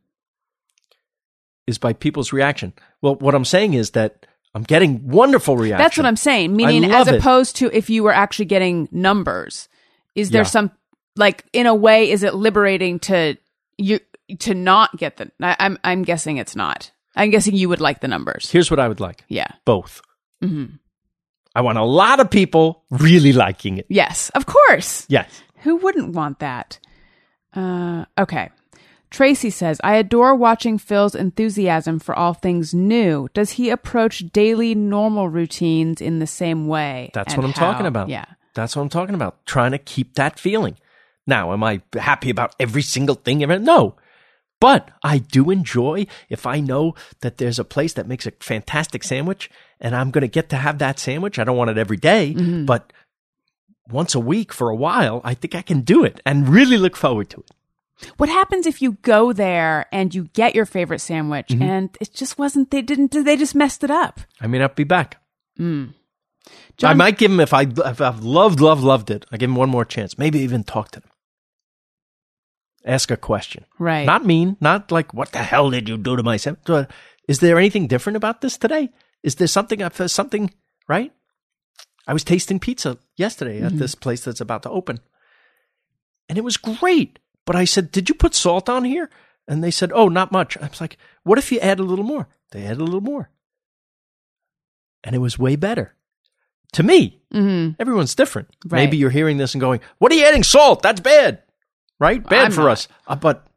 Is 1.65 1.77
by 1.77 1.93
people's 1.93 2.33
reaction. 2.33 2.73
Well, 3.01 3.15
what 3.15 3.33
I'm 3.35 3.45
saying 3.45 3.73
is 3.73 3.91
that 3.91 4.25
I'm 4.53 4.63
getting 4.63 5.07
wonderful 5.07 5.55
reaction. 5.57 5.77
That's 5.83 5.97
what 5.97 6.05
I'm 6.05 6.17
saying. 6.17 6.55
Meaning, 6.55 6.85
as 6.91 7.07
it. 7.07 7.15
opposed 7.15 7.55
to 7.57 7.75
if 7.75 7.89
you 7.89 8.03
were 8.03 8.11
actually 8.13 8.45
getting 8.45 8.89
numbers, 8.91 9.69
is 10.15 10.31
there 10.31 10.41
Yeah. 10.41 10.47
some 10.47 10.71
like 11.15 11.45
in 11.53 11.65
a 11.65 11.73
way 11.75 12.11
is 12.11 12.23
it 12.23 12.33
liberating 12.35 12.99
to 12.99 13.37
you 13.77 13.99
to 14.39 14.53
not 14.53 14.97
get 14.97 15.17
the? 15.17 15.31
I, 15.41 15.55
I'm 15.59 15.77
I'm 15.83 16.03
guessing 16.03 16.37
it's 16.37 16.55
not. 16.55 16.91
I'm 17.15 17.29
guessing 17.29 17.55
you 17.55 17.69
would 17.69 17.81
like 17.81 18.01
the 18.01 18.07
numbers. 18.07 18.49
Here's 18.49 18.71
what 18.71 18.79
I 18.79 18.87
would 18.87 18.99
like. 18.99 19.23
Yeah. 19.27 19.47
Both. 19.65 20.01
hmm 20.41 20.65
I 21.55 21.61
want 21.61 21.77
a 21.77 21.83
lot 21.83 22.19
of 22.19 22.31
people 22.31 22.83
really 22.89 23.31
liking 23.31 23.77
it. 23.77 23.85
Yes, 23.87 24.31
of 24.33 24.47
course. 24.47 25.05
Yes. 25.07 25.29
Who 25.57 25.75
wouldn't 25.75 26.13
want 26.15 26.39
that? 26.39 26.79
Uh, 27.55 28.05
okay. 28.17 28.49
Tracy 29.11 29.51
says, 29.51 29.79
I 29.83 29.97
adore 29.97 30.33
watching 30.33 30.79
Phil's 30.79 31.13
enthusiasm 31.13 31.99
for 31.99 32.15
all 32.15 32.33
things 32.33 32.73
new. 32.73 33.29
Does 33.35 33.51
he 33.51 33.69
approach 33.69 34.31
daily 34.31 34.73
normal 34.73 35.29
routines 35.29 36.01
in 36.01 36.17
the 36.17 36.25
same 36.25 36.65
way? 36.67 37.11
That's 37.13 37.37
what 37.37 37.45
I'm 37.45 37.51
how? 37.51 37.71
talking 37.71 37.85
about. 37.85 38.09
Yeah. 38.09 38.25
That's 38.55 38.75
what 38.75 38.81
I'm 38.81 38.89
talking 38.89 39.13
about. 39.13 39.45
Trying 39.45 39.73
to 39.73 39.77
keep 39.77 40.15
that 40.15 40.39
feeling. 40.39 40.77
Now, 41.27 41.53
am 41.53 41.63
I 41.63 41.81
happy 41.93 42.31
about 42.31 42.55
every 42.59 42.81
single 42.81 43.15
thing? 43.15 43.43
ever? 43.43 43.59
No. 43.59 43.95
But 44.63 44.89
I 45.03 45.17
do 45.17 45.49
enjoy 45.51 46.07
if 46.29 46.45
I 46.55 46.57
know 46.61 46.95
that 47.19 47.37
there's 47.37 47.59
a 47.59 47.65
place 47.75 47.93
that 47.93 48.07
makes 48.07 48.25
a 48.25 48.31
fantastic 48.39 49.03
sandwich 49.03 49.49
and 49.81 49.93
I'm 49.95 50.09
going 50.11 50.21
to 50.21 50.27
get 50.39 50.47
to 50.49 50.55
have 50.55 50.77
that 50.79 50.99
sandwich. 50.99 51.37
I 51.37 51.43
don't 51.43 51.57
want 51.57 51.69
it 51.71 51.77
every 51.77 51.97
day, 51.97 52.33
Mm-hmm. 52.33 52.63
but 52.65 52.93
once 53.89 54.15
a 54.15 54.19
week 54.33 54.53
for 54.53 54.69
a 54.69 54.75
while, 54.87 55.19
I 55.25 55.33
think 55.33 55.53
I 55.55 55.61
can 55.61 55.81
do 55.81 56.05
it 56.05 56.21
and 56.25 56.47
really 56.47 56.77
look 56.77 56.95
forward 56.95 57.29
to 57.31 57.41
it. 57.41 57.51
What 58.17 58.29
happens 58.29 58.65
if 58.65 58.81
you 58.81 58.93
go 59.01 59.33
there 59.33 59.85
and 59.91 60.15
you 60.15 60.29
get 60.33 60.55
your 60.55 60.65
favorite 60.65 60.99
sandwich 61.01 61.49
Mm-hmm. 61.49 61.61
and 61.63 61.97
it 61.99 62.13
just 62.13 62.37
wasn't? 62.39 62.71
They 62.71 62.81
didn't. 62.81 63.11
They 63.11 63.35
just 63.35 63.55
messed 63.55 63.83
it 63.83 63.91
up. 63.91 64.21
I 64.39 64.47
may 64.47 64.59
not 64.59 64.75
be 64.77 64.85
back. 64.85 65.17
I 65.59 65.87
John- 66.77 66.97
might 66.97 67.17
give 67.17 67.31
him 67.31 67.39
if 67.41 67.53
I 67.53 67.63
if 67.63 67.99
I've 68.01 68.23
loved, 68.23 68.59
loved, 68.61 68.83
loved 68.83 69.09
it. 69.11 69.25
I 69.31 69.37
give 69.37 69.49
him 69.49 69.55
one 69.55 69.69
more 69.69 69.85
chance. 69.85 70.17
Maybe 70.17 70.39
even 70.39 70.63
talk 70.63 70.91
to 70.91 70.99
them. 71.01 71.09
Ask 72.85 73.11
a 73.11 73.17
question. 73.17 73.65
Right. 73.79 74.05
Not 74.05 74.25
mean. 74.25 74.57
Not 74.59 74.91
like 74.91 75.13
what 75.13 75.31
the 75.31 75.39
hell 75.39 75.69
did 75.69 75.87
you 75.87 75.97
do 75.97 76.15
to 76.17 76.23
my? 76.23 76.37
Uh, 76.67 76.85
Is 77.27 77.39
there 77.39 77.57
anything 77.57 77.87
different 77.87 78.17
about 78.17 78.41
this 78.41 78.57
today? 78.57 78.89
Is 79.23 79.35
there 79.35 79.47
something? 79.47 79.81
I 79.81 79.89
feel 79.89 80.09
something 80.09 80.51
right? 80.87 81.13
I 82.05 82.11
was 82.11 82.25
tasting 82.25 82.59
pizza 82.59 82.97
yesterday 83.15 83.61
at 83.61 83.77
this 83.77 83.95
place 83.95 84.25
that's 84.25 84.41
about 84.41 84.63
to 84.63 84.69
open, 84.69 84.99
and 86.27 86.37
it 86.37 86.43
was 86.43 86.57
great. 86.57 87.19
But 87.45 87.55
I 87.55 87.63
said, 87.63 87.91
"Did 87.91 88.09
you 88.09 88.15
put 88.15 88.35
salt 88.35 88.67
on 88.67 88.83
here?" 88.83 89.09
And 89.47 89.63
they 89.63 89.71
said, 89.71 89.91
"Oh, 89.93 90.09
not 90.09 90.31
much." 90.31 90.57
I 90.57 90.67
was 90.67 90.81
like, 90.81 90.97
"What 91.23 91.37
if 91.37 91.51
you 91.51 91.59
add 91.59 91.79
a 91.79 91.83
little 91.83 92.03
more?" 92.03 92.27
They 92.51 92.65
added 92.65 92.81
a 92.81 92.83
little 92.83 92.99
more, 93.01 93.29
and 95.03 95.15
it 95.15 95.19
was 95.19 95.39
way 95.39 95.55
better. 95.55 95.95
To 96.73 96.83
me, 96.83 97.21
hmm 97.31 97.69
everyone's 97.79 98.15
different. 98.15 98.49
Right. 98.65 98.79
Maybe 98.83 98.97
you're 98.97 99.09
hearing 99.09 99.37
this 99.37 99.53
and 99.53 99.61
going, 99.61 99.79
"What 99.99 100.11
are 100.11 100.15
you 100.15 100.25
adding 100.25 100.43
salt? 100.43 100.81
That's 100.81 100.99
bad." 101.01 101.42
Right? 102.03 102.21
Bad 102.27 102.45
I'm 102.47 102.51
for 102.51 102.61
not. 102.63 102.71
us. 102.71 102.87
Uh, 103.07 103.15
but 103.15 103.47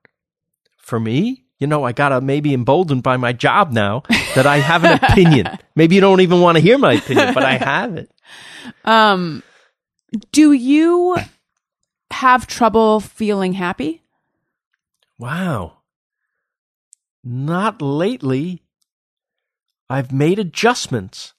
for 0.78 1.00
me, 1.00 1.44
you 1.58 1.66
know, 1.66 1.82
I 1.82 1.90
got 1.90 2.10
to 2.10 2.20
maybe 2.20 2.54
emboldened 2.54 3.02
by 3.02 3.16
my 3.16 3.32
job 3.32 3.72
now 3.72 4.04
that 4.36 4.46
I 4.46 4.58
have 4.58 4.84
an 4.84 4.98
opinion. 5.02 5.48
maybe 5.74 5.96
you 5.96 6.00
don't 6.00 6.20
even 6.20 6.40
want 6.40 6.56
to 6.56 6.62
hear 6.62 6.78
my 6.78 6.92
opinion, 6.92 7.34
but 7.34 7.42
I 7.42 7.56
have 7.72 7.96
it. 7.96 8.08
Um, 8.84 9.42
do 10.30 10.52
you 10.52 11.16
have 12.12 12.46
trouble 12.46 13.00
feeling 13.00 13.54
happy? 13.54 14.02
Wow. 15.18 15.78
Not 17.24 17.82
lately. 17.82 18.62
I've 19.90 20.12
made 20.12 20.38
adjustments. 20.38 21.34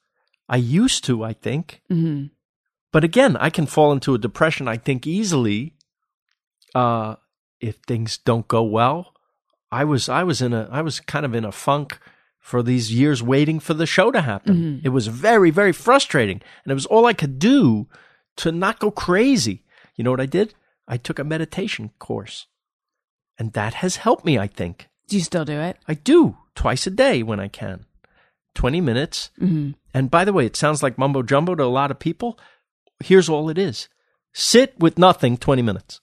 I 0.49 0.57
used 0.57 1.05
to, 1.05 1.23
I 1.23 1.31
think. 1.31 1.81
hmm 1.87 2.25
But 2.91 3.05
again, 3.05 3.37
I 3.37 3.49
can 3.49 3.65
fall 3.65 3.93
into 3.93 4.13
a 4.13 4.17
depression, 4.17 4.67
I 4.67 4.75
think, 4.75 5.07
easily 5.07 5.73
uh, 6.75 7.15
if 7.59 7.77
things 7.87 8.17
don't 8.17 8.47
go 8.47 8.63
well. 8.63 9.13
I 9.71 9.83
was 9.83 10.07
I 10.09 10.23
was 10.23 10.41
in 10.41 10.53
a 10.53 10.69
I 10.71 10.81
was 10.81 10.99
kind 10.99 11.25
of 11.25 11.35
in 11.35 11.43
a 11.45 11.51
funk 11.51 11.99
for 12.39 12.63
these 12.63 12.93
years 12.93 13.21
waiting 13.21 13.59
for 13.59 13.73
the 13.73 13.85
show 13.85 14.09
to 14.11 14.21
happen. 14.21 14.79
It 14.81 14.89
was 14.89 15.07
very, 15.07 15.51
very 15.51 15.73
frustrating. 15.73 16.41
And 16.63 16.71
it 16.71 16.75
was 16.75 16.85
all 16.85 17.05
I 17.05 17.11
could 17.11 17.39
do 17.39 17.87
to 18.37 18.53
not 18.53 18.79
go 18.79 18.89
crazy. 18.89 19.65
You 19.95 20.05
know 20.05 20.11
what 20.11 20.21
I 20.21 20.27
did? 20.27 20.53
I 20.87 20.95
took 20.95 21.19
a 21.19 21.25
meditation 21.25 21.91
course. 21.99 22.45
And 23.37 23.51
that 23.51 23.73
has 23.75 23.97
helped 23.97 24.23
me, 24.23 24.39
I 24.39 24.47
think. 24.47 24.87
Do 25.09 25.17
you 25.17 25.23
still 25.23 25.43
do 25.43 25.59
it? 25.59 25.77
I 25.89 25.95
do 25.95 26.37
twice 26.55 26.87
a 26.87 26.89
day 26.89 27.21
when 27.21 27.41
I 27.41 27.49
can. 27.49 27.85
20 28.55 28.79
minutes. 28.79 29.29
hmm 29.37 29.71
And 29.93 30.09
by 30.09 30.23
the 30.23 30.31
way, 30.31 30.45
it 30.45 30.55
sounds 30.55 30.81
like 30.81 30.97
mumbo 30.97 31.23
jumbo 31.23 31.53
to 31.55 31.63
a 31.63 31.65
lot 31.65 31.91
of 31.91 31.99
people. 31.99 32.39
Here's 33.03 33.27
all 33.27 33.49
it 33.49 33.57
is 33.57 33.89
sit 34.33 34.73
with 34.79 34.97
nothing 34.97 35.35
20 35.35 35.61
minutes. 35.61 35.99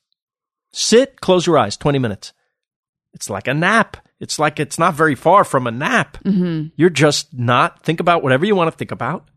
Sit, 0.77 1.21
close 1.21 1.47
your 1.47 1.57
eyes 1.59 1.77
20 1.77 1.99
minutes. 1.99 2.33
It's 3.13 3.31
like 3.31 3.47
a 3.49 3.55
nap. 3.55 3.97
It's 4.21 4.39
like 4.39 4.59
it's 4.59 4.79
not 4.79 4.95
very 4.95 5.15
far 5.15 5.45
from 5.45 5.67
a 5.67 5.71
nap. 5.71 6.17
hmm 6.25 6.67
You're 6.77 6.91
just 6.91 7.33
not, 7.33 7.83
think 7.85 8.01
about 8.01 8.23
whatever 8.23 8.45
you 8.45 8.57
want 8.57 8.71
to 8.73 8.77
think 8.77 8.91
about. 8.91 9.29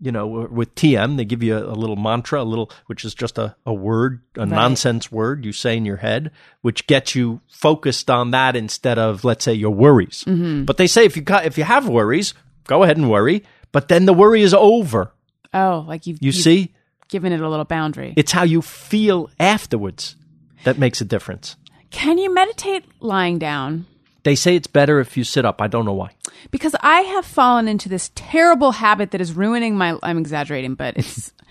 You 0.00 0.10
know, 0.10 0.26
with 0.50 0.74
TM, 0.74 1.16
they 1.16 1.24
give 1.24 1.44
you 1.44 1.56
a, 1.56 1.62
a 1.64 1.74
little 1.78 1.94
mantra, 1.94 2.42
a 2.42 2.44
little, 2.44 2.72
which 2.86 3.04
is 3.04 3.14
just 3.14 3.38
a, 3.38 3.54
a 3.64 3.72
word, 3.72 4.20
a 4.36 4.40
Right. 4.40 4.48
nonsense 4.48 5.12
word 5.12 5.44
you 5.44 5.52
say 5.52 5.76
in 5.76 5.84
your 5.84 5.98
head, 5.98 6.32
which 6.60 6.88
gets 6.88 7.14
you 7.14 7.40
focused 7.48 8.10
on 8.10 8.32
that 8.32 8.56
instead 8.56 8.98
of, 8.98 9.22
let's 9.24 9.44
say, 9.44 9.54
your 9.54 9.70
worries. 9.70 10.24
But 10.26 10.76
they 10.76 10.88
say 10.88 11.04
if 11.04 11.16
you 11.16 11.22
got, 11.22 11.46
if 11.46 11.56
you 11.56 11.62
have 11.64 11.88
worries, 11.88 12.34
go 12.66 12.82
ahead 12.82 12.96
and 12.96 13.08
worry, 13.10 13.44
but 13.70 13.86
then 13.88 14.06
the 14.06 14.12
worry 14.14 14.42
is 14.42 14.54
over. 14.54 15.12
Oh, 15.54 15.84
like 15.86 16.06
you've 16.08 16.18
You 16.20 16.26
you've 16.32 16.34
see, 16.36 16.72
given 17.12 17.32
it 17.32 17.40
a 17.40 17.48
little 17.48 17.66
boundary. 17.66 18.14
it's 18.16 18.32
how 18.32 18.42
you 18.42 18.62
feel 18.62 19.30
afterwards 19.38 20.16
that 20.64 20.78
makes 20.78 21.00
a 21.00 21.04
difference. 21.04 21.56
Can 21.90 22.16
you 22.16 22.32
meditate 22.32 22.84
lying 23.00 23.38
down? 23.38 23.86
They 24.24 24.34
say 24.34 24.56
it's 24.56 24.66
better 24.66 24.98
if 24.98 25.16
you 25.16 25.24
sit 25.24 25.44
up. 25.44 25.60
I 25.60 25.66
don't 25.66 25.84
know 25.84 25.92
why. 25.92 26.10
Because 26.50 26.74
I 26.80 27.00
have 27.02 27.26
fallen 27.26 27.68
into 27.68 27.88
this 27.88 28.10
terrible 28.14 28.72
habit 28.72 29.10
that 29.10 29.20
is 29.20 29.34
ruining 29.34 29.76
my. 29.76 29.98
I'm 30.02 30.18
exaggerating, 30.18 30.74
but 30.74 30.96
it's. 30.96 31.32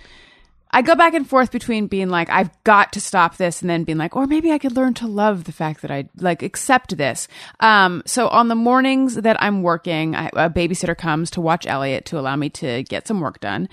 I 0.72 0.82
go 0.82 0.96
back 0.96 1.14
and 1.14 1.28
forth 1.28 1.52
between 1.52 1.88
being 1.88 2.10
like, 2.10 2.30
I've 2.30 2.50
got 2.64 2.94
to 2.94 3.02
stop 3.02 3.38
this, 3.38 3.62
and 3.62 3.70
then 3.70 3.84
being 3.84 3.98
like, 3.98 4.16
or 4.16 4.28
maybe 4.28 4.52
I 4.52 4.58
could 4.58 4.76
learn 4.76 4.94
to 4.96 5.08
love 5.08 5.44
the 5.44 5.52
fact 5.52 5.82
that 5.82 5.92
I 5.92 6.10
like 6.18 6.42
accept 6.44 6.98
this. 6.98 7.28
Um, 7.60 8.04
so 8.06 8.28
on 8.30 8.48
the 8.48 8.56
mornings 8.56 9.16
that 9.16 9.42
I'm 9.42 9.64
working, 9.64 10.16
I, 10.16 10.28
a 10.28 10.50
babysitter 10.50 10.98
comes 10.98 11.32
to 11.32 11.42
watch 11.42 11.66
Elliot 11.68 12.06
to 12.06 12.20
allow 12.20 12.36
me 12.36 12.50
to 12.52 12.84
get 12.84 13.08
some 13.08 13.20
work 13.20 13.40
done. 13.40 13.68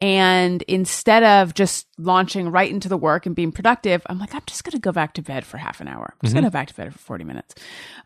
And 0.00 0.62
instead 0.62 1.22
of 1.22 1.54
just 1.54 1.86
launching 1.98 2.50
right 2.50 2.70
into 2.70 2.88
the 2.88 2.96
work 2.96 3.26
and 3.26 3.34
being 3.34 3.52
productive, 3.52 4.02
I'm 4.06 4.18
like, 4.18 4.34
I'm 4.34 4.42
just 4.46 4.64
going 4.64 4.72
to 4.72 4.78
go 4.78 4.92
back 4.92 5.14
to 5.14 5.22
bed 5.22 5.44
for 5.44 5.56
half 5.56 5.80
an 5.80 5.88
hour. 5.88 6.14
I'm 6.14 6.26
just 6.26 6.34
going 6.34 6.44
to 6.44 6.50
go 6.50 6.52
back 6.52 6.68
to 6.68 6.74
bed 6.74 6.92
for 6.92 6.98
40 6.98 7.24
minutes. 7.24 7.54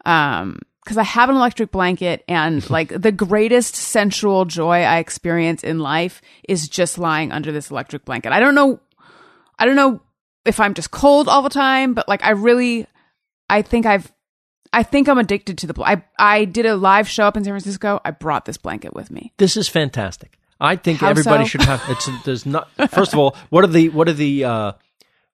Um, 0.05 0.61
because 0.87 0.99
I 0.99 1.03
have 1.03 1.28
an 1.28 1.34
electric 1.34 1.72
blanket 1.72 2.22
and 2.28 2.68
like 2.70 2.89
the 2.89 3.11
greatest 3.11 3.74
sensual 3.74 4.45
joy 4.45 4.82
I 4.82 4.99
experience 4.99 5.64
in 5.64 5.80
life 5.80 6.22
is 6.49 6.68
just 6.68 6.97
lying 6.97 7.32
under 7.32 7.51
this 7.51 7.72
electric 7.72 8.05
blanket. 8.05 8.32
I 8.32 8.39
don't 8.39 8.55
know 8.55 8.78
I 9.59 9.66
don't 9.66 9.74
know 9.74 10.01
if 10.45 10.61
I'm 10.61 10.74
just 10.74 10.93
cold 10.93 11.28
all 11.28 11.43
the 11.43 11.51
time, 11.51 11.93
but 11.95 12.09
like 12.09 12.22
I 12.22 12.30
really 12.30 12.87
I 13.51 13.62
think 13.62 13.84
I've 13.84 14.12
I 14.72 14.84
think 14.84 15.09
I'm 15.09 15.18
addicted 15.18 15.59
to 15.59 15.66
the 15.66 15.74
bl- 15.74 15.84
I 15.84 16.05
I 16.18 16.45
did 16.45 16.66
a 16.66 16.76
live 16.76 17.09
show 17.09 17.24
up 17.24 17.37
in 17.37 17.43
San 17.43 17.53
Francisco. 17.53 18.01
I 18.05 18.12
brought 18.12 18.45
this 18.45 18.57
blanket 18.57 18.95
with 18.95 19.11
me. 19.11 19.32
This 19.39 19.57
is 19.57 19.68
fantastic. 19.68 20.39
I 20.61 20.76
think 20.76 21.01
How 21.01 21.09
everybody 21.09 21.45
so? 21.45 21.49
should 21.49 21.62
have. 21.62 21.82
It's 21.89 22.09
there's 22.24 22.47
not. 22.47 22.70
First 22.91 23.12
of 23.12 23.18
all, 23.18 23.37
what 23.51 23.64
are 23.64 23.68
the 23.68 23.89
what 23.91 24.09
are 24.09 24.12
the 24.12 24.45
uh, 24.45 24.72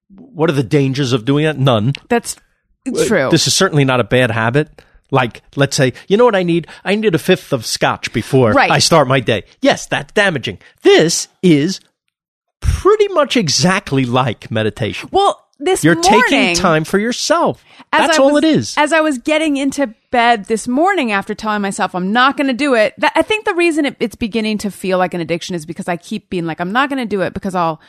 what 0.08 0.48
are 0.48 0.54
the 0.54 0.62
dangers 0.62 1.12
of 1.12 1.24
doing 1.24 1.44
that? 1.44 1.58
None. 1.58 1.92
That's 2.08 2.36
it's 2.84 3.06
true. 3.06 3.28
This 3.30 3.46
is 3.46 3.54
certainly 3.54 3.84
not 3.84 4.00
a 4.00 4.04
bad 4.04 4.30
habit. 4.30 4.82
Like, 5.12 5.42
let's 5.54 5.76
say, 5.76 5.92
you 6.08 6.16
know 6.16 6.24
what 6.24 6.34
I 6.34 6.42
need? 6.42 6.66
I 6.84 6.96
need 6.96 7.14
a 7.14 7.18
fifth 7.18 7.52
of 7.52 7.64
scotch 7.64 8.12
before 8.12 8.52
Right. 8.52 8.70
I 8.70 8.78
start 8.80 9.06
my 9.06 9.20
day. 9.20 9.44
Yes, 9.60 9.86
that's 9.86 10.12
damaging. 10.14 10.58
This 10.82 11.28
is 11.42 11.78
pretty 12.60 13.08
much 13.08 13.36
exactly 13.36 14.04
like 14.04 14.50
meditation. 14.50 15.08
well, 15.12 15.38
this 15.58 15.84
You're 15.84 15.94
morning, 15.94 16.22
taking 16.28 16.56
time 16.56 16.82
for 16.82 16.98
yourself. 16.98 17.62
as 17.92 18.06
That's 18.08 18.18
I 18.18 18.22
all 18.22 18.32
was- 18.32 18.42
it 18.42 18.48
is. 18.48 18.74
As 18.76 18.92
I 18.92 19.00
was 19.00 19.18
getting 19.18 19.56
into 19.58 19.94
bed 20.10 20.46
this 20.46 20.66
morning 20.66 21.12
after 21.12 21.34
telling 21.36 21.62
myself 21.62 21.94
I'm 21.94 22.10
not 22.12 22.36
going 22.36 22.48
to 22.48 22.52
do 22.52 22.74
it, 22.74 22.94
that, 22.98 23.12
I 23.14 23.22
think 23.22 23.44
the 23.44 23.54
reason 23.54 23.84
it, 23.84 23.96
it's 24.00 24.16
beginning 24.16 24.58
to 24.58 24.70
feel 24.72 24.98
like 24.98 25.14
an 25.14 25.20
addiction 25.20 25.54
is 25.54 25.64
because 25.64 25.86
I 25.86 25.96
keep 25.96 26.30
being 26.30 26.46
like, 26.46 26.58
I'm 26.60 26.72
not 26.72 26.88
going 26.88 26.98
to 26.98 27.06
do 27.06 27.20
it 27.20 27.32
because 27.32 27.54
I'll, 27.54 27.80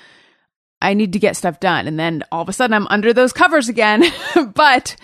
I 0.83 0.93
need 0.93 1.13
to 1.13 1.19
get 1.19 1.35
stuff 1.35 1.59
done. 1.59 1.87
And 1.87 1.97
then 1.99 2.23
all 2.31 2.41
of 2.43 2.49
a 2.49 2.53
sudden 2.53 2.75
I'm 2.75 2.85
under 2.87 3.11
those 3.11 3.33
covers 3.33 3.69
again. 3.69 4.03
but 4.53 4.95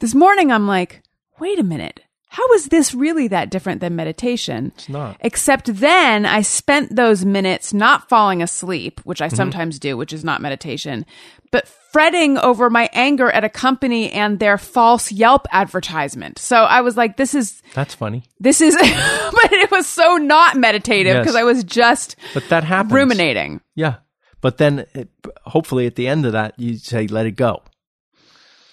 this 0.00 0.14
morning 0.14 0.50
I'm 0.50 0.66
like, 0.66 1.01
wait 1.42 1.58
a 1.58 1.62
minute. 1.64 2.00
How 2.28 2.50
is 2.54 2.68
this 2.68 2.94
really 2.94 3.28
that 3.28 3.50
different 3.50 3.82
than 3.82 3.94
meditation? 3.94 4.72
It's 4.74 4.88
not. 4.88 5.18
Except 5.20 5.66
then 5.74 6.24
I 6.24 6.40
spent 6.40 6.96
those 6.96 7.26
minutes 7.26 7.74
not 7.74 8.08
falling 8.08 8.40
asleep, 8.42 9.00
which 9.04 9.18
Mm-hmm. 9.18 9.34
I 9.34 9.36
sometimes 9.36 9.78
do, 9.78 9.98
which 9.98 10.14
is 10.14 10.24
not 10.24 10.40
meditation, 10.40 11.04
but 11.50 11.68
fretting 11.92 12.38
over 12.38 12.70
my 12.70 12.88
anger 12.94 13.30
at 13.30 13.44
a 13.44 13.50
company 13.50 14.10
and 14.10 14.38
their 14.38 14.56
false 14.56 15.12
Yelp 15.12 15.46
advertisement. 15.52 16.38
So 16.38 16.56
I 16.56 16.80
was 16.80 16.96
like, 16.96 17.18
this 17.18 17.34
is, 17.34 17.60
That's 17.74 17.94
funny. 17.94 18.22
this 18.40 18.62
is, 18.62 18.74
but 18.80 19.52
it 19.52 19.70
was 19.70 19.86
so 19.86 20.16
not 20.16 20.56
meditative 20.56 21.14
Yes. 21.16 21.22
because 21.24 21.36
I 21.36 21.44
was 21.44 21.64
just 21.64 22.16
But 22.32 22.48
that 22.48 22.64
happens. 22.64 22.94
ruminating. 22.94 23.60
Yeah. 23.74 23.96
But 24.40 24.56
then 24.56 24.86
it, 24.94 25.10
hopefully 25.44 25.86
at 25.86 25.96
the 25.96 26.08
end 26.08 26.24
of 26.24 26.32
that, 26.32 26.58
you 26.58 26.76
say, 26.78 27.06
let 27.08 27.26
it 27.26 27.32
go. 27.36 27.62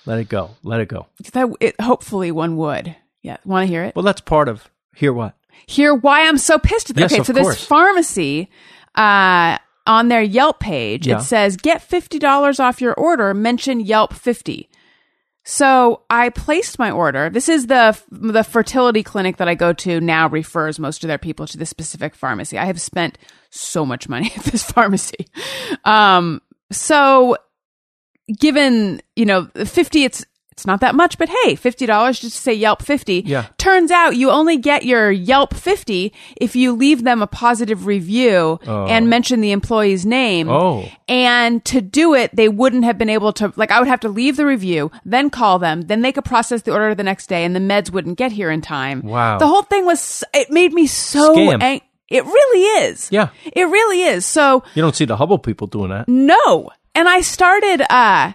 Let 0.06 0.20
it 0.20 0.30
go. 0.30 0.52
Let 0.64 0.80
it 0.80 0.88
go. 0.88 1.08
That 1.34 1.50
it, 1.60 1.80
hopefully 1.82 2.32
one 2.32 2.58
would. 2.58 2.96
Yeah. 3.22 3.38
Want 3.46 3.64
to 3.68 3.72
hear 3.72 3.84
it? 3.84 3.96
Well, 3.96 4.04
that's 4.04 4.22
part 4.22 4.48
of 4.48 4.70
hear 4.96 5.14
what? 5.14 5.36
hear 5.68 5.94
why 5.94 6.28
I'm 6.28 6.38
so 6.38 6.58
pissed. 6.58 6.90
At 6.90 6.98
Yes, 6.98 7.14
okay, 7.14 7.24
so 7.24 7.34
this 7.34 7.64
pharmacy 7.64 8.50
uh, 8.96 9.58
on 9.86 10.08
their 10.08 10.22
Yelp 10.22 10.60
page, 10.60 11.06
Yeah. 11.06 11.20
it 11.20 11.24
says 11.24 11.58
get 11.58 11.82
fifty 11.82 12.18
dollars 12.18 12.60
off 12.60 12.82
your 12.82 12.94
order. 12.94 13.34
Mention 13.34 13.80
Yelp 13.82 14.14
fifty. 14.14 14.70
So 15.44 16.04
I 16.10 16.30
placed 16.30 16.78
my 16.80 16.92
order. 16.92 17.30
This 17.30 17.50
is 17.50 17.68
the 17.68 18.00
the 18.12 18.44
fertility 18.44 19.04
clinic 19.04 19.38
that 19.38 19.48
I 19.48 19.56
go 19.56 19.74
to 19.74 20.00
now. 20.00 20.28
Refers 20.30 20.80
most 20.80 21.04
of 21.04 21.08
their 21.08 21.18
people 21.18 21.46
to 21.48 21.58
this 21.58 21.70
specific 21.70 22.14
pharmacy. 22.16 22.58
I 22.58 22.66
have 22.66 22.80
spent 22.80 23.18
so 23.50 23.86
much 23.86 24.08
money 24.08 24.32
at 24.38 24.44
this 24.46 24.64
pharmacy. 24.64 25.28
Um, 25.86 26.42
so 26.72 27.36
given 28.38 29.02
you 29.16 29.26
know 29.26 29.46
50 29.56 30.04
it's 30.04 30.26
it's 30.60 30.68
not 30.68 30.82
that 30.82 30.94
much, 30.94 31.18
but 31.18 31.30
hey, 31.30 31.56
$50 31.56 32.20
just 32.20 32.22
to 32.22 32.30
say 32.42 32.54
Yelp 32.54 32.82
50. 32.82 33.24
Yeah. 33.26 33.46
Turns 33.58 33.92
out 33.92 34.18
you 34.18 34.30
only 34.30 34.58
get 34.58 34.84
your 34.84 35.10
Yelp 35.10 35.54
50 35.54 36.12
if 36.36 36.54
you 36.54 36.74
leave 36.74 37.06
them 37.06 37.22
a 37.22 37.28
positive 37.28 37.86
review 37.86 38.60
oh. 38.68 38.86
and 38.88 39.10
mention 39.10 39.40
the 39.40 39.54
employee's 39.54 40.06
name. 40.06 40.50
Oh. 40.50 40.86
And 41.08 41.64
to 41.64 41.80
do 41.80 42.14
it, 42.14 42.36
they 42.36 42.50
wouldn't 42.50 42.84
have 42.84 42.98
been 42.98 43.08
able 43.08 43.32
to, 43.34 43.54
like, 43.56 43.72
I 43.72 43.80
would 43.80 43.88
have 43.88 44.02
to 44.02 44.10
leave 44.10 44.36
the 44.36 44.46
review, 44.46 44.92
then 45.06 45.30
call 45.30 45.60
them, 45.60 45.84
then 45.84 46.02
they 46.02 46.12
could 46.12 46.26
process 46.26 46.64
the 46.64 46.74
order 46.74 46.94
the 46.94 47.04
next 47.04 47.28
day, 47.28 47.46
and 47.46 47.56
the 47.56 47.62
meds 47.62 47.90
wouldn't 47.90 48.18
get 48.18 48.34
here 48.34 48.52
in 48.52 48.60
time. 48.60 49.02
Wow. 49.04 49.38
The 49.38 49.48
whole 49.48 49.64
thing 49.64 49.86
was, 49.86 50.26
it 50.34 50.52
made 50.52 50.74
me 50.74 50.88
so 50.88 51.38
Scam. 51.38 51.64
ang- 51.64 51.82
It 52.10 52.26
really 52.26 52.84
is. 52.84 53.08
Yeah. 53.14 53.30
It 53.46 53.64
really 53.64 54.02
is. 54.02 54.26
So, 54.26 54.64
You 54.76 54.82
don't 54.82 54.94
see 54.94 55.06
the 55.06 55.16
Hubble 55.16 55.40
people 55.40 55.68
doing 55.68 55.92
that. 55.92 56.10
no. 56.10 56.70
And 56.96 57.08
I 57.08 57.22
started, 57.22 57.82
uh, 57.92 58.34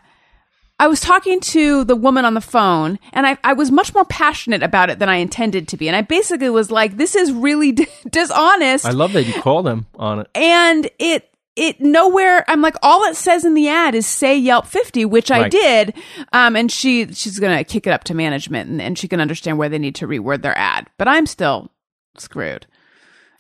I 0.79 0.87
was 0.89 1.01
talking 1.01 1.41
to 1.41 1.85
the 1.85 1.97
woman 1.97 2.25
on 2.25 2.35
the 2.35 2.41
phone 2.41 2.99
and 3.13 3.27
I, 3.27 3.39
I 3.45 3.53
was 3.53 3.71
much 3.71 3.95
more 3.95 4.05
passionate 4.05 4.63
about 4.63 4.91
it 4.91 4.99
than 4.99 5.09
I 5.09 5.17
intended 5.17 5.69
to 5.69 5.77
be. 5.77 5.89
And 5.89 5.97
I 5.97 6.03
basically 6.03 6.51
was 6.51 6.71
like, 6.71 6.97
this 6.97 7.15
is 7.15 7.33
really 7.33 7.73
d- 7.73 7.87
dishonest. 8.11 8.85
I 8.87 8.91
love 8.91 9.13
that 9.13 9.25
you 9.25 9.41
call 9.41 9.63
them 9.63 9.87
on 9.97 10.21
it. 10.21 10.29
and 10.35 10.89
it, 10.99 11.31
it 11.57 11.81
nowhere, 11.81 12.45
I'm 12.51 12.61
like, 12.61 12.75
all 12.83 13.05
it 13.05 13.15
says 13.17 13.45
in 13.45 13.55
the 13.55 13.69
ad 13.69 13.95
is 13.95 14.07
say 14.07 14.37
Yelp 14.37 14.67
50, 14.67 15.05
which 15.05 15.31
I 15.31 15.43
Right. 15.43 15.51
did. 15.53 15.95
Um, 16.33 16.57
and 16.57 16.71
she, 16.73 17.13
she's 17.13 17.39
going 17.39 17.57
to 17.57 17.63
kick 17.63 17.87
it 17.87 17.91
up 17.93 18.03
to 18.05 18.15
management 18.15 18.69
and, 18.71 18.83
and 18.83 18.99
she 18.99 19.07
can 19.07 19.21
understand 19.21 19.59
where 19.59 19.69
they 19.69 19.79
need 19.79 19.95
to 19.97 20.09
reword 20.09 20.43
their 20.43 20.59
ad. 20.59 20.89
But 20.99 21.07
I'm 21.07 21.27
still 21.27 21.71
screwed. 22.19 22.67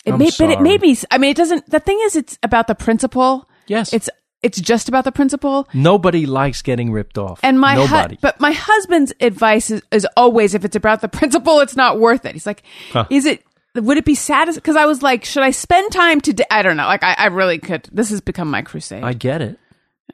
It 0.05 0.12
I'm 0.12 0.19
made, 0.19 0.35
but 0.39 0.51
it 0.51 0.55
sorry. 0.55 0.62
made 0.62 0.83
me, 0.83 0.97
I 1.11 1.19
mean, 1.19 1.31
it 1.31 1.37
doesn't, 1.37 1.69
the 1.69 1.81
thing 1.81 1.99
is, 2.05 2.15
it's 2.15 2.39
about 2.45 2.69
the 2.69 2.75
principle. 2.77 3.49
Yes. 3.67 3.93
It's, 3.93 4.09
it's 4.45 4.61
just 4.61 4.88
about 4.88 5.03
the 5.05 5.11
principle. 5.12 5.66
Nobody 5.74 6.26
likes 6.26 6.62
getting 6.62 6.92
ripped 6.92 7.18
off. 7.18 7.40
And 7.42 7.59
my 7.59 7.74
hu- 7.74 7.80
nobody. 7.80 8.18
but 8.20 8.38
my 8.38 8.53
husband's 8.53 9.12
advice 9.20 9.70
is, 9.70 9.82
is 9.90 10.07
always 10.16 10.55
if 10.55 10.64
it's 10.64 10.76
about 10.76 11.01
the 11.01 11.09
principle, 11.09 11.59
it's 11.61 11.74
not 11.76 11.99
worth 11.99 12.24
it. 12.24 12.32
He's 12.32 12.47
like, 12.47 12.62
Huh. 12.92 13.07
is 13.11 13.26
it? 13.26 13.42
Would 13.74 13.97
it 13.97 14.05
be 14.05 14.14
sad? 14.14 14.55
Because 14.55 14.76
I 14.76 14.86
was 14.86 15.03
like, 15.03 15.24
should 15.24 15.42
I 15.42 15.51
spend 15.51 15.90
time 15.90 16.20
today? 16.20 16.45
I 16.49 16.62
don't 16.62 16.76
know. 16.76 16.86
Like, 16.86 17.03
I, 17.03 17.14
I 17.18 17.26
really 17.26 17.59
could. 17.59 17.88
This 17.90 18.11
has 18.11 18.20
become 18.20 18.49
my 18.49 18.62
crusade. 18.62 19.03
I 19.03 19.14
get 19.14 19.42
it. 19.42 19.59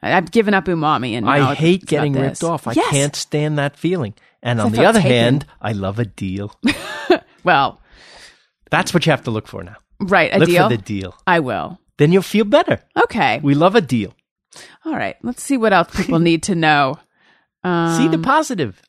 I, 0.01 0.09
have 0.09 0.31
given 0.31 0.55
up 0.55 0.65
umami, 0.65 1.11
and 1.13 1.29
I 1.29 1.53
hate 1.53 1.85
getting 1.85 2.13
ripped 2.13 2.43
off. 2.43 2.65
I 2.67 2.71
Yes. 2.71 2.89
can't 2.89 3.15
stand 3.15 3.59
that 3.59 3.77
feeling. 3.77 4.15
And 4.41 4.59
on 4.59 4.67
I 4.67 4.69
the 4.77 4.85
other 4.85 4.99
taken. 5.01 5.15
hand, 5.15 5.45
I 5.61 5.73
love 5.73 5.99
a 5.99 6.05
deal. 6.05 6.55
Well, 7.43 7.81
That's 8.69 8.93
what 8.93 9.05
you 9.05 9.11
have 9.11 9.23
to 9.23 9.31
look 9.31 9.47
for 9.47 9.63
now. 9.63 9.75
right, 9.99 10.33
a 10.33 10.39
look 10.39 10.49
deal. 10.49 10.69
for 10.69 10.75
the 10.75 10.81
deal. 10.81 11.15
I 11.27 11.39
will. 11.39 11.79
Then 11.97 12.11
you'll 12.11 12.21
feel 12.23 12.45
better. 12.45 12.79
Okay. 13.03 13.39
We 13.43 13.53
love 13.53 13.75
a 13.75 13.81
deal. 13.81 14.13
All 14.85 14.93
right. 14.93 15.15
Let's 15.23 15.41
see 15.43 15.57
what 15.57 15.73
else 15.73 15.89
people 15.95 16.19
need 16.29 16.43
to 16.43 16.55
know. 16.55 16.97
Um, 17.63 17.97
See 17.97 18.07
the 18.07 18.17
positive. 18.19 18.81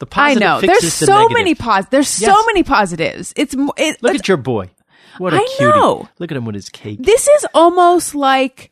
The 0.00 0.06
positive. 0.06 0.42
I 0.42 0.46
know. 0.46 0.60
There's 0.60 0.80
the 0.82 0.90
so 1.06 1.12
negative. 1.22 1.36
many 1.36 1.54
pos. 1.54 1.86
There's 1.90 2.08
so 2.08 2.46
many 2.46 2.62
positives. 2.62 3.32
It's 3.36 3.54
it, 3.54 3.58
Look 4.02 4.10
it's- 4.10 4.20
at 4.20 4.28
your 4.28 4.36
boy. 4.36 4.70
What 5.18 5.34
a 5.34 5.38
I 5.38 5.46
cutie. 5.56 5.64
know. 5.64 6.08
Look 6.20 6.30
at 6.30 6.36
him 6.36 6.44
with 6.44 6.54
his 6.54 6.68
cake. 6.68 7.02
this 7.02 7.26
is 7.26 7.46
almost 7.52 8.14
like 8.14 8.70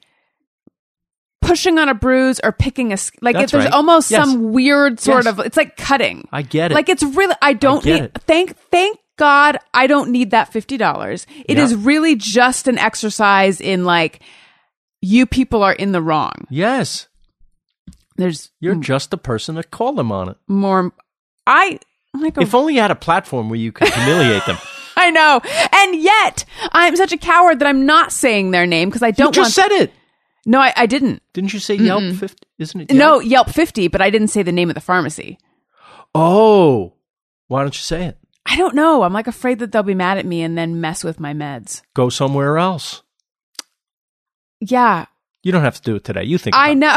pushing 1.43 1.77
on 1.79 1.89
a 1.89 1.95
bruise 1.95 2.39
or 2.45 2.53
picking 2.53 2.93
a 2.93 2.97
like 3.21 3.35
That's 3.35 3.53
it, 3.53 3.57
there's 3.57 3.65
right. 3.65 3.73
almost 3.73 4.11
Yes. 4.13 4.25
some 4.29 4.53
weird 4.53 5.01
sort 5.01 5.25
Yes. 5.25 5.33
of 5.39 5.45
it's 5.45 5.57
like 5.57 5.77
cutting 5.77 6.29
I 6.33 6.43
get 6.43 6.71
it. 6.71 6.75
like 6.75 6.89
it's 6.89 7.03
really 7.05 7.35
i 7.43 7.53
don't 7.53 7.85
get 7.85 7.95
need 7.95 8.03
it. 8.05 8.19
thank 8.27 8.57
thank 8.71 8.99
god 9.17 9.59
i 9.75 9.87
don't 9.87 10.11
need 10.11 10.33
that 10.33 10.53
$50 10.53 11.27
It 11.47 11.57
Yeah. 11.57 11.63
is 11.65 11.75
really 11.77 12.17
just 12.17 12.67
an 12.69 12.79
exercise 12.79 13.61
in 13.61 13.85
like 13.85 14.21
you 15.01 15.27
people 15.27 15.63
are 15.63 15.73
in 15.75 15.93
the 15.93 16.03
wrong 16.03 16.47
yes. 16.51 17.09
there's 18.17 18.51
You're 18.61 18.75
just 18.77 19.11
the 19.11 19.19
person 19.19 19.57
to 19.57 19.63
call 19.63 19.93
them 19.95 20.11
on 20.13 20.29
it. 20.31 20.37
more 20.49 20.93
i 21.47 21.79
like 22.15 22.37
a 22.39 22.41
If 22.41 22.55
only 22.55 22.75
you 22.75 22.81
had 22.81 22.91
a 22.91 22.95
platform 22.97 23.51
where 23.51 23.59
you 23.59 23.73
could 23.73 23.89
humiliate 23.89 24.47
them. 24.47 24.57
I 24.97 25.11
know. 25.11 25.41
And 25.71 25.95
yet, 26.03 26.47
I'm 26.73 26.97
such 26.97 27.13
a 27.13 27.19
coward 27.19 27.59
that 27.59 27.69
I'm 27.69 27.85
not 27.85 28.11
saying 28.11 28.53
their 28.53 28.67
name 28.67 28.89
because 28.89 29.03
I 29.03 29.09
You 29.09 29.13
don't 29.13 29.35
just 29.35 29.55
want. 29.59 29.71
said 29.71 29.83
it. 29.83 29.93
no, 30.47 30.59
I, 30.59 30.73
I 30.75 30.87
didn't. 30.87 31.23
Didn't 31.35 31.53
you 31.53 31.61
say 31.61 31.75
Yelp 31.75 32.15
50? 32.17 32.47
Isn't 32.59 32.81
it? 32.81 32.95
No, 32.95 33.21
Yelp? 33.21 33.49
Yelp 33.49 33.51
50, 33.51 33.89
but 33.89 34.01
I 34.01 34.09
didn't 34.09 34.29
say 34.29 34.43
the 34.43 34.51
name 34.53 34.71
of 34.71 34.75
the 34.75 34.81
pharmacy. 34.81 35.39
Oh. 36.15 36.95
Why 37.49 37.61
don't 37.61 37.77
you 37.77 37.83
say 37.83 38.07
it? 38.07 38.17
I 38.47 38.57
don't 38.57 38.75
know. 38.75 39.03
I'm 39.03 39.13
like 39.13 39.27
afraid 39.27 39.59
that 39.59 39.73
they'll 39.73 39.83
be 39.83 39.95
mad 39.95 40.17
at 40.17 40.25
me 40.25 40.41
and 40.41 40.57
then 40.57 40.81
mess 40.81 41.05
with 41.05 41.21
my 41.21 41.35
meds. 41.35 41.83
Go 41.95 42.09
somewhere 42.09 42.57
else. 42.57 43.03
Yeah, 44.61 45.07
You 45.43 45.53
don't 45.53 45.63
have 45.63 45.77
to 45.77 45.83
do 45.83 45.97
it 45.97 46.05
today. 46.05 46.25
You 46.25 46.39
think 46.39 46.57
I 46.57 46.75
know. 46.75 46.97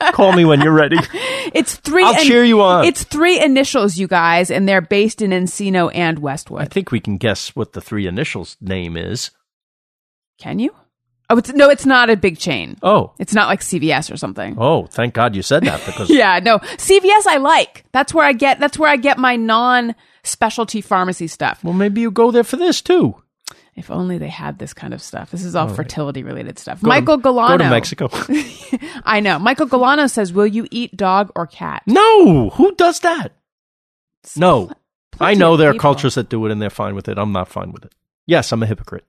Call 0.12 0.32
me 0.32 0.44
when 0.44 0.60
you're 0.62 0.72
ready. 0.72 0.96
it's 1.12 1.76
three. 1.76 2.02
I'll 2.04 2.14
cheer 2.24 2.42
you 2.42 2.62
on. 2.62 2.84
It's 2.86 3.04
three 3.04 3.38
initials, 3.42 3.98
you 3.98 4.06
guys, 4.08 4.50
and 4.50 4.66
they're 4.68 4.80
based 4.80 5.20
in 5.20 5.30
Encino 5.30 5.90
and 5.94 6.18
Westwood. 6.20 6.62
I 6.62 6.64
think 6.66 6.90
we 6.90 7.00
can 7.00 7.18
guess 7.18 7.54
what 7.54 7.74
the 7.74 7.80
three 7.82 8.06
initials 8.06 8.56
name 8.60 8.96
is. 8.96 9.30
Can 10.38 10.58
you? 10.58 10.74
Oh, 11.28 11.36
it's 11.36 11.52
no. 11.52 11.68
It's 11.68 11.84
not 11.86 12.08
a 12.10 12.16
big 12.16 12.38
chain. 12.38 12.76
Oh. 12.82 13.12
It's 13.18 13.34
not 13.34 13.46
like 13.48 13.60
CVS 13.60 14.12
or 14.12 14.16
something. 14.16 14.56
Oh, 14.58 14.86
thank 14.86 15.14
God 15.14 15.36
you 15.36 15.42
said 15.42 15.62
that 15.64 15.84
because 15.84 16.10
Yeah, 16.10 16.40
no. 16.42 16.58
CVS 16.58 17.26
I 17.26 17.36
like. 17.36 17.84
That's 17.92 18.12
where 18.14 18.24
I 18.24 18.32
get 18.32 18.58
that's 18.58 18.78
where 18.78 18.90
I 18.90 18.96
get 18.96 19.18
my 19.18 19.36
non 19.36 19.94
specialty 20.22 20.80
pharmacy 20.80 21.26
stuff. 21.28 21.62
well 21.62 21.72
maybe 21.74 22.00
you 22.00 22.10
go 22.10 22.30
there 22.30 22.42
for 22.44 22.56
this 22.56 22.80
too. 22.80 23.16
If 23.74 23.90
only 23.90 24.18
they 24.18 24.28
had 24.28 24.58
this 24.58 24.74
kind 24.74 24.92
of 24.92 25.02
stuff. 25.02 25.30
This 25.30 25.44
is 25.44 25.54
all 25.56 25.68
fertility 25.68 26.22
related 26.22 26.58
stuff. 26.58 26.80
Go 26.80 26.84
to- 26.84 26.88
Michael 26.88 27.18
Galano. 27.18 27.48
Go 27.50 27.58
to 27.58 27.70
Mexico. 27.70 28.08
I 29.04 29.20
know. 29.20 29.38
Michael 29.38 29.66
Galano 29.66 30.10
says, 30.10 30.32
"Will 30.32 30.46
you 30.46 30.66
eat 30.70 30.96
dog 30.96 31.32
or 31.34 31.46
cat?" 31.46 31.82
no, 31.86 32.50
who 32.50 32.74
does 32.74 33.00
that? 33.00 33.32
No. 34.36 34.70
I 35.18 35.34
know 35.34 35.56
there 35.56 35.70
are 35.70 35.74
cultures 35.74 36.14
that 36.14 36.28
do 36.28 36.44
it 36.46 36.52
and 36.52 36.60
they're 36.60 36.70
fine 36.70 36.94
with 36.94 37.08
it. 37.08 37.18
I'm 37.18 37.32
not 37.32 37.48
fine 37.48 37.72
with 37.72 37.84
it. 37.84 37.94
Yes, 38.26 38.52
I'm 38.52 38.62
a 38.62 38.66
hypocrite. 38.66 39.04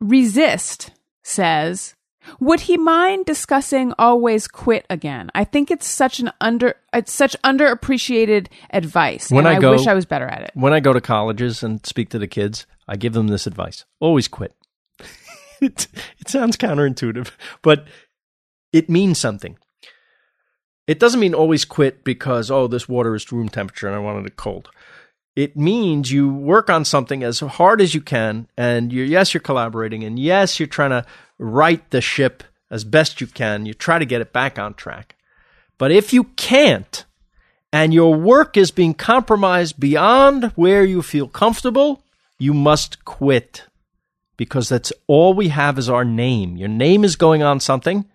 Resist 0.00 0.90
says, 1.22 1.95
"Would 2.40 2.60
he 2.60 2.76
mind 2.76 3.26
discussing 3.26 3.92
always 3.98 4.48
quit 4.48 4.86
again? 4.90 5.30
I 5.34 5.44
think 5.44 5.70
it's 5.70 5.86
such 5.86 6.20
an 6.20 6.32
under 6.40 6.74
it's 6.92 7.12
such 7.12 7.36
underappreciated 7.44 8.48
advice, 8.70 9.30
When 9.30 9.46
and 9.46 9.56
I 9.56 9.60
go- 9.60 9.72
wish 9.72 9.86
I 9.86 9.94
was 9.94 10.06
better 10.06 10.26
at 10.26 10.42
it." 10.42 10.50
When 10.54 10.72
I 10.72 10.80
go 10.80 10.92
to 10.92 11.00
colleges 11.00 11.62
and 11.62 11.84
speak 11.84 12.10
to 12.10 12.18
the 12.18 12.26
kids, 12.26 12.66
I 12.88 12.96
give 12.96 13.12
them 13.12 13.28
this 13.28 13.46
advice. 13.46 13.84
Always 14.00 14.28
quit. 14.28 14.54
it, 15.60 15.88
it 16.18 16.28
sounds 16.28 16.56
counterintuitive, 16.56 17.30
but 17.62 17.86
it 18.72 18.90
means 18.90 19.18
something. 19.18 19.56
It 20.86 21.00
doesn't 21.00 21.20
mean 21.20 21.34
always 21.34 21.64
quit 21.64 22.04
because, 22.04 22.50
oh, 22.50 22.68
this 22.68 22.88
water 22.88 23.14
is 23.14 23.32
room 23.32 23.48
temperature 23.48 23.86
and 23.88 23.96
I 23.96 23.98
wanted 23.98 24.26
it 24.26 24.36
cold. 24.36 24.70
It 25.34 25.56
means 25.56 26.12
you 26.12 26.32
work 26.32 26.70
on 26.70 26.84
something 26.84 27.22
as 27.22 27.40
hard 27.40 27.80
as 27.82 27.94
you 27.94 28.00
can, 28.00 28.48
and 28.56 28.90
you're, 28.90 29.04
yes, 29.04 29.34
you're 29.34 29.42
collaborating, 29.42 30.02
and 30.02 30.18
yes, 30.18 30.58
you're 30.58 30.66
trying 30.66 30.90
to 30.90 31.04
right 31.38 31.88
the 31.90 32.00
ship 32.00 32.42
as 32.70 32.84
best 32.84 33.20
you 33.20 33.26
can. 33.26 33.66
You 33.66 33.74
try 33.74 33.98
to 33.98 34.04
get 34.04 34.20
it 34.20 34.32
back 34.32 34.58
on 34.58 34.74
track. 34.74 35.16
But 35.78 35.92
if 35.92 36.12
you 36.12 36.24
can't, 36.24 37.04
and 37.72 37.92
your 37.92 38.14
work 38.14 38.56
is 38.56 38.70
being 38.70 38.94
compromised 38.94 39.78
beyond 39.78 40.52
where 40.54 40.84
you 40.84 41.02
feel 41.02 41.28
comfortable, 41.28 42.02
you 42.38 42.54
must 42.54 43.04
quit 43.04 43.64
because 44.36 44.68
that's 44.68 44.92
all 45.06 45.34
we 45.34 45.48
have 45.48 45.78
is 45.78 45.88
our 45.88 46.04
name. 46.04 46.56
Your 46.56 46.68
name 46.68 47.04
is 47.04 47.16
going 47.16 47.42
on 47.42 47.60
something. 47.60 48.06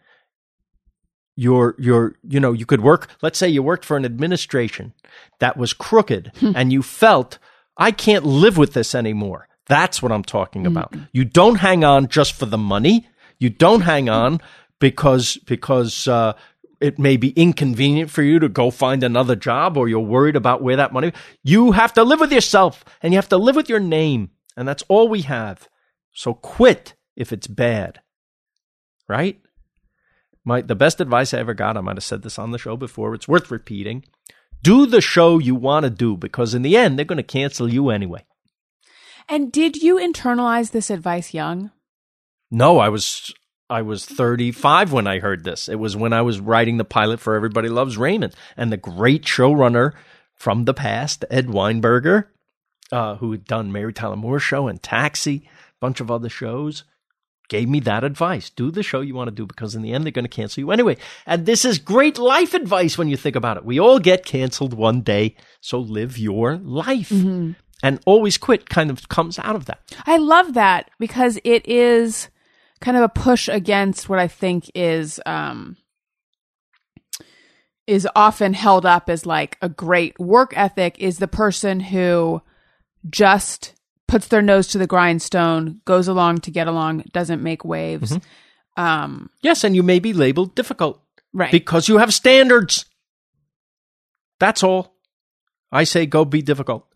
Your 1.35 1.75
your 1.79 2.15
you 2.27 2.39
know, 2.39 2.51
you 2.51 2.65
could 2.65 2.81
work, 2.81 3.07
let's 3.21 3.39
say 3.39 3.47
you 3.47 3.63
worked 3.63 3.85
for 3.85 3.97
an 3.97 4.05
administration 4.05 4.93
that 5.39 5.57
was 5.57 5.73
crooked 5.73 6.31
hmm. 6.39 6.51
and 6.55 6.71
you 6.71 6.83
felt 6.83 7.37
I 7.77 7.91
can't 7.91 8.25
live 8.25 8.57
with 8.57 8.73
this 8.73 8.93
anymore. 8.93 9.47
That's 9.67 10.01
what 10.01 10.11
I'm 10.11 10.23
talking 10.23 10.63
hmm. 10.63 10.67
about. 10.67 10.93
You 11.11 11.23
don't 11.23 11.55
hang 11.55 11.83
on 11.83 12.07
just 12.07 12.33
for 12.33 12.45
the 12.45 12.57
money. 12.57 13.07
You 13.41 13.49
don't 13.49 13.81
hang 13.81 14.07
on 14.07 14.39
because 14.79 15.37
because 15.47 16.07
uh, 16.07 16.33
it 16.79 16.99
may 16.99 17.17
be 17.17 17.31
inconvenient 17.31 18.11
for 18.11 18.21
you 18.21 18.37
to 18.37 18.47
go 18.47 18.69
find 18.69 19.03
another 19.03 19.35
job 19.35 19.77
or 19.77 19.89
you're 19.89 19.99
worried 19.99 20.35
about 20.35 20.61
where 20.61 20.75
that 20.75 20.93
money. 20.93 21.11
You 21.41 21.71
have 21.71 21.91
to 21.93 22.03
live 22.03 22.19
with 22.19 22.31
yourself 22.31 22.85
and 23.01 23.11
you 23.11 23.17
have 23.17 23.29
to 23.29 23.37
live 23.37 23.55
with 23.55 23.67
your 23.67 23.79
name, 23.79 24.29
and 24.55 24.67
that's 24.67 24.83
all 24.89 25.09
we 25.09 25.23
have. 25.23 25.67
So 26.13 26.35
quit 26.35 26.93
if 27.15 27.33
it's 27.33 27.47
bad. 27.47 28.01
Right? 29.09 29.41
My 30.45 30.61
the 30.61 30.75
best 30.75 31.01
advice 31.01 31.33
I 31.33 31.39
ever 31.39 31.55
got, 31.55 31.77
I 31.77 31.81
might 31.81 31.97
have 31.97 32.03
said 32.03 32.21
this 32.21 32.37
on 32.37 32.51
the 32.51 32.59
show 32.59 32.77
before, 32.77 33.15
it's 33.15 33.27
worth 33.27 33.49
repeating. 33.49 34.05
Do 34.61 34.85
the 34.85 35.01
show 35.01 35.39
you 35.39 35.55
want 35.55 35.85
to 35.85 35.89
do 35.89 36.15
because 36.15 36.53
in 36.53 36.61
the 36.61 36.77
end 36.77 36.99
they're 36.99 37.05
going 37.05 37.17
to 37.17 37.23
cancel 37.23 37.73
you 37.73 37.89
anyway. 37.89 38.23
And 39.27 39.51
did 39.51 39.77
you 39.77 39.95
internalize 39.95 40.69
this 40.69 40.91
advice 40.91 41.33
young? 41.33 41.71
No, 42.51 42.79
I 42.79 42.89
was 42.89 43.33
I 43.69 43.81
was 43.81 44.05
35 44.05 44.91
when 44.91 45.07
I 45.07 45.19
heard 45.19 45.45
this. 45.45 45.69
It 45.69 45.79
was 45.79 45.95
when 45.95 46.11
I 46.11 46.21
was 46.21 46.41
writing 46.41 46.77
the 46.77 46.83
pilot 46.83 47.21
for 47.21 47.35
Everybody 47.35 47.69
Loves 47.69 47.97
Raymond, 47.97 48.35
and 48.57 48.71
the 48.71 48.77
great 48.77 49.23
showrunner 49.23 49.93
from 50.35 50.65
the 50.65 50.73
past, 50.73 51.23
Ed 51.29 51.47
Weinberger, 51.47 52.25
uh, 52.91 53.15
who 53.15 53.31
had 53.31 53.45
done 53.45 53.71
Mary 53.71 53.93
Tyler 53.93 54.17
Moore 54.17 54.39
Show 54.39 54.67
and 54.67 54.83
Taxi, 54.83 55.47
a 55.47 55.71
bunch 55.79 56.01
of 56.01 56.11
other 56.11 56.27
shows, 56.27 56.83
gave 57.47 57.69
me 57.69 57.79
that 57.81 58.03
advice. 58.03 58.49
Do 58.49 58.71
the 58.71 58.83
show 58.83 58.99
you 58.99 59.15
want 59.15 59.29
to 59.29 59.35
do 59.35 59.45
because 59.45 59.73
in 59.75 59.81
the 59.81 59.93
end 59.93 60.03
they're 60.03 60.11
going 60.11 60.25
to 60.25 60.29
cancel 60.29 60.59
you 60.59 60.71
anyway. 60.71 60.97
And 61.25 61.45
this 61.45 61.63
is 61.63 61.79
great 61.79 62.17
life 62.17 62.53
advice 62.53 62.97
when 62.97 63.07
you 63.07 63.15
think 63.15 63.37
about 63.37 63.57
it. 63.57 63.63
We 63.63 63.79
all 63.79 63.99
get 63.99 64.25
canceled 64.25 64.73
one 64.73 65.01
day, 65.01 65.35
so 65.61 65.79
live 65.79 66.17
your 66.17 66.57
life. 66.57 67.11
And 67.83 67.99
always 68.05 68.37
quit 68.37 68.69
kind 68.69 68.89
of 68.89 69.07
comes 69.07 69.39
out 69.39 69.55
of 69.55 69.65
that. 69.65 69.79
I 70.05 70.17
love 70.17 70.53
that 70.55 70.91
because 70.99 71.39
it 71.43 71.67
is 71.67 72.29
kind 72.81 72.97
of 72.97 73.03
a 73.03 73.09
push 73.09 73.47
against 73.47 74.09
what 74.09 74.19
I 74.19 74.27
think 74.27 74.69
is 74.75 75.19
um 75.25 75.77
is 77.87 78.07
often 78.15 78.53
held 78.53 78.85
up 78.85 79.09
as 79.09 79.25
like 79.25 79.57
a 79.61 79.69
great 79.69 80.19
work 80.19 80.53
ethic 80.55 80.97
is 80.99 81.17
the 81.17 81.27
person 81.27 81.79
who 81.79 82.41
just 83.09 83.73
puts 84.07 84.27
their 84.27 84.41
nose 84.41 84.67
to 84.67 84.77
the 84.77 84.87
grindstone, 84.87 85.81
goes 85.85 86.07
along 86.07 86.39
to 86.39 86.51
get 86.51 86.67
along, 86.67 87.03
doesn't 87.13 87.41
make 87.43 87.63
waves. 87.63 88.17
Um 88.77 89.29
Yes, 89.41 89.63
and 89.63 89.75
you 89.75 89.83
may 89.83 89.99
be 89.99 90.13
labeled 90.13 90.55
difficult 90.55 91.01
right. 91.33 91.51
because 91.51 91.87
you 91.87 91.97
have 91.97 92.13
standards. 92.13 92.85
That's 94.39 94.63
all. 94.63 94.95
I 95.71 95.83
say 95.85 96.05
go 96.05 96.25
be 96.25 96.41
difficult. 96.41 96.87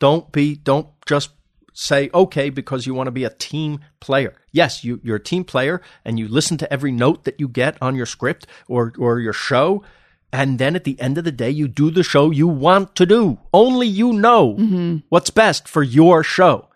don't 0.00 0.30
be 0.32 0.54
don't 0.54 0.88
just 1.06 1.30
say 1.78 2.10
okay 2.12 2.50
because 2.50 2.86
you 2.86 2.94
want 2.94 3.06
to 3.06 3.12
be 3.12 3.24
a 3.24 3.30
team 3.30 3.78
player. 4.00 4.34
Yes, 4.50 4.82
you 4.82 5.00
you're 5.04 5.16
a 5.16 5.22
team 5.22 5.44
player 5.44 5.80
and 6.04 6.18
you 6.18 6.26
listen 6.26 6.58
to 6.58 6.72
every 6.72 6.90
note 6.90 7.24
that 7.24 7.38
you 7.38 7.46
get 7.46 7.78
on 7.80 7.94
your 7.94 8.06
script 8.06 8.46
or 8.66 8.92
or 8.98 9.20
your 9.20 9.32
show 9.32 9.84
and 10.32 10.58
then 10.58 10.74
at 10.74 10.84
the 10.84 11.00
end 11.00 11.18
of 11.18 11.24
the 11.24 11.32
day 11.32 11.50
you 11.50 11.68
do 11.68 11.90
the 11.90 12.02
show 12.02 12.30
you 12.30 12.48
want 12.48 12.96
to 12.96 13.06
do. 13.06 13.38
Only 13.54 13.86
you 13.86 14.12
know 14.12 14.54
mm-hmm. 14.54 14.96
what's 15.08 15.30
best 15.30 15.68
for 15.68 15.82
your 15.82 16.24
show. 16.24 16.68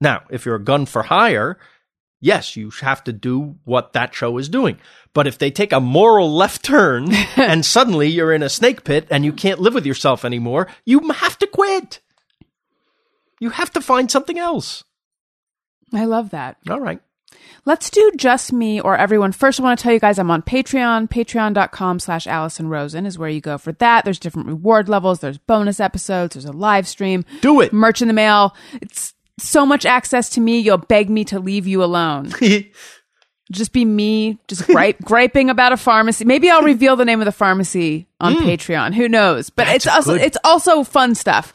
Now, 0.00 0.22
if 0.30 0.44
you're 0.44 0.56
a 0.56 0.64
gun 0.64 0.86
for 0.86 1.04
hire, 1.04 1.58
yes, 2.20 2.56
you 2.56 2.70
have 2.80 3.04
to 3.04 3.12
do 3.12 3.56
what 3.64 3.92
that 3.92 4.14
show 4.14 4.36
is 4.36 4.48
doing. 4.48 4.78
But 5.14 5.26
if 5.26 5.38
they 5.38 5.50
take 5.50 5.72
a 5.72 5.80
moral 5.80 6.34
left 6.34 6.64
turn 6.64 7.12
and 7.36 7.64
suddenly 7.64 8.08
you're 8.08 8.32
in 8.32 8.42
a 8.42 8.48
snake 8.48 8.82
pit 8.84 9.06
and 9.10 9.24
you 9.24 9.32
can't 9.32 9.60
live 9.60 9.74
with 9.74 9.86
yourself 9.86 10.24
anymore, 10.24 10.66
you 10.84 11.00
have 11.10 11.38
to 11.38 11.46
quit. 11.46 12.00
You 13.40 13.50
have 13.50 13.72
to 13.72 13.80
find 13.80 14.10
something 14.10 14.38
else. 14.38 14.84
I 15.92 16.04
love 16.04 16.30
that. 16.30 16.58
All 16.68 16.80
right. 16.80 17.00
Let's 17.64 17.90
do 17.90 18.12
just 18.16 18.52
me 18.52 18.80
or 18.80 18.96
everyone. 18.96 19.32
First, 19.32 19.60
I 19.60 19.62
want 19.62 19.78
to 19.78 19.82
tell 19.82 19.92
you 19.92 20.00
guys 20.00 20.18
I'm 20.18 20.30
on 20.30 20.42
Patreon. 20.42 21.08
Patreon.com 21.08 22.00
slash 22.00 22.26
Alison 22.26 22.68
Rosen 22.68 23.06
is 23.06 23.18
where 23.18 23.28
you 23.28 23.40
go 23.40 23.58
for 23.58 23.72
that. 23.72 24.04
There's 24.04 24.18
different 24.18 24.48
reward 24.48 24.88
levels. 24.88 25.20
There's 25.20 25.38
bonus 25.38 25.80
episodes. 25.80 26.34
There's 26.34 26.44
a 26.44 26.52
live 26.52 26.88
stream. 26.88 27.24
Do 27.40 27.60
it. 27.60 27.72
Merch 27.72 28.02
in 28.02 28.08
the 28.08 28.14
mail. 28.14 28.54
It's 28.80 29.14
so 29.38 29.66
much 29.66 29.84
access 29.84 30.30
to 30.30 30.40
me. 30.40 30.58
You'll 30.58 30.78
beg 30.78 31.10
me 31.10 31.24
to 31.26 31.38
leave 31.38 31.66
you 31.66 31.84
alone. 31.84 32.32
just 33.52 33.72
be 33.72 33.84
me, 33.84 34.38
just 34.48 34.66
gripe, 34.66 34.98
griping 35.04 35.50
about 35.50 35.72
a 35.72 35.76
pharmacy. 35.76 36.24
Maybe 36.24 36.50
I'll 36.50 36.62
reveal 36.62 36.96
the 36.96 37.04
name 37.04 37.20
of 37.20 37.26
the 37.26 37.32
pharmacy 37.32 38.08
on 38.20 38.34
Patreon. 38.36 38.94
Who 38.94 39.08
knows? 39.08 39.50
But. 39.50 39.64
That's 39.66 39.86
it's 39.86 39.94
also 39.94 40.12
good. 40.12 40.22
it's 40.22 40.38
also 40.44 40.84
fun 40.84 41.14
stuff. 41.14 41.52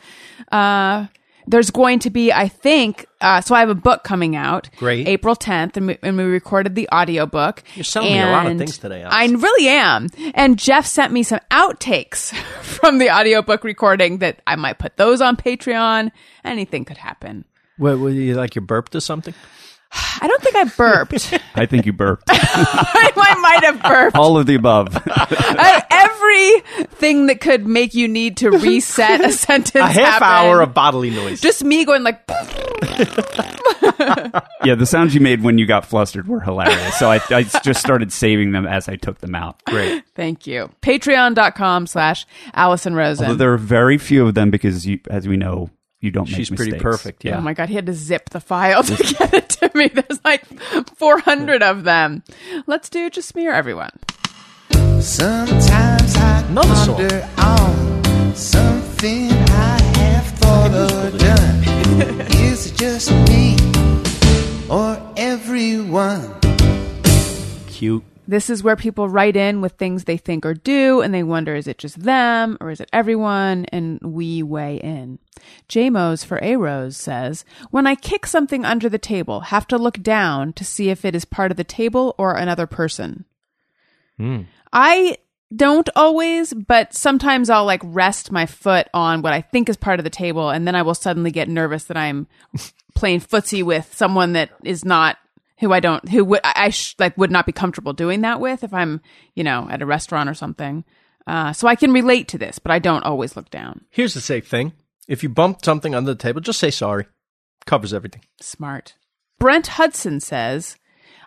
Uh, 0.52 1.08
there's 1.48 1.72
going 1.72 2.00
to 2.00 2.10
be, 2.10 2.32
I 2.32 2.48
think, 2.48 3.06
uh, 3.22 3.42
so 3.42 3.56
I 3.56 3.60
have 3.60 3.70
a 3.70 3.76
book 3.76 4.04
coming 4.04 4.36
out, 4.36 4.70
Great. 4.78 5.08
April 5.08 5.36
10th, 5.36 5.78
and 5.78 5.88
we, 5.88 5.98
and 6.02 6.18
we 6.18 6.24
recorded 6.24 6.76
the 6.76 6.90
audiobook. 6.94 7.64
You're 7.76 7.84
selling 7.84 8.14
me 8.14 8.20
a 8.20 8.32
lot 8.32 8.48
of 8.48 8.58
things 8.58 8.78
today, 8.78 9.04
I 9.04 9.26
really 9.26 9.68
am. 9.68 10.10
And 10.34 10.58
Jeff 10.58 10.86
sent 10.86 11.14
me 11.14 11.24
some 11.24 11.40
outtakes 11.52 12.36
from 12.62 12.98
the 12.98 13.10
audiobook 13.10 13.64
recording 13.64 14.20
that 14.20 14.42
I 14.48 14.56
might 14.56 14.80
put 14.80 14.98
those 14.98 15.22
on 15.22 15.38
Patreon. 15.38 16.12
Anything 16.44 16.86
could 16.86 16.98
happen. 16.98 17.46
What, 17.78 18.00
what, 18.00 18.14
you 18.14 18.36
like 18.36 18.56
you 18.56 18.62
burped 18.62 18.96
or 18.96 19.02
something? 19.02 19.34
I 20.22 20.28
don't 20.28 20.42
think 20.42 20.56
I 20.56 20.64
burped. 20.66 21.40
I 21.56 21.66
think 21.66 21.86
you 21.86 21.94
burped. 21.94 22.24
I 22.30 23.36
might 23.42 23.64
have 23.64 23.82
burped. 23.82 24.16
All 24.16 24.38
of 24.38 24.46
the 24.46 24.56
above. 24.56 24.98
Uh, 25.58 25.82
everything 25.90 27.28
that 27.28 27.40
could 27.40 27.66
make 27.66 27.94
you 27.94 28.08
need 28.08 28.38
to 28.38 28.52
reset 28.52 29.22
a 29.22 29.32
sentence. 29.32 29.76
A 29.76 29.88
half 29.88 29.96
happened. 29.96 30.24
hour 30.24 30.62
of 30.62 30.74
bodily 30.74 31.10
noise. 31.10 31.40
just 31.40 31.64
me 31.64 31.86
going 31.86 32.04
like, 32.04 32.22
yeah, 34.64 34.76
the 34.76 34.86
sounds 34.86 35.16
you 35.16 35.22
made 35.22 35.42
when 35.42 35.58
you 35.58 35.66
got 35.66 35.86
flustered 35.86 36.28
were 36.28 36.42
hilarious. 36.42 36.98
So 36.98 37.10
I, 37.10 37.22
I 37.30 37.44
just 37.44 37.80
started 37.80 38.12
saving 38.12 38.52
them 38.52 38.66
as 38.68 38.90
I 38.90 38.98
took 38.98 39.20
them 39.20 39.34
out. 39.34 39.64
Great. 39.66 40.04
thank 40.14 40.46
you. 40.46 40.70
Patreon.com 40.82 41.88
slash 41.88 42.26
Alison 42.54 42.94
Rosen. 42.96 43.26
Although 43.26 43.38
there 43.38 43.54
are 43.54 43.58
very 43.58 43.98
few 43.98 44.28
of 44.28 44.34
them 44.34 44.52
because, 44.52 44.86
you, 44.86 45.00
as 45.10 45.28
we 45.28 45.38
know, 45.38 45.70
you 46.06 46.12
don't 46.12 46.30
make 46.30 46.38
She's 46.38 46.50
pretty 46.52 46.78
perfect, 46.78 47.26
yeah. 47.26 47.38
Oh 47.38 47.42
my 47.42 47.54
god, 47.54 47.68
he 47.68 47.76
had 47.76 47.88
to 47.88 47.94
zip 47.94 48.30
the 48.30 48.40
file 48.40 48.84
to 48.84 48.96
get 49.20 49.34
it 49.34 49.50
to 49.50 49.72
me. 49.74 49.88
There's 49.90 50.24
like 50.24 50.46
400 50.98 51.64
of 51.64 51.84
them. 51.84 52.24
Let's 52.68 52.90
do 52.90 53.10
just 53.10 53.36
me 53.36 53.48
or 53.48 53.52
everyone. 53.52 53.92
Sometimes 55.02 56.16
I 56.16 56.46
Another 56.48 56.76
song. 56.76 56.96
ponder 56.98 57.30
on 57.40 58.36
something 58.36 59.32
I 59.32 59.82
have 59.98 60.26
thought 60.40 60.72
or 60.72 61.18
done. 61.18 62.22
Is 62.32 62.72
it 62.72 62.78
just 62.78 63.12
me 63.12 63.58
or 64.70 65.02
everyone? 65.18 66.34
Cute. 67.68 68.04
This 68.28 68.50
is 68.50 68.64
where 68.64 68.76
people 68.76 69.10
write 69.10 69.36
in 69.36 69.62
with 69.62 69.74
things 69.74 70.04
they 70.04 70.18
think 70.18 70.46
or 70.46 70.54
do, 70.54 71.02
and 71.02 71.14
they 71.14 71.24
wonder 71.24 71.56
is 71.56 71.68
it 71.68 71.78
just 71.78 72.00
them 72.00 72.58
or 72.60 72.72
is 72.72 72.80
it 72.80 72.90
everyone? 72.92 73.66
And 73.66 74.00
we 74.02 74.42
weigh 74.44 74.78
in. 74.78 75.20
JMOs 75.70 76.26
for 76.26 76.40
A 76.42 76.56
Rose 76.56 76.98
says, 76.98 77.46
When 77.72 77.86
I 77.86 77.96
kick 77.96 78.26
something 78.26 78.66
under 78.66 78.90
the 78.90 78.98
table, 78.98 79.42
have 79.42 79.68
to 79.68 79.78
look 79.78 80.02
down 80.02 80.54
to 80.54 80.66
see 80.66 80.90
if 80.90 81.06
it 81.06 81.16
is 81.16 81.26
part 81.26 81.52
of 81.52 81.58
the 81.58 81.64
table 81.64 82.16
or 82.18 82.36
another 82.36 82.68
person. 82.68 83.26
Hmm. 84.18 84.42
I 84.72 85.18
don't 85.56 85.90
always, 85.96 86.54
but 86.54 86.94
sometimes 86.94 87.50
I'll 87.50 87.66
like 87.66 87.82
rest 87.84 88.32
my 88.32 88.46
foot 88.46 88.88
on 88.94 89.22
what 89.22 89.34
I 89.34 89.42
think 89.42 89.70
is 89.70 89.78
part 89.78 90.00
of 90.00 90.04
the 90.04 90.10
table, 90.10 90.50
and 90.50 90.68
then 90.68 90.76
I 90.76 90.82
will 90.82 90.96
suddenly 90.96 91.32
get 91.32 91.48
nervous 91.48 91.86
that 91.86 91.98
I'm 91.98 92.28
playing 92.96 93.22
footsie 93.22 93.64
with 93.64 93.94
someone 93.94 94.34
that 94.34 94.52
is 94.64 94.84
not 94.84 95.18
who 95.60 95.72
I 95.72 95.80
don't 95.80 96.08
who 96.10 96.26
would 96.26 96.42
I 96.44 96.70
sh- 96.70 96.96
like 97.00 97.18
would 97.18 97.32
not 97.32 97.46
be 97.46 97.52
comfortable 97.52 97.94
doing 97.94 98.22
that 98.22 98.40
with 98.40 98.64
if 98.64 98.74
I'm 98.74 99.02
you 99.36 99.44
know 99.44 99.68
at 99.70 99.82
a 99.82 99.86
restaurant 99.86 100.30
or 100.30 100.34
something. 100.34 100.84
Uh, 101.28 101.54
so 101.54 101.68
I 101.68 101.76
can 101.76 101.92
relate 101.92 102.28
to 102.30 102.38
this, 102.38 102.60
but 102.60 102.72
I 102.72 102.78
don't 102.78 103.04
always 103.04 103.36
look 103.36 103.50
down. 103.50 103.86
Here's 103.90 104.14
the 104.14 104.22
safe 104.22 104.48
thing. 104.48 104.74
If 105.08 105.24
you 105.24 105.30
bump 105.30 105.66
something 105.66 105.96
under 105.96 106.14
the 106.14 106.20
table, 106.20 106.40
just 106.40 106.60
say 106.60 106.70
sorry. 106.70 107.08
Covers 107.66 107.94
everything. 107.94 108.22
Smart. 108.40 108.94
Brent 109.40 109.68
Hudson 109.68 110.20
says, 110.20 110.78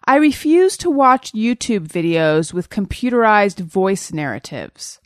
I 0.06 0.16
refuse 0.16 0.76
to 0.78 0.90
watch 0.90 1.32
YouTube 1.32 1.88
videos 1.88 2.52
with 2.52 2.70
computerized 2.70 3.60
voice 3.60 4.12
narratives. 4.12 5.00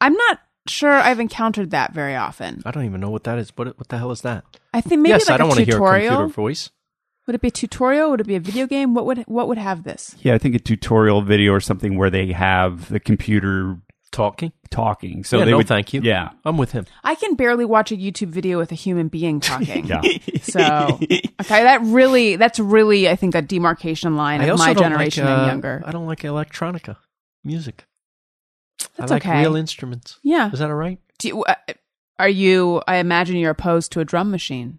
I'm 0.00 0.14
not 0.14 0.40
sure 0.68 0.92
I've 0.92 1.20
encountered 1.20 1.70
that 1.70 1.92
very 1.92 2.14
often. 2.14 2.62
I 2.64 2.70
don't 2.70 2.84
even 2.84 3.00
know 3.00 3.10
what 3.10 3.24
that 3.24 3.38
is. 3.38 3.50
What 3.56 3.78
what 3.78 3.88
the 3.88 3.98
hell 3.98 4.10
is 4.10 4.20
that? 4.22 4.44
I 4.74 4.80
think 4.80 5.00
maybe 5.00 5.10
yes, 5.10 5.28
like 5.28 5.34
I 5.34 5.38
don't 5.38 5.46
a 5.46 5.48
want 5.48 5.58
to 5.60 5.64
hear 5.64 5.82
a 5.82 6.00
computer 6.00 6.26
voice. 6.28 6.70
Would 7.26 7.34
it 7.34 7.40
be 7.40 7.48
a 7.48 7.50
tutorial? 7.50 8.10
Would 8.10 8.20
it 8.20 8.26
be 8.26 8.36
a 8.36 8.40
video 8.40 8.66
game? 8.66 8.94
What 8.94 9.06
would 9.06 9.18
what 9.26 9.48
would 9.48 9.58
have 9.58 9.82
this? 9.82 10.14
Yeah, 10.20 10.34
I 10.34 10.38
think 10.38 10.54
a 10.54 10.58
tutorial 10.58 11.22
video 11.22 11.52
or 11.52 11.60
something 11.60 11.96
where 11.96 12.10
they 12.10 12.32
have 12.32 12.88
the 12.88 13.00
computer 13.00 13.78
Talking. 14.12 14.52
talking. 14.70 15.24
So 15.24 15.38
Yeah, 15.38 15.44
they 15.44 15.50
no, 15.50 15.56
would, 15.58 15.68
thank 15.68 15.92
you. 15.92 16.00
Yeah. 16.02 16.30
I'm 16.44 16.56
with 16.56 16.72
him. 16.72 16.86
I 17.04 17.16
can 17.16 17.34
barely 17.34 17.66
watch 17.66 17.92
a 17.92 17.96
YouTube 17.96 18.28
video 18.28 18.56
with 18.56 18.72
a 18.72 18.74
human 18.74 19.08
being 19.08 19.40
talking. 19.40 19.86
Yeah. 19.86 20.00
So 20.42 20.60
okay, 20.60 21.22
that 21.40 21.80
really 21.82 22.36
that's 22.36 22.58
really 22.58 23.08
I 23.08 23.16
think 23.16 23.34
a 23.34 23.42
demarcation 23.42 24.16
line 24.16 24.40
I 24.40 24.46
of 24.46 24.58
my 24.58 24.72
generation 24.72 25.24
like, 25.24 25.32
uh, 25.32 25.40
and 25.40 25.46
younger. 25.48 25.82
I 25.84 25.90
don't 25.90 26.06
like 26.06 26.20
electronica 26.20 26.96
music. 27.44 27.84
That's 28.96 29.10
I 29.10 29.16
like 29.16 29.26
okay. 29.26 29.40
real 29.40 29.56
instruments. 29.56 30.18
yeah. 30.22 30.50
Is 30.52 30.60
that 30.60 30.70
all 30.70 30.76
right? 30.76 30.98
Do 31.18 31.28
you, 31.28 31.42
uh, 31.44 31.54
are 32.18 32.28
you? 32.28 32.80
I 32.86 32.96
imagine 32.96 33.36
you're 33.36 33.50
opposed 33.50 33.92
to 33.92 34.00
a 34.00 34.04
drum 34.04 34.30
machine, 34.30 34.78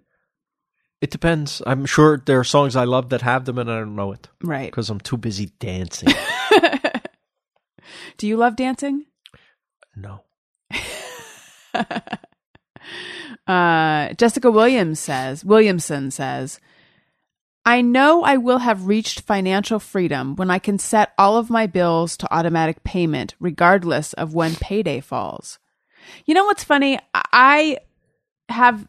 It 1.02 1.12
depends. 1.12 1.62
I'm 1.66 1.86
sure 1.86 2.22
there 2.26 2.40
are 2.40 2.44
songs 2.44 2.76
I 2.76 2.84
love 2.86 3.10
that 3.10 3.22
have 3.22 3.46
them, 3.46 3.58
and 3.60 3.70
I 3.72 3.80
don't 3.80 3.96
know 3.96 4.12
it 4.14 4.28
right? 4.44 4.70
because 4.72 4.90
I'm 4.90 5.00
too 5.00 5.18
busy 5.18 5.52
dancing. 5.60 6.10
Do 8.18 8.28
you 8.28 8.38
love 8.38 8.56
dancing? 8.56 9.06
no. 9.96 10.22
Uh, 13.48 14.12
Jessica 14.16 14.52
Williams 14.52 15.00
says, 15.00 15.46
Williamson 15.46 16.12
says, 16.12 16.60
I 17.66 17.82
know 17.82 18.24
I 18.24 18.36
will 18.38 18.58
have 18.58 18.88
reached 18.88 19.22
financial 19.22 19.80
freedom 19.80 20.36
when 20.36 20.52
I 20.52 20.60
can 20.60 20.78
set 20.80 21.14
all 21.18 21.38
of 21.38 21.50
my 21.50 21.66
bills 21.66 22.18
to 22.18 22.34
automatic 22.34 22.84
payment, 22.84 23.36
regardless 23.40 24.12
of 24.14 24.34
when 24.34 24.56
payday 24.56 25.00
falls. 25.00 25.60
You 26.26 26.34
know 26.34 26.44
what's 26.46 26.64
funny? 26.66 27.00
I 27.14 27.78
have. 28.50 28.86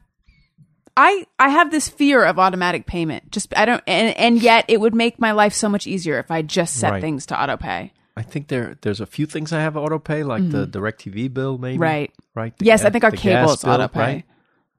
I, 0.99 1.27
I 1.39 1.51
have 1.51 1.71
this 1.71 1.89
fear 1.89 2.25
of 2.25 2.41
automatic 2.41 2.85
payment. 2.87 3.31
Just 3.31 3.57
I 3.57 3.65
don't 3.67 3.83
and, 3.87 4.17
and 4.17 4.43
yet 4.43 4.65
it 4.67 4.81
would 4.81 4.97
make 4.97 5.21
my 5.21 5.31
life 5.31 5.53
so 5.55 5.69
much 5.69 5.87
easier 5.87 6.19
if 6.19 6.29
I 6.31 6.43
just 6.43 6.75
set 6.75 6.91
Right. 6.91 7.01
things 7.01 7.25
to 7.27 7.35
autopay. 7.35 7.93
I 8.17 8.23
think 8.23 8.49
there 8.49 8.77
there's 8.83 9.01
a 9.01 9.07
few 9.07 9.25
things 9.25 9.53
I 9.53 9.61
have 9.61 9.77
auto 9.77 10.01
pay, 10.01 10.25
like 10.25 10.51
the 10.51 10.67
DirecTV 10.67 11.33
bill, 11.33 11.57
maybe. 11.57 11.75
Mm-hmm. 11.75 11.83
Right. 11.83 12.13
Right. 12.35 12.59
The 12.59 12.65
Yes, 12.65 12.85
I 12.85 12.91
think 12.91 13.05
our 13.05 13.13
cable 13.13 13.53
is 13.53 13.63
bill, 13.63 13.79
autopay. 13.79 13.95
Right? 13.95 14.25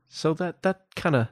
So 0.09 0.33
that 0.33 0.61
that 0.63 0.81
kind 0.97 1.15
of 1.15 1.29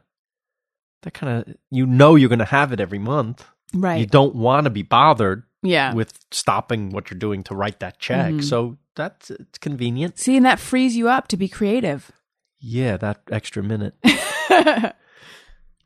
that 1.01 1.13
kind 1.13 1.37
of 1.49 1.55
you 1.69 1.85
know 1.85 2.15
you're 2.15 2.29
going 2.29 2.39
to 2.39 2.45
have 2.45 2.71
it 2.71 2.79
every 2.79 2.99
month. 2.99 3.45
Right. 3.73 3.99
You 3.99 4.05
don't 4.05 4.35
want 4.35 4.63
to 4.63 4.69
be 4.69 4.83
bothered 4.83 5.43
yeah. 5.61 5.93
with 5.93 6.17
stopping 6.31 6.91
what 6.91 7.11
you're 7.11 7.19
doing 7.19 7.43
to 7.43 7.55
write 7.55 7.81
that 7.81 7.99
check. 7.99 8.31
Mhm. 8.35 8.43
So 8.43 8.77
that's 8.95 9.29
it's 9.31 9.57
convenient. 9.57 10.17
See, 10.17 10.37
and 10.37 10.45
that 10.45 10.59
frees 10.59 10.95
you 10.95 11.09
up 11.09 11.27
to 11.27 11.35
be 11.35 11.49
creative. 11.49 12.09
Yeah, 12.59 12.95
that 12.97 13.21
extra 13.29 13.61
minute. 13.61 13.95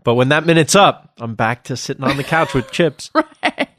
but 0.04 0.16
when 0.16 0.30
that 0.30 0.46
minute's 0.46 0.76
up, 0.76 1.14
I'm 1.18 1.36
back 1.36 1.66
to 1.66 1.78
sitting 1.78 2.04
on 2.04 2.18
the 2.18 2.24
couch 2.24 2.54
with 2.54 2.72
chips. 2.72 3.12
right. 3.16 3.70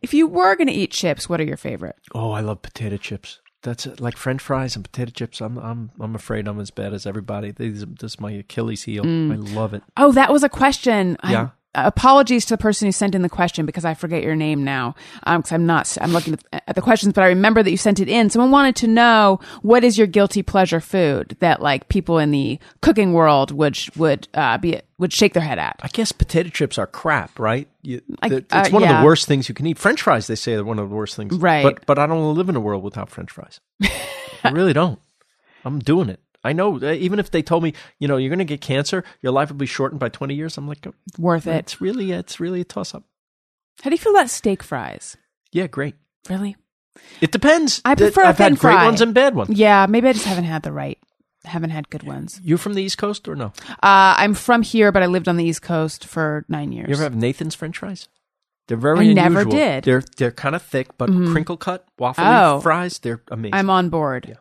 If 0.00 0.12
you 0.12 0.26
were 0.26 0.56
going 0.56 0.66
to 0.66 0.72
eat 0.72 0.90
chips, 0.90 1.28
what 1.28 1.40
are 1.40 1.44
your 1.44 1.56
favorite? 1.56 1.96
Oh, 2.14 2.32
I 2.32 2.40
love 2.40 2.62
potato 2.62 2.96
chips. 2.96 3.40
That's 3.62 3.86
it. 3.86 4.00
like 4.00 4.16
French 4.16 4.42
fries 4.42 4.74
and 4.74 4.84
potato 4.84 5.12
chips. 5.12 5.40
I'm 5.40 5.56
I'm 5.58 5.92
I'm 6.00 6.16
afraid 6.16 6.48
I'm 6.48 6.58
as 6.58 6.72
bad 6.72 6.92
as 6.92 7.06
everybody. 7.06 7.52
These 7.52 7.86
this 7.86 8.14
is 8.14 8.20
my 8.20 8.32
Achilles 8.32 8.82
heel. 8.82 9.04
Mm. 9.04 9.32
I 9.32 9.36
love 9.36 9.72
it. 9.72 9.84
Oh, 9.96 10.10
that 10.12 10.32
was 10.32 10.42
a 10.42 10.48
question. 10.48 11.16
Yeah. 11.22 11.50
Apologies 11.74 12.44
to 12.46 12.54
the 12.54 12.58
person 12.58 12.86
who 12.86 12.92
sent 12.92 13.14
in 13.14 13.22
the 13.22 13.28
question 13.28 13.66
because 13.66 13.84
I 13.84 13.94
forget 13.94 14.22
your 14.22 14.34
name 14.36 14.64
now. 14.64 14.94
Um, 15.24 15.40
because 15.40 15.52
I'm 15.52 15.66
not. 15.66 15.96
I'm 16.00 16.12
looking 16.12 16.38
at, 16.52 16.74
the 16.74 16.82
questions, 16.82 17.12
but 17.14 17.24
I 17.24 17.28
remember 17.28 17.62
that 17.62 17.70
you 17.70 17.76
sent 17.76 18.00
it 18.00 18.08
in. 18.08 18.30
Someone 18.30 18.50
wanted 18.50 18.76
to 18.76 18.86
know 18.86 19.40
what 19.62 19.84
is 19.84 19.96
your 19.98 20.06
guilty 20.06 20.42
pleasure 20.42 20.80
food 20.80 21.36
that 21.40 21.62
like 21.62 21.88
people 21.88 22.18
in 22.18 22.30
the 22.30 22.58
cooking 22.80 23.12
world 23.12 23.50
would 23.52 23.78
would 23.96 24.28
uh, 24.34 24.58
be 24.58 24.80
would 24.98 25.12
shake 25.12 25.32
their 25.34 25.42
head 25.42 25.58
at. 25.58 25.76
I 25.82 25.88
guess 25.88 26.12
potato 26.12 26.48
chips 26.50 26.78
are 26.78 26.86
crap, 26.86 27.38
right? 27.38 27.68
You, 27.82 28.00
I- 28.22 28.28
uh, 28.28 28.40
it's 28.52 28.70
one 28.70 28.82
of 28.84 28.88
the 28.88 29.04
worst 29.04 29.26
things 29.26 29.48
you 29.48 29.54
can 29.54 29.66
eat. 29.66 29.78
French 29.78 30.02
fries, 30.02 30.26
they 30.26 30.34
say, 30.36 30.54
are 30.54 30.64
one 30.64 30.78
of 30.78 30.88
the 30.88 30.94
worst 30.94 31.16
things. 31.16 31.36
Right. 31.36 31.62
But 31.64 31.86
but 31.86 31.98
I 31.98 32.06
don't 32.06 32.34
live 32.36 32.48
in 32.48 32.56
a 32.56 32.60
world 32.60 32.82
without 32.82 33.08
French 33.10 33.30
fries. 33.30 33.60
I 34.44 34.50
really 34.50 34.72
don't. 34.72 34.98
I'm 35.64 35.78
doing 35.78 36.08
it. 36.08 36.20
I 36.44 36.52
know. 36.52 36.78
uh, 36.82 36.92
Even 36.92 37.18
if 37.18 37.30
they 37.30 37.42
told 37.42 37.62
me, 37.62 37.72
you 37.98 38.08
know, 38.08 38.16
you're 38.16 38.28
going 38.30 38.38
to 38.40 38.44
get 38.44 38.60
cancer, 38.60 39.04
your 39.20 39.32
life 39.32 39.48
will 39.50 39.56
be 39.56 39.66
shortened 39.66 40.00
by 40.00 40.08
20 40.08 40.34
years. 40.34 40.58
I'm 40.58 40.66
like, 40.68 40.86
oh, 40.86 40.94
Worth 41.18 41.46
it. 41.46 41.56
it's 41.56 41.80
really, 41.80 42.12
it's 42.12 42.40
really 42.40 42.60
a 42.60 42.64
toss 42.64 42.94
up. 42.94 43.04
How 43.82 43.90
do 43.90 43.94
you 43.94 43.98
feel 44.00 44.14
about 44.14 44.28
steak 44.30 44.62
fries? 44.62 45.16
Yeah, 45.52 45.66
great. 45.66 45.94
Really? 46.28 46.56
It 47.20 47.30
depends. 47.32 47.80
I 47.84 47.94
prefer 47.94 48.24
I've 48.24 48.38
had 48.38 48.58
great 48.58 48.74
fry. 48.74 48.84
ones 48.84 49.00
and 49.00 49.14
bad 49.14 49.34
ones. 49.34 49.50
Yeah, 49.56 49.86
maybe 49.88 50.08
I 50.08 50.12
just 50.12 50.26
haven't 50.26 50.44
had 50.44 50.62
the 50.62 50.72
right. 50.72 50.98
Haven't 51.44 51.70
had 51.70 51.90
good 51.90 52.02
ones. 52.04 52.40
You 52.44 52.56
from 52.56 52.74
the 52.74 52.82
East 52.82 52.98
Coast 52.98 53.26
or 53.26 53.34
no? 53.34 53.46
Uh, 53.82 54.14
I'm 54.16 54.34
from 54.34 54.62
here, 54.62 54.92
but 54.92 55.02
I 55.02 55.06
lived 55.06 55.26
on 55.28 55.36
the 55.36 55.44
East 55.44 55.62
Coast 55.62 56.04
for 56.04 56.44
nine 56.48 56.70
years. 56.70 56.88
You 56.88 56.94
ever 56.94 57.02
have 57.02 57.16
Nathan's 57.16 57.54
French 57.56 57.78
fries? 57.78 58.08
They're 58.68 58.76
very 58.76 59.10
I 59.10 59.12
never 59.12 59.44
did. 59.44 59.82
They're 59.84 60.04
they're 60.16 60.30
kind 60.30 60.54
of 60.54 60.62
thick, 60.62 60.96
but 60.98 61.08
crinkle 61.08 61.56
cut 61.56 61.84
waffle 61.98 62.24
Oh. 62.24 62.60
fries. 62.60 63.00
They're 63.00 63.22
amazing. 63.28 63.54
I'm 63.54 63.70
on 63.70 63.88
board. 63.88 64.38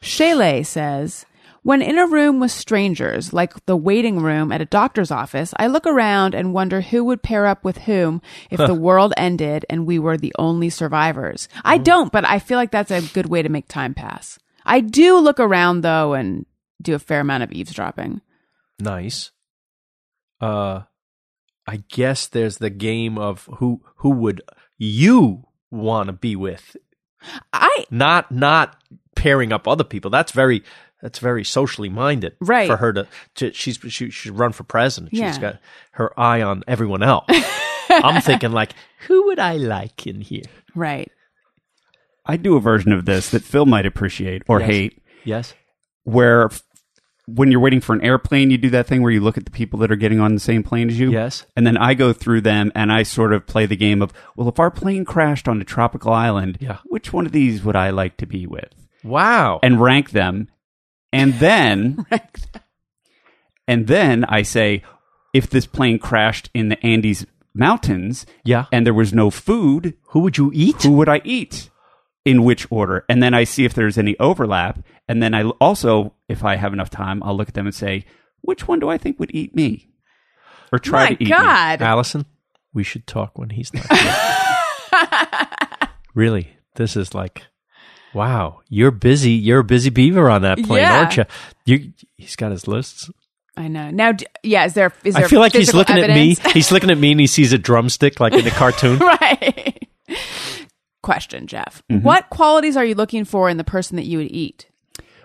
Shaylee 0.00 0.64
says, 0.64 1.26
when 1.66 1.82
in 1.82 1.98
a 1.98 2.06
room 2.06 2.38
with 2.38 2.52
strangers, 2.52 3.32
like 3.32 3.66
the 3.66 3.76
waiting 3.76 4.20
room 4.20 4.52
at 4.52 4.60
a 4.60 4.66
doctor's 4.66 5.10
office, 5.10 5.52
I 5.56 5.66
look 5.66 5.84
around 5.84 6.32
and 6.32 6.54
wonder 6.54 6.80
who 6.80 7.02
would 7.02 7.24
pair 7.24 7.44
up 7.44 7.64
with 7.64 7.78
whom 7.78 8.22
if 8.50 8.58
the 8.58 8.72
world 8.72 9.12
ended 9.16 9.66
and 9.68 9.84
we 9.84 9.98
were 9.98 10.16
the 10.16 10.32
only 10.38 10.70
survivors. 10.70 11.48
I 11.64 11.78
don't, 11.78 12.12
but 12.12 12.24
I 12.24 12.38
feel 12.38 12.56
like 12.56 12.70
that's 12.70 12.92
a 12.92 13.02
good 13.12 13.26
way 13.26 13.42
to 13.42 13.48
make 13.48 13.66
time 13.66 13.94
pass. 13.94 14.38
I 14.64 14.78
do 14.80 15.18
look 15.18 15.40
around 15.40 15.80
though 15.80 16.14
and 16.14 16.46
do 16.80 16.94
a 16.94 17.00
fair 17.00 17.18
amount 17.18 17.42
of 17.42 17.50
eavesdropping. 17.50 18.20
nice. 18.78 19.32
Uh, 20.40 20.82
I 21.66 21.82
guess 21.88 22.28
there's 22.28 22.58
the 22.58 22.70
game 22.70 23.18
of 23.18 23.48
who 23.56 23.80
who 23.96 24.10
would 24.10 24.40
you 24.78 25.48
want 25.72 26.06
to 26.06 26.12
be 26.12 26.36
with, 26.36 26.76
I 27.52 27.86
not 27.90 28.30
not 28.30 28.76
pairing 29.16 29.52
up 29.52 29.66
other 29.66 29.82
people. 29.82 30.10
That's 30.10 30.30
very 30.30 30.62
that's 31.06 31.20
very 31.20 31.44
socially 31.44 31.88
minded, 31.88 32.32
Right. 32.40 32.66
For 32.66 32.76
her 32.78 32.92
to, 32.94 33.06
to 33.36 33.52
she's 33.52 33.78
she 33.88 34.10
should 34.10 34.36
run 34.36 34.50
for 34.50 34.64
president. 34.64 35.12
Yeah. 35.14 35.30
She's 35.30 35.38
got 35.38 35.58
her 35.92 36.18
eye 36.18 36.42
on 36.42 36.64
everyone 36.66 37.04
else. 37.04 37.26
I'm 37.90 38.20
thinking 38.20 38.50
like, 38.50 38.72
who 39.06 39.26
would 39.26 39.38
I 39.38 39.56
like 39.56 40.04
in 40.06 40.20
here? 40.20 40.42
right. 40.74 41.08
I 42.28 42.36
do 42.36 42.56
a 42.56 42.60
version 42.60 42.90
of 42.92 43.04
this 43.04 43.30
that 43.30 43.44
Phil 43.44 43.66
might 43.66 43.86
appreciate 43.86 44.42
or 44.48 44.58
Yes. 44.58 44.68
hate, 44.68 45.02
Yes. 45.24 45.54
where 46.02 46.50
when 47.26 47.52
you're 47.52 47.60
waiting 47.60 47.80
for 47.80 47.92
an 47.94 48.02
airplane, 48.02 48.50
you 48.50 48.58
do 48.58 48.70
that 48.70 48.88
thing 48.88 49.00
where 49.00 49.12
you 49.12 49.20
look 49.20 49.38
at 49.38 49.44
the 49.44 49.50
people 49.52 49.78
that 49.78 49.92
are 49.92 49.96
getting 49.96 50.18
on 50.18 50.34
the 50.34 50.40
same 50.40 50.64
plane 50.64 50.88
as 50.90 50.98
you. 50.98 51.12
Yes. 51.12 51.46
And 51.56 51.64
then 51.64 51.76
I 51.76 51.94
go 51.94 52.12
through 52.12 52.40
them 52.40 52.72
and 52.74 52.90
I 52.90 53.04
sort 53.04 53.32
of 53.32 53.46
play 53.46 53.64
the 53.66 53.76
game 53.76 54.02
of, 54.02 54.12
well, 54.36 54.48
if 54.48 54.58
our 54.58 54.72
plane 54.72 55.04
crashed 55.04 55.46
on 55.46 55.60
a 55.60 55.64
tropical 55.64 56.12
island, 56.12 56.58
Yeah. 56.60 56.78
which 56.86 57.12
one 57.12 57.26
of 57.26 57.32
these 57.32 57.62
would 57.62 57.76
I 57.76 57.90
like 57.90 58.16
to 58.16 58.26
be 58.26 58.44
with? 58.46 58.70
Wow. 59.04 59.60
And 59.62 59.80
rank 59.80 60.10
them. 60.10 60.48
And 61.12 61.34
then, 61.34 62.04
and 63.68 63.86
then 63.86 64.24
I 64.24 64.42
say, 64.42 64.82
if 65.32 65.48
this 65.48 65.66
plane 65.66 65.98
crashed 65.98 66.50
in 66.54 66.68
the 66.68 66.84
Andes 66.86 67.26
Mountains 67.54 68.26
yeah. 68.44 68.66
and 68.72 68.86
there 68.86 68.94
was 68.94 69.12
no 69.14 69.30
food, 69.30 69.94
Who 70.08 70.20
would 70.20 70.36
you 70.38 70.50
eat? 70.54 70.82
who 70.82 70.92
would 70.92 71.08
I 71.08 71.20
eat? 71.24 71.70
In 72.24 72.42
which 72.44 72.66
order? 72.70 73.04
And 73.08 73.22
then 73.22 73.34
I 73.34 73.44
see 73.44 73.64
if 73.64 73.72
there's 73.74 73.96
any 73.98 74.18
overlap. 74.18 74.80
And 75.08 75.22
then 75.22 75.32
I 75.32 75.44
also, 75.44 76.14
if 76.28 76.42
I 76.44 76.56
have 76.56 76.72
enough 76.72 76.90
time, 76.90 77.22
I'll 77.22 77.36
look 77.36 77.48
at 77.48 77.54
them 77.54 77.66
and 77.66 77.74
say, 77.74 78.04
which 78.40 78.66
one 78.66 78.78
do 78.80 78.88
I 78.88 78.98
think 78.98 79.18
would 79.20 79.34
eat 79.34 79.54
me? 79.54 79.90
Or 80.72 80.78
try 80.78 81.00
My 81.04 81.06
to 81.08 81.22
eat 81.22 81.26
me? 81.26 81.30
God. 81.30 81.82
Alison, 81.82 82.26
we 82.74 82.82
should 82.82 83.06
talk 83.06 83.38
when 83.38 83.50
he's 83.50 83.72
not 83.72 83.86
here. 83.96 85.88
really, 86.14 86.56
this 86.74 86.96
is 86.96 87.14
like, 87.14 87.44
wow, 88.14 88.60
you're 88.68 88.90
busy. 88.90 89.32
You're 89.32 89.60
a 89.60 89.64
busy 89.64 89.90
beaver 89.90 90.28
on 90.30 90.42
that 90.42 90.58
plane, 90.62 90.80
Yeah. 90.82 90.98
aren't 90.98 91.16
you? 91.16 91.24
You, 91.64 91.92
he's 92.16 92.36
got 92.36 92.50
his 92.52 92.66
lists. 92.68 93.10
I 93.56 93.68
know. 93.68 93.90
Now, 93.90 94.12
d- 94.12 94.26
yeah, 94.42 94.66
is 94.66 94.74
there, 94.74 94.92
is 95.02 95.14
there 95.14 95.24
I 95.24 95.28
feel 95.28 95.40
like 95.40 95.52
he's 95.54 95.72
looking 95.72 95.96
evidence? 95.96 96.38
at 96.40 96.46
me. 96.46 96.52
He's 96.52 96.70
looking 96.70 96.90
at 96.90 96.98
me 96.98 97.12
and 97.12 97.20
he 97.20 97.26
sees 97.26 97.54
a 97.54 97.58
drumstick 97.58 98.20
like 98.20 98.34
in 98.34 98.44
the 98.44 98.50
cartoon. 98.50 98.98
right. 99.00 99.88
Question, 101.02 101.46
Jeff. 101.46 101.82
Mm-hmm. 101.90 102.02
What 102.04 102.28
qualities 102.30 102.76
are 102.76 102.84
you 102.84 102.94
looking 102.94 103.24
for 103.24 103.48
in 103.48 103.56
the 103.56 103.64
person 103.64 103.96
that 103.96 104.04
you 104.04 104.18
would 104.18 104.30
eat? 104.30 104.66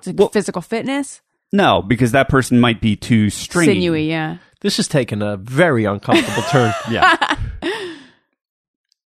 Is 0.02 0.08
it 0.08 0.16
Well- 0.18 0.30
physical 0.30 0.62
fitness, 0.62 1.22
No, 1.52 1.82
because 1.82 2.12
that 2.14 2.30
person 2.30 2.60
might 2.60 2.80
be 2.82 2.96
too 2.96 3.30
stringy. 3.30 3.74
sinewy, 3.74 4.08
yeah. 4.10 4.38
This 4.62 4.78
is 4.80 4.88
taking 4.88 5.22
a 5.22 5.38
very 5.38 5.86
uncomfortable 5.86 6.44
turn. 6.44 6.74
Yeah. 6.92 7.18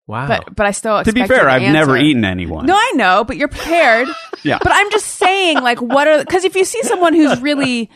Wow. 0.07 0.27
But 0.27 0.55
but 0.57 0.67
I 0.67 0.73
still 0.73 1.03
to 1.05 1.13
be 1.13 1.21
expect 1.21 1.31
you 1.31 1.37
fair, 1.37 1.49
I've 1.49 1.73
never 1.73 1.97
eaten 1.97 2.25
anyone. 2.25 2.67
No, 2.67 2.75
I 2.75 2.93
know, 2.97 3.25
but 3.25 3.37
you're 3.37 3.49
prepared. 3.49 4.09
Yeah. 4.45 4.59
But 4.61 4.73
I'm 4.73 4.91
just 4.91 5.07
saying, 5.07 5.61
like, 5.61 5.81
what 5.81 6.09
are 6.09 6.19
because 6.19 6.43
if 6.45 6.57
you 6.57 6.65
see 6.65 6.83
someone 6.83 7.15
who's 7.15 7.41
really 7.41 7.89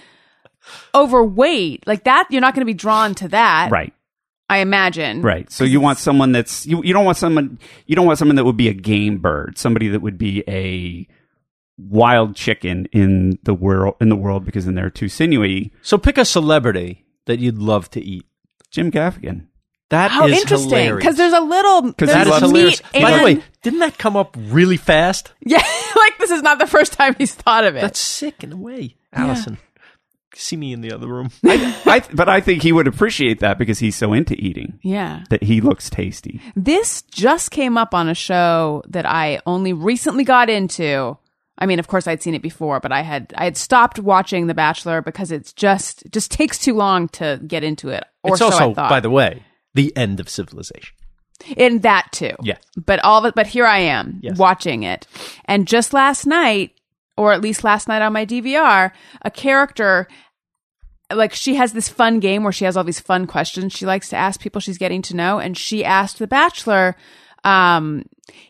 overweight, 0.95 1.87
like 1.89 2.05
that, 2.05 2.29
you're 2.31 2.41
not 2.41 2.55
going 2.55 2.61
to 2.63 2.67
be 2.67 2.75
drawn 2.75 3.15
to 3.17 3.29
that, 3.29 3.71
Right. 3.73 3.93
I 4.49 4.59
imagine. 4.59 5.23
Right. 5.23 5.51
So 5.51 5.65
you 5.65 5.81
want 5.81 5.99
someone 5.99 6.31
that's 6.31 6.65
you, 6.67 6.81
you 6.85 6.93
don't 6.93 7.05
want 7.05 7.17
someone 7.17 7.59
you 7.87 7.97
don't 7.97 8.07
want 8.07 8.19
someone 8.21 8.37
that 8.37 8.45
would 8.45 8.57
be 8.57 8.69
a 8.69 8.75
game 8.75 9.19
bird, 9.19 9.59
somebody 9.59 9.89
that 9.89 10.03
would 10.03 10.19
be 10.19 10.45
a 10.47 11.09
wild 11.79 12.37
chicken 12.37 12.87
in 12.93 13.39
the 13.43 13.55
world 13.55 13.97
in 14.01 14.09
the 14.09 14.15
world 14.17 14.45
because 14.45 14.65
then 14.67 14.77
they're 14.77 14.89
too 14.89 15.09
sinewy. 15.09 15.73
so 15.83 15.99
pick 15.99 16.17
a 16.17 16.25
celebrity 16.25 17.05
that 17.25 17.41
you'd 17.41 17.59
love 17.59 17.91
to 17.91 18.01
eat. 18.01 18.25
Jim 18.71 18.91
Gaffigan. 18.93 19.47
That 19.91 20.11
How 20.11 20.27
is 20.27 20.41
interesting! 20.41 20.71
hilarious. 20.71 20.97
Because 20.97 21.17
there's 21.17 21.33
a 21.33 21.41
little 21.41 21.83
Because 21.83 22.09
there's 22.09 22.27
That 22.27 22.27
is 22.27 22.43
loves 22.43 22.47
hilarious. 22.47 22.83
meat 22.93 23.03
By 23.03 23.19
the 23.19 23.25
way, 23.25 23.43
didn't 23.63 23.79
that 23.81 23.99
come 23.99 24.17
up 24.17 24.37
really 24.39 24.77
fast? 24.77 25.33
yeah, 25.41 25.63
like 25.97 26.19
this 26.19 26.31
is 26.31 26.43
not 26.43 26.59
the 26.59 26.67
first 26.67 26.93
time 26.93 27.15
he's 27.19 27.35
thought 27.35 27.65
of 27.65 27.77
it. 27.77 27.83
That's 27.83 28.01
sick 28.01 28.43
in 28.43 28.53
a 28.53 28.57
way. 28.57 28.97
Alison, 29.13 29.59
see 30.35 30.57
me 30.57 30.73
in 30.73 30.81
the 30.81 30.93
other 30.93 31.07
room. 31.07 31.31
I, 31.45 32.03
but 32.13 32.29
I 32.29 32.41
think 32.41 32.63
he 32.63 32.73
would 32.73 32.87
appreciate 32.87 33.41
that 33.41 33.59
because 33.59 33.79
he's 33.79 33.97
so 33.97 34.13
into 34.13 34.35
eating 34.35 34.79
yeah. 34.83 35.25
that 35.31 35.43
he 35.43 35.61
looks 35.61 35.89
tasty. 35.89 36.41
This 36.55 37.03
just 37.03 37.51
came 37.51 37.79
up 37.79 37.95
on 37.95 38.09
a 38.09 38.15
show 38.15 38.83
that 38.89 39.07
I 39.07 39.41
only 39.47 39.73
recently 39.73 40.25
got 40.25 40.51
into. 40.51 41.17
I 41.59 41.67
mean, 41.67 41.79
of 41.79 41.89
course, 41.89 42.07
I'd 42.07 42.23
seen 42.23 42.35
it 42.35 42.43
before, 42.43 42.81
but 42.81 42.93
I 42.93 43.01
had 43.01 43.33
I 43.37 43.45
had 43.45 43.57
stopped 43.57 43.99
watching 43.99 44.47
The 44.47 44.55
Bachelor 44.55 45.01
because 45.01 45.33
it's 45.33 45.53
just 45.53 46.05
just 46.11 46.31
takes 46.31 46.59
too 46.59 46.75
long 46.75 47.09
to 47.11 47.41
get 47.47 47.65
into 47.65 47.89
it. 47.89 48.05
Or 48.23 48.33
it's 48.33 48.41
so 48.41 48.47
also, 48.47 48.73
I 48.73 48.75
thought. 48.75 48.91
by 48.91 49.01
the 49.01 49.11
way, 49.11 49.43
the 49.77 49.97
end 49.97 50.19
of 50.21 50.29
civilization. 50.29 50.95
in 51.57 51.81
that 51.81 52.09
too. 52.13 52.33
Yeah. 52.43 52.57
But 52.77 52.99
all 53.05 53.19
of 53.21 53.27
it. 53.27 53.35
But 53.35 53.47
here 53.47 53.67
I 53.67 53.79
am 53.79 54.19
Yes. 54.23 54.37
watching 54.39 54.83
it, 54.83 55.07
and 55.45 55.69
just 55.69 55.93
last 55.93 56.27
night, 56.27 56.73
or 57.17 57.33
at 57.33 57.41
least 57.43 57.63
last 57.63 57.87
night 57.89 58.03
on 58.03 58.13
my 58.13 58.25
DVR, 58.27 58.91
a 59.23 59.31
character. 59.31 60.09
Like 61.15 61.33
she 61.35 61.55
has 61.55 61.73
this 61.73 61.89
fun 61.89 62.19
game 62.19 62.43
where 62.43 62.53
she 62.53 62.65
has 62.65 62.77
all 62.77 62.83
these 62.83 62.99
fun 62.99 63.29
questions 63.29 63.73
she 63.73 63.87
likes 63.87 64.09
to 64.09 64.17
ask 64.17 64.41
people 64.41 64.61
she's 64.61 64.77
getting 64.79 65.03
to 65.03 65.15
know, 65.15 65.39
and 65.39 65.57
she 65.57 65.85
asked 65.85 66.19
the 66.19 66.27
Bachelor, 66.27 66.97
um, 67.45 68.03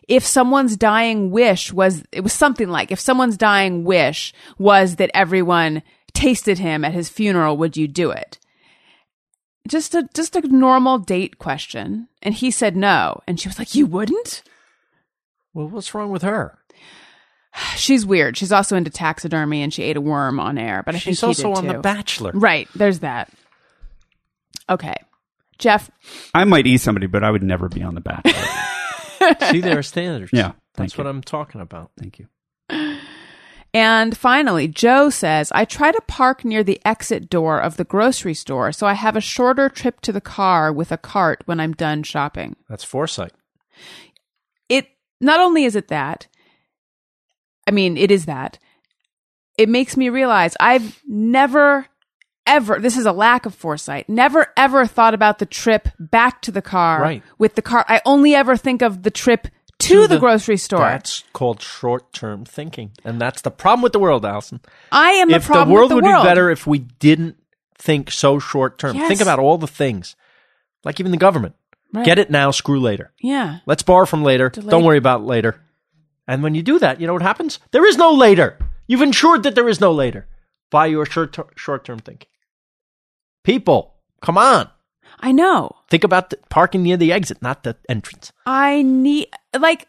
if 0.07 0.25
someone's 0.25 0.75
dying 0.75 1.29
wish 1.29 1.71
was 1.71 2.01
it 2.11 2.21
was 2.21 2.33
something 2.33 2.67
like 2.69 2.89
if 2.91 2.99
someone's 2.99 3.37
dying 3.37 3.83
wish 3.83 4.33
was 4.57 4.95
that 4.95 5.11
everyone 5.13 5.83
tasted 6.13 6.57
him 6.57 6.83
at 6.83 6.93
his 6.93 7.09
funeral, 7.09 7.57
would 7.57 7.77
you 7.77 7.87
do 7.87 8.09
it? 8.09 8.39
Just 9.67 9.95
a 9.95 10.07
just 10.13 10.35
a 10.35 10.41
normal 10.47 10.97
date 10.97 11.39
question, 11.39 12.07
and 12.21 12.33
he 12.33 12.51
said 12.51 12.75
no, 12.75 13.21
and 13.27 13.39
she 13.39 13.49
was 13.49 13.59
like, 13.59 13.75
"You 13.75 13.85
wouldn't." 13.85 14.43
Well, 15.53 15.67
what's 15.67 15.93
wrong 15.93 16.11
with 16.11 16.21
her? 16.21 16.57
She's 17.75 18.05
weird. 18.05 18.37
She's 18.37 18.51
also 18.51 18.75
into 18.75 18.91
taxidermy, 18.91 19.61
and 19.61 19.73
she 19.73 19.83
ate 19.83 19.97
a 19.97 20.01
worm 20.01 20.39
on 20.39 20.57
air. 20.57 20.83
But 20.85 20.95
I 20.95 20.97
She's 20.99 21.19
think 21.19 21.37
he 21.37 21.43
also 21.43 21.59
on 21.59 21.67
too. 21.67 21.73
The 21.73 21.79
Bachelor. 21.79 22.31
Right, 22.33 22.67
there's 22.75 22.99
that. 22.99 23.31
Okay. 24.69 24.95
Jeff, 25.57 25.89
I 26.35 26.43
might 26.43 26.67
eat 26.67 26.77
somebody, 26.77 27.07
but 27.07 27.23
I 27.23 27.31
would 27.31 27.41
never 27.41 27.67
be 27.67 27.81
on 27.81 27.95
the 27.95 28.01
Bachelor. 28.01 29.47
See, 29.51 29.59
there 29.59 29.79
are 29.79 29.83
standards. 29.83 30.31
Yeah, 30.31 30.51
That's 30.75 30.93
thank 30.93 30.97
what. 30.99 31.07
I'm 31.07 31.21
talking 31.21 31.61
about. 31.61 31.89
Thank 31.99 32.19
you. 32.19 32.27
And 33.77 34.17
finally, 34.17 34.67
Joe 34.67 35.11
says, 35.11 35.51
I 35.53 35.63
try 35.63 35.91
to 35.91 36.01
park 36.07 36.43
near 36.43 36.63
the 36.63 36.81
exit 36.83 37.29
door 37.29 37.59
of 37.61 37.77
the 37.77 37.83
grocery 37.83 38.33
store 38.33 38.71
so 38.71 38.87
I 38.87 38.93
have 38.93 39.15
a 39.15 39.21
shorter 39.21 39.69
trip 39.69 40.01
to 40.01 40.11
the 40.11 40.19
car 40.19 40.73
with 40.73 40.91
a 40.91 40.97
cart 40.97 41.43
when 41.45 41.59
I'm 41.59 41.73
done 41.73 42.01
shopping. 42.01 42.55
That's 42.67 42.83
foresight. 42.83 43.33
It 44.67 44.87
not 45.21 45.39
only 45.39 45.63
is 45.63 45.75
it 45.75 45.89
that, 45.89 46.25
I 47.67 47.71
mean, 47.71 47.97
it 47.97 48.09
is 48.09 48.25
that, 48.25 48.57
it 49.59 49.69
makes 49.69 49.95
me 49.95 50.09
realize 50.09 50.57
I've 50.59 50.99
never 51.07 51.85
ever, 52.47 52.79
this 52.79 52.97
is 52.97 53.05
a 53.05 53.11
lack 53.11 53.45
of 53.45 53.53
foresight, 53.53 54.09
never 54.09 54.47
ever 54.57 54.87
thought 54.87 55.13
about 55.13 55.37
the 55.37 55.45
trip 55.45 55.87
back 55.99 56.41
to 56.41 56.51
the 56.51 56.63
car 56.63 56.99
Right. 56.99 57.23
with 57.37 57.53
the 57.53 57.61
car. 57.61 57.85
I 57.87 58.01
only 58.07 58.33
ever 58.33 58.57
think 58.57 58.81
of 58.81 59.03
the 59.03 59.11
trip 59.11 59.47
to, 59.79 60.07
the, 60.07 60.17
grocery 60.19 60.57
store. 60.57 60.79
That's 60.79 61.23
called 61.33 61.61
short-term 61.61 62.45
thinking, 62.45 62.91
and 63.03 63.21
that's 63.21 63.41
the 63.41 63.51
problem 63.51 63.83
with 63.83 63.93
the 63.93 63.99
world, 63.99 64.25
Alison. 64.25 64.61
I 64.91 65.11
am 65.11 65.29
if 65.29 65.43
the 65.43 65.47
problem 65.47 65.69
the 65.69 65.73
world 65.73 65.91
the 65.91 65.95
would 65.95 66.03
world. 66.03 66.23
be 66.23 66.27
better 66.27 66.49
if 66.49 66.65
we 66.65 66.79
didn't 66.79 67.37
think 67.77 68.11
so 68.11 68.39
short-term. 68.39 68.95
Yes. 68.95 69.07
Think 69.07 69.21
about 69.21 69.39
all 69.39 69.57
the 69.57 69.67
things, 69.67 70.15
like 70.83 70.99
even 70.99 71.11
the 71.11 71.17
government. 71.17 71.55
Right. 71.93 72.05
Get 72.05 72.19
it 72.19 72.29
now, 72.29 72.51
screw 72.51 72.79
later. 72.79 73.13
Yeah. 73.21 73.59
Let's 73.65 73.83
borrow 73.83 74.05
from 74.05 74.23
later. 74.23 74.49
Delayed. 74.49 74.69
Don't 74.69 74.83
worry 74.83 74.97
about 74.97 75.23
later. 75.23 75.61
And 76.27 76.43
when 76.43 76.55
you 76.55 76.61
do 76.61 76.79
that, 76.79 76.99
you 76.99 77.07
know 77.07 77.13
what 77.13 77.21
happens? 77.21 77.59
There 77.71 77.85
is 77.85 77.97
no 77.97 78.11
later. 78.11 78.57
You've 78.87 79.01
ensured 79.01 79.43
that 79.43 79.55
there 79.55 79.69
is 79.69 79.79
no 79.79 79.93
later 79.93 80.27
by 80.69 80.87
your 80.87 81.05
short 81.05 81.37
short-term 81.55 81.99
thinking. 81.99 82.27
People, 83.43 83.95
come 84.21 84.37
on. 84.37 84.69
I 85.19 85.31
know. 85.31 85.75
Think 85.89 86.03
about 86.03 86.29
the 86.29 86.37
parking 86.49 86.83
near 86.83 86.97
the 86.97 87.11
exit, 87.11 87.41
not 87.41 87.63
the 87.63 87.75
entrance. 87.89 88.31
I 88.45 88.81
need 88.83 89.27
like 89.59 89.87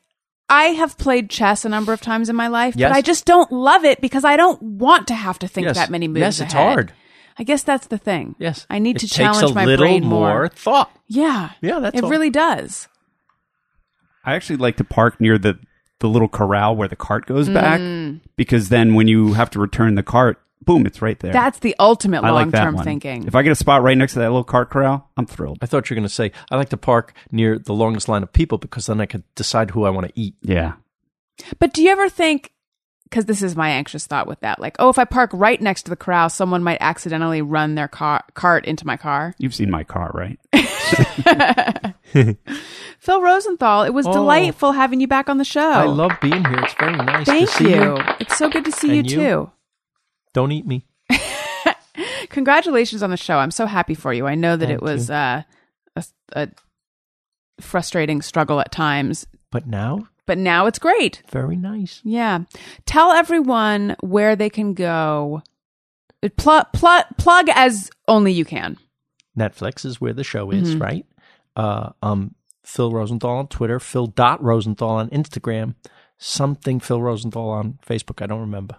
I 0.49 0.65
have 0.69 0.97
played 0.97 1.29
chess 1.29 1.65
a 1.65 1.69
number 1.69 1.93
of 1.93 2.01
times 2.01 2.29
in 2.31 2.37
my 2.37 2.49
life, 2.49 2.75
Yes. 2.77 2.91
but 2.91 2.97
I 2.97 3.03
just 3.03 3.27
don't 3.27 3.53
love 3.53 3.85
it 3.85 4.01
because 4.01 4.25
I 4.25 4.37
don't 4.37 4.61
want 4.63 5.09
to 5.09 5.15
have 5.15 5.39
to 5.41 5.49
think 5.49 5.67
Yes. 5.67 5.77
that 5.77 5.91
many 5.91 6.09
moves. 6.09 6.21
Yes, 6.21 6.41
it's 6.41 6.55
ahead. 6.55 6.73
hard. 6.73 6.93
I 7.39 7.45
guess 7.45 7.63
that's 7.63 7.87
the 7.89 7.99
thing. 7.99 8.35
Yes. 8.39 8.67
I 8.71 8.79
need 8.79 8.97
It 8.97 9.01
to 9.01 9.07
takes 9.09 9.17
challenge 9.17 9.51
a 9.51 9.55
my 9.55 9.65
little 9.67 9.85
brain 9.85 10.05
more 10.05 10.49
thought. 10.49 10.91
Yeah. 11.07 11.51
Yeah, 11.61 11.79
that's 11.81 11.97
it 11.99 12.05
all. 12.05 12.11
really 12.11 12.31
does. 12.31 12.89
I 14.25 14.35
actually 14.35 14.57
like 14.57 14.77
to 14.79 14.85
park 14.85 15.21
near 15.21 15.39
the 15.39 15.59
the 16.01 16.09
little 16.09 16.29
corral 16.29 16.77
where 16.77 16.87
the 16.87 16.95
cart 16.97 17.27
goes 17.27 17.49
Mm. 17.49 17.55
back 17.55 18.21
because 18.37 18.69
then 18.69 18.95
when 18.95 19.09
you 19.09 19.33
have 19.33 19.51
to 19.51 19.59
return 19.59 19.97
the 19.97 20.03
cart, 20.05 20.41
boom, 20.69 20.87
it's 20.87 21.03
right 21.03 21.19
there. 21.19 21.33
That's 21.33 21.59
the 21.59 21.75
ultimate 21.81 22.23
I 22.23 22.29
long 22.31 22.35
like 22.35 22.51
that 22.53 22.63
term 22.65 22.75
one. 22.77 22.85
thinking. 22.85 23.27
If 23.27 23.35
I 23.35 23.43
get 23.43 23.51
a 23.53 23.57
spot 23.57 23.83
right 23.83 23.99
next 23.99 24.13
to 24.13 24.21
that 24.21 24.29
little 24.29 24.45
cart 24.45 24.71
corral, 24.71 25.11
I'm 25.17 25.27
thrilled. 25.27 25.59
I 25.63 25.67
thought 25.67 25.89
you 25.91 25.95
were 25.95 26.01
going 26.01 26.09
to 26.09 26.15
say, 26.15 26.31
I 26.51 26.57
like 26.57 26.69
to 26.69 26.77
park 26.77 27.13
near 27.33 27.59
the 27.59 27.73
longest 27.75 28.09
line 28.09 28.23
of 28.23 28.33
people 28.33 28.59
because 28.59 28.87
then 28.87 29.01
I 29.01 29.07
could 29.07 29.25
decide 29.35 29.71
who 29.73 29.85
I 29.85 29.91
want 29.91 30.07
to 30.07 30.13
eat. 30.15 30.35
Yeah. 30.43 30.75
but 31.59 31.73
do 31.73 31.83
you 31.83 31.91
ever 31.91 32.09
think 32.09 32.53
because 33.05 33.25
this 33.25 33.43
is 33.43 33.57
my 33.57 33.71
anxious 33.71 34.07
thought 34.07 34.27
with 34.27 34.39
that, 34.41 34.61
like, 34.61 34.77
oh, 34.79 34.91
if 34.91 34.99
I 34.99 35.07
park 35.07 35.31
right 35.33 35.59
next 35.63 35.85
to 35.85 35.91
the 35.91 35.97
corral, 35.97 36.29
someone 36.29 36.63
might 36.63 36.77
accidentally 36.83 37.41
run 37.41 37.75
their 37.75 37.89
car- 37.89 38.23
cart 38.35 38.67
into 38.67 38.87
my 38.87 38.99
car. 38.99 39.35
You've 39.39 39.55
seen 39.55 39.71
my 39.71 39.83
car, 39.83 40.11
right? 40.13 40.39
Phil 43.01 43.23
Rosenthal, 43.23 43.83
it 43.85 43.95
was 43.95 44.07
Oh. 44.07 44.13
delightful 44.13 44.73
having 44.73 45.01
you 45.01 45.07
back 45.09 45.29
on 45.31 45.39
the 45.39 45.45
show. 45.45 45.61
I 45.71 45.85
love 45.85 46.13
being 46.21 46.45
here. 46.45 46.59
It's 46.59 46.75
very 46.75 46.97
nice 46.97 47.27
Thank 47.27 47.49
to 47.49 47.55
see 47.57 47.71
you. 47.71 47.83
you. 47.97 47.99
It's 48.21 48.37
so 48.37 48.49
good 48.51 48.65
to 48.67 48.73
see 48.73 48.99
And 48.99 49.11
you, 49.11 49.19
you? 49.21 49.25
too. 49.27 49.51
Don't 50.39 50.53
eat 50.53 50.67
me. 50.69 50.87
Congratulations 52.31 53.03
on 53.03 53.11
the 53.11 53.17
show. 53.17 53.39
I'm 53.39 53.51
so 53.51 53.67
happy 53.67 53.95
for 53.95 54.13
you. 54.13 54.25
I 54.29 54.37
know 54.37 54.57
that 54.57 54.71
it 54.71 54.81
was 54.81 55.11
uh, 55.11 55.43
a, 55.97 56.05
a 56.35 56.49
frustrating 57.61 58.23
struggle 58.23 58.61
at 58.61 58.71
times, 58.71 59.27
But 59.51 59.67
now, 59.67 60.07
but 60.27 60.39
now 60.39 60.67
it's 60.67 60.79
great. 60.79 61.25
very 61.31 61.57
nice. 61.57 62.01
Yeah. 62.05 62.41
Tell 62.87 63.11
everyone 63.11 63.97
where 64.01 64.37
they 64.37 64.49
can 64.49 64.75
go. 64.75 65.43
Plug, 66.37 66.67
plug, 66.73 67.05
plug 67.17 67.49
as 67.55 67.91
only 68.07 68.31
you 68.33 68.45
can. 68.45 68.77
Netflix 69.37 69.85
is 69.85 70.01
where 70.01 70.13
the 70.13 70.23
show 70.25 70.53
is, 70.53 70.71
Mm-hmm. 70.75 70.83
right? 70.83 71.07
Uh, 71.57 71.91
um, 72.01 72.37
Phil 72.65 72.93
Rosenthal 72.93 73.39
on 73.39 73.49
Twitter, 73.49 73.81
Phil 73.81 74.07
dot 74.07 74.41
Rosenthal 74.41 74.91
on 74.91 75.11
Instagram, 75.11 75.75
something 76.19 76.79
Phil 76.79 77.03
Rosenthal 77.03 77.49
on 77.51 77.79
Facebook. 77.85 78.23
I 78.23 78.27
don't 78.27 78.41
remember. 78.43 78.77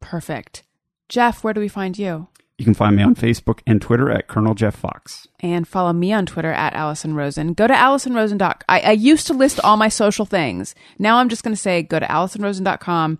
Perfect. 0.00 0.62
Jeff, 1.08 1.42
where 1.44 1.52
do 1.54 1.60
we 1.60 1.68
find 1.68 1.98
you? 1.98 2.28
You 2.58 2.64
can 2.64 2.74
find 2.74 2.94
me 2.94 3.02
on 3.02 3.14
Facebook 3.14 3.60
and 3.66 3.80
Twitter 3.80 4.10
at 4.10 4.28
Colonel 4.28 4.54
Jeff 4.54 4.76
Fox. 4.76 5.26
and 5.40 5.66
follow 5.66 5.94
me 5.94 6.12
on 6.12 6.26
Twitter 6.26 6.52
at 6.52 6.74
Alison 6.74 7.14
Rosen. 7.14 7.54
Go 7.54 7.66
to 7.66 7.72
AlisonRosen.com. 7.72 8.58
I, 8.68 8.80
I 8.80 8.90
used 8.92 9.26
to 9.28 9.32
list 9.32 9.60
all 9.64 9.78
my 9.78 9.88
social 9.88 10.26
things. 10.26 10.74
Now 10.98 11.16
I'm 11.16 11.30
just 11.30 11.42
going 11.42 11.54
to 11.54 11.60
say 11.60 11.82
go 11.82 11.98
to 11.98 12.04
AlisonRosen.com 12.06 13.18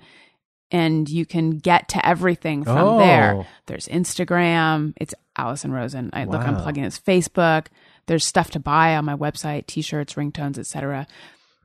and 0.71 1.09
you 1.09 1.25
can 1.25 1.53
get 1.59 1.89
to 1.89 2.07
everything 2.07 2.65
from 2.65 2.77
Oh. 2.77 2.99
there. 2.99 3.47
There's 3.67 3.87
Instagram. 3.89 4.93
It's 4.99 5.15
Alison 5.39 5.73
Rosen. 5.73 6.11
I 6.13 6.25
look, 6.25 6.43
I'm 6.43 6.57
plugging 6.57 6.85
his 6.85 6.99
Facebook. 6.99 7.69
There's 8.09 8.27
stuff 8.27 8.51
to 8.51 8.61
buy 8.61 8.95
on 8.97 9.07
my 9.07 9.17
website, 9.17 9.67
t-shirts, 9.67 10.15
ringtones, 10.15 10.59
etc. 10.59 11.07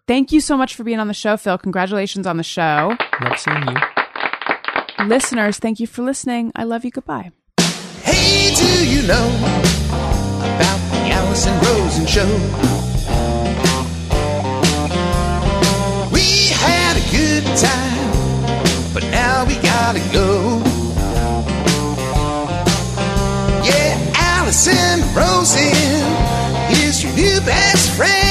Thank 0.07 0.31
you 0.31 0.39
so 0.39 0.55
much 0.55 0.75
for 0.75 0.83
being 0.85 0.99
on 0.99 1.07
the 1.07 1.13
show, 1.13 1.35
Phil. 1.35 1.57
Congratulations 1.57 2.25
on 2.25 2.37
the 2.37 2.43
show. 2.43 2.95
Love 3.21 3.37
seeing 3.39 3.67
you. 3.67 4.04
Listeners, 5.03 5.59
thank 5.59 5.79
you 5.79 5.87
for 5.87 6.01
listening. 6.01 6.51
I 6.55 6.63
love 6.63 6.85
you. 6.85 6.91
Goodbye. 6.91 7.31
Hey, 8.01 8.53
do 8.55 8.87
you 8.87 9.05
know 9.07 9.27
about 10.39 10.79
the 10.91 11.11
Alison 11.11 11.53
Rosen 11.59 12.05
show? 12.05 12.25
We 16.11 16.49
had 16.53 16.97
a 16.97 17.05
good 17.11 17.43
time, 17.57 18.93
but 18.93 19.03
now 19.11 19.45
we 19.45 19.55
gotta 19.55 19.99
go. 20.11 20.61
Yeah, 23.63 24.13
Alison 24.15 25.01
Rosen 25.13 25.75
is 26.71 27.03
your 27.03 27.13
new 27.13 27.41
best 27.41 27.91
friend. 27.97 28.24